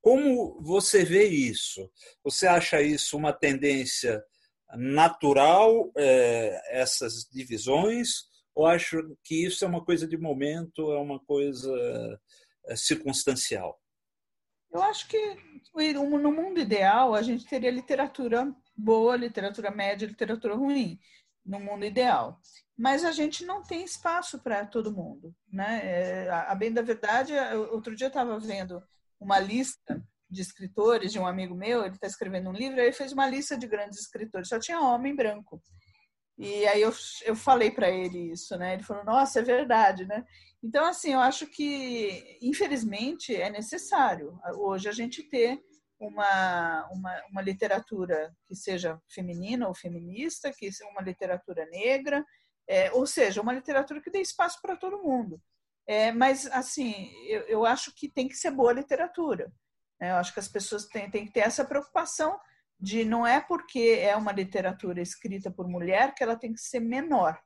Como 0.01 0.61
você 0.61 1.05
vê 1.05 1.25
isso? 1.25 1.89
Você 2.25 2.45
acha 2.45 2.81
isso 2.81 3.15
uma 3.15 3.31
tendência 3.31 4.21
natural 4.75 5.91
é, 5.97 6.61
essas 6.77 7.25
divisões? 7.31 8.25
Ou 8.53 8.65
acha 8.65 8.97
que 9.23 9.45
isso 9.45 9.63
é 9.63 9.67
uma 9.67 9.83
coisa 9.83 10.05
de 10.05 10.17
momento 10.17 10.91
é 10.91 10.99
uma 10.99 11.19
coisa 11.21 11.73
é, 12.67 12.75
circunstancial? 12.75 13.79
Eu 14.73 14.81
acho 14.81 15.07
que 15.07 15.37
no 15.73 16.31
mundo 16.31 16.59
ideal 16.59 17.13
a 17.13 17.21
gente 17.21 17.45
teria 17.45 17.71
literatura 17.71 18.53
boa, 18.75 19.15
literatura 19.15 19.71
média, 19.71 20.07
literatura 20.07 20.55
ruim, 20.55 20.99
no 21.45 21.59
mundo 21.59 21.85
ideal. 21.85 22.39
Mas 22.77 23.03
a 23.03 23.11
gente 23.11 23.45
não 23.45 23.61
tem 23.61 23.83
espaço 23.83 24.39
para 24.39 24.65
todo 24.65 24.93
mundo, 24.93 25.35
né? 25.51 25.81
É, 25.83 26.29
a 26.29 26.55
bem 26.55 26.71
da 26.71 26.81
verdade, 26.81 27.33
outro 27.71 27.95
dia 27.95 28.05
eu 28.05 28.09
estava 28.09 28.39
vendo 28.39 28.81
uma 29.19 29.39
lista 29.39 30.03
de 30.29 30.41
escritores 30.41 31.11
de 31.11 31.19
um 31.19 31.27
amigo 31.27 31.55
meu, 31.55 31.85
ele 31.85 31.95
está 31.95 32.07
escrevendo 32.07 32.49
um 32.49 32.53
livro, 32.53 32.79
aí 32.79 32.87
ele 32.87 32.93
fez 32.93 33.11
uma 33.11 33.27
lista 33.27 33.55
de 33.55 33.67
grandes 33.67 33.99
escritores, 33.99 34.49
só 34.49 34.59
tinha 34.59 34.81
homem 34.81 35.15
branco. 35.15 35.61
E 36.37 36.65
aí 36.65 36.81
eu, 36.81 36.91
eu 37.25 37.35
falei 37.35 37.69
para 37.69 37.91
ele 37.91 38.31
isso, 38.31 38.57
né? 38.57 38.73
Ele 38.73 38.83
falou, 38.83 39.05
nossa, 39.05 39.39
é 39.39 39.43
verdade, 39.43 40.05
né? 40.05 40.25
Então, 40.63 40.85
assim, 40.85 41.13
eu 41.13 41.19
acho 41.19 41.45
que, 41.45 42.37
infelizmente, 42.41 43.35
é 43.35 43.49
necessário 43.49 44.39
hoje 44.55 44.89
a 44.89 44.91
gente 44.91 45.21
ter 45.21 45.61
uma, 46.07 46.87
uma, 46.91 47.21
uma 47.29 47.41
literatura 47.41 48.33
que 48.45 48.55
seja 48.55 48.99
feminina 49.09 49.67
ou 49.67 49.75
feminista, 49.75 50.51
que 50.51 50.71
seja 50.71 50.89
uma 50.89 51.01
literatura 51.01 51.65
negra, 51.67 52.25
é, 52.67 52.91
ou 52.91 53.05
seja, 53.05 53.41
uma 53.41 53.53
literatura 53.53 54.01
que 54.01 54.11
dê 54.11 54.19
espaço 54.19 54.59
para 54.61 54.75
todo 54.75 55.01
mundo. 55.01 55.41
É, 55.85 56.11
mas, 56.11 56.45
assim, 56.47 57.11
eu, 57.27 57.41
eu 57.41 57.65
acho 57.65 57.93
que 57.93 58.09
tem 58.09 58.27
que 58.27 58.35
ser 58.35 58.51
boa 58.51 58.71
literatura. 58.71 59.51
Né? 59.99 60.11
Eu 60.11 60.15
acho 60.15 60.33
que 60.33 60.39
as 60.39 60.47
pessoas 60.47 60.85
têm, 60.85 61.09
têm 61.09 61.25
que 61.25 61.33
ter 61.33 61.41
essa 61.41 61.65
preocupação 61.65 62.39
de 62.79 63.05
não 63.05 63.25
é 63.25 63.39
porque 63.39 63.99
é 64.01 64.15
uma 64.15 64.31
literatura 64.31 65.01
escrita 65.01 65.51
por 65.51 65.67
mulher 65.67 66.13
que 66.13 66.23
ela 66.23 66.35
tem 66.35 66.53
que 66.53 66.59
ser 66.59 66.79
menor. 66.79 67.39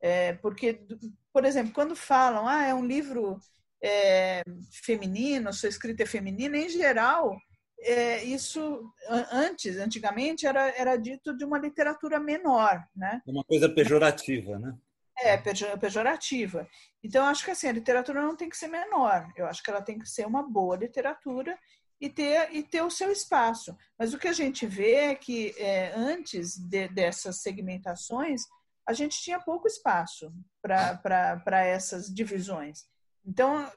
É, 0.00 0.34
porque, 0.34 0.86
por 1.32 1.44
exemplo, 1.44 1.72
quando 1.72 1.96
falam, 1.96 2.46
ah, 2.46 2.64
é 2.64 2.74
um 2.74 2.84
livro 2.84 3.38
é, 3.82 4.42
feminino, 4.84 5.52
sua 5.52 5.68
escrita 5.68 6.02
é 6.02 6.06
feminina, 6.06 6.56
em 6.56 6.68
geral, 6.68 7.38
é, 7.84 8.24
isso 8.24 8.90
antes, 9.30 9.76
antigamente, 9.76 10.46
era, 10.46 10.68
era 10.76 10.96
dito 10.96 11.36
de 11.36 11.44
uma 11.44 11.58
literatura 11.58 12.18
menor, 12.18 12.82
né? 12.96 13.20
Uma 13.26 13.44
coisa 13.44 13.68
pejorativa, 13.68 14.58
né? 14.58 14.76
É, 15.18 15.36
pejorativa. 15.76 16.66
Então, 17.02 17.24
acho 17.26 17.44
que 17.44 17.50
assim, 17.50 17.68
a 17.68 17.72
literatura 17.72 18.20
não 18.20 18.34
tem 18.34 18.48
que 18.48 18.56
ser 18.56 18.68
menor. 18.68 19.30
Eu 19.36 19.46
acho 19.46 19.62
que 19.62 19.70
ela 19.70 19.82
tem 19.82 19.98
que 19.98 20.08
ser 20.08 20.26
uma 20.26 20.42
boa 20.42 20.76
literatura 20.76 21.56
e 22.00 22.10
ter, 22.10 22.52
e 22.52 22.62
ter 22.62 22.82
o 22.82 22.90
seu 22.90 23.12
espaço. 23.12 23.76
Mas 23.98 24.12
o 24.12 24.18
que 24.18 24.28
a 24.28 24.32
gente 24.32 24.66
vê 24.66 24.94
é 24.94 25.14
que 25.14 25.54
é, 25.56 25.92
antes 25.94 26.56
de, 26.56 26.88
dessas 26.88 27.42
segmentações, 27.42 28.42
a 28.86 28.92
gente 28.92 29.20
tinha 29.22 29.40
pouco 29.40 29.68
espaço 29.68 30.32
para 30.60 31.64
essas 31.64 32.12
divisões. 32.12 32.84
Então, 33.24 33.70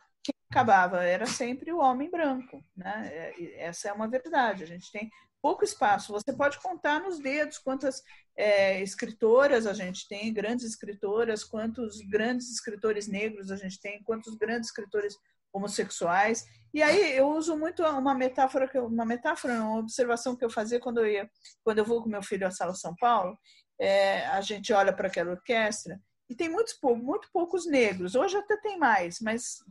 acabava 0.50 1.04
era 1.04 1.26
sempre 1.26 1.72
o 1.72 1.80
homem 1.80 2.10
branco. 2.10 2.64
Né? 2.76 3.10
É, 3.12 3.66
essa 3.66 3.90
é 3.90 3.94
uma 3.94 4.08
verdade. 4.08 4.64
A 4.64 4.68
gente 4.68 4.92
tem 4.92 5.10
pouco 5.42 5.64
espaço. 5.64 6.12
Você 6.12 6.34
pode 6.34 6.60
contar 6.60 7.00
nos 7.00 7.20
dedos 7.20 7.58
quantas 7.58 8.02
é, 8.36 8.82
escritoras 8.82 9.66
a 9.68 9.74
gente 9.74 10.08
tem, 10.08 10.34
grandes 10.34 10.66
escritoras, 10.66 11.44
quantos 11.44 12.00
grandes 12.02 12.52
escritores 12.52 13.08
negros 13.08 13.52
a 13.52 13.56
gente 13.56 13.80
tem, 13.80 14.02
quantos 14.04 14.36
grandes 14.36 14.70
escritores 14.70 15.16
homossexuais. 15.54 16.46
E 16.74 16.82
aí 16.82 17.18
eu 17.18 17.30
uso 17.30 17.58
muito 17.58 17.84
uma 17.84 18.14
metáfora, 18.14 18.70
uma 18.84 19.06
metáfora, 19.06 19.62
uma 19.62 19.80
observação 19.80 20.36
que 20.36 20.46
eu 20.46 20.50
fazia 20.50 20.80
quando 20.80 21.00
eu 21.00 21.08
ia, 21.08 21.30
quando 21.64 21.80
eu 21.80 21.86
vou 21.86 22.04
com 22.04 22.10
meu 22.10 22.22
filho 22.22 22.46
à 22.46 22.52
Sala 22.52 22.74
São 22.74 22.96
Paulo, 22.96 23.38
é, 23.80 24.26
a 24.28 24.42
gente 24.42 24.74
olha 24.74 24.94
para 24.94 25.08
aquela 25.08 25.32
orquestra 25.32 26.00
e 26.30 26.36
tem 26.36 26.50
muitos 26.50 26.78
muito 26.82 27.30
poucos 27.32 27.66
negros. 27.66 28.16
Hoje 28.16 28.38
até 28.38 28.58
tem 28.58 28.78
mais, 28.78 29.20
mas 29.22 29.64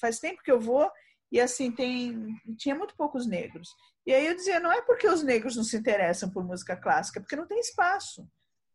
faz 0.00 0.18
tempo 0.18 0.42
que 0.42 0.50
eu 0.50 0.60
vou 0.60 0.90
e 1.30 1.40
assim 1.40 1.70
tem 1.70 2.34
tinha 2.56 2.74
muito 2.74 2.96
poucos 2.96 3.26
negros. 3.26 3.68
E 4.06 4.14
aí 4.14 4.26
eu 4.26 4.34
dizia, 4.34 4.60
não 4.60 4.72
é 4.72 4.80
porque 4.80 5.06
os 5.06 5.22
negros 5.22 5.56
não 5.56 5.64
se 5.64 5.76
interessam 5.76 6.30
por 6.30 6.44
música 6.44 6.76
clássica, 6.76 7.18
é 7.18 7.22
porque 7.22 7.36
não 7.36 7.46
tem 7.46 7.60
espaço. 7.60 8.26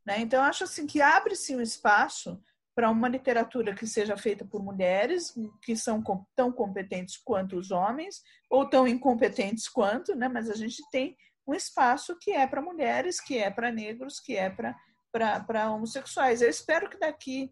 Né? 0.05 0.19
Então, 0.19 0.43
acho 0.43 0.63
assim 0.63 0.85
que 0.85 1.01
abre-se 1.01 1.55
um 1.55 1.61
espaço 1.61 2.39
para 2.75 2.89
uma 2.89 3.07
literatura 3.07 3.73
que 3.73 3.87
seja 3.87 4.17
feita 4.17 4.43
por 4.43 4.63
mulheres 4.63 5.33
que 5.61 5.75
são 5.75 6.03
tão 6.35 6.51
competentes 6.51 7.17
quanto 7.17 7.57
os 7.57 7.71
homens 7.71 8.21
ou 8.49 8.67
tão 8.67 8.87
incompetentes 8.87 9.69
quanto, 9.69 10.15
né? 10.15 10.27
Mas 10.27 10.49
a 10.49 10.55
gente 10.55 10.81
tem 10.91 11.15
um 11.47 11.53
espaço 11.53 12.17
que 12.19 12.31
é 12.31 12.47
para 12.47 12.61
mulheres, 12.61 13.19
que 13.19 13.37
é 13.37 13.51
para 13.51 13.71
negros, 13.71 14.19
que 14.19 14.35
é 14.35 14.49
para 14.49 14.75
para 15.13 15.71
homossexuais. 15.71 16.41
Eu 16.41 16.49
espero 16.49 16.89
que 16.89 16.99
daqui 16.99 17.51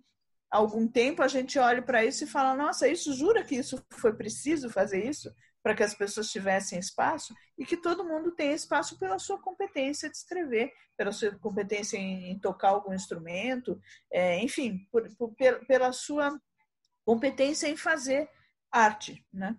a 0.51 0.57
algum 0.57 0.87
tempo 0.87 1.21
a 1.21 1.27
gente 1.27 1.57
olhe 1.57 1.81
para 1.81 2.03
isso 2.03 2.23
e 2.23 2.27
fale: 2.27 2.57
nossa, 2.57 2.87
isso 2.87 3.13
jura 3.13 3.43
que 3.45 3.55
isso 3.55 3.81
foi 3.91 4.13
preciso 4.13 4.69
fazer 4.69 5.07
isso? 5.07 5.31
para 5.63 5.75
que 5.75 5.83
as 5.83 5.93
pessoas 5.93 6.31
tivessem 6.31 6.79
espaço 6.79 7.35
e 7.57 7.65
que 7.65 7.77
todo 7.77 8.03
mundo 8.03 8.31
tenha 8.31 8.53
espaço 8.53 8.97
pela 8.97 9.19
sua 9.19 9.39
competência 9.39 10.09
de 10.09 10.17
escrever, 10.17 10.71
pela 10.97 11.11
sua 11.11 11.31
competência 11.37 11.97
em, 11.97 12.31
em 12.31 12.39
tocar 12.39 12.69
algum 12.69 12.93
instrumento, 12.93 13.79
é, 14.11 14.39
enfim, 14.39 14.87
por, 14.91 15.07
por, 15.15 15.33
pela 15.67 15.91
sua 15.91 16.39
competência 17.05 17.67
em 17.67 17.77
fazer 17.77 18.29
arte, 18.71 19.25
né? 19.31 19.57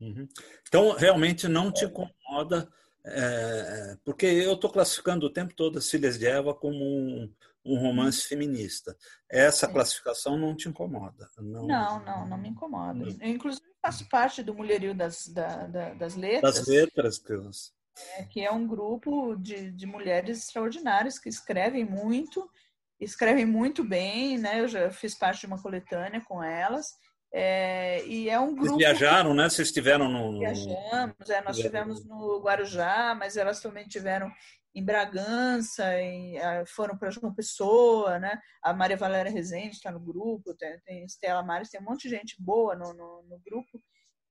Uhum. 0.00 0.28
Então, 0.66 0.92
realmente 0.92 1.46
não 1.46 1.72
te 1.72 1.84
incomoda, 1.84 2.68
é, 3.06 3.98
porque 4.04 4.26
eu 4.26 4.54
estou 4.54 4.70
classificando 4.70 5.26
o 5.26 5.32
tempo 5.32 5.54
todo 5.54 5.78
as 5.78 5.90
Filhas 5.90 6.18
de 6.18 6.26
Eva 6.26 6.54
como 6.54 6.82
um, 6.82 7.30
um 7.64 7.78
romance 7.78 8.22
uhum. 8.22 8.28
feminista. 8.28 8.96
Essa 9.30 9.68
classificação 9.68 10.38
não 10.38 10.56
te 10.56 10.68
incomoda? 10.68 11.28
Não, 11.38 11.66
não, 11.66 12.04
não, 12.04 12.28
não 12.28 12.38
me 12.38 12.48
incomoda. 12.48 13.04
Eu, 13.20 13.28
inclusive, 13.28 13.64
faço 13.82 14.08
parte 14.08 14.42
do 14.42 14.54
Mulherio 14.54 14.94
das, 14.94 15.26
da, 15.28 15.66
da, 15.66 15.94
das 15.94 16.14
Letras. 16.14 16.56
Das 16.56 16.66
Letras, 16.66 17.18
Deus. 17.18 17.74
É, 18.16 18.24
que 18.24 18.40
é 18.40 18.50
um 18.50 18.66
grupo 18.66 19.36
de, 19.36 19.70
de 19.70 19.86
mulheres 19.86 20.38
extraordinárias 20.38 21.18
que 21.18 21.28
escrevem 21.28 21.84
muito, 21.84 22.50
escrevem 22.98 23.46
muito 23.46 23.84
bem, 23.84 24.36
né? 24.38 24.60
Eu 24.60 24.68
já 24.68 24.90
fiz 24.90 25.14
parte 25.14 25.40
de 25.40 25.46
uma 25.46 25.62
coletânea 25.62 26.20
com 26.22 26.42
elas. 26.42 26.98
É, 27.36 28.06
e 28.06 28.30
é 28.30 28.38
um 28.38 28.54
grupo. 28.54 28.76
Vocês 28.76 28.78
viajaram, 28.78 29.34
né? 29.34 29.48
Vocês 29.48 29.66
estiveram 29.66 30.08
no. 30.08 30.38
Viajamos, 30.38 31.28
é, 31.28 31.42
nós 31.42 31.56
estivemos 31.56 32.04
no 32.04 32.40
Guarujá, 32.40 33.12
mas 33.18 33.36
elas 33.36 33.60
também 33.60 33.88
tiveram 33.88 34.30
em 34.72 34.84
Bragança, 34.84 36.00
em, 36.00 36.36
eh, 36.36 36.64
foram 36.66 36.96
para 36.96 37.10
João 37.10 37.34
Pessoa, 37.34 38.20
né? 38.20 38.40
A 38.62 38.72
Maria 38.72 38.96
Valéria 38.96 39.32
Rezende 39.32 39.76
está 39.76 39.90
no 39.90 39.98
grupo, 39.98 40.54
tem, 40.54 40.78
tem 40.84 41.04
Estela 41.04 41.42
Mares, 41.42 41.70
tem 41.70 41.80
um 41.80 41.84
monte 41.84 42.08
de 42.08 42.10
gente 42.10 42.36
boa 42.40 42.76
no, 42.76 42.92
no, 42.92 43.22
no 43.24 43.38
grupo. 43.40 43.82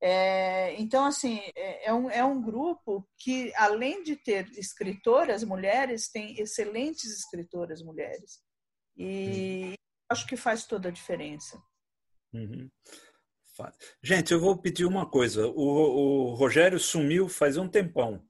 É, 0.02 0.74
então, 0.82 1.06
assim, 1.06 1.42
é, 1.56 1.90
é, 1.90 1.94
um, 1.94 2.10
é 2.10 2.24
um 2.24 2.42
grupo 2.42 3.06
que, 3.18 3.54
além 3.56 4.04
de 4.04 4.16
ter 4.16 4.50
escritoras 4.58 5.44
mulheres, 5.44 6.10
tem 6.10 6.40
excelentes 6.40 7.12
escritoras 7.20 7.82
mulheres. 7.82 8.40
E 8.98 9.74
acho 10.10 10.26
que 10.28 10.38
faz 10.38 10.66
toda 10.66 10.90
a 10.90 10.92
diferença. 10.92 11.62
Uhum. 12.34 12.70
Gente, 14.02 14.34
eu 14.34 14.40
vou 14.40 14.58
pedir 14.58 14.86
uma 14.86 15.10
coisa. 15.10 15.48
O, 15.48 16.32
o 16.32 16.34
Rogério 16.34 16.80
sumiu 16.80 17.30
faz 17.30 17.56
um 17.56 17.68
tempão 17.68 18.24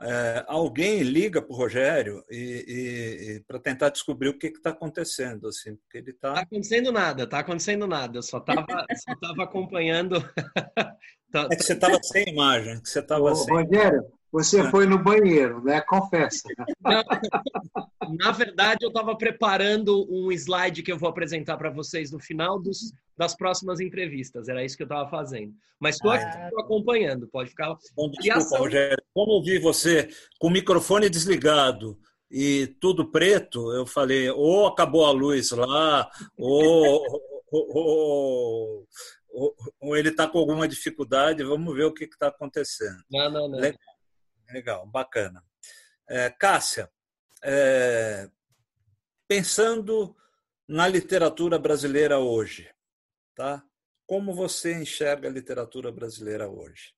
é, 0.00 0.44
alguém 0.46 1.02
liga 1.02 1.40
para 1.40 1.52
o 1.52 1.56
Rogério 1.56 2.22
e, 2.30 2.64
e, 2.68 3.36
e 3.36 3.40
para 3.40 3.58
tentar 3.58 3.88
descobrir 3.88 4.28
o 4.28 4.38
que 4.38 4.48
está 4.48 4.70
acontecendo, 4.70 5.48
assim, 5.48 5.74
porque 5.76 5.98
ele 5.98 6.10
está. 6.10 6.34
Tá 6.34 6.40
acontecendo 6.40 6.92
nada, 6.92 7.22
está 7.22 7.38
acontecendo 7.38 7.86
nada. 7.86 8.18
Eu 8.18 8.22
só 8.22 8.38
estava 8.38 8.66
só 8.94 9.42
acompanhando. 9.42 10.16
Tá, 11.28 11.48
é 11.50 11.56
que 11.56 11.64
você 11.64 11.72
estava 11.72 11.98
sem 12.04 12.28
imagem, 12.28 12.80
que 12.80 12.88
você 12.88 13.00
estava 13.00 13.34
sem. 13.34 13.52
Rogério, 13.52 14.06
você 14.30 14.60
é. 14.60 14.70
foi 14.70 14.86
no 14.86 14.98
banheiro, 15.02 15.62
né? 15.62 15.80
Confessa. 15.80 16.48
Não, 16.80 17.02
na 18.16 18.32
verdade, 18.32 18.84
eu 18.84 18.88
estava 18.88 19.16
preparando 19.16 20.06
um 20.10 20.30
slide 20.32 20.82
que 20.82 20.92
eu 20.92 20.98
vou 20.98 21.08
apresentar 21.08 21.56
para 21.56 21.70
vocês 21.70 22.10
no 22.10 22.18
final 22.18 22.60
dos, 22.60 22.92
das 23.16 23.34
próximas 23.36 23.80
entrevistas. 23.80 24.48
Era 24.48 24.64
isso 24.64 24.76
que 24.76 24.82
eu 24.82 24.86
estava 24.86 25.08
fazendo. 25.08 25.52
Mas 25.80 25.96
estou 25.96 26.10
ah, 26.10 26.50
acompanhando, 26.58 27.28
pode 27.28 27.50
ficar. 27.50 27.74
Bom, 27.94 28.10
desculpa, 28.10 28.38
ação... 28.38 28.58
Rogério. 28.58 29.02
Como 29.14 29.38
eu 29.38 29.42
vi 29.42 29.58
você 29.58 30.08
com 30.38 30.48
o 30.48 30.50
microfone 30.52 31.08
desligado 31.08 31.98
e 32.30 32.66
tudo 32.80 33.10
preto, 33.10 33.72
eu 33.72 33.86
falei, 33.86 34.28
ou 34.30 34.66
acabou 34.66 35.06
a 35.06 35.10
luz 35.12 35.50
lá, 35.52 36.10
ou, 36.36 37.22
ou, 37.50 38.86
ou, 39.30 39.56
ou 39.80 39.96
ele 39.96 40.08
está 40.08 40.26
com 40.26 40.38
alguma 40.38 40.66
dificuldade, 40.66 41.44
vamos 41.44 41.74
ver 41.74 41.84
o 41.84 41.94
que 41.94 42.04
está 42.04 42.28
acontecendo. 42.28 43.02
Não, 43.10 43.30
não, 43.30 43.48
não. 43.48 43.58
Legal, 43.58 43.78
Legal 44.50 44.86
bacana. 44.86 45.42
É, 46.08 46.30
Cássia, 46.30 46.90
é, 47.42 48.30
pensando 49.28 50.16
na 50.68 50.86
literatura 50.88 51.58
brasileira 51.58 52.18
hoje, 52.18 52.70
tá? 53.34 53.64
Como 54.06 54.34
você 54.34 54.74
enxerga 54.74 55.28
a 55.28 55.32
literatura 55.32 55.90
brasileira 55.90 56.48
hoje? 56.48 56.94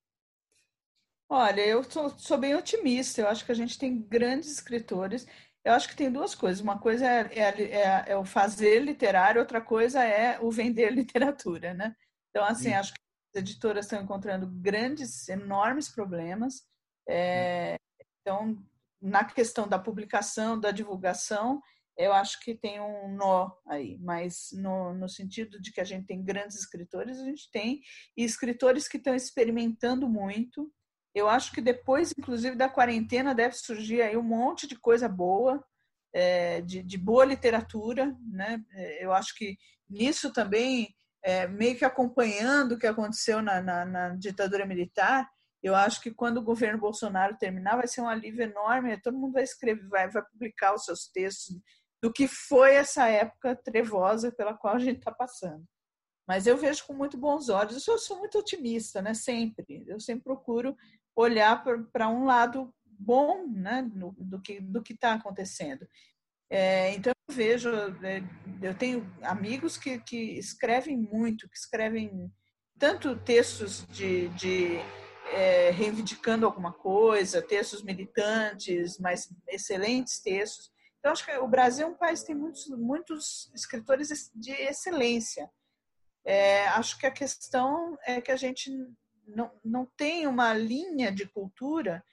Olha, 1.31 1.61
eu 1.67 1.83
sou, 1.85 2.09
sou, 2.19 2.39
bem 2.39 2.55
otimista. 2.55 3.21
Eu 3.21 3.29
acho 3.29 3.45
que 3.45 3.53
a 3.53 3.55
gente 3.55 3.79
tem 3.79 4.01
grandes 4.01 4.51
escritores. 4.51 5.27
Eu 5.63 5.75
acho 5.75 5.89
que 5.89 5.97
tem 5.97 6.11
duas 6.11 6.35
coisas. 6.35 6.61
Uma 6.61 6.79
coisa 6.79 7.07
é, 7.07 7.39
é, 7.39 7.63
é, 7.63 8.05
é 8.09 8.17
o 8.17 8.25
fazer 8.25 8.81
literário, 8.81 9.41
outra 9.41 9.61
coisa 9.61 10.03
é 10.03 10.39
o 10.41 10.51
vender 10.51 10.91
literatura, 10.93 11.75
né? 11.75 11.95
Então, 12.31 12.45
assim, 12.45 12.73
acho 12.73 12.95
que 12.95 13.01
as 13.35 13.43
editoras 13.43 13.85
estão 13.85 14.03
encontrando 14.03 14.47
grandes, 14.47 15.29
enormes 15.29 15.89
problemas. 15.89 16.67
É, 17.09 17.77
então, 18.21 18.57
na 19.01 19.25
questão 19.25 19.67
da 19.67 19.79
publicação, 19.79 20.59
da 20.59 20.71
divulgação, 20.71 21.63
eu 21.97 22.13
acho 22.13 22.41
que 22.41 22.55
tem 22.55 22.81
um 22.81 23.15
nó 23.17 23.51
aí, 23.67 23.99
mas 23.99 24.51
no, 24.53 24.95
no 24.95 25.09
sentido 25.09 25.61
de 25.61 25.73
que 25.73 25.81
a 25.81 25.85
gente 25.85 26.07
tem 26.07 26.23
grandes 26.23 26.57
escritores, 26.57 27.19
a 27.19 27.25
gente 27.25 27.51
tem, 27.51 27.81
e 28.17 28.23
escritores 28.23 28.87
que 28.87 28.99
estão 28.99 29.15
experimentando 29.15 30.09
muito, 30.09 30.73
eu 31.13 31.29
acho 31.29 31.51
que 31.53 31.61
depois, 31.61 32.13
inclusive, 32.17 32.55
da 32.55 32.69
quarentena 32.69 33.35
deve 33.35 33.57
surgir 33.57 34.01
aí 34.01 34.17
um 34.17 34.23
monte 34.23 34.67
de 34.69 34.77
coisa 34.77 35.09
boa, 35.09 35.65
é, 36.13 36.61
de, 36.61 36.83
de, 36.83 36.97
boa 36.97 37.25
literatura, 37.25 38.17
né? 38.23 38.63
É, 38.73 39.05
eu 39.05 39.13
acho 39.13 39.35
que 39.35 39.57
nisso 39.89 40.33
também, 40.33 40.95
é, 41.23 41.47
meio 41.47 41.77
que 41.77 41.85
acompanhando 41.85 42.73
o 42.73 42.79
que 42.79 42.87
aconteceu 42.87 43.43
na, 43.43 43.61
na, 43.61 43.85
na, 43.85 44.09
ditadura 44.11 44.65
militar, 44.65 45.29
eu 45.63 45.75
acho 45.75 46.01
que 46.01 46.11
quando 46.11 46.39
o 46.39 46.43
governo 46.43 46.79
Bolsonaro 46.79 47.37
terminar, 47.37 47.77
vai 47.77 47.89
ser 47.89 48.01
um 48.01 48.09
alívio 48.09 48.43
enorme, 48.43 49.01
todo 49.01 49.19
mundo 49.19 49.33
vai 49.33 49.43
escrever, 49.43 49.87
vai, 49.89 50.09
vai 50.09 50.23
publicar 50.25 50.75
os 50.75 50.85
seus 50.85 51.09
textos 51.09 51.61
do 52.03 52.13
que 52.13 52.29
foi 52.29 52.75
essa 52.75 53.09
época 53.09 53.57
trevosa 53.57 54.31
pela 54.31 54.55
qual 54.55 54.77
a 54.77 54.79
gente 54.79 54.99
está 54.99 55.11
passando. 55.11 55.65
Mas 56.27 56.47
eu 56.47 56.57
vejo 56.57 56.87
com 56.87 56.93
muito 56.93 57.17
bons 57.17 57.49
olhos. 57.49 57.87
Eu 57.87 57.99
sou 57.99 58.19
muito 58.19 58.39
otimista, 58.39 59.01
né? 59.01 59.15
Sempre. 59.15 59.83
Eu 59.87 59.99
sempre 59.99 60.25
procuro 60.25 60.77
olhar 61.17 61.65
para 61.91 62.09
um 62.09 62.25
lado 62.25 62.73
bom 62.85 63.47
né, 63.49 63.83
do, 63.91 64.15
do 64.19 64.41
que 64.41 64.61
do 64.61 64.83
que 64.83 64.93
está 64.93 65.15
acontecendo. 65.15 65.89
É, 66.51 66.95
então 66.95 67.13
eu 67.29 67.35
vejo, 67.35 67.71
é, 68.03 68.23
eu 68.63 68.75
tenho 68.75 69.11
amigos 69.23 69.77
que, 69.77 69.99
que 70.01 70.39
escrevem 70.39 70.97
muito, 70.97 71.49
que 71.49 71.57
escrevem 71.57 72.33
tanto 72.79 73.17
textos 73.17 73.87
de, 73.89 74.29
de 74.31 74.79
é, 75.33 75.71
reivindicando 75.71 76.47
alguma 76.47 76.73
coisa, 76.73 77.43
textos 77.43 77.83
militantes, 77.83 78.99
mas 78.99 79.29
excelentes 79.49 80.21
textos. 80.21 80.71
Então 80.99 81.13
acho 81.13 81.25
que 81.25 81.33
o 81.39 81.49
Brasil 81.49 81.87
é 81.87 81.91
um 81.91 81.95
país 81.95 82.21
que 82.21 82.27
tem 82.27 82.37
muitos, 82.37 82.69
muitos 82.69 83.51
escritores 83.55 84.31
de 84.35 84.53
excelência. 84.53 85.51
É, 86.25 86.67
acho 86.69 86.99
que 86.99 87.07
a 87.07 87.11
questão 87.11 87.97
é 88.05 88.21
que 88.21 88.31
a 88.31 88.37
gente 88.37 88.71
não, 89.27 89.51
não 89.65 89.87
tem 89.97 90.27
uma 90.27 90.53
linha 90.53 91.13
de 91.13 91.27
cultura 91.27 92.05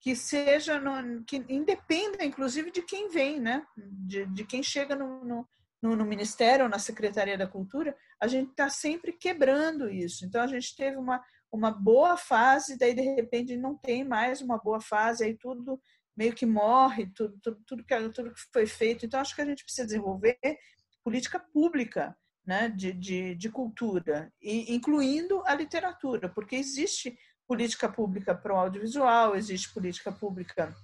que 0.00 0.14
seja 0.14 0.78
no, 0.78 1.24
que 1.24 1.36
independa 1.48 2.24
inclusive 2.24 2.70
de 2.70 2.82
quem 2.82 3.08
vem, 3.08 3.40
né? 3.40 3.66
De, 3.76 4.26
de 4.26 4.44
quem 4.44 4.62
chega 4.62 4.94
no, 4.94 5.24
no, 5.24 5.48
no, 5.96 6.04
Ministério 6.04 6.64
ou 6.64 6.70
na 6.70 6.78
Secretaria 6.78 7.38
da 7.38 7.46
Cultura, 7.46 7.96
a 8.20 8.26
gente 8.26 8.50
está 8.50 8.68
sempre 8.68 9.12
quebrando 9.12 9.88
isso. 9.88 10.26
Então 10.26 10.42
a 10.42 10.46
gente 10.46 10.76
teve 10.76 10.96
uma, 10.96 11.24
uma 11.54 11.70
boa 11.70 12.16
fase, 12.16 12.76
daí 12.76 12.94
de 12.94 13.02
repente 13.02 13.56
não 13.56 13.76
tem 13.76 14.04
mais 14.04 14.40
uma 14.40 14.58
boa 14.58 14.80
fase, 14.80 15.24
aí 15.24 15.36
tudo 15.36 15.80
meio 16.16 16.34
que 16.34 16.44
morre, 16.44 17.06
tudo, 17.14 17.38
tudo, 17.40 17.62
tudo, 17.64 17.84
que, 17.84 18.08
tudo 18.10 18.32
que 18.32 18.40
foi 18.52 18.66
feito. 18.66 19.06
Então 19.06 19.20
acho 19.20 19.34
que 19.34 19.42
a 19.42 19.46
gente 19.46 19.64
precisa 19.64 19.86
desenvolver 19.86 20.38
política 21.04 21.38
pública 21.38 22.16
né, 22.44 22.68
de, 22.68 22.92
de, 22.92 23.34
de 23.34 23.50
cultura, 23.50 24.32
e, 24.40 24.74
incluindo 24.74 25.42
a 25.46 25.54
literatura, 25.54 26.28
porque 26.28 26.56
existe 26.56 27.16
política 27.46 27.88
pública 27.88 28.34
para 28.34 28.52
o 28.52 28.56
audiovisual, 28.56 29.34
existe 29.34 29.72
política 29.72 30.12
pública, 30.12 30.74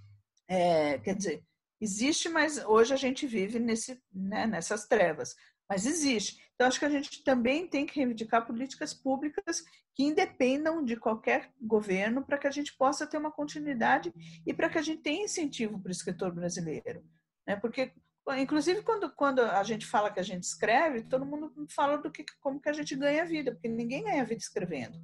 é, 0.49 0.99
quer 0.99 1.15
dizer, 1.15 1.45
existe, 1.81 2.29
mas 2.29 2.59
hoje 2.65 2.95
a 2.95 2.97
gente 2.97 3.27
vive 3.27 3.59
nesse, 3.59 4.01
né, 4.13 4.47
nessas 4.47 4.87
trevas, 4.87 5.35
mas 5.69 5.85
existe. 5.85 6.41
Então, 6.61 6.69
acho 6.69 6.79
que 6.79 6.85
a 6.85 6.91
gente 6.91 7.25
também 7.25 7.67
tem 7.67 7.87
que 7.87 7.97
reivindicar 7.97 8.47
políticas 8.47 8.93
públicas 8.93 9.65
que 9.95 10.05
independam 10.05 10.85
de 10.85 10.95
qualquer 10.95 11.51
governo 11.59 12.23
para 12.23 12.37
que 12.37 12.47
a 12.47 12.51
gente 12.51 12.77
possa 12.77 13.07
ter 13.07 13.17
uma 13.17 13.33
continuidade 13.33 14.13
e 14.47 14.53
para 14.53 14.69
que 14.69 14.77
a 14.77 14.83
gente 14.83 15.01
tenha 15.01 15.25
incentivo 15.25 15.81
para 15.81 15.89
o 15.89 15.91
escritor 15.91 16.35
brasileiro. 16.35 17.03
Né? 17.47 17.57
Porque 17.57 17.95
Inclusive, 18.37 18.83
quando, 18.83 19.11
quando 19.11 19.41
a 19.41 19.63
gente 19.63 19.87
fala 19.87 20.11
que 20.11 20.21
a 20.21 20.23
gente 20.23 20.45
escreve, 20.45 21.03
todo 21.03 21.25
mundo 21.25 21.51
fala 21.75 21.97
do 21.97 22.13
que 22.13 22.27
como 22.39 22.61
que 22.61 22.69
a 22.69 22.73
gente 22.75 22.95
ganha 22.95 23.25
vida, 23.25 23.53
porque 23.53 23.67
ninguém 23.67 24.05
ganha 24.05 24.23
vida 24.23 24.39
escrevendo. 24.39 25.01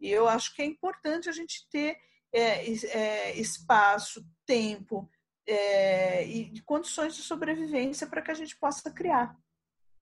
E 0.00 0.08
eu 0.08 0.28
acho 0.28 0.54
que 0.54 0.62
é 0.62 0.64
importante 0.64 1.28
a 1.28 1.32
gente 1.32 1.68
ter 1.68 1.98
é, 2.32 2.70
é, 2.70 3.38
espaço, 3.38 4.24
tempo 4.46 5.10
é, 5.44 6.24
e 6.24 6.60
condições 6.62 7.16
de 7.16 7.22
sobrevivência 7.22 8.06
para 8.06 8.22
que 8.22 8.30
a 8.30 8.34
gente 8.34 8.56
possa 8.56 8.88
criar. 8.92 9.36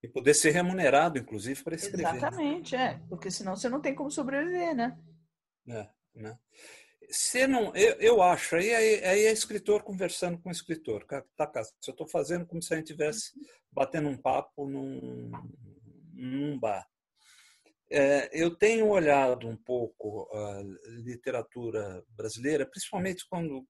E 0.03 0.09
poder 0.09 0.35
ser 0.35 0.51
remunerado, 0.51 1.19
inclusive, 1.19 1.63
para 1.63 1.75
escrever. 1.75 2.03
Exatamente, 2.03 2.77
é. 2.77 3.01
Porque 3.09 3.31
senão 3.31 3.57
você 3.57 3.69
não 3.69 3.81
tem 3.81 3.95
como 3.95 4.11
sobreviver, 4.11 4.75
né? 4.75 4.97
É, 5.69 5.89
né? 6.15 6.39
Você 7.11 7.47
não, 7.47 7.75
eu, 7.75 7.95
eu 7.95 8.23
acho, 8.23 8.57
aí, 8.57 8.73
aí, 8.73 9.05
aí, 9.05 9.27
é 9.27 9.33
escritor 9.33 9.83
conversando 9.83 10.39
com 10.39 10.51
escritor. 10.51 11.07
Tá, 11.37 11.47
Cássio? 11.47 11.75
Eu 11.87 11.93
estou 11.93 12.07
fazendo 12.07 12.47
como 12.47 12.63
se 12.63 12.73
a 12.73 12.77
gente 12.77 12.87
estivesse 12.87 13.33
batendo 13.73 14.09
um 14.09 14.17
papo 14.17 14.69
num, 14.69 15.31
num 16.13 16.59
bar. 16.59 16.87
É, 17.91 18.29
eu 18.33 18.55
tenho 18.55 18.89
olhado 18.89 19.49
um 19.49 19.57
pouco 19.57 20.29
a 20.35 20.63
literatura 21.03 22.05
brasileira, 22.11 22.67
principalmente 22.67 23.27
quando 23.27 23.67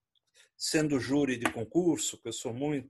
sendo 0.57 0.99
júri 0.99 1.37
de 1.37 1.49
concurso, 1.49 2.21
que 2.21 2.27
eu 2.27 2.33
sou 2.33 2.53
muito, 2.53 2.89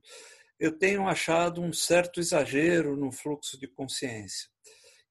eu 0.60 0.70
tenho 0.70 1.08
achado 1.08 1.62
um 1.62 1.72
certo 1.72 2.20
exagero 2.20 2.94
no 2.94 3.10
fluxo 3.10 3.58
de 3.58 3.66
consciência 3.66 4.48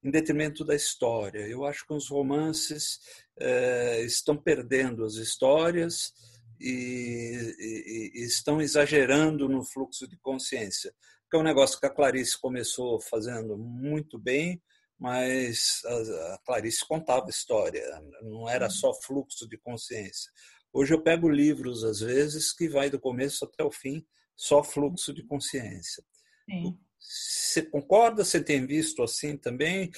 em 0.02 0.10
detrimento 0.10 0.64
da 0.64 0.74
história. 0.74 1.40
Eu 1.40 1.64
acho 1.64 1.84
que 1.86 1.92
os 1.92 2.08
romances 2.08 3.00
eh, 3.38 4.02
estão 4.02 4.36
perdendo 4.36 5.04
as 5.04 5.14
histórias 5.14 6.12
e, 6.58 7.54
e, 7.58 8.12
e, 8.14 8.24
estão 8.24 8.60
exagerando 8.62 9.48
no 9.48 9.62
fluxo 9.62 10.08
de 10.08 10.16
consciência, 10.18 10.94
que 11.30 11.36
é 11.36 11.40
um 11.40 11.44
negócio 11.44 11.78
que 11.78 11.86
a 11.86 11.90
Clarice 11.90 12.40
começou 12.40 13.00
fazendo 13.00 13.58
muito 13.58 14.18
bem, 14.18 14.62
mas 14.98 15.80
a, 15.84 16.34
a 16.34 16.38
Clarice 16.46 16.86
contava 16.86 17.28
história, 17.28 17.82
não 18.22 18.48
era 18.48 18.66
uhum. 18.66 18.70
só 18.70 18.94
fluxo 19.02 19.48
de 19.48 19.58
consciência. 19.58 20.30
Hoje 20.72 20.94
eu 20.94 21.02
pego 21.02 21.28
livros, 21.28 21.82
às 21.84 22.00
vezes, 22.00 22.54
que 22.54 22.68
vai 22.68 22.88
do 22.88 23.00
começo 23.00 23.44
até 23.44 23.64
o 23.64 23.70
fim, 23.70 24.06
só 24.40 24.62
fluxo 24.62 25.12
de 25.12 25.24
consciência. 25.24 26.02
Sim. 26.48 26.78
Você 26.98 27.62
concorda? 27.62 28.24
Você 28.24 28.42
tem 28.42 28.66
visto 28.66 29.02
assim 29.02 29.36
também? 29.36 29.90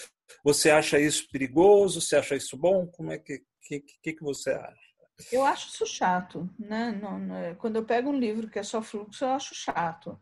Você 0.44 0.70
acha 0.70 0.98
isso 0.98 1.28
perigoso? 1.30 2.00
Você 2.00 2.16
acha 2.16 2.34
isso 2.34 2.56
bom? 2.56 2.86
Como 2.86 3.12
é 3.12 3.18
que 3.18 3.42
que, 3.62 3.80
que, 4.02 4.12
que 4.14 4.22
você 4.22 4.50
acha? 4.50 4.92
Eu 5.30 5.44
acho 5.44 5.68
isso 5.68 5.86
chato, 5.86 6.48
né? 6.58 6.98
Não, 7.00 7.18
não, 7.18 7.54
quando 7.56 7.76
eu 7.76 7.84
pego 7.84 8.10
um 8.10 8.18
livro 8.18 8.48
que 8.48 8.58
é 8.58 8.62
só 8.62 8.82
fluxo, 8.82 9.24
eu 9.24 9.30
acho 9.30 9.54
chato. 9.54 10.18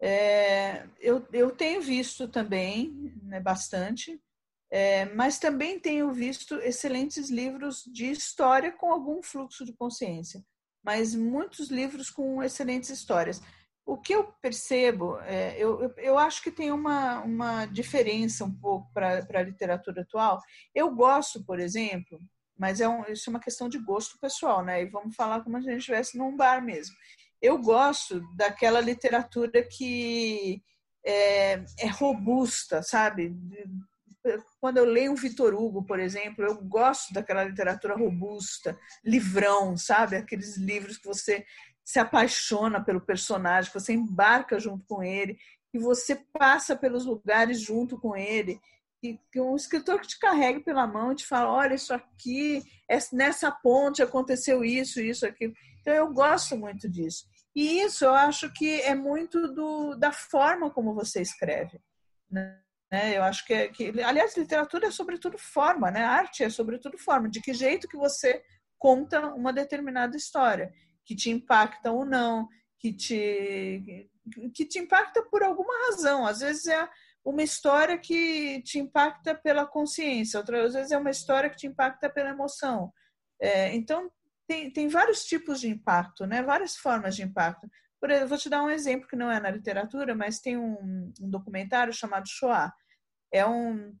É, 0.00 0.86
eu, 1.00 1.26
eu 1.32 1.50
tenho 1.50 1.82
visto 1.82 2.28
também, 2.28 3.12
né, 3.22 3.40
bastante, 3.40 4.20
é, 4.70 5.06
mas 5.06 5.38
também 5.38 5.78
tenho 5.78 6.12
visto 6.12 6.54
excelentes 6.56 7.30
livros 7.30 7.84
de 7.92 8.10
história 8.10 8.70
com 8.70 8.92
algum 8.92 9.22
fluxo 9.22 9.64
de 9.64 9.72
consciência, 9.72 10.44
mas 10.82 11.14
muitos 11.14 11.68
livros 11.68 12.10
com 12.10 12.42
excelentes 12.42 12.90
histórias. 12.90 13.42
O 13.88 13.96
que 13.96 14.14
eu 14.14 14.24
percebo, 14.42 15.18
é, 15.20 15.56
eu, 15.56 15.94
eu, 15.96 16.18
acho 16.18 16.42
que 16.42 16.50
tem 16.50 16.70
uma, 16.70 17.20
uma 17.20 17.64
diferença 17.64 18.44
um 18.44 18.54
pouco 18.54 18.92
para 18.92 19.24
a 19.32 19.42
literatura 19.42 20.02
atual. 20.02 20.42
Eu 20.74 20.94
gosto, 20.94 21.42
por 21.42 21.58
exemplo, 21.58 22.20
mas 22.54 22.82
é 22.82 22.86
um, 22.86 23.02
isso 23.06 23.30
é 23.30 23.32
uma 23.32 23.40
questão 23.40 23.66
de 23.66 23.78
gosto 23.78 24.18
pessoal, 24.20 24.62
né? 24.62 24.82
E 24.82 24.90
vamos 24.90 25.16
falar 25.16 25.42
como 25.42 25.58
se 25.62 25.66
a 25.66 25.72
gente 25.72 25.80
estivesse 25.80 26.18
num 26.18 26.36
bar 26.36 26.62
mesmo. 26.62 26.94
Eu 27.40 27.56
gosto 27.56 28.20
daquela 28.36 28.78
literatura 28.78 29.66
que 29.66 30.62
é, 31.02 31.64
é 31.78 31.86
robusta, 31.86 32.82
sabe? 32.82 33.34
Quando 34.60 34.76
eu 34.76 34.84
leio 34.84 35.12
um 35.12 35.14
Vitor 35.14 35.54
Hugo, 35.54 35.82
por 35.82 35.98
exemplo, 35.98 36.44
eu 36.44 36.62
gosto 36.62 37.14
daquela 37.14 37.42
literatura 37.42 37.96
robusta, 37.96 38.78
livrão, 39.02 39.78
sabe? 39.78 40.16
Aqueles 40.16 40.58
livros 40.58 40.98
que 40.98 41.06
você 41.06 41.46
se 41.88 41.98
apaixona 41.98 42.84
pelo 42.84 43.00
personagem, 43.00 43.72
você 43.72 43.94
embarca 43.94 44.60
junto 44.60 44.84
com 44.86 45.02
ele, 45.02 45.38
que 45.72 45.78
você 45.78 46.16
passa 46.38 46.76
pelos 46.76 47.06
lugares 47.06 47.62
junto 47.62 47.98
com 47.98 48.14
ele, 48.14 48.60
que 49.00 49.18
um 49.40 49.56
escritor 49.56 49.98
que 49.98 50.08
te 50.08 50.18
carregue 50.18 50.60
pela 50.60 50.86
mão 50.86 51.12
e 51.12 51.14
te 51.14 51.26
fala, 51.26 51.50
olha, 51.50 51.72
isso 51.72 51.94
aqui, 51.94 52.62
nessa 53.10 53.50
ponte 53.50 54.02
aconteceu 54.02 54.62
isso, 54.62 55.00
isso, 55.00 55.24
aquilo. 55.24 55.54
Então 55.80 55.94
eu 55.94 56.12
gosto 56.12 56.58
muito 56.58 56.86
disso. 56.90 57.24
E 57.56 57.80
isso 57.80 58.04
eu 58.04 58.12
acho 58.12 58.52
que 58.52 58.82
é 58.82 58.94
muito 58.94 59.48
do, 59.54 59.94
da 59.94 60.12
forma 60.12 60.70
como 60.70 60.92
você 60.92 61.22
escreve. 61.22 61.80
Né? 62.30 62.60
Eu 63.14 63.22
acho 63.22 63.46
que, 63.46 63.54
é, 63.54 63.68
que, 63.68 63.98
aliás, 64.02 64.36
literatura 64.36 64.88
é 64.88 64.90
sobretudo 64.90 65.38
forma, 65.38 65.90
né? 65.90 66.04
arte 66.04 66.44
é 66.44 66.50
sobretudo 66.50 66.98
forma. 66.98 67.30
De 67.30 67.40
que 67.40 67.54
jeito 67.54 67.88
que 67.88 67.96
você 67.96 68.44
conta 68.78 69.34
uma 69.34 69.54
determinada 69.54 70.18
história 70.18 70.70
que 71.08 71.16
te 71.16 71.30
impacta 71.30 71.90
ou 71.90 72.04
não, 72.04 72.46
que 72.78 72.92
te, 72.92 74.10
que 74.54 74.66
te 74.66 74.78
impacta 74.78 75.22
por 75.22 75.42
alguma 75.42 75.72
razão. 75.86 76.26
Às 76.26 76.40
vezes 76.40 76.66
é 76.66 76.86
uma 77.24 77.42
história 77.42 77.96
que 77.96 78.60
te 78.62 78.78
impacta 78.78 79.34
pela 79.34 79.64
consciência, 79.66 80.38
outras 80.38 80.74
vezes 80.74 80.92
é 80.92 80.98
uma 80.98 81.08
história 81.08 81.48
que 81.48 81.56
te 81.56 81.66
impacta 81.66 82.10
pela 82.10 82.28
emoção. 82.28 82.92
É, 83.40 83.74
então, 83.74 84.10
tem, 84.46 84.70
tem 84.70 84.88
vários 84.88 85.24
tipos 85.24 85.60
de 85.60 85.68
impacto, 85.70 86.26
né? 86.26 86.42
várias 86.42 86.76
formas 86.76 87.16
de 87.16 87.22
impacto. 87.22 87.66
Por 87.98 88.10
exemplo, 88.10 88.28
vou 88.28 88.38
te 88.38 88.50
dar 88.50 88.62
um 88.62 88.70
exemplo 88.70 89.08
que 89.08 89.16
não 89.16 89.30
é 89.30 89.40
na 89.40 89.50
literatura, 89.50 90.14
mas 90.14 90.40
tem 90.40 90.58
um, 90.58 91.10
um 91.22 91.30
documentário 91.30 91.92
chamado 91.92 92.28
Shoah. 92.28 92.70
É 93.32 93.46
um 93.46 93.96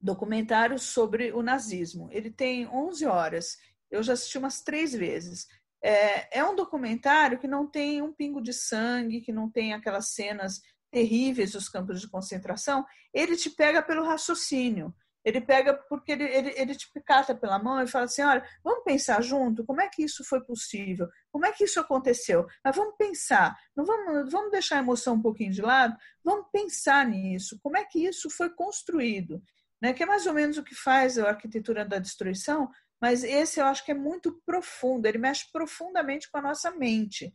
documentário 0.00 0.78
sobre 0.78 1.32
o 1.32 1.42
nazismo. 1.42 2.08
Ele 2.12 2.30
tem 2.30 2.68
11 2.68 3.04
horas. 3.04 3.56
Eu 3.90 4.00
já 4.00 4.12
assisti 4.12 4.38
umas 4.38 4.62
três 4.62 4.92
vezes. 4.92 5.46
É, 5.82 6.38
é 6.38 6.44
um 6.44 6.54
documentário 6.54 7.38
que 7.38 7.48
não 7.48 7.66
tem 7.66 8.00
um 8.00 8.12
pingo 8.12 8.40
de 8.40 8.52
sangue, 8.52 9.20
que 9.20 9.32
não 9.32 9.50
tem 9.50 9.74
aquelas 9.74 10.10
cenas 10.10 10.60
terríveis 10.90 11.52
dos 11.52 11.68
campos 11.68 12.00
de 12.00 12.08
concentração. 12.08 12.86
Ele 13.12 13.36
te 13.36 13.50
pega 13.50 13.82
pelo 13.82 14.04
raciocínio. 14.04 14.94
Ele 15.24 15.40
pega 15.40 15.74
porque 15.88 16.12
ele, 16.12 16.24
ele, 16.24 16.52
ele 16.56 16.74
te 16.74 16.88
cata 17.04 17.34
pela 17.34 17.58
mão 17.58 17.80
e 17.80 17.86
fala 17.86 18.06
assim: 18.06 18.22
olha, 18.22 18.44
vamos 18.62 18.82
pensar 18.84 19.22
junto 19.22 19.64
como 19.64 19.80
é 19.80 19.88
que 19.88 20.02
isso 20.02 20.24
foi 20.24 20.40
possível, 20.44 21.08
como 21.30 21.46
é 21.46 21.52
que 21.52 21.64
isso 21.64 21.78
aconteceu. 21.78 22.46
Mas 22.64 22.74
vamos 22.74 22.96
pensar, 22.96 23.56
não 23.76 23.84
vamos, 23.84 24.32
vamos 24.32 24.50
deixar 24.50 24.76
a 24.76 24.80
emoção 24.80 25.14
um 25.14 25.22
pouquinho 25.22 25.52
de 25.52 25.62
lado, 25.62 25.96
vamos 26.24 26.46
pensar 26.52 27.06
nisso, 27.06 27.58
como 27.62 27.76
é 27.76 27.84
que 27.84 28.04
isso 28.04 28.28
foi 28.30 28.50
construído. 28.50 29.40
Né? 29.80 29.92
Que 29.92 30.02
é 30.02 30.06
mais 30.06 30.26
ou 30.26 30.34
menos 30.34 30.58
o 30.58 30.64
que 30.64 30.74
faz 30.74 31.18
a 31.18 31.28
arquitetura 31.28 31.84
da 31.84 31.98
destruição, 31.98 32.68
mas 33.02 33.24
esse 33.24 33.58
eu 33.58 33.66
acho 33.66 33.84
que 33.84 33.90
é 33.90 33.94
muito 33.94 34.40
profundo, 34.46 35.06
ele 35.06 35.18
mexe 35.18 35.50
profundamente 35.52 36.30
com 36.30 36.38
a 36.38 36.42
nossa 36.42 36.70
mente. 36.70 37.32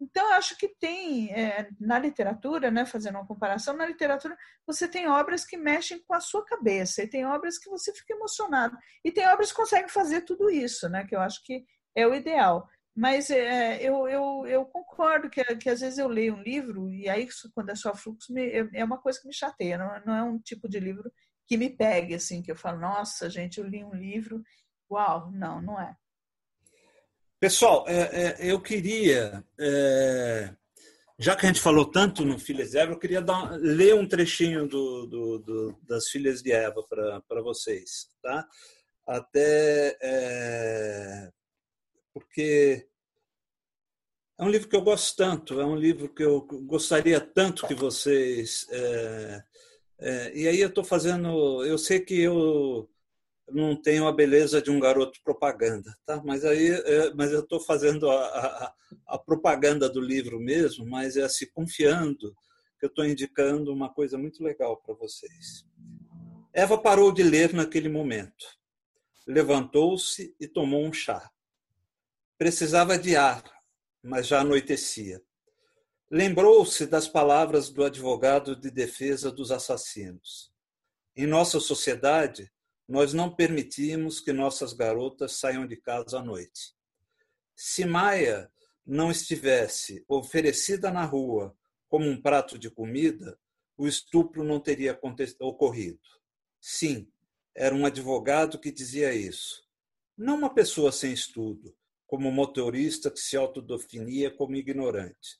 Então, 0.00 0.26
eu 0.30 0.32
acho 0.32 0.56
que 0.56 0.66
tem, 0.80 1.30
é, 1.30 1.68
na 1.78 1.98
literatura, 1.98 2.70
né, 2.70 2.86
fazendo 2.86 3.16
uma 3.16 3.26
comparação, 3.26 3.76
na 3.76 3.84
literatura 3.84 4.34
você 4.66 4.88
tem 4.88 5.06
obras 5.08 5.44
que 5.44 5.58
mexem 5.58 6.02
com 6.08 6.14
a 6.14 6.20
sua 6.20 6.42
cabeça, 6.46 7.02
e 7.02 7.06
tem 7.06 7.26
obras 7.26 7.58
que 7.58 7.68
você 7.68 7.92
fica 7.92 8.14
emocionado, 8.14 8.78
e 9.04 9.12
tem 9.12 9.28
obras 9.28 9.50
que 9.50 9.58
conseguem 9.58 9.90
fazer 9.90 10.22
tudo 10.22 10.48
isso, 10.48 10.88
né, 10.88 11.04
que 11.06 11.14
eu 11.14 11.20
acho 11.20 11.44
que 11.44 11.66
é 11.94 12.06
o 12.06 12.14
ideal. 12.14 12.66
Mas 12.96 13.28
é, 13.28 13.76
eu, 13.82 14.08
eu, 14.08 14.46
eu 14.46 14.64
concordo 14.64 15.28
que, 15.28 15.44
que 15.56 15.68
às 15.68 15.80
vezes 15.80 15.98
eu 15.98 16.08
leio 16.08 16.34
um 16.34 16.42
livro, 16.42 16.88
e 16.88 17.10
aí, 17.10 17.28
quando 17.54 17.68
é 17.68 17.74
só 17.74 17.94
fluxo, 17.94 18.32
me, 18.32 18.50
é, 18.72 18.82
uma 18.82 18.98
coisa 18.98 19.20
que 19.20 19.28
me 19.28 19.34
chateia, 19.34 19.76
não, 19.76 20.00
não 20.06 20.14
é 20.14 20.22
um 20.22 20.38
tipo 20.38 20.66
de 20.66 20.80
livro 20.80 21.12
que 21.46 21.58
me 21.58 21.68
pegue, 21.68 22.14
assim, 22.14 22.40
que 22.42 22.50
eu 22.50 22.56
falo, 22.56 22.80
nossa, 22.80 23.28
gente, 23.28 23.58
eu 23.58 23.66
li 23.66 23.84
um 23.84 23.92
livro 23.92 24.42
Uau, 24.90 25.30
não, 25.30 25.62
não 25.62 25.80
é. 25.80 25.96
Pessoal, 27.38 27.86
é, 27.88 28.00
é, 28.00 28.50
eu 28.52 28.60
queria, 28.60 29.44
é, 29.58 30.54
já 31.18 31.34
que 31.34 31.46
a 31.46 31.48
gente 31.48 31.60
falou 31.60 31.86
tanto 31.86 32.24
no 32.24 32.38
Filhas 32.38 32.70
de 32.72 32.78
Eva, 32.78 32.92
eu 32.92 32.98
queria 32.98 33.22
dar, 33.22 33.52
ler 33.52 33.94
um 33.94 34.06
trechinho 34.06 34.68
do, 34.68 35.06
do, 35.06 35.38
do, 35.38 35.78
das 35.82 36.08
Filhas 36.08 36.42
de 36.42 36.52
Eva 36.52 36.82
para 36.86 37.40
vocês, 37.40 38.08
tá? 38.22 38.46
Até 39.06 39.96
é, 40.02 41.32
porque 42.12 42.86
é 44.38 44.44
um 44.44 44.50
livro 44.50 44.68
que 44.68 44.76
eu 44.76 44.82
gosto 44.82 45.16
tanto, 45.16 45.60
é 45.60 45.64
um 45.64 45.76
livro 45.76 46.08
que 46.08 46.22
eu 46.22 46.42
gostaria 46.42 47.20
tanto 47.20 47.66
que 47.66 47.74
vocês 47.74 48.66
é, 48.70 49.44
É, 50.02 50.32
e 50.34 50.48
aí 50.48 50.60
eu 50.60 50.68
estou 50.68 50.82
fazendo. 50.82 51.62
Eu 51.64 51.76
sei 51.76 52.00
que 52.00 52.18
eu 52.18 52.88
não 53.52 53.80
tenho 53.80 54.06
a 54.06 54.12
beleza 54.12 54.60
de 54.60 54.70
um 54.70 54.80
garoto 54.80 55.20
propaganda, 55.22 55.94
tá? 56.04 56.22
Mas 56.24 56.44
aí, 56.44 56.68
é, 56.70 57.14
mas 57.14 57.32
eu 57.32 57.40
estou 57.40 57.60
fazendo 57.60 58.10
a, 58.10 58.24
a, 58.24 58.74
a, 59.08 59.18
propaganda 59.18 59.88
do 59.88 60.00
livro 60.00 60.40
mesmo, 60.40 60.86
mas 60.86 61.16
é 61.16 61.28
se 61.28 61.50
confiando 61.52 62.34
que 62.78 62.86
eu 62.86 62.88
estou 62.88 63.04
indicando 63.04 63.72
uma 63.72 63.92
coisa 63.92 64.16
muito 64.16 64.42
legal 64.42 64.76
para 64.78 64.94
vocês. 64.94 65.64
Eva 66.52 66.78
parou 66.78 67.12
de 67.12 67.22
ler 67.22 67.52
naquele 67.52 67.88
momento. 67.88 68.44
Levantou-se 69.26 70.34
e 70.40 70.48
tomou 70.48 70.84
um 70.84 70.92
chá. 70.92 71.30
Precisava 72.38 72.98
de 72.98 73.14
ar, 73.16 73.44
mas 74.02 74.26
já 74.26 74.40
anoitecia. 74.40 75.22
Lembrou-se 76.10 76.86
das 76.86 77.06
palavras 77.06 77.70
do 77.70 77.84
advogado 77.84 78.56
de 78.56 78.70
defesa 78.70 79.30
dos 79.30 79.52
assassinos. 79.52 80.50
Em 81.14 81.26
nossa 81.26 81.60
sociedade, 81.60 82.50
nós 82.90 83.14
não 83.14 83.32
permitimos 83.32 84.18
que 84.18 84.32
nossas 84.32 84.72
garotas 84.72 85.36
saiam 85.36 85.64
de 85.64 85.76
casa 85.76 86.18
à 86.18 86.22
noite. 86.24 86.74
Se 87.54 87.84
Maia 87.84 88.50
não 88.84 89.12
estivesse 89.12 90.04
oferecida 90.08 90.90
na 90.90 91.04
rua 91.04 91.56
como 91.88 92.08
um 92.08 92.20
prato 92.20 92.58
de 92.58 92.68
comida, 92.68 93.38
o 93.78 93.86
estupro 93.86 94.42
não 94.42 94.58
teria 94.58 94.98
ocorrido. 95.38 96.00
Sim, 96.60 97.08
era 97.54 97.72
um 97.72 97.86
advogado 97.86 98.58
que 98.58 98.72
dizia 98.72 99.14
isso. 99.14 99.62
Não 100.18 100.34
uma 100.34 100.52
pessoa 100.52 100.90
sem 100.90 101.12
estudo, 101.12 101.72
como 102.08 102.32
motorista 102.32 103.08
que 103.08 103.20
se 103.20 103.36
autodefinia 103.36 104.32
como 104.32 104.56
ignorante. 104.56 105.38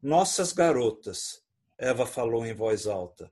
Nossas 0.00 0.54
garotas, 0.54 1.44
Eva 1.76 2.06
falou 2.06 2.46
em 2.46 2.54
voz 2.54 2.86
alta. 2.86 3.30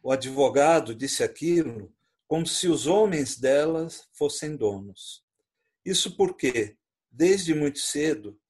O 0.00 0.12
advogado 0.12 0.94
disse 0.94 1.24
aquilo 1.24 1.92
como 2.32 2.46
se 2.46 2.66
os 2.66 2.86
homens 2.86 3.36
delas 3.36 4.08
fossem 4.10 4.56
donos. 4.56 5.22
Isso 5.84 6.16
porque, 6.16 6.78
desde 7.10 7.52
muito 7.52 7.78
cedo, 7.78 8.40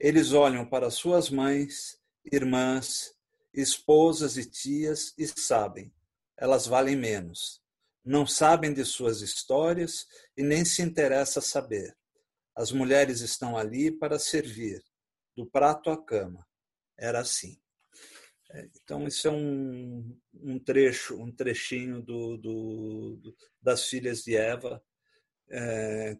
eles 0.00 0.32
olham 0.32 0.66
para 0.66 0.90
suas 0.90 1.28
mães, 1.28 2.00
irmãs, 2.32 3.14
esposas 3.52 4.38
e 4.38 4.46
tias 4.46 5.12
e 5.18 5.26
sabem, 5.26 5.92
elas 6.34 6.66
valem 6.66 6.96
menos. 6.96 7.60
Não 8.02 8.26
sabem 8.26 8.72
de 8.72 8.86
suas 8.86 9.20
histórias 9.20 10.06
e 10.34 10.42
nem 10.42 10.64
se 10.64 10.80
interessa 10.80 11.42
saber. 11.42 11.94
As 12.54 12.72
mulheres 12.72 13.20
estão 13.20 13.54
ali 13.54 13.92
para 13.92 14.18
servir, 14.18 14.82
do 15.36 15.44
prato 15.44 15.90
à 15.90 16.02
cama. 16.02 16.42
Era 16.96 17.20
assim. 17.20 17.60
Então, 18.82 19.06
isso 19.06 19.28
é 19.28 19.30
um, 19.30 20.16
um 20.34 20.58
trecho, 20.58 21.20
um 21.20 21.30
trechinho 21.30 22.00
do, 22.00 22.36
do, 22.36 23.16
do 23.16 23.36
das 23.60 23.86
filhas 23.86 24.22
de 24.22 24.36
Eva 24.36 24.82
é, 25.50 26.16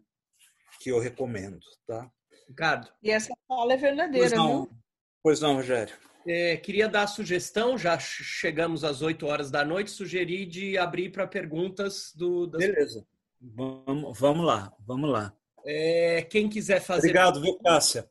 que 0.79 0.89
eu 0.89 0.99
recomendo. 0.99 1.59
Tá? 1.85 2.11
Ricardo. 2.47 2.91
E 3.01 3.11
essa 3.11 3.33
fala 3.47 3.73
é 3.73 3.77
verdadeira, 3.77 4.29
pois 4.29 4.31
não, 4.31 4.63
viu? 4.63 4.77
Pois 5.23 5.41
não, 5.41 5.55
Rogério. 5.55 5.95
É, 6.27 6.57
queria 6.57 6.89
dar 6.89 7.03
a 7.03 7.07
sugestão, 7.07 7.77
já 7.77 7.97
chegamos 7.97 8.83
às 8.83 9.01
8 9.01 9.25
horas 9.25 9.49
da 9.49 9.63
noite, 9.63 9.91
sugeri 9.91 10.45
de 10.45 10.77
abrir 10.77 11.09
para 11.09 11.25
perguntas 11.25 12.11
do. 12.13 12.47
Das... 12.47 12.59
Beleza. 12.59 13.07
Vamos, 13.39 14.19
vamos 14.19 14.45
lá, 14.45 14.73
vamos 14.79 15.09
lá. 15.09 15.33
É, 15.65 16.21
quem 16.23 16.49
quiser 16.49 16.81
fazer. 16.81 17.07
Obrigado, 17.07 17.41
viu, 17.41 17.57
Cássia? 17.59 18.09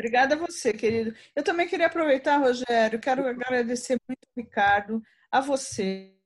Obrigada 0.00 0.34
a 0.34 0.38
você, 0.38 0.72
querido. 0.72 1.14
Eu 1.36 1.42
também 1.42 1.68
queria 1.68 1.86
aproveitar, 1.86 2.38
Rogério, 2.38 2.98
quero 2.98 3.28
agradecer 3.28 4.00
muito 4.08 4.24
ao 4.24 4.42
Ricardo, 4.42 5.02
a 5.30 5.42
você, 5.42 6.16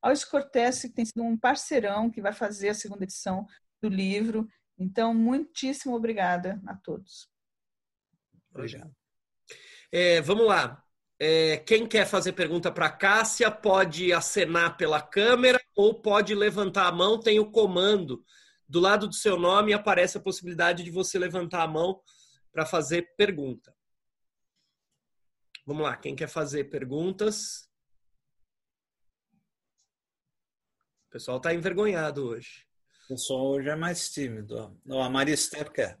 ao 0.00 0.10
Escortese, 0.10 0.88
que 0.88 0.94
tem 0.94 1.04
sido 1.04 1.22
um 1.22 1.36
parceirão 1.36 2.10
que 2.10 2.22
vai 2.22 2.32
fazer 2.32 2.70
a 2.70 2.74
segunda 2.74 3.04
edição 3.04 3.46
do 3.82 3.90
livro. 3.90 4.48
Então, 4.78 5.12
muitíssimo 5.12 5.94
obrigada 5.94 6.58
a 6.66 6.74
todos. 6.76 7.28
Obrigado. 8.54 8.90
É, 9.92 10.22
vamos 10.22 10.46
lá. 10.46 10.82
É, 11.20 11.58
quem 11.58 11.86
quer 11.86 12.06
fazer 12.06 12.32
pergunta 12.32 12.72
para 12.72 12.86
a 12.86 12.92
Cássia 12.92 13.50
pode 13.50 14.14
acenar 14.14 14.78
pela 14.78 15.02
câmera 15.02 15.60
ou 15.76 16.00
pode 16.00 16.34
levantar 16.34 16.86
a 16.86 16.92
mão, 16.92 17.20
tem 17.20 17.38
o 17.38 17.50
comando. 17.50 18.24
Do 18.66 18.80
lado 18.80 19.06
do 19.06 19.14
seu 19.14 19.38
nome 19.38 19.74
aparece 19.74 20.16
a 20.16 20.22
possibilidade 20.22 20.82
de 20.82 20.90
você 20.90 21.18
levantar 21.18 21.64
a 21.64 21.68
mão 21.68 22.00
para 22.58 22.66
fazer 22.66 23.14
pergunta. 23.16 23.72
Vamos 25.64 25.84
lá, 25.84 25.96
quem 25.96 26.16
quer 26.16 26.28
fazer 26.28 26.64
perguntas? 26.64 27.70
O 31.06 31.10
pessoal 31.10 31.36
está 31.36 31.54
envergonhado 31.54 32.26
hoje. 32.26 32.66
O 33.04 33.08
pessoal 33.10 33.46
hoje 33.46 33.68
é 33.68 33.76
mais 33.76 34.10
tímido. 34.10 34.76
Ó. 34.90 35.00
A 35.00 35.08
Maria 35.08 35.34
Esther 35.34 35.70
quer. 35.70 35.96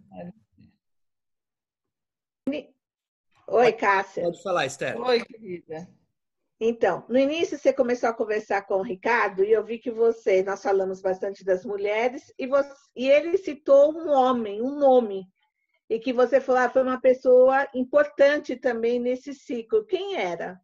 Oi, 3.46 3.72
Cássia. 3.74 4.24
Pode 4.24 4.42
falar, 4.42 4.66
Esther. 4.66 5.00
Oi, 5.00 5.24
querida. 5.24 5.88
Então, 6.58 7.06
no 7.08 7.20
início 7.20 7.56
você 7.56 7.72
começou 7.72 8.08
a 8.08 8.14
conversar 8.14 8.62
com 8.62 8.78
o 8.78 8.82
Ricardo 8.82 9.44
e 9.44 9.52
eu 9.52 9.64
vi 9.64 9.78
que 9.78 9.92
você, 9.92 10.42
nós 10.42 10.60
falamos 10.60 11.00
bastante 11.00 11.44
das 11.44 11.64
mulheres 11.64 12.34
e, 12.36 12.48
você, 12.48 12.74
e 12.96 13.08
ele 13.08 13.38
citou 13.38 13.94
um 13.96 14.10
homem, 14.10 14.60
um 14.60 14.76
nome 14.76 15.24
e 15.88 15.98
que 15.98 16.12
você 16.12 16.40
falou 16.40 16.62
ah, 16.62 16.68
foi 16.68 16.82
uma 16.82 17.00
pessoa 17.00 17.66
importante 17.74 18.56
também 18.56 19.00
nesse 19.00 19.32
ciclo. 19.32 19.86
Quem 19.86 20.16
era? 20.16 20.60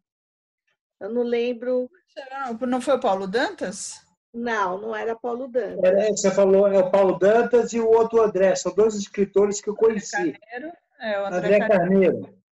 Eu 0.99 1.09
não 1.09 1.23
lembro. 1.23 1.89
Será? 2.13 2.53
Não 2.67 2.79
foi 2.79 2.95
o 2.95 2.99
Paulo 2.99 3.27
Dantas? 3.27 4.05
Não, 4.33 4.79
não 4.79 4.95
era 4.95 5.15
Paulo 5.15 5.47
Dantas. 5.47 5.83
É, 5.83 6.09
você 6.09 6.29
falou, 6.29 6.67
é 6.67 6.77
o 6.77 6.91
Paulo 6.91 7.17
Dantas 7.17 7.73
e 7.73 7.79
o 7.79 7.89
outro 7.89 8.21
André. 8.21 8.55
São 8.55 8.73
dois 8.73 8.95
escritores 8.95 9.59
que 9.61 9.69
eu 9.69 9.75
conheci. 9.75 10.15
André 10.15 10.39
Carneiro. 10.39 10.77
É, 10.99 11.21
o 11.21 11.25
André, 11.25 11.37
André 11.37 11.59
Carneiro. 11.59 12.21
Carneiro. 12.21 12.45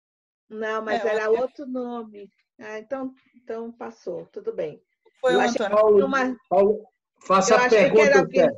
Não, 0.50 0.82
mas 0.82 1.06
é, 1.06 1.10
era 1.10 1.28
André... 1.28 1.42
outro 1.42 1.66
nome. 1.66 2.30
Ah, 2.60 2.80
então, 2.80 3.14
então 3.36 3.72
passou, 3.72 4.26
tudo 4.32 4.54
bem. 4.54 4.82
Foi 5.20 5.34
eu 5.34 5.40
o 5.40 5.42
Antônio. 5.42 5.76
Paulo, 5.76 6.06
uma... 6.06 6.38
Paulo, 6.50 6.86
faça 7.26 7.56
eu 7.56 7.58
a 7.58 7.70
pergunta. 7.70 8.54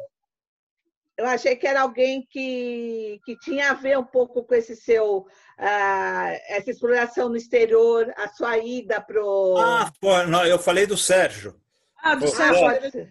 Eu 1.17 1.25
achei 1.27 1.55
que 1.55 1.65
era 1.65 1.81
alguém 1.81 2.25
que, 2.29 3.19
que 3.25 3.37
tinha 3.39 3.71
a 3.71 3.73
ver 3.73 3.97
um 3.97 4.03
pouco 4.03 4.43
com 4.43 4.53
esse 4.53 4.75
seu 4.75 5.19
uh, 5.19 6.39
essa 6.49 6.71
exploração 6.71 7.29
no 7.29 7.37
exterior, 7.37 8.13
a 8.17 8.27
sua 8.29 8.57
ida 8.57 9.01
pro. 9.01 9.55
Ah, 9.57 9.91
pô, 9.99 10.23
não, 10.23 10.45
eu 10.45 10.59
falei 10.59 10.85
do 10.85 10.97
Sérgio. 10.97 11.55
Ah, 12.03 12.15
do 12.15 12.27
Sérgio. 12.27 13.09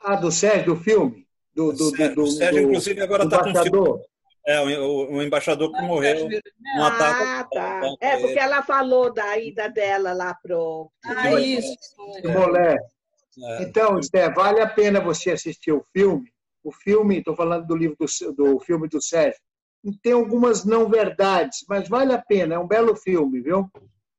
Ah, 0.00 0.16
do 0.16 0.32
Sérgio, 0.32 0.74
do 0.74 0.76
filme? 0.76 1.26
Do, 1.54 1.72
do, 1.72 1.90
do, 1.92 2.14
do 2.14 2.22
o 2.22 2.26
Sérgio, 2.26 2.62
do, 2.62 2.68
inclusive, 2.68 3.00
agora 3.00 3.24
está 3.24 3.42
com 3.42 3.62
filme. 3.62 4.00
É, 4.46 4.60
o, 4.60 5.12
o, 5.12 5.22
embaixador 5.22 5.72
que 5.72 5.80
morreu. 5.82 6.28
Um 6.76 6.84
ataque. 6.84 7.24
Ah, 7.24 7.48
tá. 7.50 7.94
É, 8.00 8.18
porque 8.18 8.38
ela 8.38 8.62
falou 8.62 9.12
da 9.12 9.38
ida 9.38 9.68
dela 9.68 10.12
lá 10.12 10.34
pro. 10.34 10.90
Ah, 11.04 11.32
isso. 11.40 11.74
É. 12.22 13.62
Então, 13.62 14.00
Zé, 14.02 14.30
vale 14.30 14.60
a 14.60 14.66
pena 14.66 15.00
você 15.00 15.32
assistir 15.32 15.72
o 15.72 15.84
filme, 15.92 16.30
o 16.64 16.72
filme, 16.72 17.18
estou 17.18 17.36
falando 17.36 17.66
do 17.66 17.76
livro 17.76 17.96
do, 17.98 18.32
do 18.32 18.60
filme 18.60 18.88
do 18.88 19.00
Sérgio, 19.00 19.38
tem 20.02 20.12
algumas 20.12 20.64
não 20.64 20.88
verdades, 20.88 21.64
mas 21.68 21.88
vale 21.88 22.12
a 22.12 22.18
pena, 22.18 22.54
é 22.54 22.58
um 22.58 22.66
belo 22.66 22.96
filme, 22.96 23.40
viu? 23.40 23.70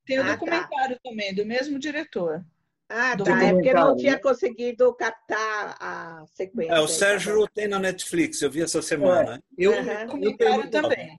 Tem 0.06 0.18
o 0.18 0.22
um 0.22 0.26
ah, 0.26 0.32
documentário 0.32 0.96
tá. 0.96 1.10
também, 1.10 1.34
do 1.34 1.44
mesmo 1.44 1.78
diretor. 1.78 2.44
Ah, 2.88 3.16
tá. 3.16 3.42
É 3.42 3.52
porque 3.52 3.74
não 3.74 3.96
tinha 3.96 4.18
conseguido 4.18 4.94
captar 4.94 5.76
a 5.80 6.24
sequência. 6.28 6.72
É, 6.72 6.78
o 6.78 6.86
Sérgio 6.86 7.48
tem 7.48 7.66
na 7.66 7.80
Netflix, 7.80 8.40
eu 8.40 8.50
vi 8.50 8.62
essa 8.62 8.80
semana. 8.80 9.36
É. 9.36 9.40
Eu, 9.58 9.72
uhum. 9.72 10.22
eu 10.22 10.36
tenho 10.36 10.70
também. 10.70 11.16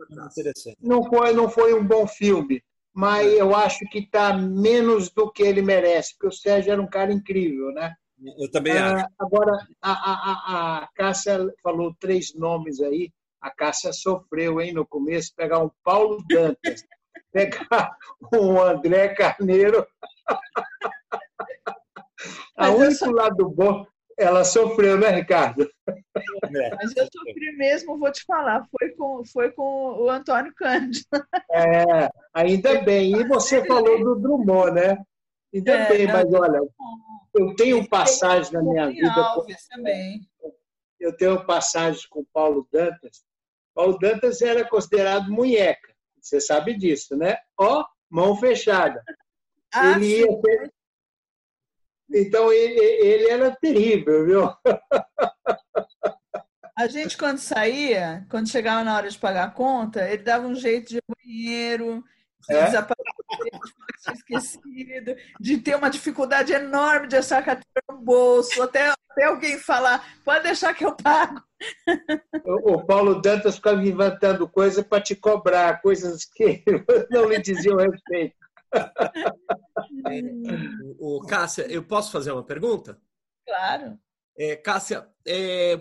Não 0.81 1.03
foi, 1.03 1.33
não 1.33 1.49
foi 1.49 1.73
um 1.73 1.85
bom 1.85 2.07
filme, 2.07 2.63
mas 2.93 3.27
é. 3.27 3.41
eu 3.41 3.53
acho 3.53 3.79
que 3.91 3.99
está 3.99 4.33
menos 4.33 5.09
do 5.09 5.29
que 5.29 5.43
ele 5.43 5.61
merece, 5.61 6.13
porque 6.13 6.27
o 6.27 6.31
Sérgio 6.31 6.71
era 6.71 6.81
um 6.81 6.87
cara 6.87 7.11
incrível, 7.11 7.73
né? 7.73 7.93
Eu 8.39 8.49
também 8.51 8.77
ah, 8.77 8.95
acho. 8.95 9.05
Agora, 9.19 9.67
a, 9.81 9.91
a, 9.91 10.77
a 10.83 10.87
Cássia 10.95 11.53
falou 11.61 11.95
três 11.99 12.33
nomes 12.33 12.81
aí. 12.81 13.11
A 13.41 13.51
Cássia 13.51 13.93
sofreu, 13.93 14.59
hein, 14.59 14.73
no 14.73 14.85
começo, 14.85 15.33
pegar 15.35 15.59
um 15.59 15.69
Paulo 15.83 16.17
Dantas, 16.27 16.83
pegar 17.31 17.95
um 18.33 18.59
André 18.59 19.09
Carneiro. 19.09 19.85
A 22.57 22.71
único 22.71 23.05
só... 23.05 23.11
lado 23.11 23.47
bom, 23.47 23.85
ela 24.17 24.43
sofreu, 24.43 24.97
né, 24.97 25.09
Ricardo? 25.09 25.69
É. 25.87 25.95
Mas 26.75 26.97
eu 26.97 27.05
sofri 27.05 27.55
mesmo, 27.55 27.99
vou 27.99 28.11
te 28.11 28.25
falar, 28.25 28.65
foi 28.71 28.89
com, 28.89 29.23
foi 29.31 29.51
com 29.51 30.01
o 30.01 30.09
Antônio 30.09 30.51
Cândido. 30.55 31.05
É, 31.51 32.09
ainda 32.33 32.81
bem. 32.81 33.15
E 33.15 33.23
você 33.27 33.63
falou 33.65 33.99
do 34.03 34.15
Drummond, 34.15 34.71
né? 34.71 34.97
Ainda 35.53 35.71
é, 35.71 35.89
bem, 35.89 36.07
mas 36.07 36.31
olha, 36.33 36.59
eu 37.33 37.55
tenho 37.55 37.87
passagem 37.87 38.53
na 38.53 38.61
minha 38.61 38.87
vida. 38.89 39.13
Alves 39.13 39.67
também. 39.67 40.21
Eu 40.99 41.15
tenho 41.15 41.45
passagem 41.45 42.07
com 42.09 42.25
Paulo 42.33 42.67
Dantas. 42.71 43.23
Paulo 43.73 43.97
Dantas 43.99 44.41
era 44.41 44.67
considerado 44.67 45.31
munheca. 45.31 45.93
Você 46.19 46.41
sabe 46.41 46.75
disso, 46.75 47.15
né? 47.15 47.37
Ó, 47.57 47.85
mão 48.09 48.35
fechada. 48.35 49.03
Ah, 49.73 49.91
ele 49.91 50.19
ia 50.19 50.41
ter... 50.41 50.73
Então 52.09 52.51
ele, 52.51 52.79
ele 52.79 53.29
era 53.29 53.55
terrível, 53.55 54.25
viu? 54.25 54.49
A 56.77 56.87
gente, 56.87 57.17
quando 57.17 57.37
saía, 57.37 58.25
quando 58.29 58.49
chegava 58.49 58.83
na 58.83 58.95
hora 58.95 59.09
de 59.09 59.17
pagar 59.17 59.45
a 59.45 59.51
conta, 59.51 60.07
ele 60.07 60.23
dava 60.23 60.47
um 60.47 60.55
jeito 60.55 60.89
de 60.89 60.99
banheiro, 61.07 62.03
é? 62.49 62.65
desaparecer, 62.65 63.05
de 64.05 64.13
esquecido, 64.13 65.15
de 65.39 65.57
ter 65.57 65.75
uma 65.75 65.89
dificuldade 65.89 66.53
enorme 66.53 67.07
de 67.07 67.17
achar 67.17 67.39
a 67.39 67.43
carteira 67.43 67.83
no 67.89 67.97
bolso, 67.97 68.61
até, 68.61 68.93
até 69.09 69.25
alguém 69.25 69.57
falar, 69.57 70.05
pode 70.23 70.43
deixar 70.43 70.73
que 70.73 70.85
eu 70.85 70.95
pago. 70.95 71.41
O 72.45 72.85
Paulo 72.85 73.21
Dantas 73.21 73.55
ficava 73.55 73.81
inventando 73.81 74.47
coisas 74.47 74.85
para 74.85 75.01
te 75.01 75.15
cobrar, 75.15 75.81
coisas 75.81 76.25
que 76.25 76.63
não 77.11 77.25
lhe 77.25 77.39
diziam 77.39 77.77
respeito. 77.77 78.35
O, 80.99 81.21
Cássia, 81.25 81.65
eu 81.71 81.83
posso 81.83 82.11
fazer 82.11 82.31
uma 82.31 82.43
pergunta? 82.43 82.99
Claro. 83.45 83.97
É, 84.37 84.55
Cássia, 84.55 85.07
é, 85.25 85.79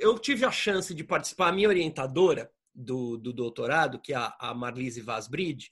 eu 0.00 0.18
tive 0.18 0.44
a 0.44 0.50
chance 0.50 0.94
de 0.94 1.04
participar, 1.04 1.48
a 1.48 1.52
minha 1.52 1.68
orientadora 1.68 2.50
do, 2.74 3.16
do 3.16 3.32
doutorado, 3.32 4.00
que 4.00 4.12
é 4.12 4.16
a, 4.16 4.52
Marlise 4.54 5.00
Vasbrid, 5.00 5.70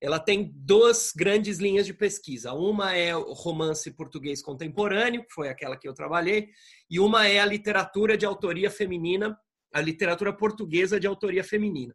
ela 0.00 0.20
tem 0.20 0.52
duas 0.54 1.12
grandes 1.14 1.58
linhas 1.58 1.84
de 1.84 1.92
pesquisa. 1.92 2.52
Uma 2.52 2.94
é 2.94 3.16
o 3.16 3.32
romance 3.32 3.90
português 3.90 4.40
contemporâneo, 4.40 5.24
que 5.24 5.32
foi 5.32 5.48
aquela 5.48 5.76
que 5.76 5.88
eu 5.88 5.94
trabalhei, 5.94 6.48
e 6.88 7.00
uma 7.00 7.26
é 7.26 7.40
a 7.40 7.46
literatura 7.46 8.16
de 8.16 8.24
autoria 8.24 8.70
feminina, 8.70 9.36
a 9.72 9.80
literatura 9.80 10.32
portuguesa 10.32 11.00
de 11.00 11.06
autoria 11.06 11.42
feminina. 11.42 11.94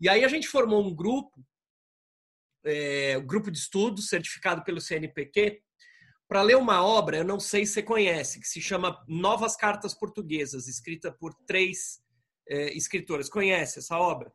E 0.00 0.08
aí 0.08 0.24
a 0.24 0.28
gente 0.28 0.46
formou 0.46 0.84
um 0.84 0.94
grupo, 0.94 1.44
é, 2.64 3.16
um 3.18 3.26
grupo 3.26 3.50
de 3.50 3.58
estudos 3.58 4.08
certificado 4.08 4.62
pelo 4.62 4.80
CNPq, 4.80 5.62
para 6.28 6.42
ler 6.42 6.58
uma 6.58 6.84
obra, 6.84 7.16
eu 7.16 7.24
não 7.24 7.40
sei 7.40 7.64
se 7.64 7.72
você 7.72 7.82
conhece, 7.82 8.38
que 8.38 8.46
se 8.46 8.60
chama 8.60 9.02
Novas 9.08 9.56
Cartas 9.56 9.94
Portuguesas, 9.94 10.68
escrita 10.68 11.10
por 11.10 11.32
três 11.46 12.00
é, 12.46 12.76
escritoras. 12.76 13.30
Conhece 13.30 13.78
essa 13.78 13.96
obra? 13.96 14.30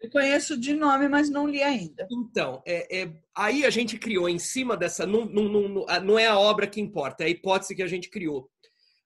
Eu 0.00 0.10
conheço 0.10 0.58
de 0.58 0.74
nome, 0.74 1.08
mas 1.08 1.30
não 1.30 1.48
li 1.48 1.62
ainda. 1.62 2.06
Então, 2.10 2.62
é, 2.66 3.02
é, 3.02 3.12
aí 3.34 3.64
a 3.64 3.70
gente 3.70 3.98
criou 3.98 4.28
em 4.28 4.38
cima 4.38 4.76
dessa. 4.76 5.06
Não, 5.06 5.24
não, 5.24 5.48
não, 5.48 5.86
não 6.02 6.18
é 6.18 6.26
a 6.26 6.38
obra 6.38 6.66
que 6.66 6.80
importa, 6.80 7.24
é 7.24 7.26
a 7.26 7.30
hipótese 7.30 7.74
que 7.74 7.82
a 7.82 7.86
gente 7.86 8.10
criou. 8.10 8.50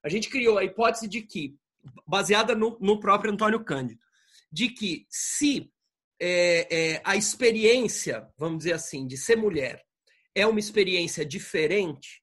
A 0.03 0.09
gente 0.09 0.29
criou 0.29 0.59
a 0.59 0.65
hipótese 0.65 1.07
de 1.07 1.23
que, 1.23 1.57
baseada 2.07 2.55
no, 2.55 2.77
no 2.81 2.99
próprio 2.99 3.33
Antônio 3.33 3.65
Cândido, 3.65 4.01
de 4.51 4.71
que 4.71 5.07
se 5.09 5.71
é, 6.21 6.67
é, 6.71 7.03
a 7.05 7.17
experiência, 7.17 8.29
vamos 8.37 8.59
dizer 8.59 8.73
assim, 8.73 9.07
de 9.07 9.17
ser 9.17 9.37
mulher 9.37 9.85
é 10.35 10.47
uma 10.47 10.61
experiência 10.61 11.25
diferente 11.25 12.23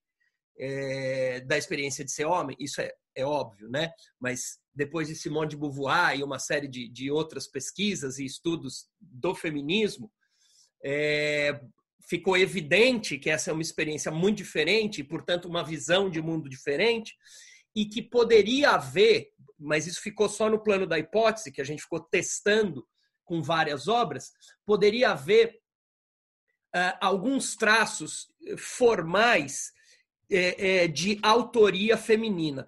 é, 0.57 1.41
da 1.41 1.57
experiência 1.57 2.03
de 2.03 2.11
ser 2.11 2.25
homem, 2.25 2.55
isso 2.59 2.79
é, 2.79 2.91
é 3.13 3.25
óbvio, 3.25 3.69
né? 3.69 3.91
Mas 4.19 4.57
depois 4.75 5.07
de 5.07 5.15
Simone 5.15 5.49
de 5.49 5.57
Beauvoir 5.57 6.19
e 6.19 6.23
uma 6.23 6.37
série 6.37 6.67
de, 6.67 6.89
de 6.89 7.09
outras 7.09 7.47
pesquisas 7.47 8.19
e 8.19 8.25
estudos 8.25 8.87
do 8.99 9.33
feminismo, 9.33 10.11
é, 10.83 11.59
ficou 12.07 12.37
evidente 12.37 13.17
que 13.17 13.29
essa 13.29 13.49
é 13.49 13.53
uma 13.53 13.61
experiência 13.61 14.11
muito 14.11 14.37
diferente 14.37 15.01
e, 15.01 15.03
portanto, 15.03 15.47
uma 15.47 15.63
visão 15.63 16.09
de 16.09 16.21
mundo 16.21 16.49
diferente 16.49 17.15
e 17.75 17.85
que 17.85 18.01
poderia 18.01 18.71
haver, 18.71 19.31
mas 19.57 19.87
isso 19.87 20.01
ficou 20.01 20.29
só 20.29 20.49
no 20.49 20.61
plano 20.61 20.85
da 20.85 20.99
hipótese, 20.99 21.51
que 21.51 21.61
a 21.61 21.65
gente 21.65 21.81
ficou 21.81 21.99
testando 21.99 22.85
com 23.23 23.41
várias 23.41 23.87
obras, 23.87 24.31
poderia 24.65 25.11
haver 25.11 25.59
uh, 26.75 26.97
alguns 27.01 27.55
traços 27.55 28.27
formais 28.57 29.73
é, 30.29 30.83
é, 30.83 30.87
de 30.87 31.19
autoria 31.21 31.97
feminina. 31.97 32.67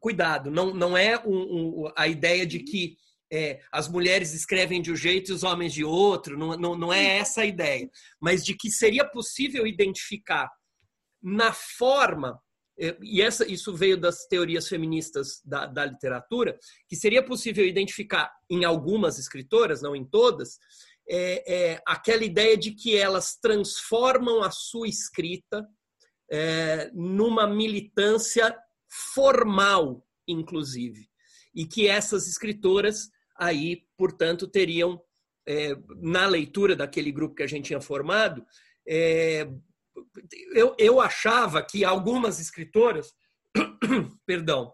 Cuidado, 0.00 0.50
não, 0.50 0.74
não 0.74 0.96
é 0.96 1.18
um, 1.24 1.84
um, 1.84 1.92
a 1.96 2.08
ideia 2.08 2.46
de 2.46 2.60
que 2.60 2.96
é, 3.32 3.60
as 3.72 3.88
mulheres 3.88 4.34
escrevem 4.34 4.80
de 4.80 4.92
um 4.92 4.96
jeito 4.96 5.30
e 5.30 5.34
os 5.34 5.42
homens 5.42 5.72
de 5.72 5.84
outro, 5.84 6.38
não, 6.38 6.56
não, 6.56 6.76
não 6.76 6.92
é 6.92 7.18
essa 7.18 7.42
a 7.42 7.46
ideia, 7.46 7.88
mas 8.20 8.44
de 8.44 8.54
que 8.54 8.70
seria 8.70 9.04
possível 9.04 9.66
identificar 9.66 10.48
na 11.22 11.52
forma, 11.52 12.40
é, 12.78 12.96
e 13.02 13.20
essa, 13.20 13.46
isso 13.50 13.74
veio 13.74 13.96
das 13.96 14.26
teorias 14.26 14.68
feministas 14.68 15.40
da, 15.44 15.66
da 15.66 15.84
literatura, 15.84 16.56
que 16.88 16.94
seria 16.94 17.24
possível 17.24 17.66
identificar 17.66 18.32
em 18.48 18.64
algumas 18.64 19.18
escritoras, 19.18 19.82
não 19.82 19.96
em 19.96 20.04
todas, 20.04 20.58
é, 21.08 21.54
é, 21.72 21.82
aquela 21.86 22.24
ideia 22.24 22.56
de 22.56 22.72
que 22.72 22.96
elas 22.96 23.36
transformam 23.36 24.42
a 24.42 24.50
sua 24.50 24.88
escrita 24.88 25.66
é, 26.30 26.90
numa 26.92 27.46
militância 27.46 28.56
formal, 29.14 30.06
inclusive, 30.26 31.08
e 31.54 31.66
que 31.66 31.86
essas 31.86 32.26
escritoras 32.28 33.10
aí, 33.36 33.86
portanto, 33.96 34.46
teriam 34.46 35.00
é, 35.46 35.76
na 36.00 36.26
leitura 36.26 36.74
daquele 36.74 37.12
grupo 37.12 37.34
que 37.34 37.42
a 37.42 37.46
gente 37.46 37.66
tinha 37.66 37.80
formado, 37.80 38.44
é, 38.88 39.48
eu, 40.54 40.74
eu 40.78 41.00
achava 41.00 41.62
que 41.62 41.84
algumas 41.84 42.40
escritoras, 42.40 43.14
perdão, 44.26 44.72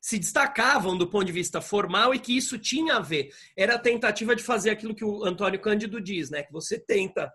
se 0.00 0.18
destacavam 0.18 0.96
do 0.96 1.08
ponto 1.08 1.24
de 1.24 1.32
vista 1.32 1.60
formal 1.60 2.14
e 2.14 2.18
que 2.20 2.36
isso 2.36 2.58
tinha 2.58 2.96
a 2.96 3.00
ver. 3.00 3.30
Era 3.56 3.74
a 3.74 3.78
tentativa 3.78 4.36
de 4.36 4.42
fazer 4.42 4.70
aquilo 4.70 4.94
que 4.94 5.04
o 5.04 5.24
Antônio 5.24 5.60
Cândido 5.60 6.00
diz, 6.00 6.30
né? 6.30 6.44
Que 6.44 6.52
você 6.52 6.78
tenta 6.78 7.32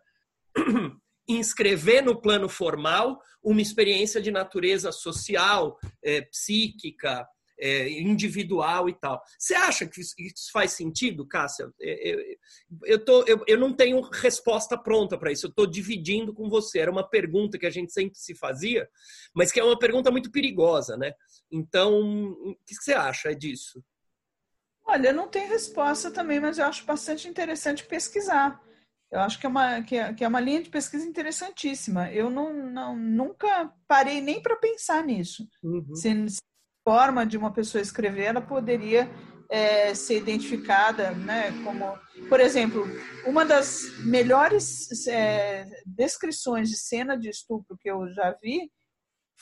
inscrever 1.28 2.04
no 2.04 2.20
plano 2.20 2.50
formal 2.50 3.22
uma 3.44 3.62
experiência 3.62 4.22
de 4.22 4.32
natureza 4.32 4.92
social, 4.92 5.78
é, 6.04 6.22
psíquica, 6.22 7.28
é, 7.62 7.88
individual 7.90 8.90
e 8.90 8.94
tal. 8.94 9.22
Você 9.38 9.54
acha 9.54 9.86
que 9.86 10.02
isso, 10.02 10.16
faz 10.52 10.74
sentido, 10.74 11.28
Cássia? 11.28 11.72
É, 11.80 12.12
é, 12.12 12.36
eu, 12.86 13.04
tô, 13.04 13.24
eu, 13.28 13.44
eu 13.48 13.58
não 13.58 13.72
tenho 13.72 14.02
resposta 14.02 14.78
pronta 14.78 15.18
para 15.18 15.32
isso, 15.32 15.46
eu 15.46 15.50
estou 15.50 15.68
dividindo 15.68 16.34
com 16.34 16.50
você. 16.50 16.80
Era 16.80 16.92
uma 16.92 17.08
pergunta 17.08 17.60
que 17.60 17.68
a 17.68 17.72
gente 17.72 17.94
sempre 17.94 18.18
se 18.18 18.36
fazia, 18.36 18.90
mas 19.34 19.52
que 19.52 19.60
é 19.60 19.64
uma 19.64 19.78
pergunta 19.78 20.10
muito 20.10 20.32
perigosa, 20.32 20.98
né? 20.98 21.14
Então, 21.52 22.32
o 22.32 22.56
que 22.66 22.74
você 22.76 22.94
acha 22.94 23.36
disso? 23.36 23.84
Olha, 24.84 25.10
eu 25.10 25.14
não 25.14 25.28
tenho 25.28 25.50
resposta 25.50 26.10
também, 26.10 26.40
mas 26.40 26.58
eu 26.58 26.66
acho 26.66 26.84
bastante 26.84 27.28
interessante 27.28 27.86
pesquisar. 27.86 28.60
Eu 29.12 29.20
acho 29.20 29.38
que 29.38 29.46
é 29.46 29.50
uma, 29.50 29.82
que 29.82 29.98
é, 29.98 30.14
que 30.14 30.24
é 30.24 30.28
uma 30.28 30.40
linha 30.40 30.64
de 30.64 30.70
pesquisa 30.70 31.06
interessantíssima. 31.06 32.10
Eu 32.12 32.30
não, 32.30 32.54
não 32.54 32.96
nunca 32.96 33.70
parei 33.86 34.22
nem 34.22 34.42
para 34.42 34.56
pensar 34.56 35.04
nisso. 35.04 35.46
Uhum. 35.62 35.94
Se, 35.94 36.30
se 36.30 36.40
a 36.40 36.90
forma 36.90 37.26
de 37.26 37.38
uma 37.38 37.52
pessoa 37.52 37.82
escrever, 37.82 38.24
ela 38.24 38.42
poderia 38.42 39.10
é, 39.50 39.94
ser 39.94 40.18
identificada 40.18 41.12
né, 41.12 41.52
como... 41.64 42.00
Por 42.30 42.40
exemplo, 42.40 42.86
uma 43.26 43.44
das 43.44 43.82
melhores 44.06 45.06
é, 45.08 45.66
descrições 45.86 46.70
de 46.70 46.78
cena 46.78 47.18
de 47.18 47.30
estupro 47.30 47.78
que 47.78 47.92
eu 47.92 48.08
já 48.14 48.32
vi 48.42 48.72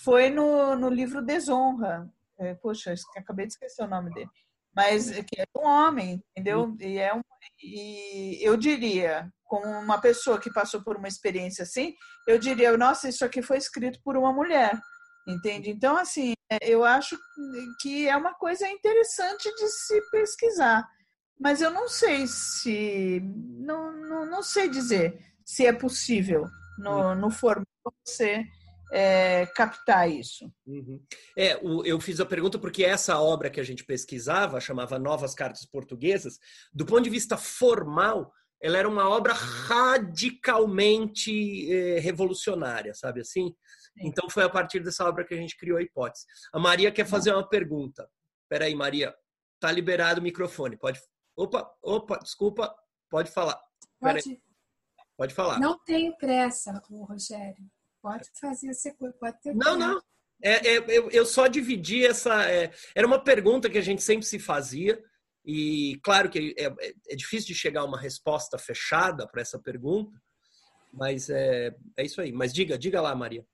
foi 0.03 0.31
no, 0.31 0.75
no 0.75 0.89
livro 0.89 1.23
Desonra. 1.23 2.09
É, 2.39 2.55
poxa, 2.55 2.95
acabei 3.15 3.45
de 3.45 3.53
esquecer 3.53 3.83
o 3.83 3.87
nome 3.87 4.11
dele. 4.11 4.29
Mas 4.75 5.11
que 5.11 5.41
é 5.41 5.45
um 5.55 5.67
homem, 5.67 6.23
entendeu? 6.31 6.63
Uhum. 6.63 6.77
E, 6.79 6.97
é 6.97 7.13
um, 7.13 7.21
e 7.61 8.39
eu 8.41 8.57
diria 8.57 9.31
com 9.49 9.61
uma 9.63 9.99
pessoa 9.99 10.39
que 10.39 10.53
passou 10.53 10.83
por 10.83 10.95
uma 10.95 11.07
experiência 11.07 11.63
assim, 11.63 11.95
eu 12.27 12.37
diria, 12.37 12.77
nossa, 12.77 13.09
isso 13.09 13.25
aqui 13.25 13.41
foi 13.41 13.57
escrito 13.57 13.99
por 14.03 14.15
uma 14.15 14.31
mulher, 14.31 14.79
entende? 15.27 15.71
Então, 15.71 15.97
assim, 15.97 16.33
é, 16.51 16.57
eu 16.61 16.85
acho 16.85 17.17
que 17.81 18.07
é 18.07 18.15
uma 18.15 18.35
coisa 18.35 18.69
interessante 18.69 19.51
de 19.55 19.67
se 19.67 19.99
pesquisar, 20.11 20.87
mas 21.39 21.61
eu 21.61 21.71
não 21.71 21.87
sei 21.87 22.27
se, 22.27 23.19
não, 23.23 23.91
não, 23.91 24.25
não 24.27 24.43
sei 24.43 24.69
dizer 24.69 25.19
se 25.43 25.65
é 25.65 25.73
possível 25.73 26.45
no, 26.77 27.15
no 27.15 27.31
formato 27.31 27.67
você 28.05 28.45
é, 28.91 29.47
captar 29.55 30.09
isso. 30.11 30.51
Uhum. 30.67 31.01
É, 31.35 31.57
o, 31.57 31.83
eu 31.83 31.99
fiz 31.99 32.19
a 32.19 32.25
pergunta 32.25 32.59
porque 32.59 32.83
essa 32.83 33.19
obra 33.19 33.49
que 33.49 33.59
a 33.59 33.63
gente 33.63 33.83
pesquisava 33.83 34.61
chamava 34.61 34.99
Novas 34.99 35.33
Cartas 35.33 35.65
Portuguesas. 35.65 36.37
Do 36.71 36.85
ponto 36.85 37.01
de 37.01 37.09
vista 37.09 37.35
formal, 37.35 38.31
ela 38.61 38.77
era 38.77 38.89
uma 38.89 39.09
obra 39.09 39.33
radicalmente 39.33 41.71
eh, 41.71 41.99
revolucionária, 41.99 42.93
sabe 42.93 43.21
assim? 43.21 43.55
Então 44.01 44.29
foi 44.29 44.43
a 44.43 44.49
partir 44.49 44.81
dessa 44.81 45.07
obra 45.07 45.25
que 45.25 45.33
a 45.33 45.37
gente 45.37 45.57
criou 45.57 45.77
a 45.77 45.81
hipótese. 45.81 46.25
A 46.53 46.59
Maria 46.59 46.91
quer 46.91 47.05
fazer 47.05 47.33
uma 47.33 47.47
pergunta. 47.47 48.09
Espera 48.43 48.65
aí, 48.65 48.75
Maria. 48.75 49.15
Tá 49.59 49.71
liberado 49.71 50.19
o 50.19 50.23
microfone. 50.23 50.77
Pode. 50.77 50.99
Opa, 51.35 51.69
opa, 51.81 52.19
desculpa. 52.19 52.73
Pode 53.09 53.31
falar. 53.31 53.59
Pode. 53.99 54.41
Pode 55.17 55.33
falar. 55.33 55.59
Não 55.59 55.77
tenho 55.83 56.15
pressa, 56.17 56.81
Rogério. 56.89 57.65
Pode 58.01 58.29
fazer, 58.39 58.73
você 58.73 58.93
pode 58.93 59.41
ter. 59.41 59.53
Não, 59.53 59.77
não. 59.77 60.01
É, 60.41 60.75
é, 60.75 60.77
eu, 60.87 61.11
eu 61.11 61.25
só 61.25 61.47
dividi 61.47 62.05
essa. 62.05 62.49
É, 62.49 62.71
era 62.95 63.05
uma 63.05 63.21
pergunta 63.21 63.69
que 63.69 63.77
a 63.77 63.81
gente 63.81 64.01
sempre 64.01 64.25
se 64.25 64.39
fazia. 64.39 65.03
E 65.45 65.99
claro 66.03 66.29
que 66.29 66.53
é, 66.57 66.65
é, 66.65 66.93
é 67.09 67.15
difícil 67.15 67.47
de 67.47 67.55
chegar 67.55 67.81
a 67.81 67.85
uma 67.85 67.99
resposta 67.99 68.57
fechada 68.57 69.27
para 69.27 69.41
essa 69.41 69.59
pergunta, 69.59 70.21
mas 70.93 71.29
é, 71.29 71.75
é 71.97 72.05
isso 72.05 72.21
aí. 72.21 72.31
Mas 72.31 72.53
diga, 72.53 72.77
diga 72.77 73.01
lá, 73.01 73.15
Maria. 73.15 73.45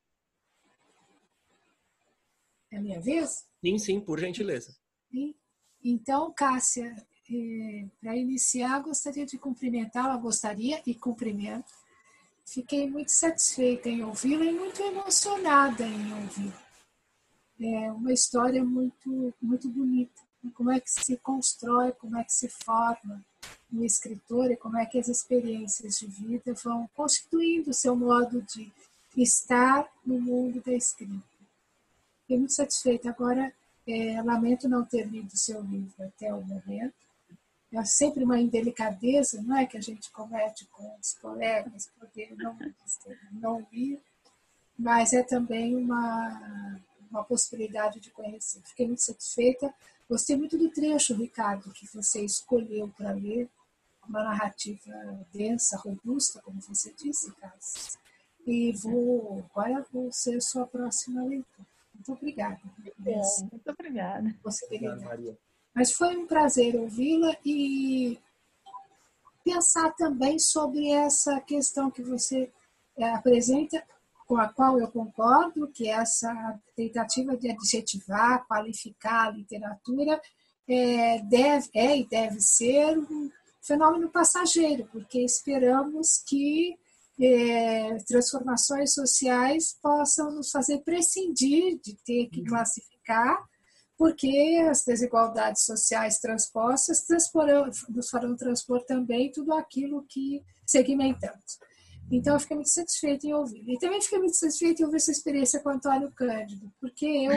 É 2.72 2.78
a 2.78 2.82
minha 2.82 3.00
vez? 3.00 3.46
Sim, 3.64 3.78
sim, 3.78 4.00
por 4.00 4.20
gentileza. 4.20 4.76
Sim. 5.12 5.36
Então, 5.84 6.34
Cássia, 6.34 6.96
eh, 7.32 7.86
para 8.02 8.16
iniciar, 8.16 8.80
gostaria 8.82 9.26
de 9.26 9.38
cumprimentá-la, 9.38 10.18
gostaria 10.18 10.82
e 10.86 10.96
cumprimento. 10.96 11.72
Fiquei 12.46 12.90
muito 12.90 13.12
satisfeita 13.12 13.90
em 13.90 14.04
ouvi-la 14.04 14.46
e 14.46 14.52
muito 14.52 14.82
emocionada 14.82 15.86
em 15.86 16.14
ouvi-la. 16.14 16.66
É 17.60 17.92
uma 17.92 18.12
história 18.12 18.64
muito, 18.64 19.34
muito 19.42 19.70
bonita. 19.70 20.22
Como 20.52 20.72
é 20.72 20.80
que 20.80 20.90
se 20.90 21.18
constrói, 21.18 21.92
como 21.94 22.18
é 22.18 22.24
que 22.24 22.34
se 22.34 22.50
forma 22.50 23.24
um 23.72 23.84
escritor 23.84 24.52
e 24.52 24.58
como 24.58 24.78
é 24.78 24.86
que 24.86 25.00
as 25.00 25.08
experiências 25.08 26.00
de 26.00 26.08
vida 26.08 26.54
vão 26.64 26.90
constituindo 26.96 27.72
o 27.72 27.74
seu 27.74 27.96
modo 27.96 28.42
de 28.42 28.72
estar 29.18 29.90
no 30.06 30.20
mundo 30.20 30.62
da 30.62 30.74
escrita. 30.74 31.24
Fiquei 32.22 32.38
muito 32.38 32.54
satisfeita. 32.54 33.10
Agora, 33.10 33.54
é, 33.88 34.22
lamento 34.22 34.68
não 34.68 34.84
ter 34.84 35.08
lido 35.08 35.38
seu 35.38 35.62
livro 35.62 36.04
até 36.04 36.34
o 36.34 36.42
momento. 36.42 36.94
É 37.72 37.84
sempre 37.84 38.24
uma 38.24 38.40
indelicadeza, 38.40 39.42
não 39.42 39.58
é, 39.58 39.66
que 39.66 39.78
a 39.78 39.82
gente 39.82 40.10
comete 40.12 40.66
com 40.68 40.96
os 41.00 41.14
colegas, 41.16 41.90
poder 42.00 42.34
não, 42.38 42.58
não 43.34 43.68
ler, 43.72 44.02
mas 44.78 45.12
é 45.12 45.22
também 45.22 45.76
uma, 45.76 46.80
uma 47.12 47.24
possibilidade 47.24 48.00
de 48.00 48.10
conhecer. 48.12 48.62
Fiquei 48.64 48.88
muito 48.88 49.02
satisfeita. 49.02 49.74
Gostei 50.10 50.36
muito 50.36 50.58
do 50.58 50.70
trecho, 50.70 51.16
Ricardo, 51.16 51.72
que 51.74 51.88
você 51.94 52.24
escolheu 52.24 52.88
para 52.96 53.12
ler, 53.12 53.50
uma 54.08 54.24
narrativa 54.24 54.94
densa, 55.34 55.78
robusta, 55.78 56.40
como 56.44 56.62
você 56.62 56.94
disse, 56.94 57.32
Cássio. 57.36 58.00
E 58.46 58.72
vou, 58.74 59.44
agora 59.50 59.84
vou 59.92 60.12
ser 60.12 60.40
sua 60.42 60.68
próxima 60.68 61.24
leitura. 61.24 61.68
Muito 61.92 62.12
obrigada. 62.12 62.62
muito 63.00 63.72
obrigada. 63.72 64.36
Possibilidade. 64.44 65.38
Mas 65.74 65.92
foi 65.92 66.16
um 66.16 66.28
prazer 66.28 66.76
ouvi-la 66.76 67.36
e 67.44 68.20
pensar 69.44 69.92
também 69.96 70.38
sobre 70.38 70.92
essa 70.92 71.40
questão 71.42 71.90
que 71.90 72.04
você 72.04 72.52
eh, 72.98 73.10
apresenta, 73.10 73.84
com 74.26 74.38
a 74.38 74.48
qual 74.48 74.80
eu 74.80 74.88
concordo, 74.88 75.68
que 75.68 75.88
é 75.88 75.94
essa 75.94 76.60
tentativa 76.76 77.38
de 77.38 77.52
adjetivar, 77.52 78.46
qualificar 78.48 79.28
a 79.28 79.32
literatura 79.32 80.20
é, 80.68 81.20
deve, 81.20 81.70
é 81.74 81.98
e 81.98 82.08
deve 82.08 82.40
ser 82.42 82.98
um 82.98 83.30
fenômeno 83.62 84.10
passageiro, 84.10 84.88
porque 84.92 85.20
esperamos 85.20 86.24
que 86.28 86.78
é, 87.20 87.98
transformações 88.08 88.94
sociais 88.94 89.78
possam 89.82 90.32
nos 90.32 90.52
fazer 90.52 90.80
prescindir 90.80 91.80
de 91.80 91.96
ter 92.06 92.28
que 92.28 92.42
uhum. 92.42 92.48
classificar, 92.48 93.38
porque 93.98 94.62
as 94.70 94.84
desigualdades 94.84 95.64
sociais 95.64 96.20
transpostas 96.20 97.06
nos 97.90 98.10
farão 98.10 98.36
transpor 98.36 98.84
também 98.84 99.32
tudo 99.32 99.54
aquilo 99.54 100.06
que 100.10 100.44
segmentamos. 100.66 101.60
Então, 102.12 102.36
eu 102.36 102.40
fiquei 102.40 102.56
muito 102.56 102.70
satisfeita 102.70 103.26
em 103.26 103.34
ouvir. 103.34 103.64
E 103.68 103.80
também 103.80 104.02
fiquei 104.02 104.20
muito 104.20 104.36
satisfeita 104.36 104.82
em 104.82 104.86
ouvir 104.86 104.98
essa 104.98 105.12
experiência 105.12 105.60
com 105.60 105.70
o 105.70 105.74
Antônio 105.74 106.12
Cândido, 106.12 106.72
porque 106.80 107.06
eu, 107.06 107.32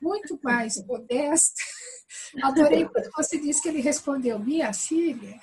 muito 0.00 0.38
mais 0.42 0.82
modesta, 0.84 1.62
adorei 2.42 2.86
quando 2.86 3.10
você 3.16 3.38
disse 3.38 3.62
que 3.62 3.68
ele 3.68 3.80
respondeu, 3.80 4.38
minha 4.38 4.72
filha, 4.72 5.38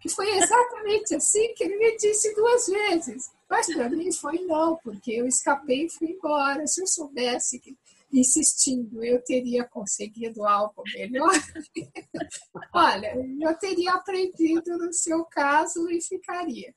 que 0.00 0.08
foi 0.14 0.28
exatamente 0.36 1.14
assim 1.14 1.52
que 1.54 1.64
ele 1.64 1.76
me 1.76 1.96
disse 1.96 2.34
duas 2.34 2.66
vezes. 2.66 3.30
Mas 3.48 3.66
para 3.66 3.90
mim 3.90 4.10
foi 4.12 4.38
não, 4.46 4.76
porque 4.82 5.12
eu 5.12 5.26
escapei 5.26 5.84
e 5.84 5.90
fui 5.90 6.12
embora. 6.12 6.66
Se 6.66 6.80
eu 6.80 6.86
soubesse 6.86 7.58
que 7.58 7.76
insistindo 8.12 9.02
eu 9.02 9.22
teria 9.22 9.64
conseguido 9.64 10.46
algo 10.46 10.82
melhor, 10.94 11.32
olha, 12.74 13.14
eu 13.40 13.58
teria 13.58 13.94
aprendido 13.94 14.76
no 14.78 14.92
seu 14.92 15.24
caso 15.24 15.88
e 15.90 16.00
ficaria. 16.00 16.74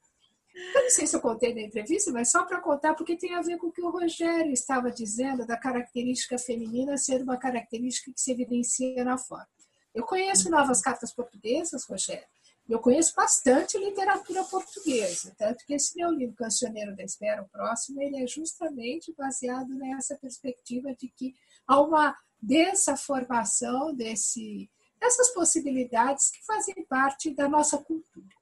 Eu 0.73 0.83
não 0.83 0.89
sei 0.89 1.05
se 1.05 1.15
eu 1.15 1.21
contei 1.21 1.53
na 1.53 1.61
entrevista, 1.61 2.11
mas 2.11 2.31
só 2.31 2.45
para 2.45 2.61
contar, 2.61 2.93
porque 2.93 3.17
tem 3.17 3.35
a 3.35 3.41
ver 3.41 3.57
com 3.57 3.67
o 3.67 3.71
que 3.71 3.81
o 3.81 3.89
Rogério 3.89 4.53
estava 4.53 4.89
dizendo 4.89 5.45
da 5.45 5.57
característica 5.57 6.37
feminina 6.37 6.97
ser 6.97 7.21
uma 7.21 7.37
característica 7.37 8.11
que 8.11 8.21
se 8.21 8.31
evidencia 8.31 9.03
na 9.03 9.17
forma. 9.17 9.47
Eu 9.93 10.03
conheço 10.03 10.49
novas 10.49 10.81
cartas 10.81 11.13
portuguesas, 11.13 11.85
Rogério, 11.85 12.25
eu 12.67 12.79
conheço 12.79 13.13
bastante 13.15 13.77
literatura 13.77 14.43
portuguesa, 14.43 15.35
tanto 15.37 15.63
que 15.65 15.73
esse 15.75 15.95
meu 15.95 16.09
livro, 16.09 16.35
Cancioneiro 16.35 16.95
da 16.95 17.03
Espera, 17.03 17.43
o 17.43 17.49
próximo, 17.49 18.01
ele 18.01 18.23
é 18.23 18.27
justamente 18.27 19.13
baseado 19.15 19.69
nessa 19.75 20.15
perspectiva 20.15 20.93
de 20.95 21.07
que 21.09 21.35
há 21.67 21.79
uma 21.79 22.17
densa 22.41 22.97
formação 22.97 23.93
desse, 23.93 24.69
dessas 24.99 25.29
possibilidades 25.33 26.31
que 26.31 26.43
fazem 26.43 26.73
parte 26.89 27.29
da 27.35 27.47
nossa 27.47 27.77
cultura. 27.77 28.34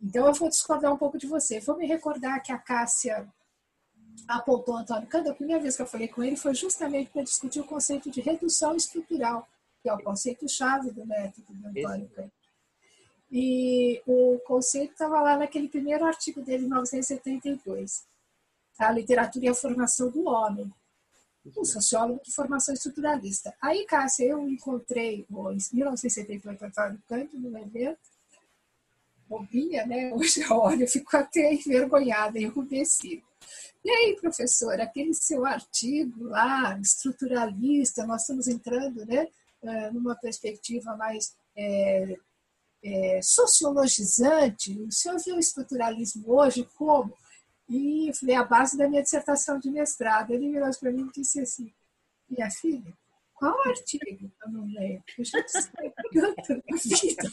Então, 0.00 0.26
eu 0.26 0.34
vou 0.34 0.48
discordar 0.48 0.92
um 0.92 0.98
pouco 0.98 1.18
de 1.18 1.26
você. 1.26 1.60
Vou 1.60 1.76
me 1.76 1.86
recordar 1.86 2.42
que 2.42 2.52
a 2.52 2.58
Cássia 2.58 3.26
apontou 4.26 4.76
Antônio 4.76 5.08
Cândido, 5.08 5.30
a 5.30 5.34
primeira 5.34 5.62
vez 5.62 5.76
que 5.76 5.82
eu 5.82 5.86
falei 5.86 6.08
com 6.08 6.22
ele 6.22 6.36
foi 6.36 6.54
justamente 6.54 7.10
para 7.10 7.22
discutir 7.22 7.60
o 7.60 7.64
conceito 7.64 8.10
de 8.10 8.20
redução 8.20 8.74
estrutural, 8.74 9.46
que 9.82 9.88
é 9.88 9.92
o 9.92 10.02
conceito-chave 10.02 10.90
do 10.90 11.06
método 11.06 11.46
do 11.52 11.68
Antônio 11.68 12.08
Cândido. 12.08 12.32
E 13.30 14.00
o 14.06 14.38
conceito 14.46 14.92
estava 14.92 15.20
lá 15.20 15.36
naquele 15.36 15.68
primeiro 15.68 16.04
artigo 16.04 16.42
dele, 16.42 16.64
em 16.64 16.68
1972, 16.68 18.06
a 18.78 18.90
literatura 18.90 19.46
e 19.46 19.48
a 19.48 19.54
formação 19.54 20.10
do 20.10 20.28
homem, 20.28 20.72
um 21.56 21.64
sociólogo 21.64 22.20
de 22.22 22.32
formação 22.32 22.74
estruturalista. 22.74 23.54
Aí, 23.60 23.84
Cássia, 23.84 24.26
eu 24.26 24.48
encontrei 24.48 25.26
em 25.30 25.58
1978 25.72 26.64
Antônio 26.64 27.02
Cândido 27.08 27.50
no 27.50 27.58
evento, 27.58 27.98
bobinha, 29.28 29.86
né? 29.86 30.12
Hoje 30.12 30.42
eu 30.48 30.56
olho, 30.56 30.82
eu 30.82 30.88
fico 30.88 31.16
até 31.16 31.52
envergonhada, 31.52 32.38
enrubescida. 32.38 33.22
E 33.84 33.90
aí, 33.90 34.16
professor, 34.20 34.80
aquele 34.80 35.14
seu 35.14 35.46
artigo 35.46 36.24
lá, 36.24 36.76
estruturalista, 36.80 38.04
nós 38.04 38.22
estamos 38.22 38.48
entrando 38.48 39.06
né, 39.06 39.28
eh, 39.62 39.90
numa 39.92 40.16
perspectiva 40.16 40.96
mais 40.96 41.36
é, 41.56 42.16
é, 42.82 43.20
sociologizante. 43.22 44.76
O 44.82 44.90
senhor 44.90 45.16
vê 45.24 45.32
o 45.32 45.38
estruturalismo 45.38 46.32
hoje 46.32 46.68
como? 46.76 47.16
E 47.68 48.10
falei, 48.18 48.34
a 48.34 48.44
base 48.44 48.76
da 48.76 48.88
minha 48.88 49.02
dissertação 49.02 49.58
de 49.58 49.70
mestrado. 49.70 50.32
Ele 50.32 50.50
virou 50.50 50.70
para 50.80 50.92
mim 50.92 51.08
e 51.08 51.20
disse 51.20 51.40
assim, 51.40 51.72
minha 52.28 52.50
filha, 52.50 52.92
qual 53.36 53.54
artigo? 53.68 54.30
Eu 54.44 54.50
não 54.50 54.66
lembro. 54.66 55.04
Eu 55.18 55.24
já 55.24 55.40
disse, 55.40 55.70
vida. 56.84 57.32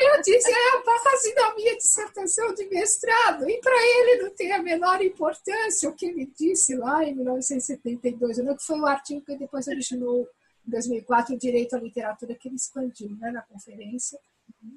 Eu 0.00 0.22
disse, 0.22 0.50
é 0.50 0.76
a 0.76 0.82
base 0.84 1.34
da 1.34 1.54
minha 1.54 1.76
dissertação 1.76 2.52
de 2.52 2.68
mestrado. 2.68 3.48
E 3.48 3.60
para 3.60 3.76
ele 3.76 4.22
não 4.24 4.34
tem 4.34 4.52
a 4.52 4.62
menor 4.62 5.00
importância 5.02 5.88
o 5.88 5.94
que 5.94 6.06
ele 6.06 6.26
disse 6.36 6.74
lá 6.74 7.04
em 7.04 7.14
1972. 7.14 8.38
Eu 8.38 8.56
que 8.56 8.64
foi 8.64 8.80
o 8.80 8.86
artigo 8.86 9.24
que 9.24 9.36
depois 9.36 9.68
originou 9.68 10.28
em 10.66 10.70
2004, 10.70 11.34
o 11.34 11.38
Direito 11.38 11.76
à 11.76 11.78
Literatura, 11.78 12.34
que 12.34 12.48
ele 12.48 12.56
expandiu 12.56 13.10
né, 13.16 13.30
na 13.30 13.42
conferência 13.42 14.18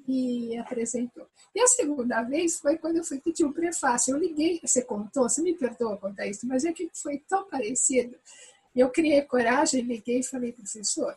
e 0.06 0.56
apresentou. 0.58 1.26
E 1.54 1.60
a 1.60 1.66
segunda 1.66 2.22
vez 2.22 2.60
foi 2.60 2.78
quando 2.78 2.98
eu 2.98 3.04
fui 3.04 3.20
pedir 3.20 3.44
um 3.44 3.52
prefácio. 3.52 4.14
Eu 4.14 4.18
liguei, 4.18 4.60
você 4.62 4.82
contou, 4.82 5.28
você 5.28 5.42
me 5.42 5.54
perdoa 5.54 5.96
contar 5.96 6.26
isso, 6.26 6.46
mas 6.46 6.64
é 6.64 6.72
que 6.72 6.88
foi 6.94 7.18
tão 7.28 7.48
parecido. 7.48 8.16
Eu 8.74 8.90
criei 8.90 9.22
coragem, 9.22 9.82
liguei 9.82 10.20
e 10.20 10.24
falei, 10.24 10.52
professor, 10.52 11.16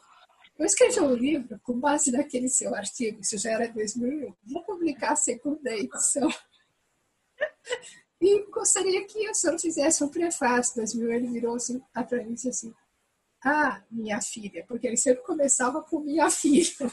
eu 0.57 0.65
escrevi 0.65 0.99
um 0.99 1.14
livro 1.14 1.60
com 1.64 1.80
base 1.80 2.11
naquele 2.11 2.49
seu 2.49 2.73
artigo, 2.76 3.22
isso 3.22 3.38
já 3.38 3.52
era 3.52 3.68
2001, 3.68 4.34
vou 4.45 4.64
publicar 4.64 5.14
a 5.14 5.15
segunda 5.15 5.72
edição. 5.72 6.30
E 8.22 8.45
gostaria 8.52 9.03
que 9.07 9.28
o 9.28 9.34
senhor 9.34 9.60
fizesse 9.60 10.03
um 10.03 10.07
prefácio. 10.07 10.76
2000 10.76 11.11
ele 11.11 11.28
virou 11.28 11.56
assim, 11.56 11.82
para 11.91 12.23
mim 12.23 12.34
e 12.34 12.34
disse 12.36 12.49
assim, 12.49 12.73
ah, 13.44 13.82
minha 13.90 14.22
filha, 14.22 14.64
porque 14.68 14.86
ele 14.86 14.98
sempre 14.98 15.23
começava 15.23 15.82
com 15.82 15.99
minha 15.99 16.30
filha. 16.30 16.72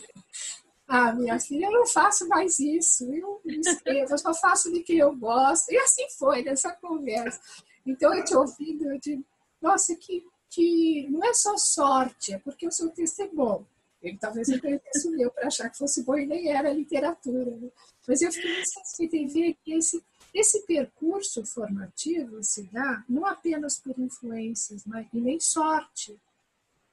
Ah, 0.90 1.12
minha 1.12 1.38
filha, 1.38 1.66
eu 1.66 1.70
não 1.70 1.86
faço 1.86 2.26
mais 2.28 2.58
isso, 2.58 3.12
eu 3.12 3.42
escrevo, 3.44 4.10
eu 4.10 4.16
só 4.16 4.32
faço 4.32 4.72
de 4.72 4.80
que 4.82 4.96
eu 4.96 5.14
gosto. 5.14 5.70
E 5.70 5.76
assim 5.76 6.06
foi 6.18 6.42
nessa 6.42 6.72
conversa. 6.72 7.38
Então, 7.84 8.14
eu 8.14 8.24
te 8.24 8.34
ouvindo, 8.34 8.90
eu 8.90 8.98
digo, 8.98 9.22
nossa, 9.60 9.94
que, 9.96 10.24
que 10.50 11.06
não 11.10 11.24
é 11.24 11.34
só 11.34 11.56
sorte, 11.56 12.32
é 12.32 12.38
porque 12.38 12.66
o 12.66 12.72
seu 12.72 12.90
texto 12.90 13.20
é 13.20 13.28
bom. 13.28 13.64
Ele 14.02 14.16
talvez 14.16 14.48
reconhecesse 14.48 15.08
o 15.08 15.10
meu 15.10 15.30
para 15.30 15.48
achar 15.48 15.68
que 15.68 15.78
fosse 15.78 16.02
bom 16.04 16.16
e 16.16 16.26
nem 16.26 16.48
era 16.48 16.72
literatura. 16.72 17.50
Né? 17.50 17.68
Mas 18.06 18.22
eu 18.22 18.32
fiquei 18.32 18.52
muito 18.52 18.72
satisfeita 18.72 19.16
em 19.16 19.26
ver 19.26 19.56
que 19.64 19.72
esse, 19.74 20.02
esse 20.32 20.64
percurso 20.66 21.44
formativo 21.44 22.38
se 22.42 22.62
dá 22.72 23.04
não 23.08 23.26
apenas 23.26 23.78
por 23.78 23.98
influências, 23.98 24.84
mas, 24.86 25.06
e 25.12 25.20
nem 25.20 25.40
sorte, 25.40 26.18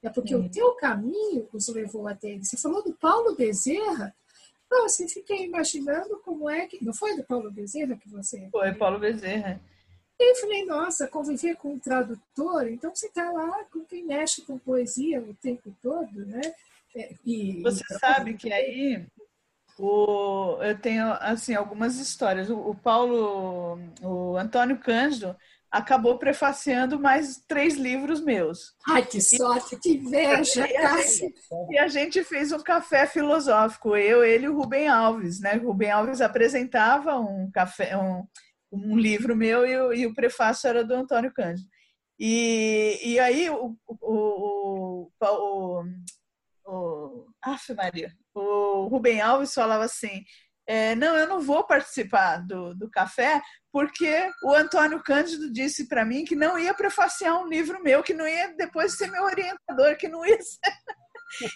é 0.02 0.10
porque 0.10 0.36
o 0.36 0.49
teu 0.49 0.73
caminho 0.73 1.48
os 1.52 1.68
levou 1.68 2.07
até 2.07 2.30
ele. 2.30 2.45
Você 2.45 2.57
falou 2.57 2.84
do 2.84 2.94
Paulo 2.94 3.36
Bezerra. 3.36 4.15
Não, 4.69 4.88
você 4.88 5.07
fiquei 5.07 5.45
imaginando 5.45 6.19
como 6.19 6.49
é 6.49 6.68
que. 6.68 6.84
Não 6.84 6.94
foi 6.94 7.15
do 7.15 7.23
Paulo 7.23 7.52
Bezerra 7.52 7.95
que 7.98 8.10
você. 8.10 8.48
Foi, 8.52 8.73
Paulo 8.73 8.99
Bezerra. 8.99 9.60
E 10.20 10.32
eu 10.32 10.36
falei, 10.36 10.66
nossa, 10.66 11.08
conviver 11.08 11.56
com 11.58 11.74
um 11.74 11.80
tradutor, 11.80 12.68
então 12.68 12.94
você 12.94 13.08
está 13.08 13.30
lá 13.32 13.66
com 13.66 13.82
quem 13.82 14.06
mexe 14.06 14.42
com 14.44 14.58
poesia 14.58 15.20
o 15.22 15.34
tempo 15.34 15.76
todo, 15.82 16.26
né? 16.26 16.42
É, 16.96 17.14
e, 17.26 17.62
você 17.62 17.84
então, 17.84 18.00
sabe 18.00 18.36
que 18.36 18.52
aí 18.54 19.06
o, 19.78 20.58
eu 20.62 20.78
tenho 20.80 21.12
assim 21.20 21.54
algumas 21.54 21.98
histórias. 21.98 22.50
O, 22.50 22.58
o 22.58 22.76
Paulo, 22.76 23.78
o 24.02 24.38
Antônio 24.38 24.80
Cândido 24.80 25.36
acabou 25.70 26.18
prefaciando 26.18 26.98
mais 26.98 27.44
três 27.46 27.76
livros 27.76 28.22
meus. 28.22 28.74
Ai, 28.88 29.06
que 29.06 29.20
sorte, 29.20 29.78
que 29.78 29.96
inveja, 29.96 30.66
e 30.66 30.78
a, 30.78 30.98
gente, 31.02 31.34
e 31.72 31.78
a 31.78 31.88
gente 31.90 32.24
fez 32.24 32.54
um 32.54 32.60
café 32.60 33.06
filosófico, 33.06 33.98
eu, 33.98 34.24
ele 34.24 34.46
e 34.46 34.50
o 34.50 34.56
Rubem 34.56 34.88
Alves, 34.88 35.42
né? 35.42 35.58
O 35.58 35.68
Rubem 35.68 35.92
Alves 35.92 36.22
apresentava 36.22 37.20
um 37.20 37.52
café, 37.52 37.98
um, 37.98 38.26
um 38.76 38.97
livro 38.97 39.35
meu 39.35 39.65
e 39.65 39.77
o, 39.77 39.93
e 39.93 40.06
o 40.06 40.14
prefácio 40.14 40.68
era 40.68 40.84
do 40.84 40.93
Antônio 40.93 41.34
Cândido. 41.34 41.68
E, 42.19 42.99
e 43.03 43.19
aí 43.19 43.49
o, 43.49 43.76
o, 43.88 45.11
o, 45.22 45.84
o, 46.65 47.27
Aff, 47.41 47.73
Maria, 47.73 48.11
o 48.34 48.88
Rubem 48.88 49.22
Alves 49.22 49.53
falava 49.53 49.84
assim, 49.84 50.23
é, 50.68 50.95
não, 50.95 51.15
eu 51.15 51.27
não 51.27 51.41
vou 51.41 51.65
participar 51.65 52.38
do, 52.38 52.73
do 52.73 52.89
café 52.89 53.41
porque 53.72 54.31
o 54.43 54.53
Antônio 54.53 55.03
Cândido 55.03 55.52
disse 55.52 55.88
para 55.88 56.06
mim 56.06 56.26
que 56.26 56.35
não 56.35 56.57
ia 56.57 56.73
prefaciar 56.73 57.39
um 57.39 57.47
livro 57.47 57.84
meu, 57.84 58.02
que 58.02 58.14
não 58.14 58.27
ia 58.27 58.56
depois 58.56 58.97
ser 58.97 59.11
meu 59.11 59.23
orientador, 59.23 59.97
que 59.97 60.07
não 60.07 60.26
ia 60.26 60.41
ser... 60.41 60.60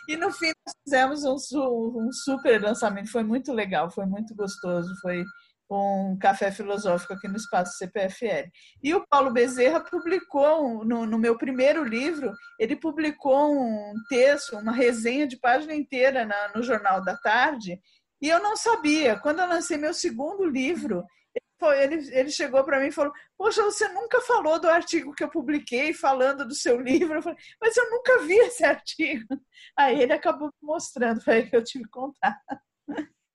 E 0.10 0.18
no 0.18 0.32
fim 0.32 0.52
nós 0.66 0.76
fizemos 0.84 1.24
um, 1.24 2.08
um 2.08 2.12
super 2.12 2.62
lançamento, 2.62 3.12
foi 3.12 3.24
muito 3.24 3.54
legal, 3.54 3.90
foi 3.90 4.06
muito 4.06 4.36
gostoso, 4.36 4.94
foi 5.02 5.24
um 5.70 6.18
café 6.18 6.52
filosófico 6.52 7.14
aqui 7.14 7.28
no 7.28 7.38
espaço 7.38 7.78
CPFL. 7.78 8.50
E 8.82 8.94
o 8.94 9.06
Paulo 9.08 9.32
Bezerra 9.32 9.80
publicou, 9.80 10.84
no, 10.84 11.06
no, 11.06 11.18
meu 11.18 11.38
primeiro 11.38 11.84
livro, 11.84 12.34
ele 12.60 12.76
publicou 12.76 13.54
um 13.54 13.94
texto, 14.10 14.58
uma 14.58 14.72
resenha 14.72 15.28
de 15.28 15.38
página 15.38 15.76
inteira 15.76 16.26
na, 16.26 16.52
no 16.56 16.64
Jornal 16.64 17.04
da 17.04 17.16
Tarde, 17.18 17.80
e 18.22 18.28
eu 18.28 18.42
não 18.42 18.56
sabia. 18.56 19.20
Quando 19.20 19.40
eu 19.40 19.48
lancei 19.48 19.78
meu 19.78 19.94
segundo 19.94 20.46
livro, 20.46 21.06
ele, 21.76 22.10
ele 22.18 22.32
chegou 22.32 22.64
para 22.64 22.80
mim 22.80 22.88
e 22.88 22.92
falou: 22.92 23.14
Poxa, 23.38 23.62
você 23.64 23.88
nunca 23.90 24.22
falou 24.22 24.60
do 24.60 24.70
artigo 24.70 25.14
que 25.14 25.24
eu 25.24 25.30
publiquei 25.30 25.94
falando 25.94 26.46
do 26.46 26.56
seu 26.56 26.80
livro. 26.80 27.16
Eu 27.16 27.22
falei, 27.22 27.38
Mas 27.62 27.76
eu 27.78 27.90
nunca 27.92 28.20
vi 28.24 28.36
esse 28.36 28.64
artigo. 28.66 29.40
Aí 29.78 30.02
ele 30.02 30.14
acabou 30.14 30.52
mostrando, 30.62 31.22
foi 31.22 31.36
aí 31.36 31.50
que 31.50 31.56
eu 31.56 31.64
tive 31.64 31.88
contato. 31.90 32.40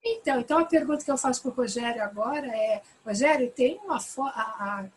Então, 0.04 0.40
então 0.40 0.58
a 0.58 0.66
pergunta 0.66 1.04
que 1.04 1.10
eu 1.10 1.16
faço 1.16 1.40
para 1.40 1.50
o 1.50 1.54
Rogério 1.54 2.02
agora 2.02 2.46
é: 2.46 2.82
Rogério, 3.04 3.50
tem 3.50 3.78
uma, 3.78 3.96
a, 3.96 4.30
a, 4.30 4.88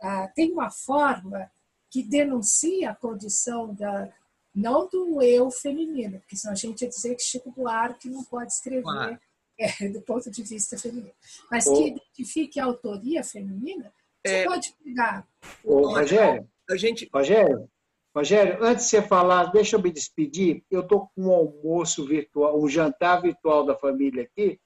a, 0.00 0.28
tem 0.28 0.50
uma 0.52 0.70
forma 0.70 1.50
que 1.88 2.02
denuncia 2.02 2.90
a 2.90 2.94
condição 2.94 3.72
da, 3.74 4.12
não 4.54 4.88
do 4.88 5.22
eu 5.22 5.50
feminino, 5.50 6.18
porque 6.20 6.36
senão 6.36 6.52
a 6.52 6.56
gente 6.56 6.82
ia 6.82 6.88
dizer 6.88 7.14
que 7.14 7.22
Chico 7.22 7.50
Buarque 7.50 8.08
não 8.08 8.24
pode 8.24 8.52
escrever 8.52 8.82
claro. 8.82 9.18
é, 9.58 9.88
do 9.88 10.00
ponto 10.02 10.30
de 10.30 10.42
vista 10.42 10.76
feminino. 10.78 11.12
Mas 11.50 11.64
que 11.64 11.88
identifique 11.88 12.58
a 12.58 12.64
autoria 12.64 13.22
feminina, 13.22 13.92
você 14.24 14.34
é... 14.34 14.44
pode 14.44 14.74
pegar. 14.82 15.26
Ô, 15.64 15.94
Rogério, 15.94 16.48
a 16.68 16.76
gente... 16.76 17.08
Rogério, 17.12 17.68
Rogério, 18.14 18.62
antes 18.62 18.84
de 18.84 18.90
você 18.90 19.02
falar, 19.02 19.52
deixa 19.52 19.76
eu 19.76 19.82
me 19.82 19.92
despedir. 19.92 20.64
Eu 20.70 20.80
estou 20.80 21.08
com 21.14 21.22
um 21.22 21.30
almoço 21.30 22.04
virtual, 22.04 22.60
um 22.60 22.68
jantar 22.68 23.22
virtual 23.22 23.64
da 23.64 23.76
família 23.76 24.24
aqui, 24.24 24.58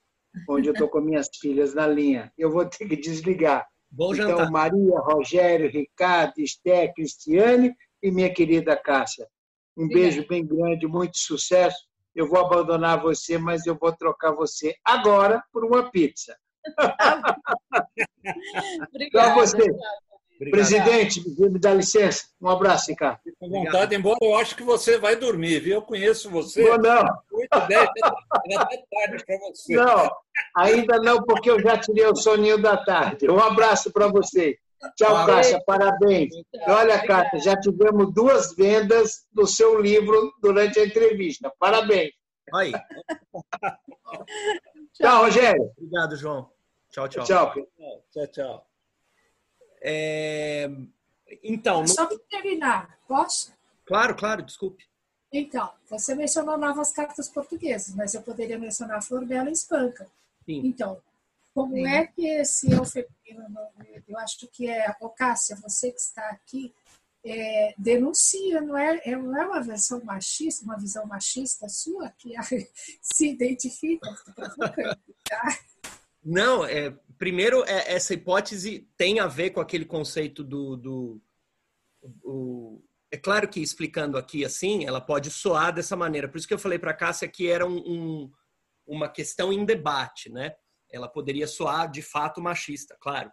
onde 0.49 0.69
eu 0.69 0.73
estou 0.73 0.89
com 0.89 1.01
minhas 1.01 1.29
filhas 1.41 1.75
na 1.75 1.87
linha. 1.87 2.33
Eu 2.39 2.51
vou 2.51 2.65
ter 2.65 2.89
que 2.89 2.97
desligar. 2.97 3.67
Bom 3.91 4.15
então, 4.15 4.31
jantar. 4.31 4.51
Maria, 4.51 4.99
Rogério, 4.99 5.71
Ricardo, 5.71 6.39
Esté, 6.39 6.93
Cristiane 6.93 7.75
e 8.03 8.11
minha 8.11 8.33
querida 8.33 8.77
Cássia. 8.77 9.29
Um 9.77 9.89
beijo 9.89 10.27
bem 10.27 10.47
grande, 10.47 10.87
muito 10.87 11.19
sucesso. 11.19 11.77
Eu 12.15 12.29
vou 12.29 12.39
abandonar 12.39 13.03
você, 13.03 13.37
mas 13.37 13.67
eu 13.67 13.77
vou 13.77 13.93
trocar 13.93 14.33
você 14.33 14.75
agora 14.85 15.43
por 15.53 15.65
uma 15.65 15.91
pizza. 15.91 16.37
Para 19.13 19.35
você. 19.35 19.67
Obrigado. 20.37 20.51
Presidente, 20.51 21.23
me 21.39 21.59
dá 21.59 21.73
licença. 21.73 22.27
Um 22.41 22.49
abraço, 22.49 22.91
Ricardo. 22.91 23.21
Com 23.39 23.49
vontade, 23.49 23.95
embora 23.95 24.19
eu 24.21 24.37
acho 24.37 24.57
que 24.57 24.63
você 24.63 24.99
vai 24.99 25.17
dormir, 25.17 25.61
viu? 25.61 25.75
Eu 25.75 25.83
conheço 25.83 26.31
você. 26.31 26.63
Não, 26.63 26.79
não. 26.79 27.05
Muito 27.31 27.61
bem, 27.67 27.79
é 27.79 28.57
até 28.57 28.85
tarde 28.91 29.25
para 29.25 29.39
você. 29.39 29.75
Não, 29.75 30.11
ainda 30.57 30.99
não, 30.99 31.23
porque 31.23 31.51
eu 31.51 31.61
já 31.61 31.79
tirei 31.79 32.07
o 32.07 32.17
soninho 32.17 32.61
da 32.61 32.77
tarde. 32.77 33.31
Um 33.31 33.39
abraço 33.39 33.93
para 33.93 34.09
você. 34.09 34.59
Tchau, 34.97 35.27
Cássia, 35.27 35.63
parabéns. 35.65 36.35
Olha, 36.67 37.07
Cássia, 37.07 37.39
já 37.41 37.59
tivemos 37.59 38.13
duas 38.13 38.55
vendas 38.55 39.27
do 39.33 39.47
seu 39.47 39.81
livro 39.81 40.33
durante 40.43 40.79
a 40.79 40.85
entrevista. 40.85 41.51
Parabéns. 41.59 42.13
Aí. 42.53 42.73
tchau, 44.93 45.25
Rogério. 45.25 45.73
Obrigado, 45.79 46.17
João. 46.17 46.51
Tchau, 46.91 47.09
tchau. 47.09 47.25
Tchau, 47.25 47.55
tchau. 48.13 48.27
tchau. 48.27 48.74
É... 49.85 50.71
Então. 51.43 51.87
Só 51.87 52.07
para 52.07 52.19
terminar, 52.31 52.99
posso? 53.07 53.53
Claro, 53.85 54.17
claro, 54.17 54.43
desculpe. 54.43 54.87
Então, 55.31 55.71
você 55.91 56.15
mencionou 56.15 56.57
novas 56.57 56.91
cartas 56.91 57.29
portuguesas, 57.29 57.95
mas 57.95 58.15
eu 58.15 58.23
poderia 58.23 58.59
mencionar 58.59 59.03
Flor 59.03 59.27
Bela 59.27 59.51
e 59.51 59.53
Espanca. 59.53 60.07
Sim. 60.47 60.63
Então, 60.65 61.01
como 61.53 61.75
Sim. 61.75 61.87
é 61.87 62.07
que 62.07 62.27
esse 62.27 62.71
eu 62.73 62.83
eu 64.09 64.19
acho 64.19 64.47
que 64.49 64.69
é, 64.69 64.87
a 64.87 64.95
Cássia, 65.17 65.57
você 65.57 65.91
que 65.91 66.01
está 66.01 66.29
aqui, 66.31 66.73
é, 67.25 67.75
denuncia, 67.79 68.61
não 68.61 68.77
é, 68.77 69.01
é, 69.05 69.17
não 69.17 69.37
é 69.37 69.47
uma 69.47 69.61
versão 69.61 70.03
machista, 70.05 70.65
uma 70.65 70.77
visão 70.77 71.07
machista 71.07 71.69
sua 71.69 72.11
que 72.11 72.35
se 73.01 73.29
identifica, 73.29 74.09
tá? 75.25 75.59
Não, 76.25 76.65
é, 76.65 76.95
primeiro, 77.19 77.65
é, 77.65 77.93
essa 77.95 78.15
hipótese 78.15 78.89
tem 78.97 79.21
a 79.21 79.27
ver 79.27 79.51
com 79.51 79.61
aquele 79.61 79.85
conceito 79.85 80.43
do. 80.45 80.77
do 80.77 81.23
o, 82.23 82.83
é 83.11 83.17
claro 83.17 83.49
que 83.49 83.61
explicando 83.61 84.19
aqui 84.19 84.45
assim, 84.45 84.85
ela 84.85 85.01
pode 85.01 85.31
soar 85.31 85.73
dessa 85.73 85.97
maneira. 85.97 86.29
Por 86.29 86.39
isso 86.39 86.49
que 86.49 86.55
eu 86.55 86.59
falei 86.59 86.79
para 86.79 86.91
a 86.91 86.97
Cássia 86.97 87.29
que 87.29 87.49
era 87.49 87.65
um, 87.65 87.79
um, 87.79 88.33
uma 88.87 89.09
questão 89.09 89.53
em 89.53 89.65
debate, 89.65 90.31
né? 90.31 90.55
ela 90.95 91.09
poderia 91.09 91.47
soar 91.47 91.91
de 91.91 92.01
fato 92.01 92.41
machista, 92.41 92.97
claro, 93.01 93.31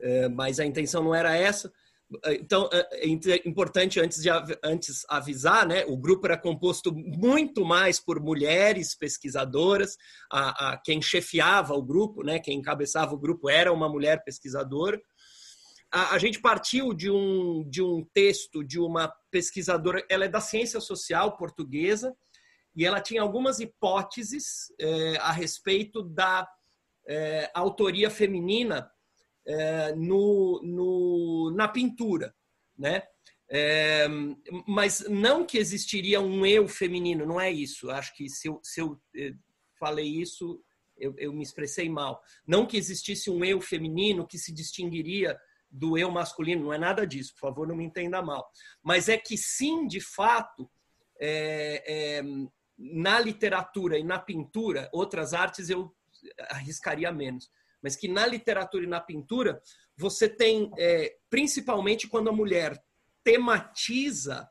é, 0.00 0.28
mas 0.28 0.60
a 0.60 0.66
intenção 0.66 1.02
não 1.02 1.14
era 1.14 1.34
essa. 1.34 1.72
Então, 2.26 2.68
é, 2.72 3.04
é 3.04 3.48
importante 3.48 4.00
antes 4.00 4.20
de 4.20 4.28
antes 4.64 5.04
avisar, 5.08 5.64
né? 5.66 5.84
O 5.86 5.96
grupo 5.96 6.26
era 6.26 6.36
composto 6.36 6.92
muito 6.92 7.64
mais 7.64 8.00
por 8.00 8.20
mulheres 8.20 8.96
pesquisadoras. 8.96 9.96
A, 10.30 10.72
a, 10.72 10.76
quem 10.78 11.00
chefiava 11.00 11.74
o 11.74 11.82
grupo, 11.82 12.24
né? 12.24 12.40
Quem 12.40 12.58
encabeçava 12.58 13.14
o 13.14 13.18
grupo 13.18 13.48
era 13.48 13.72
uma 13.72 13.88
mulher 13.88 14.24
pesquisadora. 14.24 15.00
A, 15.92 16.14
a, 16.14 16.18
gente 16.18 16.40
partiu 16.40 16.92
de 16.92 17.08
um 17.08 17.64
de 17.68 17.80
um 17.80 18.04
texto 18.12 18.64
de 18.64 18.80
uma 18.80 19.12
pesquisadora. 19.30 20.04
Ela 20.10 20.24
é 20.24 20.28
da 20.28 20.40
ciência 20.40 20.80
social 20.80 21.36
portuguesa 21.36 22.12
e 22.74 22.84
ela 22.84 23.00
tinha 23.00 23.22
algumas 23.22 23.60
hipóteses 23.60 24.72
é, 24.80 25.16
a 25.18 25.30
respeito 25.30 26.02
da 26.02 26.48
autoria 27.54 28.08
feminina 28.08 28.88
é, 29.50 29.92
no, 29.96 30.60
no, 30.62 31.52
na 31.56 31.66
pintura, 31.66 32.34
né? 32.78 33.02
É, 33.52 34.06
mas 34.64 35.00
não 35.08 35.44
que 35.44 35.58
existiria 35.58 36.20
um 36.20 36.46
eu 36.46 36.68
feminino, 36.68 37.26
não 37.26 37.40
é 37.40 37.50
isso. 37.50 37.90
Acho 37.90 38.14
que 38.14 38.28
se 38.28 38.46
eu, 38.48 38.60
se 38.62 38.80
eu 38.80 39.00
é, 39.16 39.34
falei 39.76 40.06
isso, 40.06 40.62
eu, 40.96 41.12
eu, 41.18 41.32
me 41.32 41.42
expressei 41.42 41.88
mal. 41.88 42.22
Não 42.46 42.64
que 42.64 42.76
existisse 42.76 43.28
um 43.28 43.44
eu 43.44 43.60
feminino 43.60 44.26
que 44.26 44.38
se 44.38 44.54
distinguiria 44.54 45.36
do 45.68 45.98
eu 45.98 46.10
masculino, 46.10 46.64
não 46.64 46.72
é 46.72 46.78
nada 46.78 47.04
disso, 47.06 47.32
por 47.34 47.40
favor, 47.40 47.66
não 47.66 47.76
me 47.76 47.84
entenda 47.84 48.22
mal. 48.22 48.48
Mas 48.82 49.08
é 49.08 49.16
que 49.16 49.36
sim, 49.36 49.86
de 49.86 50.00
fato, 50.00 50.70
é, 51.20 52.18
é, 52.18 52.22
na 52.78 53.18
literatura 53.18 53.98
e 53.98 54.04
na 54.04 54.18
pintura, 54.18 54.88
outras 54.92 55.34
artes 55.34 55.70
eu 55.70 55.92
arriscaria 56.50 57.10
menos. 57.10 57.50
Mas 57.82 57.96
que 57.96 58.08
na 58.08 58.26
literatura 58.26 58.84
e 58.84 58.88
na 58.88 59.00
pintura, 59.00 59.60
você 59.96 60.28
tem, 60.28 60.70
é, 60.78 61.16
principalmente 61.28 62.08
quando 62.08 62.28
a 62.28 62.32
mulher 62.32 62.80
tematiza 63.24 64.48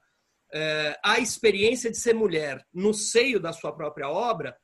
é, 0.53 0.99
a 1.03 1.19
experiência 1.19 1.91
de 1.91 1.97
ser 1.97 2.13
mulher 2.13 2.65
no 2.73 2.93
seio 2.93 3.39
da 3.39 3.53
sua 3.53 3.71
própria 3.71 4.09
obra, 4.09 4.57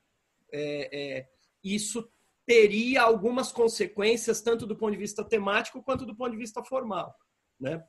é, 0.51 1.17
é 1.19 1.27
isso 1.63 2.07
teria 2.45 3.01
algumas 3.01 3.51
consequências, 3.51 4.41
tanto 4.41 4.67
do 4.67 4.77
ponto 4.77 4.91
de 4.91 4.99
vista 4.99 5.23
temático 5.23 5.81
quanto 5.81 6.05
do 6.05 6.15
ponto 6.15 6.31
de 6.31 6.37
vista 6.37 6.63
formal. 6.63 7.15
Né? 7.59 7.83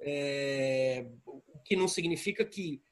É, 0.00 1.06
o 1.26 1.58
que 1.64 1.76
não 1.76 1.86
significa 1.86 2.44
que 2.44 2.82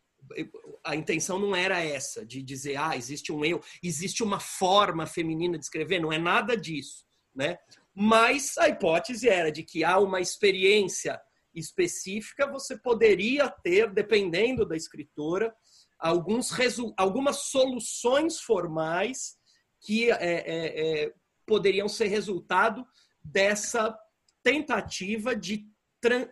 a 0.84 0.94
intenção 0.94 1.38
não 1.38 1.56
era 1.56 1.80
essa, 1.82 2.26
de 2.26 2.42
dizer, 2.42 2.76
ah, 2.76 2.96
existe 2.96 3.32
um 3.32 3.44
eu, 3.44 3.62
existe 3.82 4.22
uma 4.22 4.38
forma 4.38 5.06
feminina 5.06 5.56
de 5.56 5.64
escrever, 5.64 6.00
não 6.00 6.12
é 6.12 6.18
nada 6.18 6.56
disso, 6.56 7.06
né? 7.38 7.56
mas 7.94 8.58
a 8.58 8.68
hipótese 8.68 9.28
era 9.28 9.50
de 9.50 9.62
que 9.62 9.84
há 9.84 9.96
uma 9.98 10.20
experiência 10.20 11.20
específica, 11.54 12.50
você 12.50 12.76
poderia 12.76 13.48
ter, 13.48 13.92
dependendo 13.92 14.66
da 14.66 14.76
escritora, 14.76 15.54
alguns 15.98 16.50
algumas 16.96 17.44
soluções 17.44 18.40
formais 18.40 19.36
que 19.80 20.10
é, 20.10 20.16
é, 20.20 21.04
é, 21.04 21.14
poderiam 21.46 21.88
ser 21.88 22.06
resultado 22.08 22.84
dessa 23.24 23.96
tentativa 24.42 25.34
de, 25.34 25.66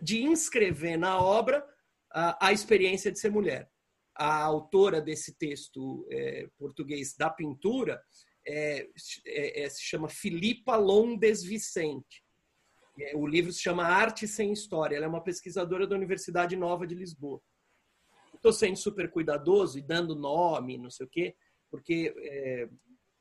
de 0.03 0.23
inscrever 0.23 0.99
na 0.99 1.21
obra 1.21 1.65
a, 2.13 2.49
a 2.49 2.53
experiência 2.53 3.11
de 3.13 3.19
ser 3.19 3.31
mulher. 3.31 3.71
A 4.15 4.43
autora 4.43 5.01
desse 5.01 5.37
texto 5.37 6.07
é, 6.11 6.49
português 6.57 7.15
da 7.17 7.31
pintura 7.31 8.01
é, 8.47 8.87
é, 9.27 9.63
é, 9.63 9.69
se 9.69 9.83
chama 9.83 10.09
Filipa 10.09 10.77
Londes 10.77 11.43
Vicente. 11.43 12.25
O 13.15 13.27
livro 13.27 13.53
se 13.53 13.61
chama 13.61 13.85
Arte 13.85 14.27
Sem 14.27 14.53
História. 14.53 14.97
Ela 14.97 15.05
é 15.05 15.09
uma 15.09 15.23
pesquisadora 15.23 15.87
da 15.87 15.95
Universidade 15.95 16.57
Nova 16.57 16.87
de 16.87 16.95
Lisboa. 16.95 17.41
Estou 18.35 18.53
sendo 18.53 18.77
super 18.77 19.11
cuidadoso 19.11 19.79
e 19.79 19.83
dando 19.83 20.15
nome, 20.15 20.79
não 20.79 20.91
sei 20.91 21.05
o 21.05 21.09
quê, 21.09 21.35
porque 21.71 22.15
é, 22.19 22.69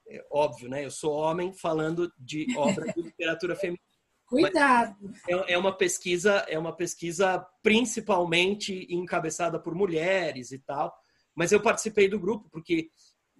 é 0.09 0.25
óbvio, 0.31 0.69
né? 0.69 0.85
Eu 0.85 0.91
sou 0.91 1.13
homem 1.13 1.53
falando 1.53 2.11
de 2.17 2.47
obra 2.57 2.93
de 2.93 3.01
literatura 3.01 3.55
feminina. 3.55 3.81
Cuidado. 4.27 4.95
É, 5.29 5.53
é 5.53 5.57
uma 5.57 5.75
pesquisa, 5.75 6.45
é 6.47 6.57
uma 6.57 6.75
pesquisa 6.75 7.45
principalmente 7.61 8.87
encabeçada 8.89 9.59
por 9.59 9.75
mulheres 9.75 10.51
e 10.51 10.59
tal. 10.59 10.93
Mas 11.35 11.51
eu 11.51 11.61
participei 11.61 12.07
do 12.07 12.19
grupo 12.19 12.49
porque 12.49 12.89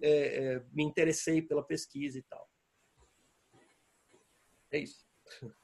é, 0.02 0.10
é, 0.10 0.64
me 0.72 0.84
interessei 0.84 1.40
pela 1.42 1.62
pesquisa 1.62 2.18
e 2.18 2.22
tal. 2.22 2.48
É 4.70 4.78
isso. 4.78 5.06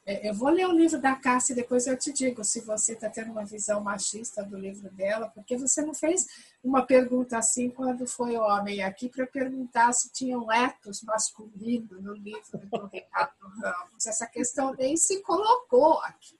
É, 0.04 0.28
eu 0.28 0.34
vou 0.34 0.48
ler 0.48 0.66
o 0.66 0.72
livro 0.72 1.00
da 1.00 1.14
Cássia 1.14 1.52
e 1.52 1.56
depois 1.56 1.86
eu 1.86 1.96
te 1.96 2.12
digo 2.12 2.44
se 2.44 2.60
você 2.62 2.94
está 2.94 3.08
tendo 3.08 3.30
uma 3.30 3.44
visão 3.44 3.80
machista 3.80 4.42
do 4.42 4.58
livro 4.58 4.90
dela, 4.90 5.28
porque 5.28 5.56
você 5.56 5.82
não 5.82 5.94
fez 5.94 6.26
uma 6.62 6.84
pergunta 6.84 7.38
assim 7.38 7.70
quando 7.70 8.06
foi 8.06 8.36
homem 8.36 8.82
aqui 8.82 9.08
para 9.08 9.26
perguntar 9.26 9.92
se 9.92 10.10
tinham 10.12 10.50
etos 10.50 11.02
masculino 11.02 12.00
no 12.00 12.12
livro 12.12 12.58
do 12.58 12.86
Ricardo 12.92 13.46
Ramos. 13.62 14.06
Essa 14.06 14.26
questão 14.26 14.74
nem 14.74 14.96
se 14.96 15.22
colocou 15.22 16.00
aqui. 16.00 16.38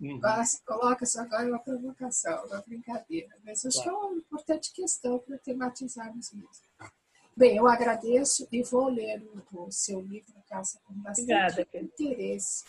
Uhum. 0.00 0.16
Agora 0.16 0.44
se 0.44 0.64
coloca, 0.64 1.06
só 1.06 1.20
agora 1.20 1.44
é 1.44 1.50
uma 1.50 1.60
provocação, 1.60 2.46
uma 2.46 2.62
brincadeira. 2.62 3.36
Mas 3.44 3.64
acho 3.64 3.82
claro. 3.82 3.98
que 3.98 4.04
é 4.04 4.08
uma 4.08 4.18
importante 4.18 4.72
questão 4.72 5.18
para 5.18 5.38
tematizarmos 5.38 6.32
mesmo. 6.32 6.92
Bem, 7.34 7.56
eu 7.56 7.66
agradeço 7.66 8.46
e 8.52 8.62
vou 8.62 8.88
ler 8.88 9.22
o, 9.52 9.64
o 9.64 9.72
seu 9.72 10.00
livro, 10.00 10.34
Cássia, 10.48 10.80
com 10.84 10.92
bastante 10.94 11.32
obrigada, 11.32 11.66
interesse. 11.74 12.64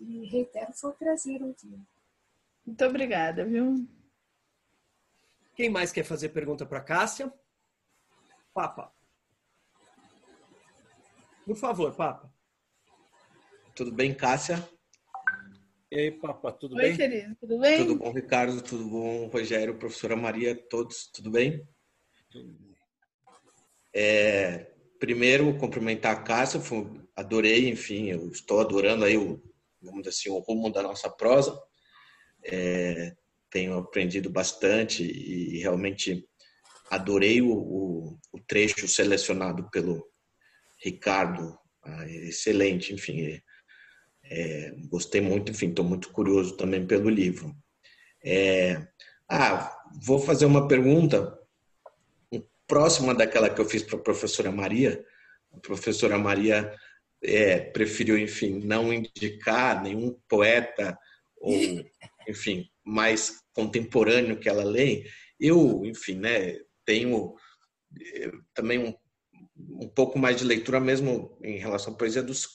E 0.00 0.26
reitero, 0.26 0.72
foi 0.72 0.90
um 0.90 0.94
prazer 0.94 1.42
ouvir. 1.42 1.80
Muito 2.64 2.84
obrigada, 2.84 3.44
viu? 3.44 3.86
Quem 5.54 5.68
mais 5.68 5.92
quer 5.92 6.04
fazer 6.04 6.30
pergunta 6.30 6.64
para 6.64 6.80
Cássia? 6.80 7.32
Papa. 8.54 8.92
Por 11.44 11.56
favor, 11.56 11.94
Papa. 11.94 12.32
Tudo 13.74 13.92
bem, 13.92 14.14
Cássia? 14.14 14.56
E 15.90 15.98
aí, 15.98 16.10
Papa, 16.10 16.52
tudo 16.52 16.74
Oi, 16.76 16.82
bem? 16.82 16.90
Oi, 16.92 16.96
querido, 16.96 17.36
tudo 17.36 17.58
bem? 17.60 17.76
Tudo 17.76 17.96
bom, 17.96 18.12
Ricardo? 18.12 18.62
Tudo 18.62 18.88
bom, 18.88 19.26
Rogério, 19.28 19.78
professora 19.78 20.16
Maria, 20.16 20.56
todos, 20.68 21.06
tudo 21.10 21.30
bem? 21.30 21.66
Tudo 22.30 22.52
bem. 22.54 22.65
É, 23.98 24.66
primeiro, 25.00 25.56
cumprimentar 25.56 26.12
a 26.12 26.20
Cássia, 26.20 26.60
adorei, 27.16 27.70
enfim, 27.70 28.10
eu 28.10 28.28
estou 28.28 28.60
adorando 28.60 29.06
aí 29.06 29.16
o, 29.16 29.42
vamos 29.80 30.06
assim, 30.06 30.28
o 30.28 30.38
rumo 30.38 30.70
da 30.70 30.82
nossa 30.82 31.08
prosa. 31.08 31.58
É, 32.44 33.16
tenho 33.50 33.78
aprendido 33.78 34.28
bastante 34.28 35.02
e 35.02 35.60
realmente 35.60 36.28
adorei 36.90 37.40
o, 37.40 37.50
o, 37.50 38.18
o 38.32 38.40
trecho 38.46 38.86
selecionado 38.86 39.70
pelo 39.70 40.06
Ricardo, 40.84 41.58
ah, 41.82 42.06
excelente, 42.06 42.92
enfim, 42.92 43.22
é, 43.22 43.42
é, 44.24 44.74
gostei 44.90 45.22
muito, 45.22 45.50
enfim, 45.50 45.70
estou 45.70 45.86
muito 45.86 46.10
curioso 46.12 46.54
também 46.58 46.86
pelo 46.86 47.08
livro. 47.08 47.56
É, 48.22 48.86
ah, 49.26 49.74
vou 50.02 50.18
fazer 50.18 50.44
uma 50.44 50.68
pergunta 50.68 51.35
próxima 52.66 53.14
daquela 53.14 53.50
que 53.50 53.60
eu 53.60 53.64
fiz 53.64 53.82
para 53.82 53.96
a 53.98 54.02
professora 54.02 54.50
Maria. 54.50 55.04
A 55.52 55.60
professora 55.60 56.18
Maria 56.18 56.74
é, 57.22 57.60
preferiu, 57.60 58.18
enfim, 58.18 58.60
não 58.64 58.92
indicar 58.92 59.82
nenhum 59.82 60.18
poeta 60.28 60.98
ou, 61.38 61.54
enfim, 62.28 62.68
mais 62.84 63.42
contemporâneo 63.52 64.38
que 64.38 64.48
ela 64.48 64.64
lê. 64.64 65.04
Eu, 65.38 65.84
enfim, 65.84 66.16
né, 66.16 66.58
tenho 66.84 67.34
eh, 68.00 68.30
também 68.54 68.78
um, 68.78 68.94
um 69.82 69.88
pouco 69.88 70.18
mais 70.18 70.36
de 70.36 70.44
leitura 70.44 70.80
mesmo 70.80 71.36
em 71.42 71.58
relação 71.58 71.94
à 71.94 71.96
poesia 71.96 72.22
dos, 72.22 72.46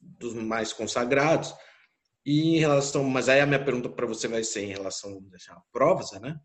dos 0.00 0.34
mais 0.34 0.72
consagrados. 0.72 1.54
E 2.24 2.56
em 2.56 2.58
relação, 2.58 3.04
mas 3.04 3.28
aí 3.28 3.40
a 3.40 3.46
minha 3.46 3.64
pergunta 3.64 3.88
para 3.88 4.06
você 4.06 4.26
vai 4.26 4.42
ser 4.42 4.62
em 4.62 4.72
relação 4.72 5.20
à 5.50 5.60
prosa, 5.70 6.18
né, 6.18 6.36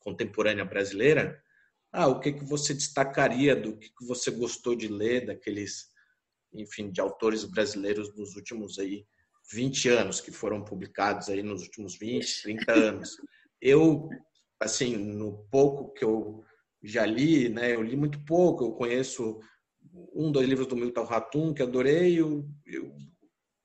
contemporânea 0.00 0.64
brasileira. 0.64 1.40
Ah, 1.92 2.06
o 2.06 2.20
que 2.20 2.32
que 2.32 2.44
você 2.44 2.74
destacaria 2.74 3.56
do 3.56 3.76
que, 3.76 3.88
que 3.88 4.04
você 4.06 4.30
gostou 4.30 4.76
de 4.76 4.88
ler 4.88 5.26
daqueles, 5.26 5.88
enfim, 6.52 6.90
de 6.90 7.00
autores 7.00 7.44
brasileiros 7.44 8.12
dos 8.14 8.36
últimos 8.36 8.78
aí 8.78 9.06
20 9.50 9.88
anos 9.88 10.20
que 10.20 10.30
foram 10.30 10.62
publicados 10.62 11.28
aí 11.28 11.42
nos 11.42 11.62
últimos 11.62 11.96
20, 11.96 12.42
30 12.42 12.72
anos. 12.72 13.16
Eu, 13.60 14.08
assim, 14.60 14.96
no 14.96 15.46
pouco 15.50 15.92
que 15.94 16.04
eu 16.04 16.44
já 16.82 17.06
li, 17.06 17.48
né, 17.48 17.74
eu 17.74 17.82
li 17.82 17.96
muito 17.96 18.22
pouco, 18.24 18.64
eu 18.64 18.72
conheço 18.72 19.40
um, 20.14 20.30
dois 20.30 20.46
livros 20.46 20.68
do 20.68 20.76
Milton 20.76 21.04
Ratum 21.04 21.54
que 21.54 21.62
adorei, 21.62 22.20
eu, 22.20 22.46
eu, 22.66 22.94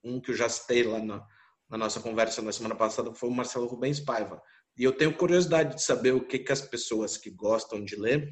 um 0.03 0.19
que 0.19 0.31
eu 0.31 0.35
já 0.35 0.47
citei 0.49 0.83
lá 0.83 0.99
na, 0.99 1.25
na 1.69 1.77
nossa 1.77 1.99
conversa 1.99 2.41
na 2.41 2.51
semana 2.51 2.75
passada 2.75 3.13
foi 3.13 3.29
o 3.29 3.33
Marcelo 3.33 3.67
Rubens 3.67 3.99
Paiva. 3.99 4.41
E 4.77 4.83
eu 4.83 4.91
tenho 4.91 5.15
curiosidade 5.15 5.75
de 5.75 5.83
saber 5.83 6.13
o 6.13 6.25
que, 6.25 6.39
que 6.39 6.51
as 6.51 6.61
pessoas 6.61 7.17
que 7.17 7.29
gostam 7.29 7.83
de 7.83 7.95
ler 7.95 8.27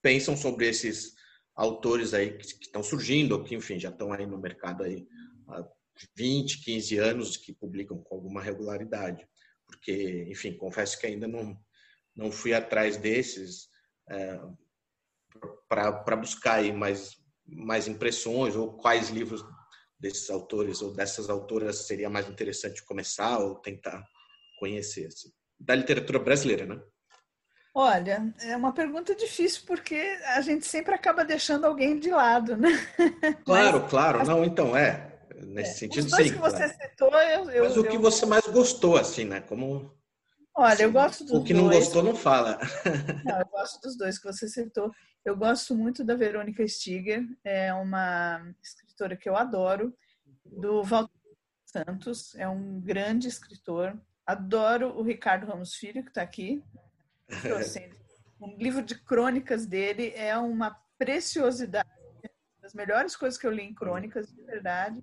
pensam 0.00 0.36
sobre 0.36 0.68
esses 0.68 1.14
autores 1.54 2.12
aí 2.12 2.36
que, 2.36 2.44
estão 2.44 2.82
surgindo, 2.82 3.32
ou 3.32 3.44
que, 3.44 3.54
enfim, 3.54 3.78
já 3.78 3.90
estão 3.90 4.12
aí 4.12 4.26
no 4.26 4.38
mercado 4.38 4.82
aí 4.82 5.06
há 5.48 5.64
20, 6.16 6.64
15 6.64 6.98
anos, 6.98 7.36
que 7.36 7.52
publicam 7.52 7.98
com 8.02 8.16
alguma 8.16 8.42
regularidade. 8.42 9.26
Porque, 9.66 10.26
enfim, 10.28 10.56
confesso 10.56 10.98
que 10.98 11.06
ainda 11.06 11.28
não, 11.28 11.56
não 12.16 12.32
fui 12.32 12.52
atrás 12.52 12.96
desses 12.96 13.68
é, 14.10 14.40
para 15.68 16.16
buscar 16.16 16.54
aí 16.54 16.72
mais, 16.72 17.16
mais 17.46 17.86
impressões 17.86 18.56
ou 18.56 18.76
quais 18.76 19.08
livros 19.10 19.44
desses 19.98 20.28
autores 20.30 20.82
ou 20.82 20.92
dessas 20.92 21.30
autoras 21.30 21.86
seria 21.86 22.10
mais 22.10 22.28
interessante 22.28 22.84
começar 22.84 23.38
ou 23.38 23.54
tentar 23.56 24.04
conhecer? 24.62 25.06
Assim? 25.06 25.28
Da 25.58 25.74
literatura 25.74 26.20
brasileira, 26.20 26.64
né? 26.64 26.80
Olha, 27.74 28.32
é 28.42 28.56
uma 28.56 28.72
pergunta 28.72 29.14
difícil 29.14 29.62
porque 29.66 29.96
a 30.36 30.40
gente 30.40 30.66
sempre 30.66 30.94
acaba 30.94 31.24
deixando 31.24 31.64
alguém 31.64 31.98
de 31.98 32.10
lado, 32.10 32.56
né? 32.56 32.68
Claro, 33.44 33.80
Mas, 33.80 33.90
claro. 33.90 34.24
Não, 34.24 34.44
então, 34.44 34.76
é. 34.76 35.10
Nesse 35.46 35.70
é, 35.70 35.74
sentido, 35.74 36.04
os 36.04 36.10
dois 36.10 36.28
sim. 36.28 36.34
que 36.34 36.38
você 36.38 36.56
claro. 36.56 36.72
citou, 36.80 37.14
eu, 37.14 37.50
eu, 37.50 37.64
Mas 37.64 37.76
o 37.76 37.82
que 37.82 37.96
eu... 37.96 38.00
você 38.00 38.24
mais 38.24 38.46
gostou, 38.46 38.96
assim, 38.96 39.24
né? 39.24 39.40
Como... 39.40 39.92
Olha, 40.54 40.72
assim, 40.74 40.82
eu 40.84 40.92
gosto 40.92 41.24
dos 41.24 41.32
dois. 41.32 41.42
O 41.42 41.44
que 41.44 41.54
não 41.54 41.64
dois. 41.64 41.78
gostou, 41.78 42.02
não 42.02 42.14
fala. 42.14 42.58
Não, 43.24 43.38
eu 43.40 43.46
gosto 43.46 43.80
dos 43.80 43.96
dois 43.96 44.18
que 44.18 44.26
você 44.30 44.46
citou. 44.46 44.92
Eu 45.24 45.36
gosto 45.36 45.74
muito 45.74 46.04
da 46.04 46.14
Verônica 46.14 46.66
Stiger, 46.68 47.24
é 47.42 47.72
uma 47.74 48.54
escritora 48.62 49.16
que 49.16 49.28
eu 49.28 49.36
adoro, 49.36 49.92
do 50.44 50.82
Walter 50.84 51.10
Santos, 51.64 52.34
é 52.36 52.46
um 52.46 52.80
grande 52.80 53.28
escritor, 53.28 53.98
Adoro 54.26 54.88
o 54.98 55.02
Ricardo 55.02 55.46
Ramos 55.46 55.74
Filho, 55.74 56.02
que 56.02 56.10
está 56.10 56.22
aqui. 56.22 56.62
Um 58.40 58.56
livro 58.56 58.82
de 58.82 58.96
crônicas 58.96 59.66
dele 59.66 60.12
é 60.16 60.36
uma 60.36 60.76
preciosidade. 60.98 61.88
Das 62.60 62.74
melhores 62.74 63.14
coisas 63.14 63.38
que 63.38 63.46
eu 63.46 63.52
li 63.52 63.62
em 63.62 63.72
crônicas, 63.72 64.32
de 64.32 64.42
verdade. 64.42 65.00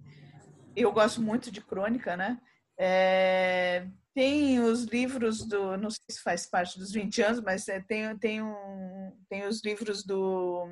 Eu 0.76 0.92
gosto 0.92 1.22
muito 1.22 1.50
de 1.50 1.62
crônica, 1.62 2.18
né? 2.18 2.38
É, 2.78 3.88
tem 4.14 4.60
os 4.60 4.84
livros 4.84 5.48
do. 5.48 5.78
Não 5.78 5.90
sei 5.90 6.04
se 6.12 6.22
faz 6.22 6.46
parte 6.46 6.78
dos 6.78 6.92
20 6.92 7.22
anos, 7.22 7.40
mas 7.40 7.66
é, 7.70 7.80
tem, 7.80 8.18
tem, 8.18 8.42
um, 8.42 9.18
tem 9.30 9.48
os 9.48 9.64
livros 9.64 10.04
do 10.04 10.68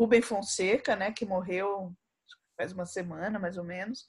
Rubem 0.00 0.22
Fonseca, 0.22 0.96
né? 0.96 1.12
Que 1.12 1.26
morreu 1.26 1.94
faz 2.56 2.72
uma 2.72 2.86
semana, 2.86 3.38
mais 3.38 3.58
ou 3.58 3.64
menos 3.64 4.06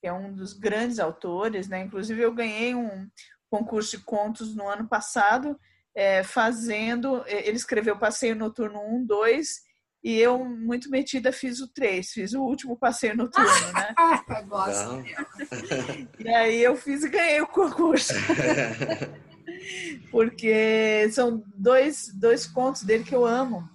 que 0.00 0.06
é 0.06 0.12
um 0.12 0.32
dos 0.32 0.52
grandes 0.52 0.98
autores, 0.98 1.68
né? 1.68 1.82
Inclusive 1.82 2.20
eu 2.20 2.34
ganhei 2.34 2.74
um 2.74 3.08
concurso 3.50 3.96
de 3.96 4.04
contos 4.04 4.54
no 4.54 4.68
ano 4.68 4.86
passado, 4.86 5.58
é, 5.94 6.22
fazendo. 6.22 7.22
É, 7.26 7.46
ele 7.48 7.56
escreveu 7.56 7.98
Passeio 7.98 8.36
Noturno 8.36 8.80
1, 8.80 9.06
2 9.06 9.60
E 10.04 10.18
eu, 10.18 10.44
muito 10.44 10.90
metida, 10.90 11.32
fiz 11.32 11.60
o 11.60 11.68
3, 11.68 12.10
fiz 12.10 12.34
o 12.34 12.42
último 12.42 12.76
passeio 12.76 13.16
noturno, 13.16 13.72
né? 13.72 13.94
Gosto. 14.46 15.02
E 16.18 16.28
aí 16.28 16.62
eu 16.62 16.76
fiz 16.76 17.04
e 17.04 17.08
ganhei 17.08 17.40
o 17.40 17.46
concurso. 17.46 18.12
Porque 20.10 21.08
são 21.10 21.42
dois, 21.54 22.10
dois 22.14 22.46
contos 22.46 22.82
dele 22.82 23.04
que 23.04 23.14
eu 23.14 23.24
amo. 23.24 23.68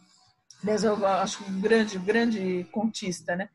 Mas 0.63 0.83
eu 0.83 1.05
acho 1.05 1.43
um 1.43 1.59
grande, 1.59 1.97
grande 1.97 2.67
contista, 2.71 3.35
né? 3.35 3.49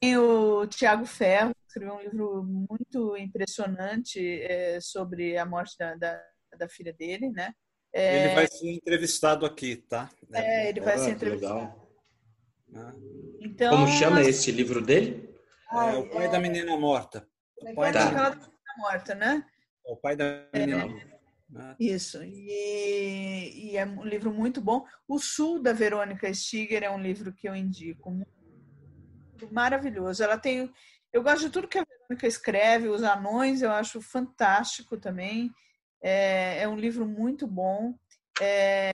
Tem 0.00 0.16
o 0.16 0.66
Tiago 0.66 1.04
Ferro, 1.04 1.54
escreveu 1.74 1.94
um 1.94 2.00
livro 2.00 2.44
muito 2.44 3.16
impressionante 3.16 4.20
é, 4.42 4.78
sobre 4.80 5.36
a 5.36 5.44
morte 5.44 5.76
da, 5.76 5.94
da, 5.96 6.22
da 6.56 6.68
filha 6.68 6.92
dele, 6.92 7.30
né? 7.30 7.52
É, 7.92 8.26
ele 8.26 8.34
vai 8.34 8.46
ser 8.46 8.70
entrevistado 8.70 9.44
aqui, 9.44 9.76
tá? 9.76 10.10
É, 10.32 10.68
ele 10.68 10.80
vai 10.80 10.94
ah, 10.94 10.98
ser 10.98 11.10
entrevistado. 11.10 11.54
Legal. 11.54 11.84
Então, 13.40 13.70
Como 13.70 13.86
chama 13.88 14.20
esse 14.22 14.50
livro 14.50 14.80
dele? 14.80 15.32
É, 15.72 15.96
o 15.96 16.10
pai 16.10 16.30
da 16.30 16.40
menina 16.40 16.76
morta. 16.76 17.28
O 17.60 17.74
pai 17.74 17.92
tá. 17.92 18.10
da 18.10 18.30
menina 18.30 18.52
morta, 18.78 19.14
né? 19.14 19.44
O 19.84 19.96
pai 19.96 20.16
da 20.16 20.46
menina 20.52 20.86
morta. 20.86 21.14
É. 21.56 21.76
Isso, 21.78 22.18
e, 22.24 23.70
e, 23.70 23.76
é 23.76 23.86
um 23.86 24.02
livro 24.02 24.32
muito 24.32 24.60
bom. 24.60 24.84
O 25.06 25.20
Sul, 25.20 25.62
da 25.62 25.72
Verônica 25.72 26.32
Stiger, 26.34 26.82
é 26.82 26.90
um 26.90 27.00
livro 27.00 27.32
que 27.32 27.48
eu 27.48 27.54
indico. 27.54 28.12
Maravilhoso. 29.52 30.24
Ela 30.24 30.36
tem. 30.36 30.72
Eu 31.14 31.22
gosto 31.22 31.42
de 31.42 31.50
tudo 31.50 31.68
que 31.68 31.78
a 31.78 31.84
Verônica 31.84 32.26
escreve, 32.26 32.88
Os 32.88 33.04
Anões, 33.04 33.62
eu 33.62 33.70
acho 33.70 34.00
fantástico 34.02 34.98
também. 34.98 35.48
É, 36.02 36.62
é 36.62 36.68
um 36.68 36.76
livro 36.76 37.06
muito 37.06 37.46
bom. 37.46 37.94
É, 38.40 38.90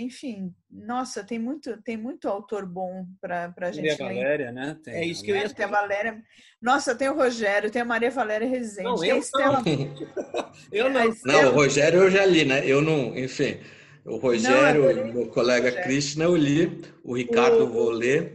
enfim, 0.00 0.54
nossa, 0.70 1.22
tem 1.22 1.38
muito, 1.38 1.76
tem 1.82 1.98
muito 1.98 2.26
autor 2.26 2.64
bom 2.64 3.06
para 3.20 3.52
a 3.58 3.72
gente. 3.72 3.90
Maria 3.90 4.22
Valéria, 4.22 4.52
né? 4.52 4.78
Tem, 4.82 4.94
é 4.94 5.04
isso 5.04 5.22
que 5.22 5.30
eu 5.30 5.36
ia 5.36 5.50
ter 5.50 5.64
a 5.64 5.66
Valéria. 5.66 6.22
Nossa, 6.62 6.94
tem 6.94 7.10
o 7.10 7.14
Rogério, 7.14 7.70
tem 7.70 7.82
a 7.82 7.84
Maria 7.84 8.10
Valéria 8.10 8.48
Rezende. 8.48 8.84
Não, 8.84 9.04
eu, 9.04 9.18
Estela... 9.18 9.62
eu 10.72 10.88
não. 10.88 11.08
Estela... 11.10 11.42
Não, 11.42 11.50
o 11.50 11.54
Rogério 11.56 12.00
eu 12.04 12.10
já 12.10 12.24
li, 12.24 12.46
né? 12.46 12.62
Eu 12.64 12.80
não, 12.80 13.14
enfim. 13.18 13.60
O 14.06 14.16
Rogério, 14.16 14.96
não, 14.96 15.12
meu 15.12 15.28
colega 15.28 15.70
Cristina, 15.82 16.24
eu 16.24 16.34
li. 16.34 16.80
O 17.04 17.14
Ricardo 17.14 17.64
o... 17.64 17.70
vou 17.70 17.90
ler. 17.90 18.34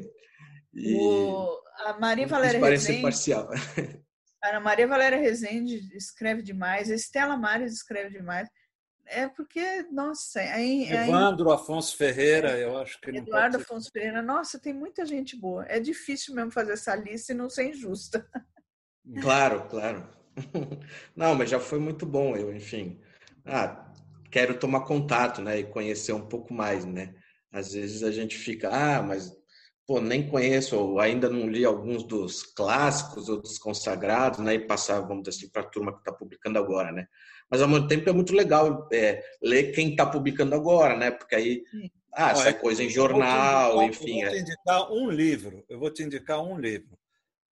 E... 0.76 0.94
O... 0.94 1.65
A 1.80 1.94
Maria 2.00 2.28
Valéria 2.28 2.60
parece 2.60 2.88
Rezende. 2.88 3.02
parcial. 3.02 3.50
A 4.42 4.60
Maria 4.60 4.88
Valéria 4.88 5.18
Rezende 5.18 5.90
escreve 5.96 6.42
demais. 6.42 6.90
A 6.92 6.96
Estela 6.96 7.36
Mares 7.36 7.74
escreve 7.74 8.18
demais. 8.18 8.48
É 9.08 9.28
porque, 9.28 9.84
nossa, 9.92 10.40
aí, 10.40 10.90
Evandro 10.92 11.50
aí, 11.50 11.56
Afonso 11.56 11.96
Ferreira, 11.96 12.58
eu 12.58 12.78
acho 12.78 13.00
que 13.00 13.12
Eduardo 13.12 13.58
Afonso 13.58 13.92
Ferreira, 13.92 14.22
nossa, 14.22 14.60
tem 14.60 14.74
muita 14.74 15.06
gente 15.06 15.36
boa. 15.36 15.64
É 15.68 15.80
difícil 15.80 16.34
mesmo 16.34 16.52
fazer 16.52 16.74
essa 16.74 16.96
lista 16.96 17.32
e 17.32 17.36
não 17.36 17.50
ser 17.50 17.70
injusta. 17.70 18.28
Claro, 19.22 19.68
claro. 19.70 20.10
Não, 21.16 21.36
mas 21.36 21.52
já 21.52 21.60
foi 21.60 21.78
muito 21.78 22.08
bom, 22.08 22.36
eu, 22.36 22.52
enfim. 22.52 23.00
Ah, 23.46 23.94
quero 24.32 24.58
tomar 24.58 24.82
contato, 24.82 25.44
né, 25.44 25.60
e 25.60 25.64
conhecer 25.64 26.12
um 26.12 26.28
pouco 26.28 26.52
mais, 26.52 26.86
né? 26.86 27.14
Às 27.52 27.74
vezes 27.74 28.02
a 28.02 28.12
gente 28.12 28.36
fica, 28.36 28.70
ah, 28.70 29.04
mas 29.04 29.32
pô, 29.86 30.02
nem 30.02 30.28
conheço, 30.28 30.78
ou 30.78 31.00
ainda 31.00 31.30
não 31.30 31.48
li 31.48 31.64
alguns 31.64 32.04
dos 32.04 32.44
clássicos 32.44 33.30
ou 33.30 33.42
dos 33.42 33.58
consagrados, 33.58 34.40
né, 34.40 34.56
e 34.56 34.66
passar, 34.66 35.00
vamos 35.02 35.24
dizer 35.24 35.38
assim, 35.38 35.50
para 35.52 35.62
a 35.62 35.70
turma 35.70 35.94
que 35.94 36.00
está 36.00 36.12
publicando 36.12 36.58
agora, 36.58 36.92
né? 36.92 37.08
mas 37.50 37.62
ao 37.62 37.68
mesmo 37.68 37.88
tempo 37.88 38.10
é 38.10 38.14
muito 38.14 38.34
legal 38.34 38.88
é, 38.92 39.24
ler 39.42 39.72
quem 39.72 39.92
está 39.92 40.06
publicando 40.06 40.56
agora, 40.56 40.98
né? 40.98 41.12
Porque 41.12 41.36
aí 41.36 41.64
ah, 42.12 42.34
sai 42.34 42.58
coisa 42.58 42.84
em 42.84 42.90
jornal, 42.90 43.82
eu 43.82 43.84
enfim. 43.84 44.22
Eu 44.22 44.30
vou 44.30 44.34
te 44.34 44.42
indicar 44.42 44.80
é. 44.80 44.92
um 44.92 45.10
livro. 45.10 45.66
Eu 45.70 45.80
vou 45.80 45.92
te 45.92 46.04
indicar 46.04 46.42
um 46.42 46.58
livro. 46.58 46.98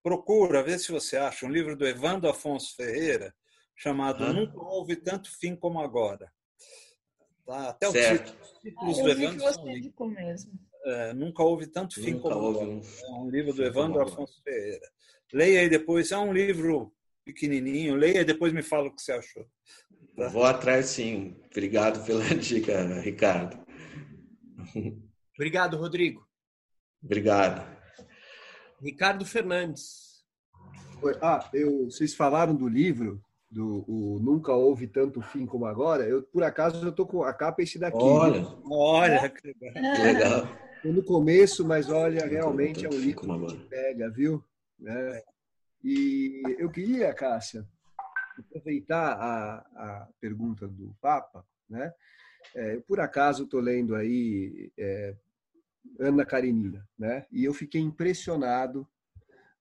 Procura, 0.02 0.64
vê 0.64 0.78
se 0.78 0.92
você 0.92 1.18
acha 1.18 1.46
um 1.46 1.50
livro 1.50 1.76
do 1.76 1.88
Evandro 1.88 2.30
Afonso 2.30 2.76
Ferreira 2.76 3.34
chamado. 3.76 4.26
Nunca 4.34 4.60
houve 4.60 4.96
tanto 4.96 5.30
fim 5.38 5.56
como 5.56 5.80
agora. 5.80 6.32
Tá? 7.46 7.70
Até 7.70 7.92
certo. 7.92 8.36
os 8.42 8.60
títulos 8.60 9.00
ah, 9.00 9.04
do 9.04 9.12
Evandro 9.12 9.54
são 9.54 10.08
mesmo. 10.08 10.52
É, 10.86 11.14
nunca 11.14 11.44
houve 11.44 11.68
tanto 11.68 11.96
fim 11.96 12.12
Nunca 12.12 12.30
como 12.30 12.50
agora. 12.50 12.66
Um... 12.68 12.82
É 12.82 13.12
um 13.12 13.30
livro 13.30 13.54
do 13.54 13.64
Evandro 13.64 14.02
Afonso 14.02 14.42
Ferreira. 14.44 14.88
Leia 15.32 15.62
aí 15.62 15.70
depois. 15.70 16.12
É 16.12 16.18
um 16.18 16.34
livro 16.34 16.94
pequenininho. 17.24 17.96
Leia 17.96 18.22
e 18.22 18.26
depois 18.26 18.52
me 18.52 18.62
fala 18.62 18.88
o 18.88 18.96
que 18.96 19.02
você 19.02 19.14
achou. 19.14 19.46
Tá? 20.16 20.28
Vou 20.28 20.44
atrás 20.44 20.88
sim. 20.88 21.36
Obrigado 21.52 22.06
pela 22.06 22.24
dica, 22.36 22.84
Ricardo. 23.00 23.64
Obrigado, 25.36 25.78
Rodrigo. 25.78 26.28
Obrigado. 27.04 27.66
Ricardo 28.82 29.26
Fernandes. 29.26 30.24
Ah, 31.22 31.50
eu, 31.54 31.86
vocês 31.86 32.14
falaram 32.14 32.56
do 32.56 32.68
livro, 32.68 33.22
do 33.50 33.84
o 33.88 34.20
Nunca 34.20 34.54
Houve 34.54 34.88
Tanto 34.88 35.22
Fim 35.22 35.46
Como 35.46 35.66
Agora. 35.66 36.04
Eu, 36.08 36.24
por 36.24 36.44
acaso, 36.44 36.86
eu 36.86 36.92
tô 36.92 37.06
com 37.06 37.24
a 37.24 37.34
capa 37.34 37.62
esse 37.62 37.78
daqui. 37.78 37.98
Olha, 37.98 38.46
olha 38.70 39.30
que 39.30 39.54
legal. 40.02 40.48
No 40.84 41.04
começo, 41.04 41.66
mas 41.66 41.90
olha, 41.90 42.26
realmente 42.26 42.86
é 42.86 42.90
um 42.90 43.00
livro 43.00 43.48
que 43.48 43.58
pega, 43.66 44.10
viu? 44.10 44.44
É. 44.86 45.24
E 45.84 46.42
eu 46.58 46.70
queria, 46.70 47.14
Cássia, 47.14 47.68
aproveitar 48.38 49.14
a, 49.14 49.56
a 49.76 50.10
pergunta 50.20 50.68
do 50.68 50.96
Papa, 51.02 51.46
né? 51.70 51.94
É, 52.56 52.78
por 52.82 53.00
acaso 53.00 53.44
estou 53.44 53.60
lendo 53.60 53.96
aí 53.96 54.72
é, 54.78 55.16
Ana 56.00 56.26
Karenina, 56.26 56.88
né? 56.98 57.26
E 57.32 57.44
eu 57.44 57.54
fiquei 57.54 57.82
impressionado 57.82 58.88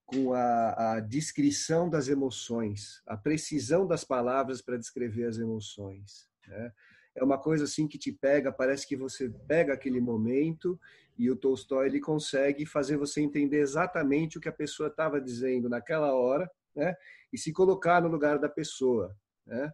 com 0.06 0.32
a, 0.34 0.94
a, 0.94 1.00
descrição 1.00 1.88
das 1.88 2.08
emoções, 2.08 3.02
a 3.06 3.16
precisão 3.16 3.86
das 3.86 4.04
palavras 4.04 4.60
para 4.60 4.76
descrever 4.76 5.24
as 5.24 5.38
emoções. 5.38 6.28
Né? 6.46 6.72
É 7.14 7.22
uma 7.22 7.38
coisa 7.38 7.64
assim 7.64 7.86
que 7.86 7.98
te 7.98 8.10
pega, 8.10 8.50
parece 8.50 8.86
que 8.86 8.96
você 8.96 9.28
pega 9.46 9.74
aquele 9.74 10.00
momento 10.00 10.80
e 11.18 11.30
o 11.30 11.36
Tolstói 11.36 11.86
ele 11.86 12.00
consegue 12.00 12.64
fazer 12.64 12.96
você 12.96 13.20
entender 13.20 13.58
exatamente 13.58 14.38
o 14.38 14.40
que 14.40 14.48
a 14.48 14.52
pessoa 14.52 14.88
estava 14.88 15.20
dizendo 15.20 15.68
naquela 15.68 16.14
hora, 16.14 16.50
né? 16.74 16.94
E 17.32 17.38
se 17.38 17.52
colocar 17.52 18.00
no 18.00 18.08
lugar 18.08 18.38
da 18.38 18.48
pessoa, 18.48 19.14
né? 19.46 19.70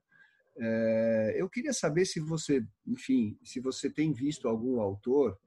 É, 0.61 1.37
eu 1.37 1.49
queria 1.49 1.73
saber 1.73 2.05
se 2.05 2.19
você, 2.19 2.67
enfim, 2.85 3.39
se 3.45 3.61
você 3.61 3.89
tem 3.89 4.13
visto 4.13 4.49
algum 4.49 4.81
autor 4.81 5.39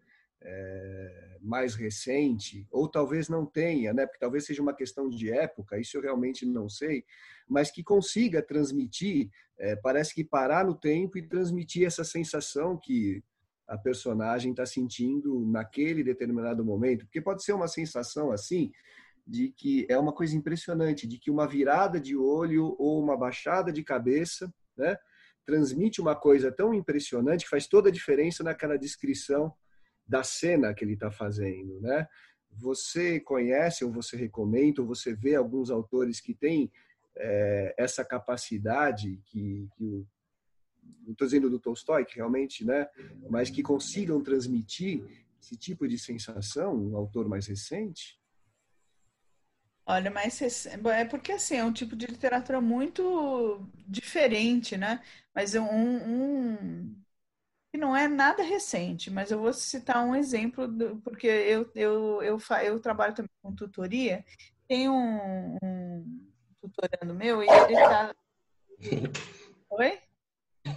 é, 0.43 1.37
mais 1.41 1.75
recente, 1.75 2.67
ou 2.71 2.87
talvez 2.87 3.29
não 3.29 3.45
tenha, 3.45 3.93
né? 3.93 4.05
Porque 4.05 4.19
talvez 4.19 4.45
seja 4.45 4.61
uma 4.61 4.73
questão 4.73 5.09
de 5.09 5.31
época, 5.31 5.79
isso 5.79 5.97
eu 5.97 6.01
realmente 6.01 6.45
não 6.45 6.67
sei, 6.67 7.03
mas 7.47 7.71
que 7.71 7.83
consiga 7.83 8.41
transmitir, 8.41 9.29
é, 9.57 9.75
parece 9.75 10.13
que 10.13 10.23
parar 10.23 10.65
no 10.65 10.75
tempo 10.75 11.17
e 11.17 11.27
transmitir 11.27 11.85
essa 11.85 12.03
sensação 12.03 12.77
que 12.77 13.23
a 13.67 13.77
personagem 13.77 14.51
está 14.51 14.65
sentindo 14.65 15.45
naquele 15.47 16.03
determinado 16.03 16.63
momento, 16.65 17.05
porque 17.05 17.21
pode 17.21 17.43
ser 17.43 17.53
uma 17.53 17.67
sensação 17.67 18.31
assim 18.31 18.71
de 19.25 19.49
que 19.49 19.85
é 19.89 19.97
uma 19.97 20.11
coisa 20.11 20.35
impressionante, 20.35 21.07
de 21.07 21.17
que 21.17 21.31
uma 21.31 21.47
virada 21.47 21.99
de 21.99 22.17
olho 22.17 22.75
ou 22.77 23.01
uma 23.01 23.15
baixada 23.15 23.71
de 23.71 23.83
cabeça, 23.83 24.53
né, 24.75 24.97
transmite 25.45 26.01
uma 26.01 26.15
coisa 26.15 26.51
tão 26.51 26.73
impressionante 26.73 27.45
que 27.45 27.49
faz 27.49 27.67
toda 27.67 27.89
a 27.89 27.91
diferença 27.91 28.43
naquela 28.43 28.77
descrição 28.77 29.53
da 30.11 30.23
cena 30.23 30.73
que 30.73 30.83
ele 30.83 30.93
está 30.93 31.09
fazendo, 31.09 31.79
né? 31.79 32.05
Você 32.51 33.17
conhece 33.21 33.85
ou 33.85 33.91
você 33.93 34.17
recomenda 34.17 34.81
ou 34.81 34.87
você 34.87 35.15
vê 35.15 35.35
alguns 35.35 35.71
autores 35.71 36.19
que 36.19 36.33
têm 36.33 36.69
é, 37.15 37.73
essa 37.77 38.03
capacidade 38.03 39.21
que, 39.25 39.69
que 39.77 39.85
o 39.85 40.05
não 41.05 41.13
estou 41.13 41.27
dizendo 41.27 41.49
do 41.49 41.59
Tolstói, 41.59 42.03
que 42.05 42.15
realmente, 42.15 42.65
né, 42.65 42.87
mas 43.29 43.49
que 43.49 43.61
consigam 43.61 44.21
transmitir 44.21 45.03
esse 45.39 45.55
tipo 45.55 45.87
de 45.87 45.97
sensação, 45.97 46.75
um 46.75 46.97
autor 46.97 47.29
mais 47.29 47.47
recente? 47.47 48.19
Olha, 49.85 50.11
mas 50.11 50.41
é 50.67 51.05
porque 51.05 51.31
assim 51.31 51.55
é 51.55 51.63
um 51.63 51.71
tipo 51.71 51.95
de 51.95 52.07
literatura 52.07 52.59
muito 52.59 53.65
diferente, 53.87 54.77
né? 54.77 55.01
Mas 55.33 55.55
um, 55.55 55.63
um 55.63 57.00
que 57.71 57.77
não 57.77 57.95
é 57.95 58.07
nada 58.07 58.43
recente, 58.43 59.09
mas 59.09 59.31
eu 59.31 59.39
vou 59.39 59.53
citar 59.53 60.03
um 60.03 60.15
exemplo 60.15 60.67
do, 60.67 60.97
porque 60.97 61.27
eu, 61.27 61.71
eu, 61.73 62.21
eu, 62.21 62.37
eu, 62.63 62.79
trabalho 62.79 63.15
também 63.15 63.31
com 63.41 63.55
tutoria. 63.55 64.25
Tem 64.67 64.89
um, 64.89 65.57
um 65.63 66.27
tutorando 66.59 67.15
meu 67.15 67.41
e 67.41 67.47
ele 67.47 67.73
está 67.73 68.13
Oi? 69.71 69.99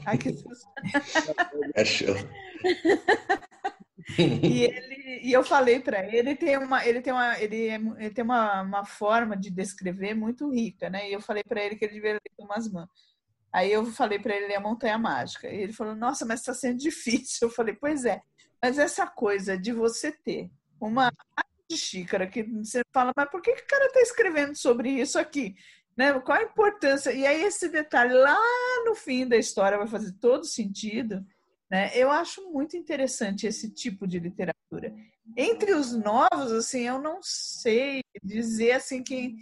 Ai, 0.07 0.19
que 0.19 0.33
susto. 0.33 0.69
E, 4.19 4.65
ele, 4.65 5.21
e 5.23 5.33
eu 5.33 5.43
falei 5.43 5.81
para 5.81 6.07
ele, 6.07 6.19
ele 6.19 6.37
tem 6.37 6.59
uma, 6.59 6.87
ele 6.87 7.01
tem 7.01 7.13
uma, 7.13 7.41
ele, 7.41 7.69
é 7.69 7.77
ele 7.77 8.11
tem 8.11 8.25
uma, 8.25 8.63
uma 8.63 8.85
forma 8.85 9.37
de 9.37 9.51
descrever 9.51 10.15
muito 10.15 10.51
rica, 10.51 10.91
né? 10.91 11.09
E 11.09 11.13
eu 11.13 11.21
falei 11.21 11.43
para 11.43 11.65
ele 11.65 11.77
que 11.77 11.85
ele 11.85 11.95
devia 11.95 12.15
ler 12.15 12.21
Thomas 12.37 12.71
Mann. 12.71 12.87
Aí 13.55 13.71
eu 13.71 13.87
falei 13.87 14.19
para 14.19 14.35
ele 14.35 14.49
ler 14.49 14.57
a 14.57 14.61
Montanha 14.61 14.99
Mágica. 14.99 15.49
E 15.49 15.63
ele 15.63 15.73
falou: 15.73 15.95
Nossa, 15.95 16.27
mas 16.27 16.41
está 16.41 16.53
sendo 16.53 16.77
difícil. 16.83 17.47
Eu 17.47 17.51
falei: 17.51 17.77
Pois 17.81 18.05
é. 18.05 18.21
Mas 18.61 18.79
essa 18.79 19.07
coisa 19.07 19.57
de 19.57 19.73
você 19.73 20.11
ter 20.11 20.51
uma 20.81 21.13
de 21.71 21.77
xícara 21.77 22.27
que 22.27 22.43
você 22.43 22.83
fala, 22.93 23.13
mas 23.17 23.31
por 23.31 23.41
que, 23.41 23.53
que 23.53 23.63
o 23.63 23.67
cara 23.67 23.87
está 23.87 24.01
escrevendo 24.01 24.57
sobre 24.57 24.91
isso 24.91 25.19
aqui? 25.19 25.55
Né? 25.97 26.19
Qual 26.21 26.37
a 26.37 26.43
importância? 26.43 27.13
E 27.13 27.27
aí 27.27 27.43
esse 27.43 27.69
detalhe 27.69 28.13
lá 28.13 28.37
no 28.85 28.95
fim 28.95 29.27
da 29.27 29.37
história 29.37 29.79
vai 29.79 29.87
fazer 29.87 30.13
todo 30.21 30.45
sentido. 30.45 31.25
Né? 31.71 31.91
Eu 31.95 32.11
acho 32.11 32.51
muito 32.51 32.77
interessante 32.77 33.47
esse 33.47 33.71
tipo 33.71 34.07
de 34.07 34.19
literatura. 34.19 34.95
Entre 35.37 35.73
os 35.75 35.93
novos, 35.93 36.53
assim, 36.53 36.83
eu 36.83 37.01
não 37.01 37.21
sei 37.23 38.03
dizer 38.23 38.73
assim 38.73 39.03
quem 39.03 39.37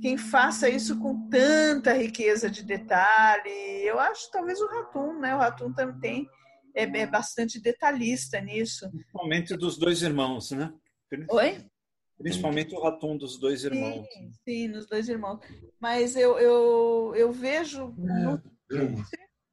quem 0.00 0.16
faça 0.16 0.68
isso 0.68 0.98
com 0.98 1.28
tanta 1.28 1.92
riqueza 1.92 2.50
de 2.50 2.62
detalhe. 2.62 3.50
Eu 3.84 3.98
acho 3.98 4.30
talvez 4.30 4.60
o 4.60 4.66
Ratum, 4.66 5.18
né? 5.18 5.34
O 5.34 5.38
Ratum 5.38 5.72
também 5.72 6.00
tem 6.00 6.28
é, 6.74 6.84
é 7.00 7.06
bastante 7.06 7.60
detalhista 7.60 8.40
nisso. 8.40 8.90
Principalmente 8.90 9.56
dos 9.56 9.76
dois 9.76 10.02
irmãos, 10.02 10.50
né? 10.50 10.72
Oi? 11.30 11.64
Principalmente 12.18 12.74
o 12.74 12.82
Ratum 12.82 13.16
dos 13.16 13.38
dois 13.38 13.64
irmãos. 13.64 14.06
Sim, 14.12 14.32
sim, 14.44 14.68
nos 14.68 14.86
dois 14.86 15.08
irmãos. 15.08 15.40
Mas 15.80 16.16
eu, 16.16 16.38
eu, 16.38 17.14
eu 17.16 17.32
vejo 17.32 17.94
no... 17.96 18.40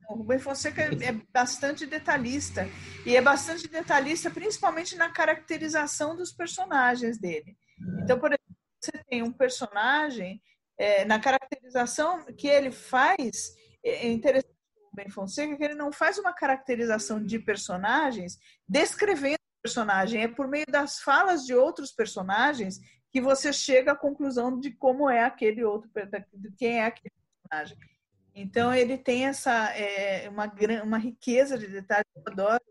O 0.09 0.15
Rubem 0.15 0.39
Fonseca 0.39 0.81
é 0.83 1.11
bastante 1.33 1.85
detalhista. 1.85 2.65
E 3.05 3.15
é 3.15 3.21
bastante 3.21 3.67
detalhista, 3.67 4.29
principalmente 4.29 4.95
na 4.95 5.09
caracterização 5.09 6.15
dos 6.15 6.31
personagens 6.31 7.19
dele. 7.19 7.57
Então, 8.03 8.17
por 8.17 8.29
exemplo, 8.29 8.46
você 8.87 9.03
tem 9.09 9.23
um 9.23 9.31
personagem, 9.31 10.41
é, 10.77 11.05
na 11.05 11.19
caracterização 11.19 12.25
que 12.37 12.47
ele 12.47 12.71
faz, 12.71 13.53
é, 13.83 14.07
é 14.07 14.11
interessante 14.11 14.53
o 14.77 14.89
Rubem 14.89 15.09
Fonseca 15.09 15.57
que 15.57 15.63
ele 15.63 15.75
não 15.75 15.91
faz 15.91 16.17
uma 16.17 16.33
caracterização 16.33 17.23
de 17.23 17.39
personagens 17.39 18.37
descrevendo 18.67 19.35
o 19.35 19.61
personagem, 19.63 20.23
é 20.23 20.27
por 20.27 20.47
meio 20.47 20.65
das 20.67 20.99
falas 20.99 21.45
de 21.45 21.53
outros 21.53 21.91
personagens 21.91 22.79
que 23.11 23.21
você 23.21 23.51
chega 23.51 23.93
à 23.93 23.95
conclusão 23.95 24.59
de 24.59 24.71
como 24.71 25.09
é 25.09 25.23
aquele 25.23 25.63
outro, 25.63 25.89
de 26.33 26.51
quem 26.57 26.79
é 26.79 26.85
aquele 26.85 27.13
personagem. 27.41 27.77
Então 28.35 28.73
ele 28.73 28.97
tem 28.97 29.25
essa 29.25 29.75
é, 29.75 30.29
uma, 30.29 30.53
uma 30.83 30.97
riqueza 30.97 31.57
de 31.57 31.67
detalhes. 31.67 32.05
Eu 32.15 32.23
adoro 32.27 32.63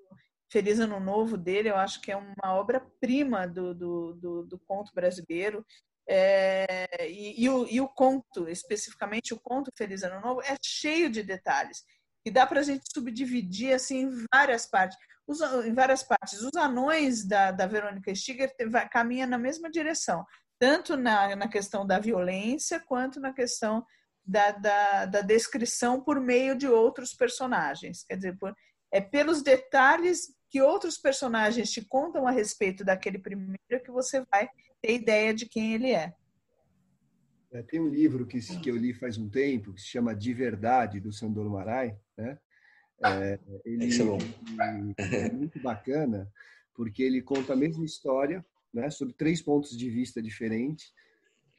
Feliz 0.49 0.79
Ano 0.79 1.01
Novo 1.01 1.37
dele, 1.37 1.71
eu 1.71 1.77
acho 1.77 2.01
que 2.01 2.13
é 2.13 2.17
uma 2.17 2.55
obra-prima 2.55 3.49
do, 3.49 3.75
do, 3.75 4.15
do, 4.15 4.43
do, 4.45 4.59
conto 4.61 4.93
brasileiro. 4.95 5.65
É, 6.09 7.09
e, 7.11 7.45
e, 7.45 7.49
o, 7.49 7.67
e 7.67 7.81
o 7.81 7.89
conto, 7.89 8.49
especificamente 8.49 9.35
o 9.35 9.41
conto 9.41 9.73
Feliz 9.77 10.03
Ano 10.03 10.21
Novo, 10.21 10.41
é 10.43 10.57
cheio 10.63 11.11
de 11.11 11.23
detalhes. 11.23 11.83
E 12.25 12.31
dá 12.31 12.47
para 12.47 12.61
a 12.61 12.63
gente 12.63 12.85
subdividir 12.93 13.75
assim, 13.75 14.03
em 14.03 14.27
várias 14.33 14.67
partes. 14.67 14.97
Os, 15.27 15.41
em 15.41 15.75
várias 15.75 16.03
partes. 16.03 16.41
Os 16.41 16.55
anões 16.55 17.27
da, 17.27 17.51
da 17.51 17.67
Verônica 17.67 18.15
Stiger 18.15 18.55
caminham 18.91 19.29
na 19.29 19.39
mesma 19.39 19.71
direção, 19.71 20.25
tanto 20.59 20.97
na, 20.97 21.35
na 21.35 21.49
questão 21.49 21.87
da 21.87 21.99
violência 21.99 22.81
quanto 22.81 23.21
na 23.21 23.33
questão 23.33 23.85
da, 24.25 24.51
da, 24.53 25.07
da, 25.07 25.21
descrição 25.21 26.01
por 26.01 26.21
meio 26.21 26.57
de 26.57 26.67
outros 26.67 27.15
personagens. 27.15 28.05
Quer 28.05 28.17
dizer, 28.17 28.39
por, 28.39 28.55
é 28.93 29.01
pelos 29.01 29.43
detalhes 29.43 30.35
que 30.51 30.61
outros 30.61 30.99
personagens 30.99 31.71
te 31.71 31.85
contam 31.85 32.27
a 32.27 32.31
respeito 32.31 32.85
daquele 32.85 33.19
primeiro 33.19 33.85
que 33.85 33.91
você 33.91 34.25
vai 34.31 34.49
ter 34.81 34.95
ideia 34.95 35.35
de 35.35 35.47
quem 35.47 35.75
ele 35.75 35.91
é. 35.91 36.13
é 37.53 37.63
tem 37.63 37.81
um 37.81 37.89
livro 37.89 38.27
que, 38.27 38.39
que 38.61 38.71
eu 38.71 38.77
li 38.77 38.93
faz 38.93 39.19
um 39.19 39.29
tempo, 39.29 39.73
que 39.73 39.81
se 39.81 39.89
chama 39.89 40.15
De 40.15 40.33
Verdade, 40.33 41.01
do 41.01 41.13
Sandor 41.13 41.49
Marai. 41.49 41.97
Né? 42.17 42.39
É, 43.05 43.39
ele, 43.65 43.85
ele 43.85 44.95
é 45.17 45.33
muito 45.33 45.61
bacana, 45.61 46.31
porque 46.75 47.03
ele 47.03 47.21
conta 47.23 47.53
a 47.53 47.57
mesma 47.57 47.85
história, 47.85 48.45
né, 48.73 48.91
sob 48.91 49.13
três 49.13 49.41
pontos 49.43 49.77
de 49.77 49.89
vista 49.91 50.23
diferentes, 50.23 50.93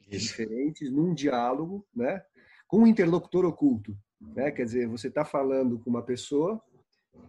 Isso. 0.09 0.27
diferentes, 0.27 0.91
num 0.91 1.13
diálogo, 1.13 1.85
né? 1.95 2.23
com 2.67 2.79
um 2.79 2.87
interlocutor 2.87 3.45
oculto. 3.45 3.97
Né? 4.19 4.51
Quer 4.51 4.65
dizer, 4.65 4.87
você 4.87 5.07
está 5.07 5.23
falando 5.23 5.79
com 5.79 5.89
uma 5.89 6.03
pessoa 6.03 6.61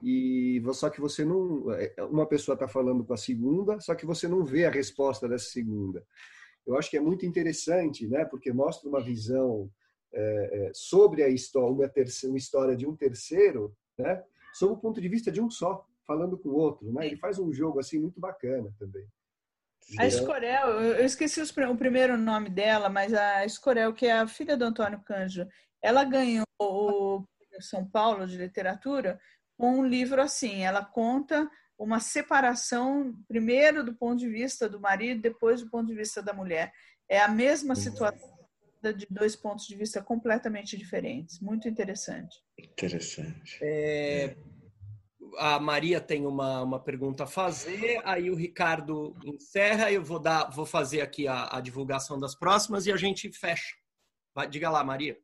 e 0.02 0.62
só 0.72 0.88
que 0.90 1.00
você 1.00 1.24
não 1.24 1.72
é, 1.72 1.94
uma 2.04 2.26
pessoa 2.26 2.54
está 2.54 2.68
falando 2.68 3.04
com 3.04 3.12
a 3.12 3.16
segunda 3.16 3.80
só 3.80 3.94
que 3.94 4.06
você 4.06 4.28
não 4.28 4.44
vê 4.44 4.64
a 4.64 4.70
resposta 4.70 5.28
dessa 5.28 5.50
segunda. 5.50 6.04
Eu 6.66 6.76
acho 6.76 6.90
que 6.90 6.96
é 6.96 7.00
muito 7.00 7.26
interessante 7.26 8.06
né 8.06 8.24
porque 8.24 8.52
mostra 8.52 8.88
uma 8.88 9.02
visão 9.02 9.70
é, 10.12 10.68
é 10.68 10.70
sobre 10.74 11.22
a 11.22 11.28
história 11.28 11.70
uma, 11.70 11.88
terceira, 11.88 12.32
uma 12.32 12.38
história 12.38 12.76
de 12.76 12.86
um 12.86 12.96
terceiro 12.96 13.74
né 13.98 14.22
sob 14.54 14.74
o 14.74 14.78
ponto 14.78 15.00
de 15.00 15.08
vista 15.08 15.30
de 15.32 15.40
um 15.40 15.50
só 15.50 15.84
falando 16.06 16.38
com 16.38 16.50
o 16.50 16.56
outro 16.56 16.92
né. 16.92 17.06
Ele 17.06 17.16
faz 17.16 17.38
um 17.38 17.52
jogo 17.52 17.80
assim 17.80 17.98
muito 17.98 18.20
bacana 18.20 18.72
também. 18.78 19.06
A 19.98 20.06
Escorel, 20.06 20.68
eu 20.82 21.04
esqueci 21.06 21.40
o 21.40 21.76
primeiro 21.76 22.18
nome 22.18 22.50
dela, 22.50 22.90
mas 22.90 23.14
a 23.14 23.46
Escorel, 23.46 23.94
que 23.94 24.04
é 24.04 24.12
a 24.12 24.26
filha 24.26 24.54
do 24.54 24.64
Antônio 24.64 25.00
Canjo, 25.02 25.46
ela 25.80 26.04
ganhou 26.04 26.44
o 26.60 27.24
São 27.60 27.88
Paulo 27.88 28.26
de 28.26 28.36
literatura 28.36 29.18
com 29.58 29.80
um 29.80 29.86
livro 29.86 30.22
assim. 30.22 30.62
Ela 30.62 30.84
conta 30.84 31.50
uma 31.76 32.00
separação, 32.00 33.14
primeiro 33.26 33.84
do 33.84 33.94
ponto 33.94 34.18
de 34.18 34.28
vista 34.28 34.68
do 34.68 34.80
marido, 34.80 35.20
depois 35.20 35.60
do 35.60 35.68
ponto 35.68 35.88
de 35.88 35.94
vista 35.94 36.22
da 36.22 36.32
mulher. 36.32 36.72
É 37.08 37.20
a 37.20 37.28
mesma 37.28 37.74
situação 37.74 38.38
de 38.96 39.06
dois 39.10 39.34
pontos 39.34 39.66
de 39.66 39.74
vista 39.74 40.00
completamente 40.00 40.76
diferentes. 40.76 41.40
Muito 41.40 41.68
interessante. 41.68 42.36
Interessante. 42.56 43.58
É, 43.60 44.36
a 45.36 45.58
Maria 45.58 46.00
tem 46.00 46.26
uma, 46.26 46.62
uma 46.62 46.80
pergunta 46.80 47.24
a 47.24 47.26
fazer, 47.26 48.00
aí 48.04 48.30
o 48.30 48.36
Ricardo 48.36 49.16
encerra, 49.24 49.90
eu 49.90 50.02
vou 50.02 50.18
dar, 50.18 50.50
vou 50.50 50.64
fazer 50.64 51.00
aqui 51.00 51.26
a, 51.26 51.56
a 51.56 51.60
divulgação 51.60 52.18
das 52.18 52.34
próximas 52.34 52.86
e 52.86 52.92
a 52.92 52.96
gente 52.96 53.30
fecha. 53.32 53.74
Vai, 54.34 54.48
diga 54.48 54.70
lá, 54.70 54.84
Maria. 54.84 55.18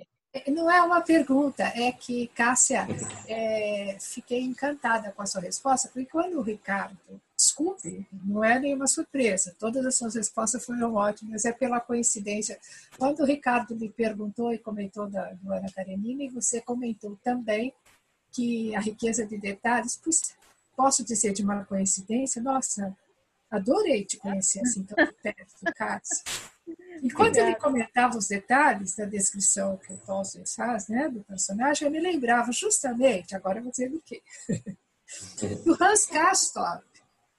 Não 0.48 0.68
é 0.68 0.82
uma 0.82 1.00
pergunta, 1.00 1.62
é 1.62 1.92
que, 1.92 2.26
Cássia, 2.34 2.88
é, 3.28 3.96
fiquei 4.00 4.40
encantada 4.40 5.12
com 5.12 5.22
a 5.22 5.26
sua 5.26 5.40
resposta, 5.40 5.88
porque 5.88 6.10
quando 6.10 6.38
o 6.38 6.42
Ricardo, 6.42 6.98
desculpe, 7.36 8.04
não 8.24 8.42
é 8.42 8.58
nenhuma 8.58 8.88
surpresa, 8.88 9.54
todas 9.60 9.86
as 9.86 9.94
suas 9.94 10.16
respostas 10.16 10.64
foram 10.64 10.92
ótimas, 10.94 11.44
é 11.44 11.52
pela 11.52 11.78
coincidência. 11.78 12.58
Quando 12.98 13.20
o 13.20 13.24
Ricardo 13.24 13.76
me 13.76 13.88
perguntou 13.88 14.52
e 14.52 14.58
comentou 14.58 15.08
da, 15.08 15.32
do 15.34 15.52
Ana 15.52 15.70
Karenina, 15.72 16.24
e 16.24 16.28
você 16.28 16.60
comentou 16.60 17.16
também 17.22 17.72
que 18.32 18.74
a 18.74 18.80
riqueza 18.80 19.24
de 19.24 19.38
detalhes, 19.38 20.00
posso 20.76 21.04
dizer 21.04 21.32
de 21.32 21.44
uma 21.44 21.64
coincidência, 21.64 22.42
nossa, 22.42 22.92
adorei 23.48 24.04
te 24.04 24.16
conhecer 24.16 24.60
assim 24.62 24.82
tão 24.82 24.96
perto, 25.22 25.74
Cássio. 25.76 26.24
E 27.02 27.10
quando 27.10 27.36
ele 27.36 27.54
comentava 27.56 28.16
os 28.16 28.28
detalhes 28.28 28.94
da 28.96 29.04
descrição 29.04 29.76
que 29.76 29.92
o 29.92 29.98
Tolstói 29.98 30.44
faz, 30.46 30.88
né, 30.88 31.08
do 31.08 31.22
personagem, 31.22 31.86
eu 31.86 31.92
me 31.92 32.00
lembrava 32.00 32.50
justamente, 32.52 33.34
agora 33.34 33.58
eu 33.58 33.62
vou 33.64 33.70
dizer 33.70 33.90
do 33.90 34.00
quê? 34.00 34.22
do 35.64 35.76
Hans 35.82 36.06
Castorp, 36.06 36.84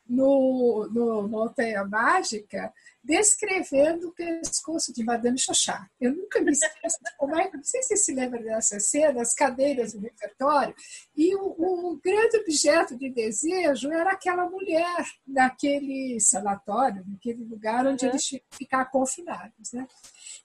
no, 0.08 0.88
no 0.92 1.28
Montanha 1.28 1.84
Mágica, 1.84 2.72
descrevendo 3.06 4.08
o 4.08 4.12
pescoço 4.12 4.92
de 4.92 5.04
Madame 5.04 5.38
Xoxá. 5.38 5.88
Eu 6.02 6.12
nunca 6.16 6.42
me 6.42 6.52
esqueço 6.52 6.98
de 7.04 7.16
como 7.18 7.36
é, 7.40 7.52
não 7.54 7.64
sei 7.64 7.84
se 7.84 7.90
você 7.90 7.98
se 7.98 8.14
lembra 8.14 8.42
dessa 8.42 8.80
cena, 8.80 9.22
as 9.22 9.34
cadeiras 9.34 9.94
do 9.94 10.00
repertório, 10.00 10.76
e 11.16 11.36
o, 11.36 11.56
o, 11.58 12.00
grande 12.04 12.38
objeto 12.38 12.98
de 12.98 13.10
desejo 13.12 13.92
era 13.92 14.12
aquela 14.12 14.50
mulher 14.50 15.06
naquele 15.26 16.20
sanatório, 16.20 17.06
naquele 17.08 17.44
lugar 17.44 17.86
onde 17.86 18.06
uhum. 18.06 18.12
eles 18.12 18.26
tinham 18.26 18.42
que 18.50 18.58
ficar 18.58 18.86
confinados. 18.86 19.72
Né? 19.72 19.88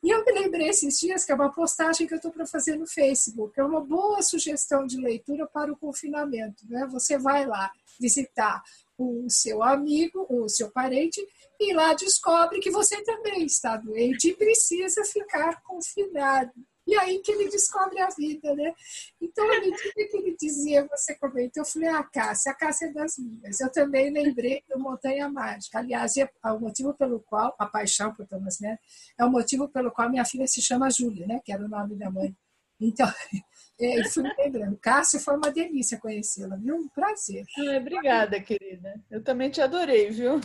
E 0.02 0.10
eu 0.10 0.22
me 0.22 0.32
lembrei 0.32 0.68
esses 0.68 1.00
dias 1.00 1.24
que 1.24 1.32
é 1.32 1.34
uma 1.34 1.50
postagem 1.50 2.06
que 2.06 2.12
eu 2.12 2.16
estou 2.16 2.30
para 2.30 2.46
fazer 2.46 2.76
no 2.76 2.86
Facebook, 2.86 3.58
é 3.58 3.64
uma 3.64 3.80
boa 3.80 4.20
sugestão 4.20 4.86
de 4.86 5.00
leitura 5.00 5.46
para 5.46 5.72
o 5.72 5.76
confinamento. 5.76 6.68
Né? 6.68 6.86
Você 6.90 7.16
vai 7.16 7.46
lá 7.46 7.72
visitar 7.98 8.62
o 8.98 9.30
seu 9.30 9.62
amigo, 9.62 10.26
o 10.28 10.46
seu 10.46 10.70
parente, 10.70 11.26
e 11.60 11.74
lá 11.74 11.92
descobre 11.92 12.58
que 12.58 12.70
você 12.70 13.02
também 13.04 13.44
está 13.44 13.76
doente 13.76 14.30
e 14.30 14.34
precisa 14.34 15.04
ficar 15.04 15.62
confinado. 15.62 16.52
E 16.86 16.96
aí 16.96 17.20
que 17.20 17.30
ele 17.30 17.48
descobre 17.48 18.00
a 18.00 18.08
vida, 18.08 18.52
né? 18.54 18.74
Então, 19.20 19.44
à 19.44 19.60
medida 19.60 19.92
que 19.94 20.16
ele 20.16 20.34
dizia, 20.40 20.88
você 20.90 21.14
comentou, 21.14 21.62
eu 21.62 21.64
falei, 21.64 21.88
ah, 21.88 22.02
Cássia, 22.02 22.50
a 22.50 22.54
Cássia 22.54 22.88
é 22.88 22.92
das 22.92 23.16
minhas. 23.18 23.60
Eu 23.60 23.70
também 23.70 24.10
lembrei 24.10 24.64
do 24.68 24.78
Montanha 24.80 25.28
Mágica. 25.28 25.78
Aliás, 25.78 26.16
é 26.16 26.28
o 26.46 26.58
motivo 26.58 26.94
pelo 26.94 27.20
qual, 27.20 27.54
a 27.58 27.66
paixão 27.66 28.12
por 28.14 28.26
Thomas 28.26 28.58
né? 28.58 28.78
é 29.18 29.24
o 29.24 29.30
motivo 29.30 29.68
pelo 29.68 29.92
qual 29.92 30.10
minha 30.10 30.24
filha 30.24 30.46
se 30.48 30.60
chama 30.62 30.90
Júlia, 30.90 31.26
né? 31.26 31.40
Que 31.44 31.52
era 31.52 31.64
o 31.64 31.68
nome 31.68 31.94
da 31.94 32.10
mãe. 32.10 32.34
Então, 32.80 33.06
é, 33.78 34.08
fui 34.08 34.24
lembrando. 34.38 34.76
Cássia, 34.78 35.20
foi 35.20 35.36
uma 35.36 35.50
delícia 35.50 35.98
conhecê-la, 35.98 36.56
viu? 36.56 36.74
Um 36.74 36.88
prazer. 36.88 37.44
Ah, 37.56 37.76
obrigada, 37.76 38.40
querida. 38.40 39.00
Eu 39.10 39.22
também 39.22 39.50
te 39.50 39.60
adorei, 39.60 40.10
viu? 40.10 40.40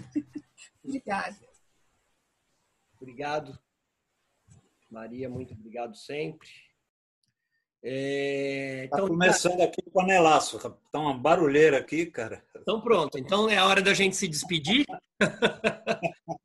Obrigada. 0.88 1.38
Obrigado. 3.00 3.60
Maria, 4.90 5.30
muito 5.30 5.54
obrigado 5.54 5.96
sempre. 5.96 6.48
É, 7.84 8.86
então, 8.86 9.02
tá 9.02 9.08
começando 9.08 9.62
aqui 9.62 9.82
o 9.86 9.92
panelaço. 9.92 10.58
Tá 10.92 11.00
uma 11.00 11.18
barulheira 11.18 11.78
aqui, 11.78 12.06
cara. 12.08 12.44
Então 12.56 12.82
pronto. 12.82 13.18
Então 13.18 13.48
é 13.50 13.58
a 13.58 13.66
hora 13.68 13.82
da 13.82 13.94
gente 13.94 14.16
se 14.16 14.28
despedir. 14.28 14.86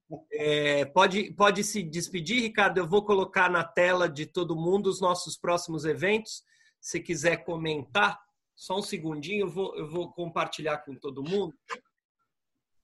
É, 0.43 0.87
pode, 0.87 1.35
pode 1.35 1.62
se 1.62 1.83
despedir, 1.83 2.41
Ricardo. 2.41 2.79
Eu 2.79 2.89
vou 2.89 3.05
colocar 3.05 3.51
na 3.51 3.62
tela 3.62 4.09
de 4.09 4.25
todo 4.25 4.57
mundo 4.57 4.87
os 4.87 4.99
nossos 4.99 5.37
próximos 5.37 5.85
eventos. 5.85 6.43
Se 6.81 6.99
quiser 6.99 7.45
comentar, 7.45 8.19
só 8.57 8.79
um 8.79 8.83
segundinho, 8.83 9.43
eu 9.43 9.51
vou, 9.51 9.77
eu 9.77 9.87
vou 9.87 10.11
compartilhar 10.11 10.79
com 10.79 10.95
todo 10.95 11.23
mundo. 11.23 11.55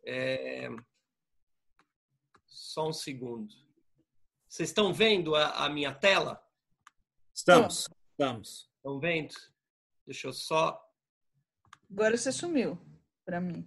É... 0.04 0.68
Só 2.76 2.86
um 2.86 2.92
segundo. 2.92 3.54
Vocês 4.46 4.68
estão 4.68 4.92
vendo 4.92 5.34
a, 5.34 5.64
a 5.64 5.68
minha 5.70 5.94
tela? 5.94 6.46
Estamos, 7.34 7.88
estamos. 8.10 8.70
Estão 8.76 9.00
vendo? 9.00 9.34
Deixa 10.04 10.26
eu 10.26 10.32
só. 10.34 10.78
Agora 11.90 12.14
você 12.14 12.30
sumiu 12.30 12.78
para 13.24 13.40
mim. 13.40 13.66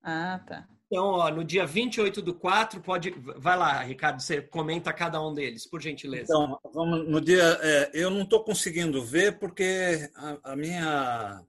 Ah, 0.00 0.38
tá. 0.46 0.68
Então, 0.86 1.06
ó, 1.06 1.28
no 1.28 1.42
dia 1.42 1.66
28 1.66 2.22
do 2.22 2.32
4, 2.32 2.80
pode. 2.82 3.10
Vai 3.10 3.58
lá, 3.58 3.82
Ricardo, 3.82 4.22
você 4.22 4.40
comenta 4.40 4.92
cada 4.92 5.20
um 5.20 5.34
deles, 5.34 5.66
por 5.66 5.82
gentileza. 5.82 6.32
Então, 6.32 6.60
vamos 6.72 7.08
no 7.08 7.20
dia. 7.20 7.58
É, 7.62 7.90
eu 7.94 8.10
não 8.10 8.22
estou 8.22 8.44
conseguindo 8.44 9.04
ver 9.04 9.40
porque 9.40 10.08
a, 10.14 10.52
a 10.52 10.54
minha. 10.54 11.44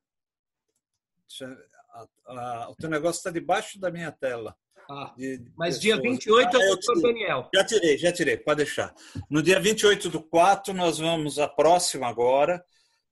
A, 1.92 2.08
a, 2.26 2.70
o 2.72 2.76
teu 2.76 2.90
negócio 2.90 3.20
está 3.20 3.30
debaixo 3.30 3.80
da 3.80 3.92
minha 3.92 4.12
tela. 4.12 4.58
Ah, 4.90 5.14
de, 5.18 5.42
mas 5.58 5.80
dia 5.80 6.00
28 6.00 6.56
é 6.56 6.60
o 6.60 6.68
doutor 6.68 7.02
Daniel. 7.02 7.50
Já 7.54 7.64
tirei, 7.64 7.98
já 7.98 8.12
tirei, 8.12 8.38
pode 8.38 8.58
deixar. 8.58 8.94
No 9.30 9.42
dia 9.42 9.60
28 9.60 10.10
do 10.10 10.22
4, 10.22 10.74
nós 10.74 11.00
vamos, 11.00 11.40
a 11.40 11.48
próxima 11.48 12.08
agora, 12.08 12.64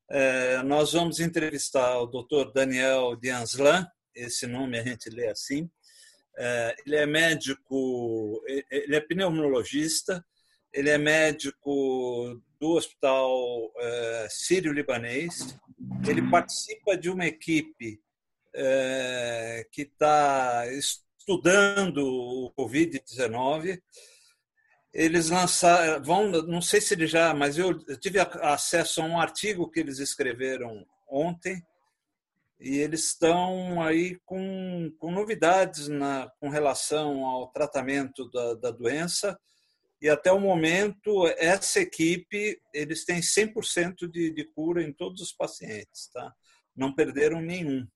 é, 0.10 0.62
nós 0.62 0.94
vamos 0.94 1.20
entrevistar 1.20 2.00
o 2.00 2.06
doutor 2.06 2.52
Daniel 2.54 3.16
Dianslan, 3.16 3.88
esse 4.14 4.46
nome 4.46 4.78
a 4.78 4.84
gente 4.84 5.10
lê 5.10 5.28
assim, 5.28 5.68
é, 6.38 6.76
ele 6.86 6.96
é 6.96 7.06
médico, 7.06 8.44
ele 8.70 8.96
é 8.96 9.00
pneumologista, 9.00 10.24
ele 10.72 10.90
é 10.90 10.98
médico 10.98 12.40
do 12.60 12.72
Hospital 12.72 13.72
é, 13.78 14.28
Sírio-Libanês. 14.30 15.56
Ele 16.08 16.22
participa 16.30 16.98
de 16.98 17.10
uma 17.10 17.26
equipe 17.26 18.00
que 19.72 19.82
está 19.82 20.64
estudando 21.24 22.06
o 22.06 22.54
Covid-19. 22.54 23.82
Eles 24.94 25.30
lançaram, 25.30 26.04
vão, 26.04 26.30
não 26.30 26.62
sei 26.62 26.82
se 26.82 26.94
ele 26.94 27.08
já, 27.08 27.34
mas 27.34 27.58
eu 27.58 27.80
tive 27.98 28.20
acesso 28.20 29.02
a 29.02 29.06
um 29.06 29.20
artigo 29.20 29.72
que 29.72 29.80
eles 29.80 30.00
escreveram 30.00 30.86
ontem 31.08 31.64
e 32.60 32.78
eles 32.78 33.06
estão 33.06 33.82
aí 33.82 34.20
com, 34.26 34.94
com 35.00 35.12
novidades 35.12 35.88
na, 35.88 36.30
com 36.40 36.50
relação 36.50 37.26
ao 37.26 37.52
tratamento 37.52 38.30
da, 38.30 38.54
da 38.56 38.72
doença 38.72 39.40
e 40.00 40.10
até 40.10 40.32
o 40.32 40.40
momento 40.40 41.28
essa 41.38 41.80
equipe 41.80 42.62
eles 42.74 43.06
têm 43.06 43.22
100% 43.22 44.12
de, 44.12 44.30
de 44.32 44.44
cura 44.54 44.84
em 44.84 44.94
todos 44.94 45.22
os 45.22 45.32
pacientes, 45.32 46.10
tá? 46.14 46.32
Não 46.76 46.94
perderam 46.94 47.42
nenhum, 47.42 47.88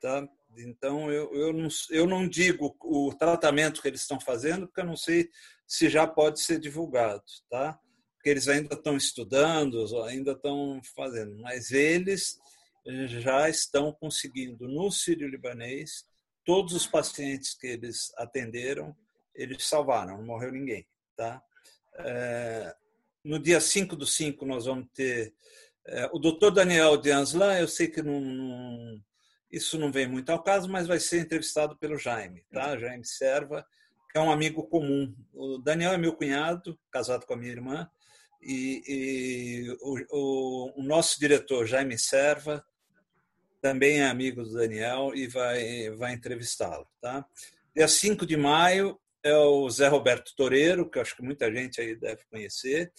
tá? 0.00 0.28
Então 0.58 1.10
eu, 1.10 1.32
eu, 1.32 1.52
não, 1.52 1.68
eu 1.90 2.06
não 2.06 2.28
digo 2.28 2.76
o 2.82 3.14
tratamento 3.14 3.80
que 3.80 3.88
eles 3.88 4.00
estão 4.02 4.20
fazendo 4.20 4.66
porque 4.66 4.80
eu 4.80 4.86
não 4.86 4.96
sei 4.96 5.28
se 5.66 5.88
já 5.88 6.06
pode 6.06 6.40
ser 6.40 6.58
divulgado, 6.58 7.22
tá? 7.48 7.78
Porque 8.14 8.30
eles 8.30 8.48
ainda 8.48 8.74
estão 8.74 8.96
estudando, 8.96 9.86
ainda 10.04 10.32
estão 10.32 10.80
fazendo, 10.94 11.38
mas 11.40 11.70
eles 11.70 12.36
já 13.06 13.48
estão 13.48 13.92
conseguindo 13.92 14.68
no 14.68 14.90
Sírio-Libanês 14.90 16.04
todos 16.44 16.74
os 16.74 16.86
pacientes 16.86 17.54
que 17.54 17.66
eles 17.66 18.12
atenderam, 18.16 18.94
eles 19.34 19.64
salvaram, 19.66 20.18
não 20.18 20.26
morreu 20.26 20.52
ninguém. 20.52 20.86
Tá? 21.16 21.42
É, 21.94 22.74
no 23.24 23.38
dia 23.38 23.60
5 23.60 23.94
do 23.94 24.06
5 24.06 24.44
nós 24.44 24.64
vamos 24.64 24.88
ter 24.94 25.34
é, 25.86 26.10
o 26.12 26.18
doutor 26.18 26.50
Daniel 26.50 26.96
de 26.96 27.10
Anslan, 27.10 27.58
eu 27.58 27.68
sei 27.68 27.88
que 27.88 28.02
não, 28.02 28.20
não, 28.20 29.02
isso 29.50 29.78
não 29.78 29.90
vem 29.90 30.06
muito 30.06 30.30
ao 30.30 30.42
caso, 30.42 30.68
mas 30.68 30.86
vai 30.86 31.00
ser 31.00 31.20
entrevistado 31.20 31.76
pelo 31.76 31.98
Jaime, 31.98 32.44
tá? 32.52 32.78
Jaime 32.78 33.04
Serva, 33.04 33.66
que 34.10 34.18
é 34.18 34.20
um 34.20 34.30
amigo 34.30 34.62
comum. 34.64 35.14
O 35.32 35.58
Daniel 35.58 35.92
é 35.92 35.98
meu 35.98 36.14
cunhado, 36.14 36.78
casado 36.90 37.26
com 37.26 37.34
a 37.34 37.36
minha 37.36 37.52
irmã, 37.52 37.90
e, 38.42 38.82
e 38.86 39.76
o, 39.80 39.98
o, 40.10 40.80
o, 40.80 40.82
nosso 40.82 41.20
diretor, 41.20 41.66
Jaime 41.66 41.98
Serva, 41.98 42.64
também 43.60 44.00
é 44.00 44.06
amigo 44.06 44.42
do 44.42 44.54
Daniel 44.54 45.12
e 45.14 45.26
vai, 45.26 45.90
vai 45.90 46.14
entrevistá-lo. 46.14 46.86
Tá? 47.00 47.24
Dia 47.74 47.86
5 47.86 48.24
de 48.24 48.36
maio 48.36 48.98
é 49.22 49.36
o 49.36 49.68
Zé 49.68 49.88
Roberto 49.88 50.34
Toreiro, 50.34 50.88
que 50.88 50.96
eu 50.96 51.02
acho 51.02 51.14
que 51.14 51.22
muita 51.22 51.52
gente 51.52 51.80
aí 51.80 51.94
deve 51.94 52.22
conhecer. 52.30 52.90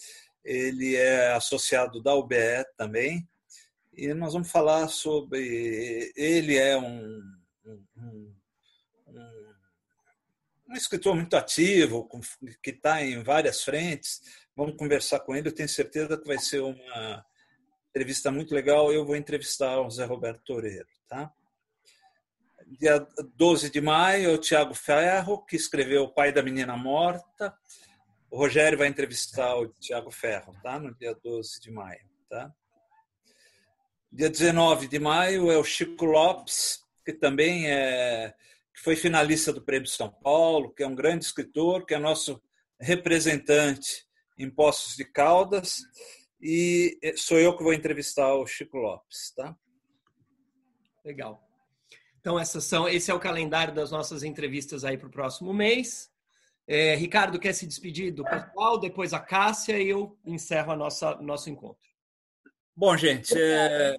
Ele 0.44 0.94
é 0.94 1.32
associado 1.32 2.00
da 2.00 2.14
UBE 2.14 2.64
também. 2.76 3.28
E 3.92 4.12
nós 4.14 4.32
vamos 4.32 4.50
falar 4.50 4.88
sobre. 4.88 6.12
Ele 6.16 6.56
é 6.56 6.76
um, 6.78 7.20
um, 7.64 7.84
um, 7.96 8.34
um 10.68 10.74
escritor 10.74 11.14
muito 11.14 11.36
ativo, 11.36 12.08
que 12.62 12.70
está 12.70 13.02
em 13.02 13.22
várias 13.22 13.62
frentes. 13.62 14.20
Vamos 14.56 14.76
conversar 14.76 15.20
com 15.20 15.36
ele. 15.36 15.48
Eu 15.48 15.54
tenho 15.54 15.68
certeza 15.68 16.18
que 16.18 16.26
vai 16.26 16.38
ser 16.38 16.60
uma, 16.60 17.24
entrevista 17.92 18.30
muito 18.30 18.54
legal. 18.54 18.90
Eu 18.90 19.04
vou 19.04 19.14
entrevistar 19.14 19.78
o 19.80 19.90
Zé 19.90 20.06
Roberto 20.06 20.42
Toreiro, 20.44 20.88
tá? 21.06 21.30
Dia 22.66 23.06
12 23.36 23.68
de 23.70 23.82
maio, 23.82 24.32
o 24.32 24.38
Tiago 24.38 24.72
Ferro, 24.72 25.44
que 25.44 25.56
escreveu 25.56 26.04
O 26.04 26.14
Pai 26.14 26.32
da 26.32 26.42
Menina 26.42 26.74
Morta. 26.74 27.54
O 28.30 28.38
Rogério 28.38 28.78
vai 28.78 28.88
entrevistar 28.88 29.54
o 29.56 29.68
Tiago 29.74 30.10
Ferro, 30.10 30.54
tá? 30.62 30.80
No 30.80 30.94
dia 30.94 31.14
12 31.22 31.60
de 31.60 31.70
maio, 31.70 32.08
tá? 32.30 32.50
Dia 34.14 34.28
19 34.28 34.88
de 34.88 34.98
maio 34.98 35.50
é 35.50 35.56
o 35.56 35.64
Chico 35.64 36.04
Lopes, 36.04 36.84
que 37.02 37.14
também 37.14 37.70
é 37.70 38.34
que 38.74 38.82
foi 38.82 38.94
finalista 38.94 39.50
do 39.54 39.62
Prêmio 39.62 39.88
São 39.88 40.10
Paulo, 40.10 40.70
que 40.70 40.82
é 40.82 40.86
um 40.86 40.94
grande 40.94 41.24
escritor, 41.24 41.86
que 41.86 41.94
é 41.94 41.98
nosso 41.98 42.38
representante 42.78 44.06
em 44.38 44.50
Poços 44.50 44.96
de 44.96 45.04
Caldas 45.06 45.80
e 46.38 46.98
sou 47.16 47.38
eu 47.38 47.56
que 47.56 47.62
vou 47.62 47.72
entrevistar 47.72 48.34
o 48.34 48.46
Chico 48.46 48.76
Lopes, 48.76 49.32
tá? 49.34 49.56
Legal. 51.02 51.42
Então, 52.20 52.38
essas 52.38 52.64
são, 52.64 52.86
esse 52.86 53.10
é 53.10 53.14
o 53.14 53.20
calendário 53.20 53.74
das 53.74 53.90
nossas 53.90 54.22
entrevistas 54.22 54.84
aí 54.84 54.98
para 54.98 55.08
o 55.08 55.12
próximo 55.12 55.54
mês. 55.54 56.10
É, 56.66 56.94
Ricardo 56.96 57.38
quer 57.38 57.54
se 57.54 57.66
despedir 57.66 58.12
do 58.12 58.24
pessoal, 58.24 58.78
depois 58.78 59.14
a 59.14 59.20
Cássia 59.20 59.80
e 59.80 59.88
eu 59.88 60.18
encerro 60.22 60.70
a 60.70 60.76
nossa 60.76 61.14
nosso 61.16 61.48
encontro. 61.48 61.91
Bom, 62.74 62.96
gente, 62.96 63.34
é, 63.38 63.96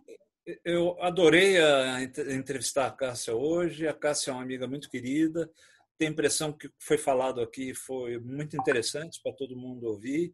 eu 0.66 1.00
adorei 1.00 1.62
a 1.62 2.02
entrevistar 2.02 2.88
a 2.88 2.92
Cássia 2.92 3.36
hoje. 3.36 3.88
A 3.88 3.94
Cássia 3.94 4.32
é 4.32 4.34
uma 4.34 4.42
amiga 4.42 4.68
muito 4.68 4.90
querida. 4.90 5.48
Tenho 5.96 6.10
a 6.10 6.14
impressão 6.14 6.52
que 6.52 6.66
o 6.66 6.70
que 6.72 6.84
foi 6.84 6.98
falado 6.98 7.40
aqui 7.40 7.76
foi 7.76 8.18
muito 8.18 8.58
interessante 8.58 9.22
para 9.22 9.32
todo 9.32 9.56
mundo 9.56 9.84
ouvir. 9.84 10.34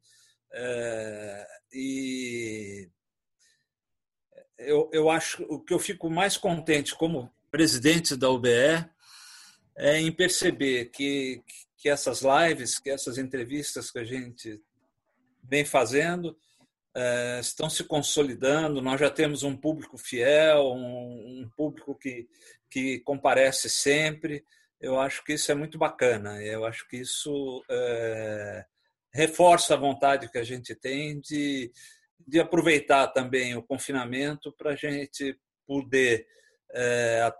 É, 0.53 1.48
e 1.74 2.90
eu, 4.57 4.90
eu 4.94 5.10
acho 5.10 5.44
o 5.44 5.60
que 5.60 5.74
eu 5.74 5.80
fico 5.80 6.10
mais 6.10 6.38
contente 6.38 6.95
como 6.95 7.30
presidente 7.52 8.16
da 8.16 8.30
UBE 8.30 8.90
é 9.76 9.99
em 9.99 10.14
perceber 10.14 10.86
que, 10.91 11.44
que 11.78 11.90
essas 11.90 12.22
lives, 12.22 12.80
que 12.80 12.90
essas 12.90 13.18
entrevistas 13.18 13.91
que 13.91 13.99
a 13.99 14.06
gente 14.06 14.61
vem 15.44 15.66
fazendo 15.66 16.38
estão 17.39 17.69
se 17.69 17.84
consolidando. 17.84 18.81
Nós 18.81 18.99
já 18.99 19.09
temos 19.09 19.43
um 19.43 19.55
público 19.55 19.97
fiel, 19.97 20.73
um, 20.73 21.41
um 21.41 21.49
público 21.55 21.95
que, 21.95 22.27
que 22.69 22.99
comparece 22.99 23.69
sempre. 23.69 24.43
Eu 24.80 24.99
acho 24.99 25.23
que 25.23 25.34
isso 25.34 25.51
é 25.51 25.55
muito 25.55 25.77
bacana. 25.77 26.41
Eu 26.43 26.65
acho 26.65 26.88
que 26.88 26.97
isso 26.97 27.63
é, 27.69 28.65
reforça 29.13 29.73
a 29.73 29.77
vontade 29.77 30.30
que 30.31 30.38
a 30.38 30.43
gente 30.43 30.73
tem 30.76 31.19
de, 31.19 31.71
de 32.26 32.39
aproveitar 32.39 33.07
também 33.07 33.55
o 33.55 33.63
confinamento 33.63 34.51
para 34.53 34.71
a 34.71 34.76
gente 34.76 35.38
poder, 35.67 36.27
é, 36.73 37.31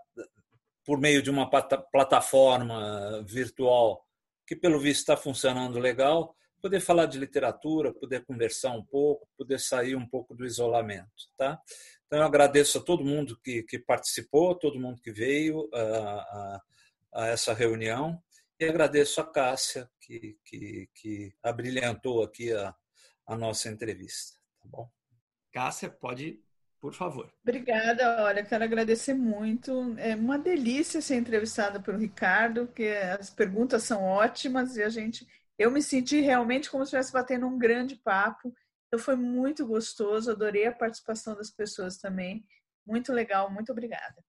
por 0.84 0.98
meio 0.98 1.22
de 1.22 1.30
uma 1.30 1.48
plataforma 1.48 3.24
virtual 3.26 4.04
que, 4.46 4.56
pelo 4.56 4.80
visto, 4.80 5.00
está 5.00 5.16
funcionando 5.16 5.78
legal, 5.78 6.34
poder 6.60 6.80
falar 6.80 7.06
de 7.06 7.18
literatura, 7.18 7.92
poder 7.92 8.24
conversar 8.24 8.72
um 8.72 8.84
pouco, 8.84 9.28
poder 9.36 9.58
sair 9.58 9.96
um 9.96 10.06
pouco 10.06 10.34
do 10.34 10.44
isolamento. 10.44 11.28
Tá? 11.36 11.60
Então, 12.06 12.18
eu 12.18 12.24
agradeço 12.24 12.78
a 12.78 12.82
todo 12.82 13.04
mundo 13.04 13.38
que, 13.42 13.62
que 13.62 13.78
participou, 13.78 14.54
todo 14.54 14.80
mundo 14.80 15.00
que 15.00 15.12
veio 15.12 15.68
a, 15.72 15.80
a, 15.80 16.62
a 17.14 17.26
essa 17.28 17.54
reunião 17.54 18.22
e 18.58 18.64
agradeço 18.64 19.20
a 19.20 19.24
Cássia, 19.24 19.88
que, 20.00 20.36
que, 20.44 20.88
que 20.94 21.32
abrilhantou 21.42 22.22
aqui 22.22 22.52
a, 22.52 22.74
a 23.26 23.36
nossa 23.36 23.68
entrevista. 23.68 24.38
Tá 24.60 24.68
bom? 24.68 24.90
Cássia, 25.52 25.88
pode 25.88 26.40
por 26.80 26.94
favor. 26.94 27.30
Obrigada, 27.42 28.24
olha, 28.24 28.42
quero 28.42 28.64
agradecer 28.64 29.12
muito. 29.12 29.94
É 29.98 30.14
uma 30.14 30.38
delícia 30.38 31.02
ser 31.02 31.16
entrevistada 31.16 31.78
pelo 31.78 31.98
Ricardo, 31.98 32.66
porque 32.66 32.88
as 33.18 33.28
perguntas 33.28 33.82
são 33.82 34.02
ótimas 34.02 34.76
e 34.76 34.82
a 34.82 34.88
gente, 34.88 35.26
eu 35.60 35.70
me 35.70 35.82
senti 35.82 36.20
realmente 36.20 36.70
como 36.70 36.84
se 36.84 36.88
estivesse 36.88 37.12
batendo 37.12 37.46
um 37.46 37.58
grande 37.58 37.94
papo. 37.96 38.54
Então 38.86 38.98
foi 38.98 39.14
muito 39.14 39.66
gostoso, 39.66 40.30
adorei 40.30 40.66
a 40.66 40.74
participação 40.74 41.36
das 41.36 41.50
pessoas 41.50 41.98
também. 41.98 42.46
Muito 42.86 43.12
legal, 43.12 43.52
muito 43.52 43.70
obrigada. 43.70 44.24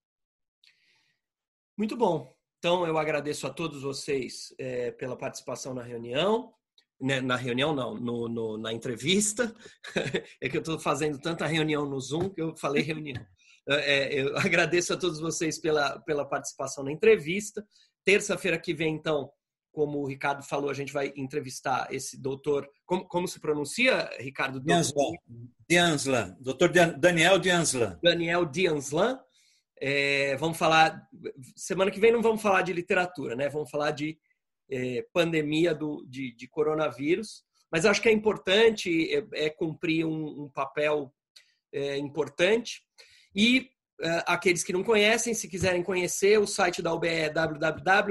Muito 1.77 1.95
bom. 1.95 2.35
Então 2.59 2.85
eu 2.85 2.97
agradeço 2.97 3.47
a 3.47 3.49
todos 3.49 3.81
vocês 3.81 4.53
é, 4.59 4.91
pela 4.91 5.17
participação 5.17 5.73
na 5.73 5.81
reunião 5.81 6.53
né, 6.99 7.19
na 7.19 7.35
reunião 7.35 7.73
não, 7.73 7.95
no, 7.95 8.29
no, 8.29 8.57
na 8.57 8.71
entrevista. 8.71 9.55
é 10.39 10.49
que 10.49 10.57
eu 10.57 10.61
estou 10.61 10.77
fazendo 10.77 11.17
tanta 11.17 11.47
reunião 11.47 11.85
no 11.85 11.99
Zoom 11.99 12.29
que 12.29 12.41
eu 12.41 12.55
falei 12.55 12.83
reunião. 12.83 13.25
É, 13.67 13.75
é, 13.93 14.21
eu 14.21 14.37
agradeço 14.37 14.93
a 14.93 14.97
todos 14.97 15.19
vocês 15.19 15.59
pela, 15.59 15.97
pela 16.01 16.25
participação 16.25 16.83
na 16.83 16.91
entrevista. 16.91 17.65
Terça-feira 18.03 18.59
que 18.59 18.73
vem, 18.73 18.95
então, 18.95 19.31
como 19.71 19.99
o 19.99 20.05
Ricardo 20.05 20.43
falou, 20.43 20.69
a 20.69 20.73
gente 20.73 20.91
vai 20.91 21.13
entrevistar 21.15 21.87
esse 21.91 22.19
doutor. 22.19 22.69
Como, 22.85 23.07
como 23.07 23.27
se 23.27 23.39
pronuncia, 23.39 24.09
Ricardo? 24.19 24.59
Dianslan. 24.59 25.11
Dianslan. 25.67 26.37
Doutor 26.39 26.71
Daniel 26.97 27.39
Dianslan. 27.39 27.99
Daniel 28.03 28.45
Dianslan. 28.45 29.19
É, 29.79 30.35
vamos 30.37 30.57
falar. 30.57 31.07
Semana 31.55 31.89
que 31.89 31.99
vem 31.99 32.11
não 32.11 32.21
vamos 32.21 32.41
falar 32.41 32.61
de 32.61 32.73
literatura, 32.73 33.35
né? 33.35 33.49
Vamos 33.49 33.69
falar 33.69 33.91
de 33.91 34.17
é, 34.69 35.05
pandemia 35.13 35.73
do, 35.73 36.05
de, 36.07 36.33
de, 36.35 36.47
coronavírus, 36.47 37.43
mas 37.71 37.85
acho 37.85 38.01
que 38.01 38.07
é 38.07 38.11
importante 38.11 39.13
é, 39.13 39.45
é 39.45 39.49
cumprir 39.49 40.05
um, 40.05 40.43
um 40.43 40.49
papel 40.49 41.13
é, 41.73 41.97
importante. 41.97 42.83
E 43.35 43.69
aqueles 44.25 44.63
que 44.63 44.73
não 44.73 44.83
conhecem, 44.83 45.33
se 45.33 45.47
quiserem 45.47 45.83
conhecer, 45.83 46.39
o 46.39 46.47
site 46.47 46.81
da 46.81 46.93
UBE 46.93 47.07
é 47.07 47.29
www.ube.org.br 47.29 48.05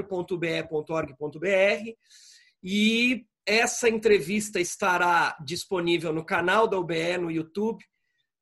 e 2.63 3.25
essa 3.45 3.89
entrevista 3.89 4.59
estará 4.59 5.37
disponível 5.43 6.13
no 6.13 6.25
canal 6.25 6.67
da 6.67 6.77
UBE 6.77 7.17
no 7.17 7.31
YouTube 7.31 7.83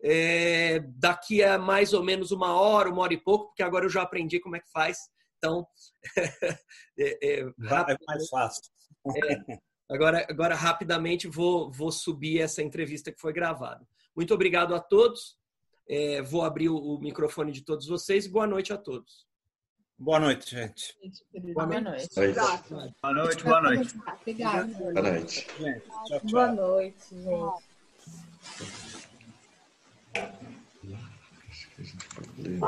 é, 0.01 0.79
daqui 0.95 1.43
a 1.43 1.57
mais 1.57 1.93
ou 1.93 2.03
menos 2.03 2.31
uma 2.31 2.53
hora, 2.53 2.89
uma 2.89 3.01
hora 3.01 3.13
e 3.13 3.17
pouco, 3.17 3.47
porque 3.47 3.63
agora 3.63 3.85
eu 3.85 3.89
já 3.89 4.01
aprendi 4.01 4.39
como 4.39 4.55
é 4.55 4.59
que 4.59 4.71
faz 4.71 4.97
então, 5.39 5.65
é, 6.99 7.39
é, 7.39 7.39
é, 7.39 7.45
mais 8.07 8.29
fácil. 8.29 8.61
É, 9.07 9.57
agora, 9.89 10.27
agora, 10.29 10.53
rapidamente, 10.53 11.27
vou, 11.27 11.71
vou 11.71 11.91
subir 11.91 12.41
essa 12.41 12.61
entrevista 12.61 13.11
que 13.11 13.19
foi 13.19 13.33
gravada. 13.33 13.85
Muito 14.15 14.33
obrigado 14.33 14.75
a 14.75 14.79
todos. 14.79 15.38
É, 15.91 16.21
vou 16.21 16.43
abrir 16.43 16.69
o, 16.69 16.77
o, 16.77 16.99
microfone 16.99 17.51
de 17.51 17.63
todos 17.63 17.87
vocês. 17.87 18.27
Boa 18.27 18.45
noite 18.45 18.71
a 18.71 18.77
todos. 18.77 19.27
Boa 19.97 20.19
noite, 20.19 20.51
gente. 20.51 20.95
Boa 21.53 21.65
noite. 21.65 22.09
Boa 23.01 23.13
noite, 23.13 23.43
boa 23.43 23.61
noite. 23.61 23.95
Obrigado. 24.21 24.73
Boa 24.75 25.01
noite. 25.01 25.47
Boa 26.23 26.51
noite, 26.51 27.03
gente. 27.09 27.69
Que. 32.35 32.59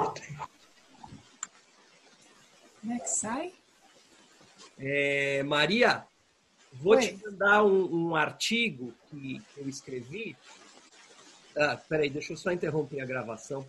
Como 2.81 2.93
é 2.93 2.99
que 2.99 3.09
sai? 3.09 3.53
É, 4.79 5.43
Maria, 5.43 6.03
vou 6.73 6.95
Oi. 6.95 7.07
te 7.07 7.23
mandar 7.23 7.63
um, 7.63 8.07
um 8.09 8.15
artigo 8.15 8.91
que 9.09 9.39
eu 9.55 9.69
escrevi. 9.69 10.35
Ah, 11.57 11.77
peraí, 11.89 12.09
deixa 12.09 12.33
eu 12.33 12.37
só 12.37 12.51
interromper 12.51 13.01
a 13.01 13.05
gravação. 13.05 13.65